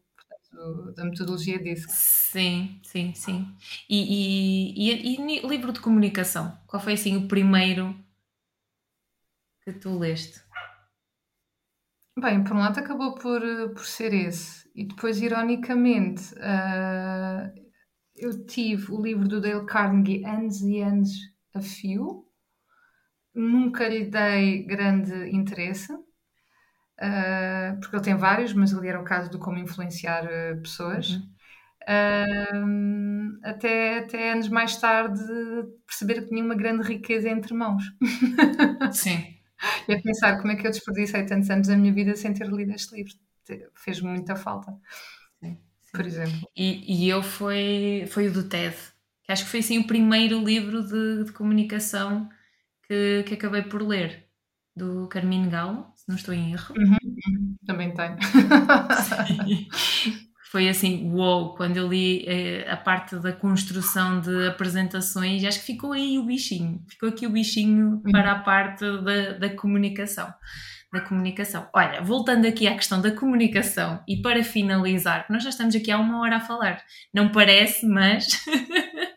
portanto, 0.63 0.95
da 0.95 1.05
metodologia 1.05 1.59
disso. 1.59 1.87
Sim, 1.89 2.81
sim, 2.83 3.13
sim. 3.15 3.57
E, 3.89 4.73
e, 4.91 5.17
e, 5.17 5.21
e 5.21 5.47
livro 5.47 5.73
de 5.73 5.81
comunicação? 5.81 6.57
Qual 6.67 6.83
foi 6.83 6.95
assim 6.95 7.17
o 7.17 7.29
primeiro 7.29 7.95
que 9.63 9.73
tu 9.73 9.99
leste? 9.99 10.41
Bem, 12.19 12.45
por 12.45 12.55
um 12.55 12.59
lado 12.59 12.79
acabou 12.79 13.15
por, 13.15 13.41
por 13.75 13.85
ser 13.87 14.13
esse. 14.13 14.71
E 14.75 14.85
depois, 14.85 15.21
ironicamente, 15.21 16.35
uh, 16.35 17.53
eu 18.15 18.45
tive 18.47 18.93
o 18.93 19.03
livro 19.03 19.27
do 19.27 19.41
Dale 19.41 19.67
Carnegie 19.67 20.25
Anos 20.25 20.61
e 20.61 20.81
Anos 20.81 21.11
a 21.55 21.61
Fio. 21.61 22.27
Nunca 23.35 23.89
lhe 23.89 24.05
dei 24.05 24.63
grande 24.65 25.31
interesse, 25.31 25.93
uh, 27.03 27.81
porque 27.81 27.97
ele 27.97 28.05
tem 28.05 28.17
vários, 28.17 28.53
mas 28.53 28.75
ali 28.75 28.89
era 28.89 29.01
o 29.01 29.05
caso 29.05 29.31
do 29.31 29.39
como 29.39 29.59
influenciar 29.59 30.25
uh, 30.25 30.61
pessoas. 30.63 31.11
Uhum 31.11 31.33
até, 33.43 33.99
até 33.99 34.33
anos 34.33 34.49
mais 34.49 34.77
tarde 34.77 35.21
perceber 35.87 36.23
que 36.23 36.29
tinha 36.29 36.45
uma 36.45 36.55
grande 36.55 36.87
riqueza 36.87 37.29
entre 37.29 37.55
mãos. 37.55 37.83
Sim. 38.93 39.37
e 39.89 39.95
a 39.95 40.01
pensar 40.01 40.41
como 40.41 40.53
é 40.53 40.57
que 40.57 40.67
eu 40.67 40.71
desperdicei 40.71 41.25
tantos 41.25 41.51
anos 41.51 41.69
da 41.69 41.77
minha 41.77 41.93
vida 41.93 42.15
sem 42.17 42.33
ter 42.33 42.49
lido 42.49 42.73
este 42.73 42.95
livro. 42.95 43.13
Fez-me 43.75 44.09
muita 44.09 44.37
falta. 44.37 44.73
Sim, 45.41 45.55
sim. 45.81 45.93
Por 45.93 46.07
exemplo. 46.07 46.49
E, 46.57 47.05
e 47.05 47.09
eu 47.09 47.23
foi, 47.23 48.05
foi 48.09 48.29
o 48.29 48.33
do 48.33 48.49
TED, 48.49 48.77
que 49.25 49.33
acho 49.33 49.45
que 49.45 49.51
foi 49.51 49.61
assim 49.61 49.79
o 49.79 49.87
primeiro 49.87 50.43
livro 50.43 50.83
de, 50.83 51.25
de 51.25 51.33
comunicação 51.33 52.29
que, 52.87 53.25
que 53.27 53.35
acabei 53.35 53.63
por 53.63 53.83
ler, 53.83 54.27
do 54.75 55.07
Carmine 55.09 55.49
Galo, 55.51 55.92
se 56.03 56.09
não 56.09 56.17
estou 56.17 56.35
em 56.35 56.53
erro. 56.53 56.75
Uhum, 56.77 56.97
uhum. 57.05 57.57
Também 57.65 57.95
tenho. 57.95 58.17
foi 60.51 60.69
assim, 60.69 61.11
uou, 61.11 61.45
wow, 61.45 61.55
quando 61.55 61.77
eu 61.77 61.89
li 61.89 62.25
eh, 62.27 62.67
a 62.69 62.77
parte 62.77 63.17
da 63.17 63.33
construção 63.33 64.21
de 64.21 64.49
apresentações, 64.49 65.45
acho 65.45 65.61
que 65.61 65.67
ficou 65.67 65.93
aí 65.93 66.19
o 66.19 66.27
bichinho, 66.27 66.85
ficou 66.91 67.09
aqui 67.09 67.27
o 67.27 67.31
bichinho 67.31 68.03
uhum. 68.05 68.13
para 68.13 68.33
a 68.33 68.39
parte 68.41 68.85
da, 69.03 69.33
da 69.39 69.49
comunicação. 69.57 70.33
Da 70.93 71.01
comunicação. 71.01 71.67
Olha, 71.75 72.03
voltando 72.03 72.47
aqui 72.47 72.67
à 72.67 72.75
questão 72.75 73.01
da 73.01 73.13
comunicação 73.13 74.03
e 74.07 74.21
para 74.21 74.45
finalizar, 74.45 75.25
nós 75.31 75.43
já 75.43 75.49
estamos 75.49 75.75
aqui 75.75 75.91
há 75.91 75.99
uma 75.99 76.21
hora 76.21 76.37
a 76.37 76.41
falar, 76.41 76.83
não 77.15 77.31
parece, 77.31 77.87
mas 77.87 78.45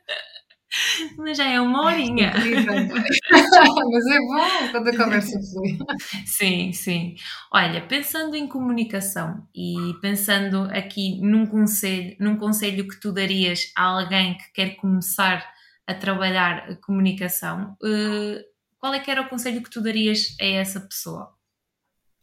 Mas 1.17 1.37
já 1.37 1.47
é 1.49 1.59
uma 1.59 1.85
horinha. 1.85 2.33
Mas 3.91 4.05
é 4.07 4.19
bom 4.19 4.71
quando 4.71 4.87
a 4.89 4.97
conversa 4.97 5.39
flui. 5.51 5.77
Sim, 6.25 6.71
sim. 6.73 7.15
Olha, 7.51 7.81
pensando 7.85 8.35
em 8.35 8.47
comunicação 8.47 9.47
e 9.55 9.93
pensando 10.01 10.63
aqui 10.71 11.19
num 11.21 11.45
conselho, 11.45 12.15
num 12.19 12.37
conselho 12.37 12.87
que 12.87 12.99
tu 12.99 13.11
darias 13.11 13.71
a 13.75 13.83
alguém 13.83 14.37
que 14.37 14.51
quer 14.53 14.75
começar 14.75 15.45
a 15.87 15.93
trabalhar 15.93 16.69
a 16.69 16.75
comunicação, 16.75 17.77
eh, 17.83 18.43
qual 18.79 18.93
é 18.93 18.99
que 18.99 19.11
era 19.11 19.21
o 19.21 19.29
conselho 19.29 19.61
que 19.61 19.69
tu 19.69 19.81
darias 19.81 20.35
a 20.41 20.45
essa 20.45 20.79
pessoa? 20.79 21.33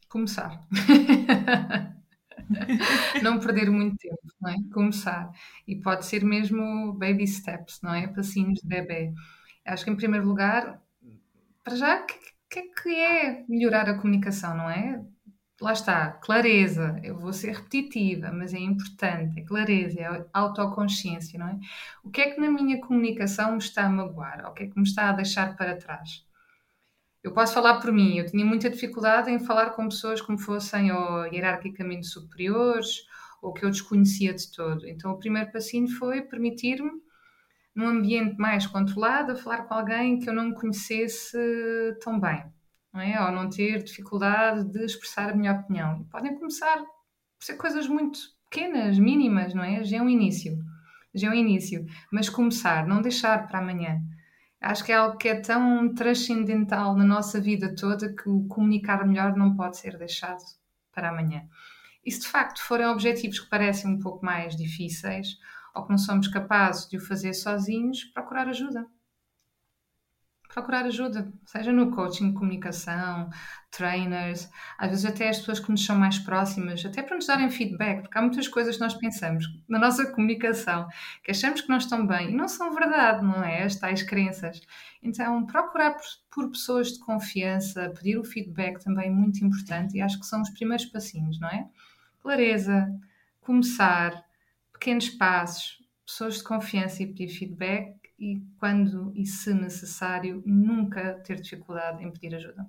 Começar. 0.08 0.60
não 3.22 3.38
perder 3.38 3.70
muito 3.70 3.96
tempo, 3.96 4.20
não 4.40 4.50
é? 4.50 4.56
Começar. 4.72 5.30
E 5.66 5.76
pode 5.76 6.06
ser 6.06 6.24
mesmo 6.24 6.92
baby 6.94 7.26
steps, 7.26 7.80
não 7.82 7.94
é? 7.94 8.06
Passinhos 8.08 8.60
de 8.60 8.68
bebê. 8.68 9.12
Acho 9.64 9.84
que, 9.84 9.90
em 9.90 9.96
primeiro 9.96 10.26
lugar, 10.26 10.80
para 11.64 11.76
já, 11.76 12.02
o 12.02 12.06
que, 12.06 12.14
que 12.50 12.62
que 12.82 12.94
é 12.94 13.44
melhorar 13.48 13.88
a 13.88 13.98
comunicação, 13.98 14.56
não 14.56 14.68
é? 14.70 15.02
Lá 15.60 15.72
está, 15.72 16.10
clareza. 16.12 16.98
Eu 17.04 17.18
vou 17.18 17.32
ser 17.32 17.52
repetitiva, 17.52 18.32
mas 18.32 18.52
é 18.52 18.58
importante. 18.58 19.40
É 19.40 19.44
clareza, 19.44 20.00
é 20.00 20.26
autoconsciência, 20.32 21.38
não 21.38 21.48
é? 21.48 21.58
O 22.02 22.10
que 22.10 22.20
é 22.20 22.30
que 22.30 22.40
na 22.40 22.50
minha 22.50 22.80
comunicação 22.80 23.52
me 23.52 23.58
está 23.58 23.86
a 23.86 23.88
magoar? 23.88 24.44
O 24.48 24.52
que 24.52 24.64
é 24.64 24.66
que 24.66 24.76
me 24.76 24.82
está 24.84 25.10
a 25.10 25.12
deixar 25.12 25.56
para 25.56 25.76
trás? 25.76 26.24
Eu 27.22 27.32
posso 27.32 27.54
falar 27.54 27.80
por 27.80 27.92
mim, 27.92 28.18
eu 28.18 28.26
tinha 28.26 28.44
muita 28.44 28.68
dificuldade 28.68 29.30
em 29.30 29.38
falar 29.38 29.70
com 29.70 29.88
pessoas 29.88 30.20
como 30.20 30.38
fossem 30.38 30.90
ou 30.90 31.26
hierarquicamente 31.26 32.06
superiores 32.06 33.06
ou 33.40 33.52
que 33.52 33.64
eu 33.64 33.70
desconhecia 33.70 34.34
de 34.34 34.50
todo. 34.50 34.86
Então 34.88 35.12
o 35.12 35.18
primeiro 35.18 35.52
passinho 35.52 35.88
foi 35.88 36.22
permitir-me, 36.22 36.90
num 37.74 37.86
ambiente 37.86 38.36
mais 38.38 38.66
controlado, 38.66 39.32
a 39.32 39.36
falar 39.36 39.62
com 39.64 39.74
alguém 39.74 40.18
que 40.18 40.28
eu 40.28 40.34
não 40.34 40.52
conhecesse 40.52 41.38
tão 42.02 42.20
bem, 42.20 42.44
não 42.92 43.00
é? 43.00 43.24
ou 43.24 43.32
não 43.32 43.48
ter 43.48 43.82
dificuldade 43.82 44.64
de 44.64 44.84
expressar 44.84 45.30
a 45.30 45.34
minha 45.34 45.52
opinião. 45.52 46.00
E 46.00 46.04
podem 46.10 46.34
começar 46.34 46.78
por 46.78 47.44
ser 47.44 47.54
coisas 47.54 47.86
muito 47.86 48.18
pequenas, 48.50 48.98
mínimas, 48.98 49.54
não 49.54 49.62
é? 49.62 49.82
Já 49.84 49.98
é 49.98 50.02
um 50.02 50.08
início. 50.08 50.58
Já 51.14 51.28
é 51.28 51.30
um 51.30 51.34
início. 51.34 51.86
Mas 52.10 52.28
começar, 52.28 52.86
não 52.86 53.00
deixar 53.00 53.46
para 53.46 53.60
amanhã 53.60 54.00
acho 54.62 54.84
que 54.84 54.92
é 54.92 54.96
algo 54.96 55.18
que 55.18 55.28
é 55.28 55.40
tão 55.40 55.92
transcendental 55.94 56.96
na 56.96 57.04
nossa 57.04 57.40
vida 57.40 57.74
toda 57.74 58.14
que 58.14 58.28
o 58.28 58.46
comunicar 58.46 59.06
melhor 59.06 59.36
não 59.36 59.54
pode 59.54 59.76
ser 59.76 59.98
deixado 59.98 60.42
para 60.92 61.10
amanhã. 61.10 61.42
E 62.04 62.10
se 62.10 62.20
de 62.20 62.28
facto 62.28 62.62
forem 62.62 62.86
objetivos 62.86 63.40
que 63.40 63.50
parecem 63.50 63.90
um 63.90 63.98
pouco 63.98 64.24
mais 64.24 64.56
difíceis 64.56 65.36
ou 65.74 65.84
que 65.84 65.90
não 65.90 65.98
somos 65.98 66.28
capazes 66.28 66.88
de 66.88 66.96
o 66.96 67.00
fazer 67.00 67.34
sozinhos, 67.34 68.04
procurar 68.04 68.48
ajuda 68.48 68.86
procurar 70.52 70.84
ajuda, 70.84 71.32
seja 71.46 71.72
no 71.72 71.90
coaching, 71.90 72.34
comunicação, 72.34 73.30
trainers, 73.70 74.50
às 74.78 74.90
vezes 74.90 75.04
até 75.06 75.30
as 75.30 75.38
pessoas 75.38 75.58
que 75.58 75.70
nos 75.70 75.84
são 75.84 75.96
mais 75.96 76.18
próximas, 76.18 76.84
até 76.84 77.02
para 77.02 77.16
nos 77.16 77.26
darem 77.26 77.50
feedback, 77.50 78.02
porque 78.02 78.18
há 78.18 78.20
muitas 78.20 78.46
coisas 78.46 78.76
que 78.76 78.82
nós 78.82 78.92
pensamos 78.94 79.46
na 79.66 79.78
nossa 79.78 80.12
comunicação 80.12 80.86
que 81.24 81.30
achamos 81.30 81.62
que 81.62 81.68
não 81.70 81.78
estão 81.78 82.06
bem 82.06 82.30
e 82.30 82.34
não 82.34 82.46
são 82.46 82.74
verdade, 82.74 83.24
não 83.24 83.42
é? 83.42 83.62
As 83.62 83.76
tais 83.76 84.02
crenças. 84.02 84.60
Então, 85.02 85.46
procurar 85.46 85.92
por, 85.92 86.04
por 86.30 86.50
pessoas 86.50 86.92
de 86.92 86.98
confiança, 86.98 87.90
pedir 87.96 88.18
o 88.18 88.24
feedback 88.24 88.78
também 88.84 89.06
é 89.06 89.10
muito 89.10 89.42
importante 89.42 89.96
e 89.96 90.02
acho 90.02 90.20
que 90.20 90.26
são 90.26 90.42
os 90.42 90.50
primeiros 90.50 90.84
passinhos, 90.84 91.40
não 91.40 91.48
é? 91.48 91.66
Clareza, 92.20 92.92
começar, 93.40 94.22
pequenos 94.70 95.08
passos, 95.08 95.78
pessoas 96.04 96.36
de 96.36 96.44
confiança 96.44 97.02
e 97.02 97.06
pedir 97.06 97.28
feedback 97.28 98.01
e 98.22 98.40
quando 98.56 99.12
e 99.16 99.26
se 99.26 99.52
necessário, 99.52 100.44
nunca 100.46 101.14
ter 101.26 101.40
dificuldade 101.40 102.04
em 102.04 102.10
pedir 102.12 102.36
ajuda. 102.36 102.64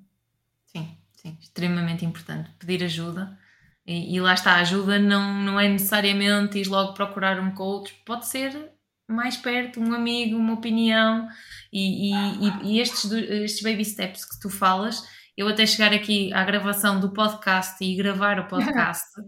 Sim, 0.65 0.97
sim, 1.13 1.37
extremamente 1.39 2.03
importante. 2.03 2.49
Pedir 2.57 2.83
ajuda. 2.83 3.37
E, 3.85 4.15
e 4.15 4.19
lá 4.19 4.33
está, 4.33 4.53
a 4.53 4.61
ajuda 4.61 4.97
não, 4.97 5.43
não 5.43 5.59
é 5.59 5.69
necessariamente 5.69 6.57
ir 6.57 6.67
logo 6.67 6.95
procurar 6.95 7.39
um 7.39 7.53
coach, 7.53 7.93
pode 8.03 8.27
ser 8.27 8.71
mais 9.07 9.37
perto, 9.37 9.79
um 9.79 9.93
amigo, 9.93 10.35
uma 10.35 10.53
opinião. 10.53 11.27
E, 11.71 12.11
e, 12.11 12.47
e 12.63 12.79
estes, 12.79 13.11
estes 13.11 13.61
baby 13.61 13.85
steps 13.85 14.25
que 14.25 14.39
tu 14.39 14.49
falas, 14.49 15.03
eu 15.37 15.47
até 15.47 15.67
chegar 15.67 15.93
aqui 15.93 16.33
à 16.33 16.43
gravação 16.43 16.99
do 16.99 17.13
podcast 17.13 17.83
e 17.83 17.95
gravar 17.95 18.39
o 18.39 18.47
podcast, 18.49 19.21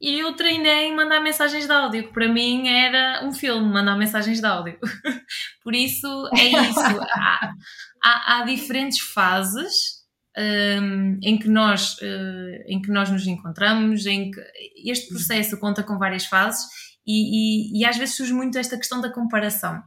e 0.00 0.20
eu 0.20 0.32
treinei 0.34 0.86
em 0.86 0.96
mandar 0.96 1.20
mensagens 1.20 1.66
de 1.66 1.72
áudio, 1.72 2.04
que 2.04 2.12
para 2.12 2.28
mim 2.28 2.68
era 2.68 3.24
um 3.24 3.32
filme, 3.32 3.66
mandar 3.72 3.96
mensagens 3.96 4.40
de 4.40 4.46
áudio. 4.46 4.78
Por 5.62 5.74
isso, 5.74 6.06
é 6.36 6.44
isso. 6.44 6.80
há, 7.12 7.52
há, 8.02 8.38
há 8.38 8.44
diferentes 8.44 9.00
fases 9.00 9.98
um, 10.38 11.18
em, 11.22 11.36
que 11.38 11.48
nós, 11.48 11.94
uh, 11.94 12.64
em 12.66 12.80
que 12.80 12.90
nós 12.90 13.10
nos 13.10 13.26
encontramos, 13.26 14.06
em 14.06 14.30
que 14.30 14.40
este 14.86 15.08
processo 15.08 15.58
conta 15.58 15.82
com 15.82 15.98
várias 15.98 16.26
fases 16.26 16.64
e, 17.04 17.72
e, 17.74 17.80
e 17.80 17.84
às 17.84 17.96
vezes 17.96 18.16
surge 18.16 18.32
muito 18.32 18.56
esta 18.56 18.76
questão 18.76 19.00
da 19.00 19.12
comparação. 19.12 19.82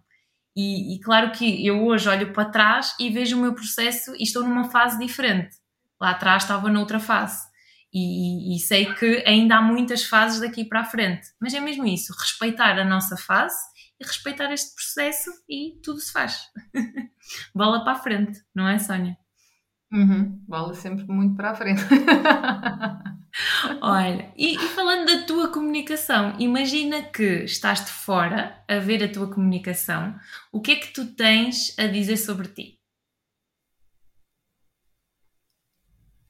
E, 0.56 0.96
e, 0.96 1.00
claro 1.00 1.32
que 1.32 1.66
eu 1.66 1.86
hoje 1.86 2.10
olho 2.10 2.34
para 2.34 2.50
trás 2.50 2.94
e 3.00 3.10
vejo 3.10 3.38
o 3.38 3.42
meu 3.42 3.54
processo 3.54 4.14
e 4.18 4.24
estou 4.24 4.44
numa 4.44 4.70
fase 4.70 5.00
diferente. 5.00 5.56
Lá 6.00 6.12
atrás 6.12 6.44
estava 6.44 6.70
noutra 6.70 7.00
fase. 7.00 7.51
E, 7.94 8.56
e, 8.56 8.60
sei 8.60 8.94
que 8.94 9.22
ainda 9.28 9.58
há 9.58 9.62
muitas 9.62 10.06
fases 10.06 10.40
daqui 10.40 10.64
para 10.64 10.80
a 10.80 10.86
frente. 10.86 11.28
Mas 11.42 11.54
é 11.54 11.60
mesmo 11.60 11.86
isso, 11.86 12.14
respeitar 12.18 12.80
a 12.80 12.86
nossa 12.86 13.18
fase 13.18 13.60
e 14.00 14.06
respeitar 14.06 14.52
este 14.52 14.74
processo 14.74 15.30
e 15.50 15.78
tudo 15.84 16.00
se 16.00 16.12
faz. 16.12 16.42
Bola 17.54 17.84
para 17.84 17.94
a 17.94 18.00
frente, 18.00 18.40
não 18.56 18.68
é, 18.68 18.80
Sónia? 18.80 19.18
Uhum, 19.94 20.42
bola 20.48 20.74
sempre 20.74 21.06
muito 21.06 21.36
para 21.36 21.52
a 21.52 21.56
frente. 21.56 21.82
Olha, 23.82 24.32
e, 24.38 24.56
e, 24.56 24.68
falando 24.70 25.06
da 25.06 25.26
tua 25.26 25.50
comunicação, 25.50 26.34
imagina 26.40 27.04
que 27.04 27.44
estás 27.44 27.84
de 27.84 27.92
fora 27.92 28.64
a 28.70 28.78
ver 28.78 29.04
a 29.04 29.12
tua 29.12 29.30
comunicação, 29.30 30.16
o 30.52 30.62
que 30.62 30.72
é 30.72 30.76
que 30.78 30.94
tu 30.94 31.14
tens 31.14 31.78
a 31.78 31.88
dizer 31.88 32.18
sobre 32.18 32.48
ti? 32.48 32.81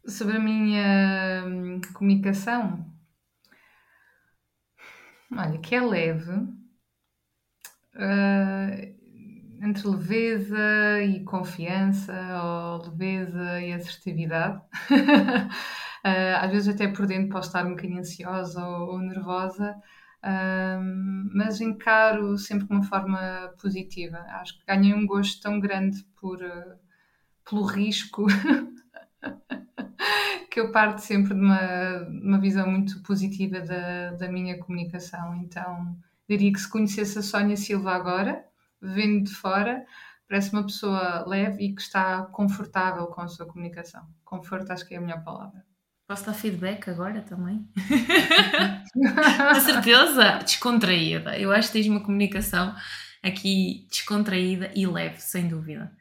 Sobre 0.06 0.38
a 0.38 0.40
minha 0.40 1.44
hum, 1.45 1.82
comunicação, 1.94 2.86
olha, 5.32 5.57
que 5.60 5.76
é 5.76 5.82
leve, 5.82 6.32
uh, 6.32 6.72
entre 9.61 9.88
leveza 9.88 11.02
e 11.03 11.23
confiança, 11.23 12.14
ou 12.44 12.90
leveza 12.90 13.61
e 13.61 13.73
assertividade. 13.73 14.57
uh, 14.90 15.49
às 16.41 16.52
vezes 16.52 16.68
até 16.73 16.88
por 16.88 17.06
dentro 17.06 17.30
posso 17.30 17.49
estar 17.49 17.65
um 17.65 17.72
bocadinho 17.72 17.99
ansiosa 17.99 18.65
ou, 18.65 18.94
ou 18.94 18.99
nervosa, 18.99 19.76
uh, 20.23 20.82
mas 21.36 21.61
encaro 21.61 22.38
sempre 22.38 22.68
de 22.68 22.73
uma 22.73 22.84
forma 22.84 23.53
positiva. 23.61 24.18
Acho 24.30 24.57
que 24.60 24.65
ganhei 24.65 24.94
um 24.94 25.06
gosto 25.06 25.41
tão 25.41 25.60
grande 25.60 26.03
por, 26.19 26.40
pelo 27.48 27.65
risco 27.65 28.26
que 30.49 30.60
eu 30.60 30.72
parto 30.72 30.99
sempre 30.99 31.34
de 31.34 31.40
uma, 31.40 32.07
uma 32.23 32.40
visão 32.40 32.69
muito 32.69 33.02
positiva 33.02 33.60
da, 33.60 34.11
da 34.11 34.32
minha 34.32 34.57
comunicação. 34.57 35.36
Então, 35.36 35.95
diria 36.28 36.52
que 36.52 36.60
se 36.60 36.69
conhecesse 36.69 37.19
a 37.19 37.22
Sónia 37.22 37.57
Silva 37.57 37.91
agora, 37.91 38.45
vendo 38.82 39.26
de 39.26 39.36
fora, 39.36 39.86
parece 40.28 40.52
uma 40.52 40.64
pessoa 40.64 41.26
leve 41.28 41.64
e 41.64 41.76
que 41.76 41.82
está 41.82 42.23
confortável 42.23 43.07
com 43.07 43.22
a 43.22 43.28
sua 43.28 43.45
comunicação. 43.45 44.06
Conforto 44.23 44.72
acho 44.72 44.88
que 44.88 44.95
é 44.95 44.98
a 44.98 45.02
melhor 45.02 45.23
palavra. 45.23 45.64
Posso 46.07 46.26
dar 46.26 46.34
feedback 46.34 46.90
agora 46.90 47.22
também? 47.22 47.65
Com 48.94 49.60
certeza, 49.61 50.40
descontraída. 50.40 51.38
Eu 51.38 51.52
acho 51.52 51.69
que 51.69 51.73
tens 51.73 51.88
uma 51.88 52.02
comunicação 52.02 52.76
aqui 53.23 53.88
descontraída 53.90 54.72
e 54.76 54.86
leve, 54.86 55.22
sem 55.22 55.48
dúvida 55.48 55.91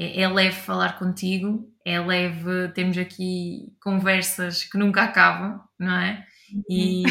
é, 0.00 0.22
é 0.22 0.28
leve 0.28 0.56
falar 0.56 0.98
contigo, 0.98 1.69
é 1.84 1.98
leve, 2.00 2.68
temos 2.74 2.98
aqui 2.98 3.72
conversas 3.80 4.64
que 4.64 4.78
nunca 4.78 5.02
acabam, 5.02 5.60
não 5.78 5.96
é? 5.96 6.24
E, 6.68 7.04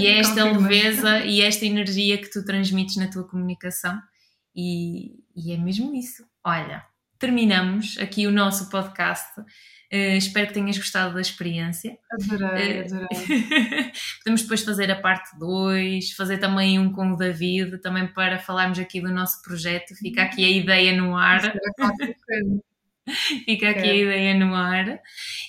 e 0.00 0.06
é 0.06 0.18
esta 0.18 0.44
leveza 0.44 1.20
e 1.24 1.42
esta 1.42 1.64
energia 1.64 2.18
que 2.18 2.30
tu 2.30 2.44
transmites 2.44 2.96
na 2.96 3.08
tua 3.08 3.24
comunicação, 3.24 4.00
e, 4.54 5.20
e 5.36 5.52
é 5.52 5.56
mesmo 5.56 5.94
isso. 5.94 6.24
Olha, 6.44 6.84
terminamos 7.18 7.96
aqui 7.98 8.26
o 8.26 8.32
nosso 8.32 8.68
podcast. 8.70 9.40
Uh, 9.90 10.18
espero 10.18 10.48
que 10.48 10.54
tenhas 10.54 10.76
gostado 10.76 11.14
da 11.14 11.20
experiência. 11.20 11.96
Adorei, 12.12 12.82
uh, 12.82 12.84
adorei. 12.84 13.08
Podemos 14.18 14.42
depois 14.42 14.62
fazer 14.62 14.90
a 14.90 15.00
parte 15.00 15.38
2, 15.38 16.12
fazer 16.12 16.38
também 16.38 16.78
um 16.78 16.92
com 16.92 17.12
o 17.12 17.16
David, 17.16 17.78
também 17.78 18.06
para 18.06 18.38
falarmos 18.38 18.78
aqui 18.78 19.00
do 19.00 19.10
nosso 19.10 19.40
projeto. 19.42 19.94
Fica 19.94 20.22
aqui 20.22 20.44
a 20.44 20.50
ideia 20.50 20.94
no 20.94 21.16
ar. 21.16 21.54
Fica 23.44 23.70
aqui 23.70 23.88
a 23.88 23.94
ideia 23.94 24.34
no 24.34 24.54
ar. 24.54 25.00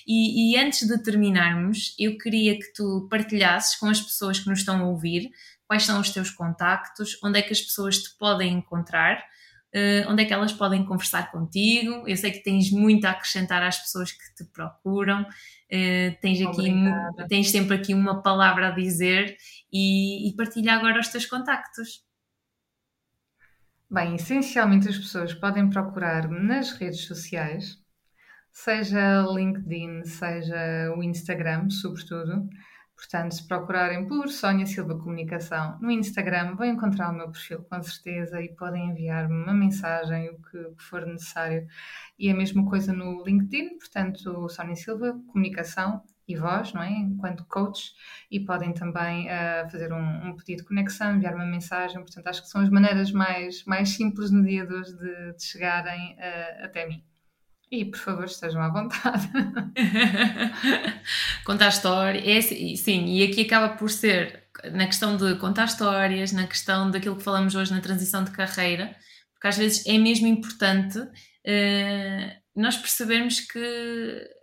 E, 0.06 0.54
e, 0.54 0.58
antes 0.58 0.86
de 0.86 1.02
terminarmos, 1.02 1.94
eu 1.98 2.16
queria 2.18 2.58
que 2.58 2.72
tu 2.72 3.06
partilhasses 3.10 3.76
com 3.76 3.86
as 3.86 4.00
pessoas 4.00 4.40
que 4.40 4.48
nos 4.48 4.60
estão 4.60 4.80
a 4.80 4.86
ouvir 4.86 5.30
quais 5.66 5.84
são 5.84 6.00
os 6.00 6.10
teus 6.10 6.30
contactos, 6.30 7.18
onde 7.22 7.38
é 7.38 7.42
que 7.42 7.52
as 7.52 7.60
pessoas 7.60 7.98
te 7.98 8.16
podem 8.18 8.54
encontrar 8.54 9.22
uh, 9.74 10.10
onde 10.10 10.22
é 10.22 10.26
que 10.26 10.32
elas 10.32 10.52
podem 10.52 10.84
conversar 10.84 11.30
contigo. 11.30 12.04
Eu 12.06 12.16
sei 12.16 12.30
que 12.30 12.42
tens 12.42 12.70
muito 12.70 13.04
a 13.04 13.10
acrescentar 13.10 13.62
às 13.62 13.78
pessoas 13.78 14.12
que 14.12 14.34
te 14.34 14.44
procuram, 14.52 15.22
uh, 15.22 16.20
tens, 16.20 16.40
aqui, 16.42 16.72
tens 17.28 17.50
sempre 17.50 17.76
aqui 17.76 17.94
uma 17.94 18.22
palavra 18.22 18.68
a 18.68 18.70
dizer 18.70 19.36
e, 19.72 20.28
e 20.28 20.36
partilha 20.36 20.74
agora 20.74 21.00
os 21.00 21.08
teus 21.08 21.26
contactos. 21.26 22.02
Bem, 23.92 24.14
essencialmente 24.14 24.88
as 24.88 24.96
pessoas 24.96 25.34
podem 25.34 25.68
procurar-me 25.68 26.38
nas 26.38 26.70
redes 26.70 27.06
sociais, 27.06 27.76
seja 28.52 29.20
LinkedIn, 29.22 30.04
seja 30.04 30.94
o 30.96 31.02
Instagram, 31.02 31.68
sobretudo. 31.70 32.48
Portanto, 32.94 33.34
se 33.34 33.48
procurarem 33.48 34.06
por 34.06 34.28
Sónia 34.28 34.64
Silva 34.64 34.96
Comunicação 34.96 35.76
no 35.80 35.90
Instagram, 35.90 36.54
vão 36.54 36.66
encontrar 36.68 37.10
o 37.10 37.16
meu 37.16 37.32
perfil 37.32 37.64
com 37.64 37.82
certeza 37.82 38.40
e 38.40 38.54
podem 38.54 38.90
enviar-me 38.90 39.34
uma 39.34 39.54
mensagem, 39.54 40.30
o 40.30 40.40
que 40.40 40.84
for 40.84 41.04
necessário. 41.04 41.66
E 42.16 42.30
a 42.30 42.34
mesma 42.36 42.64
coisa 42.64 42.92
no 42.92 43.24
LinkedIn, 43.24 43.76
portanto, 43.76 44.48
Sónia 44.50 44.76
Silva 44.76 45.20
Comunicação 45.32 46.04
e 46.32 46.36
voz, 46.36 46.72
não 46.72 46.82
é? 46.82 46.90
Enquanto 46.90 47.44
coach, 47.44 47.92
e 48.30 48.40
podem 48.40 48.72
também 48.72 49.26
uh, 49.26 49.70
fazer 49.70 49.92
um, 49.92 50.28
um, 50.28 50.36
pedido 50.36 50.62
de 50.62 50.68
conexão, 50.68 51.16
enviar 51.16 51.34
uma 51.34 51.44
mensagem. 51.44 52.00
Portanto, 52.00 52.26
acho 52.26 52.42
que 52.42 52.48
são 52.48 52.60
as 52.60 52.68
maneiras 52.68 53.10
mais, 53.12 53.64
mais 53.64 53.90
simples 53.90 54.30
no 54.30 54.44
dia 54.44 54.66
de 54.66 54.72
hoje 54.72 54.96
de, 54.96 55.32
de 55.34 55.44
chegarem 55.44 56.14
uh, 56.14 56.64
até 56.64 56.86
mim. 56.86 57.02
E, 57.70 57.84
por 57.84 57.98
favor, 57.98 58.24
estejam 58.24 58.60
à 58.60 58.68
vontade. 58.68 59.30
contar 61.44 61.68
histórias, 61.68 62.26
é, 62.26 62.38
assim, 62.38 62.76
sim, 62.76 63.04
e 63.06 63.22
aqui 63.22 63.42
acaba 63.42 63.76
por 63.76 63.88
ser 63.88 64.44
na 64.72 64.86
questão 64.86 65.16
de 65.16 65.36
contar 65.36 65.66
histórias, 65.66 66.32
na 66.32 66.46
questão 66.46 66.90
daquilo 66.90 67.16
que 67.16 67.22
falamos 67.22 67.54
hoje 67.54 67.72
na 67.72 67.80
transição 67.80 68.24
de 68.24 68.32
carreira, 68.32 68.94
porque 69.32 69.48
às 69.48 69.56
vezes 69.56 69.86
é 69.86 69.96
mesmo 69.96 70.26
importante 70.26 70.98
uh, 70.98 72.40
nós 72.56 72.76
percebermos 72.76 73.40
que 73.40 74.39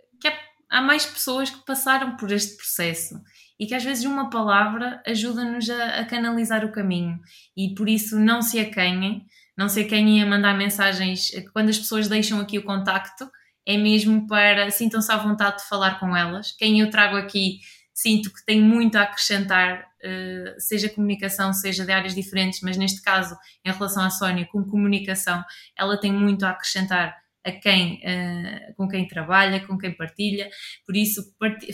há, 0.70 0.80
mais 0.80 1.06
pessoas 1.06 1.50
que 1.50 1.64
passaram 1.64 2.16
por 2.16 2.32
este 2.32 2.56
processo 2.56 3.20
e 3.58 3.66
que 3.66 3.74
às 3.74 3.84
vezes 3.84 4.04
uma 4.04 4.30
palavra 4.30 5.02
ajuda-nos 5.06 5.68
a, 5.68 6.00
a 6.00 6.04
canalizar 6.04 6.64
o 6.64 6.72
caminho 6.72 7.18
e 7.56 7.74
por 7.74 7.88
isso 7.88 8.18
não 8.18 8.40
se 8.42 8.58
acanhem 8.60 9.26
não 9.58 9.68
sei 9.68 9.86
quem 9.86 10.18
ia 10.18 10.24
mandar 10.24 10.56
mensagens, 10.56 11.32
quando 11.52 11.68
as 11.68 11.76
pessoas 11.76 12.06
deixam 12.06 12.38
aqui 12.38 12.56
o 12.60 12.62
contacto, 12.62 13.28
é 13.66 13.76
mesmo 13.76 14.24
para 14.28 14.70
sintam-se 14.70 15.10
à 15.10 15.16
vontade 15.16 15.58
de 15.58 15.68
falar 15.68 15.98
com 15.98 16.16
elas. 16.16 16.52
Quem 16.52 16.78
eu 16.78 16.88
trago 16.90 17.16
aqui 17.16 17.58
sinto 17.92 18.32
que 18.32 18.44
tem 18.46 18.60
muito 18.60 18.94
a 18.94 19.02
acrescentar, 19.02 19.84
eh, 20.00 20.54
seja 20.58 20.88
comunicação, 20.88 21.52
seja 21.52 21.84
de 21.84 21.90
áreas 21.90 22.14
diferentes, 22.14 22.60
mas 22.62 22.76
neste 22.76 23.02
caso, 23.02 23.36
em 23.64 23.72
relação 23.72 24.04
à 24.04 24.10
Sónia, 24.10 24.46
com 24.46 24.62
comunicação, 24.62 25.42
ela 25.76 25.98
tem 25.98 26.12
muito 26.12 26.46
a 26.46 26.50
acrescentar 26.50 27.16
a 27.44 27.52
quem, 27.52 27.96
uh, 27.96 28.74
com 28.76 28.88
quem 28.88 29.06
trabalha, 29.06 29.64
com 29.66 29.78
quem 29.78 29.96
partilha. 29.96 30.48
Por 30.86 30.96
isso, 30.96 31.22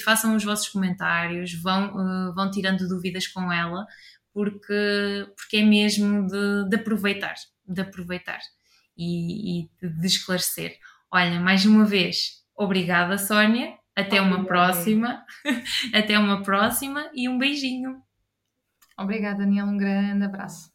façam 0.04 0.36
os 0.36 0.44
vossos 0.44 0.68
comentários, 0.68 1.54
vão, 1.62 1.94
uh, 1.94 2.34
vão 2.34 2.50
tirando 2.50 2.88
dúvidas 2.88 3.26
com 3.26 3.52
ela, 3.52 3.86
porque, 4.32 5.26
porque 5.36 5.58
é 5.58 5.62
mesmo 5.62 6.26
de, 6.26 6.68
de 6.68 6.76
aproveitar 6.76 7.34
de 7.66 7.80
aproveitar 7.80 8.38
e, 8.96 9.62
e 9.62 9.70
de 9.82 10.06
esclarecer. 10.06 10.78
Olha, 11.10 11.40
mais 11.40 11.64
uma 11.64 11.84
vez, 11.84 12.44
obrigada, 12.56 13.18
Sónia. 13.18 13.78
Até 13.96 14.20
Obrigada. 14.20 14.36
uma 14.36 14.44
próxima. 14.44 15.24
Até 15.94 16.18
uma 16.18 16.42
próxima 16.42 17.10
e 17.14 17.28
um 17.28 17.38
beijinho. 17.38 18.02
Obrigada, 18.98 19.38
Daniel. 19.38 19.66
Um 19.66 19.76
grande 19.76 20.24
abraço. 20.24 20.73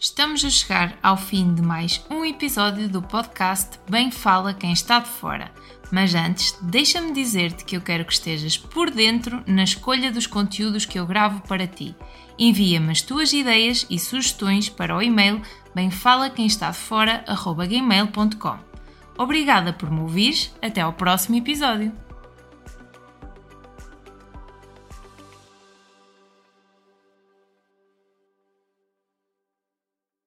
Estamos 0.00 0.44
a 0.44 0.50
chegar 0.50 0.96
ao 1.02 1.16
fim 1.16 1.52
de 1.52 1.60
mais 1.60 2.00
um 2.08 2.24
episódio 2.24 2.88
do 2.88 3.02
podcast 3.02 3.80
Bem 3.90 4.12
Fala 4.12 4.54
Quem 4.54 4.72
Está 4.72 5.00
de 5.00 5.08
Fora. 5.08 5.50
Mas 5.90 6.14
antes, 6.14 6.56
deixa-me 6.62 7.12
dizer-te 7.12 7.64
que 7.64 7.76
eu 7.76 7.80
quero 7.80 8.04
que 8.04 8.12
estejas 8.12 8.56
por 8.56 8.92
dentro 8.92 9.42
na 9.44 9.64
escolha 9.64 10.12
dos 10.12 10.28
conteúdos 10.28 10.84
que 10.84 11.00
eu 11.00 11.06
gravo 11.06 11.40
para 11.48 11.66
ti 11.66 11.96
Envia-me 12.38 12.92
as 12.92 13.02
tuas 13.02 13.32
ideias 13.32 13.84
e 13.90 13.98
sugestões 13.98 14.68
para 14.68 14.96
o 14.96 15.02
e-mail 15.02 15.42
bemfalaquemestadefora.gmail.com 15.74 18.58
Obrigada 19.18 19.72
por 19.72 19.90
me 19.90 20.02
ouvir, 20.02 20.52
até 20.62 20.80
ao 20.80 20.92
próximo 20.92 21.34
episódio. 21.34 21.92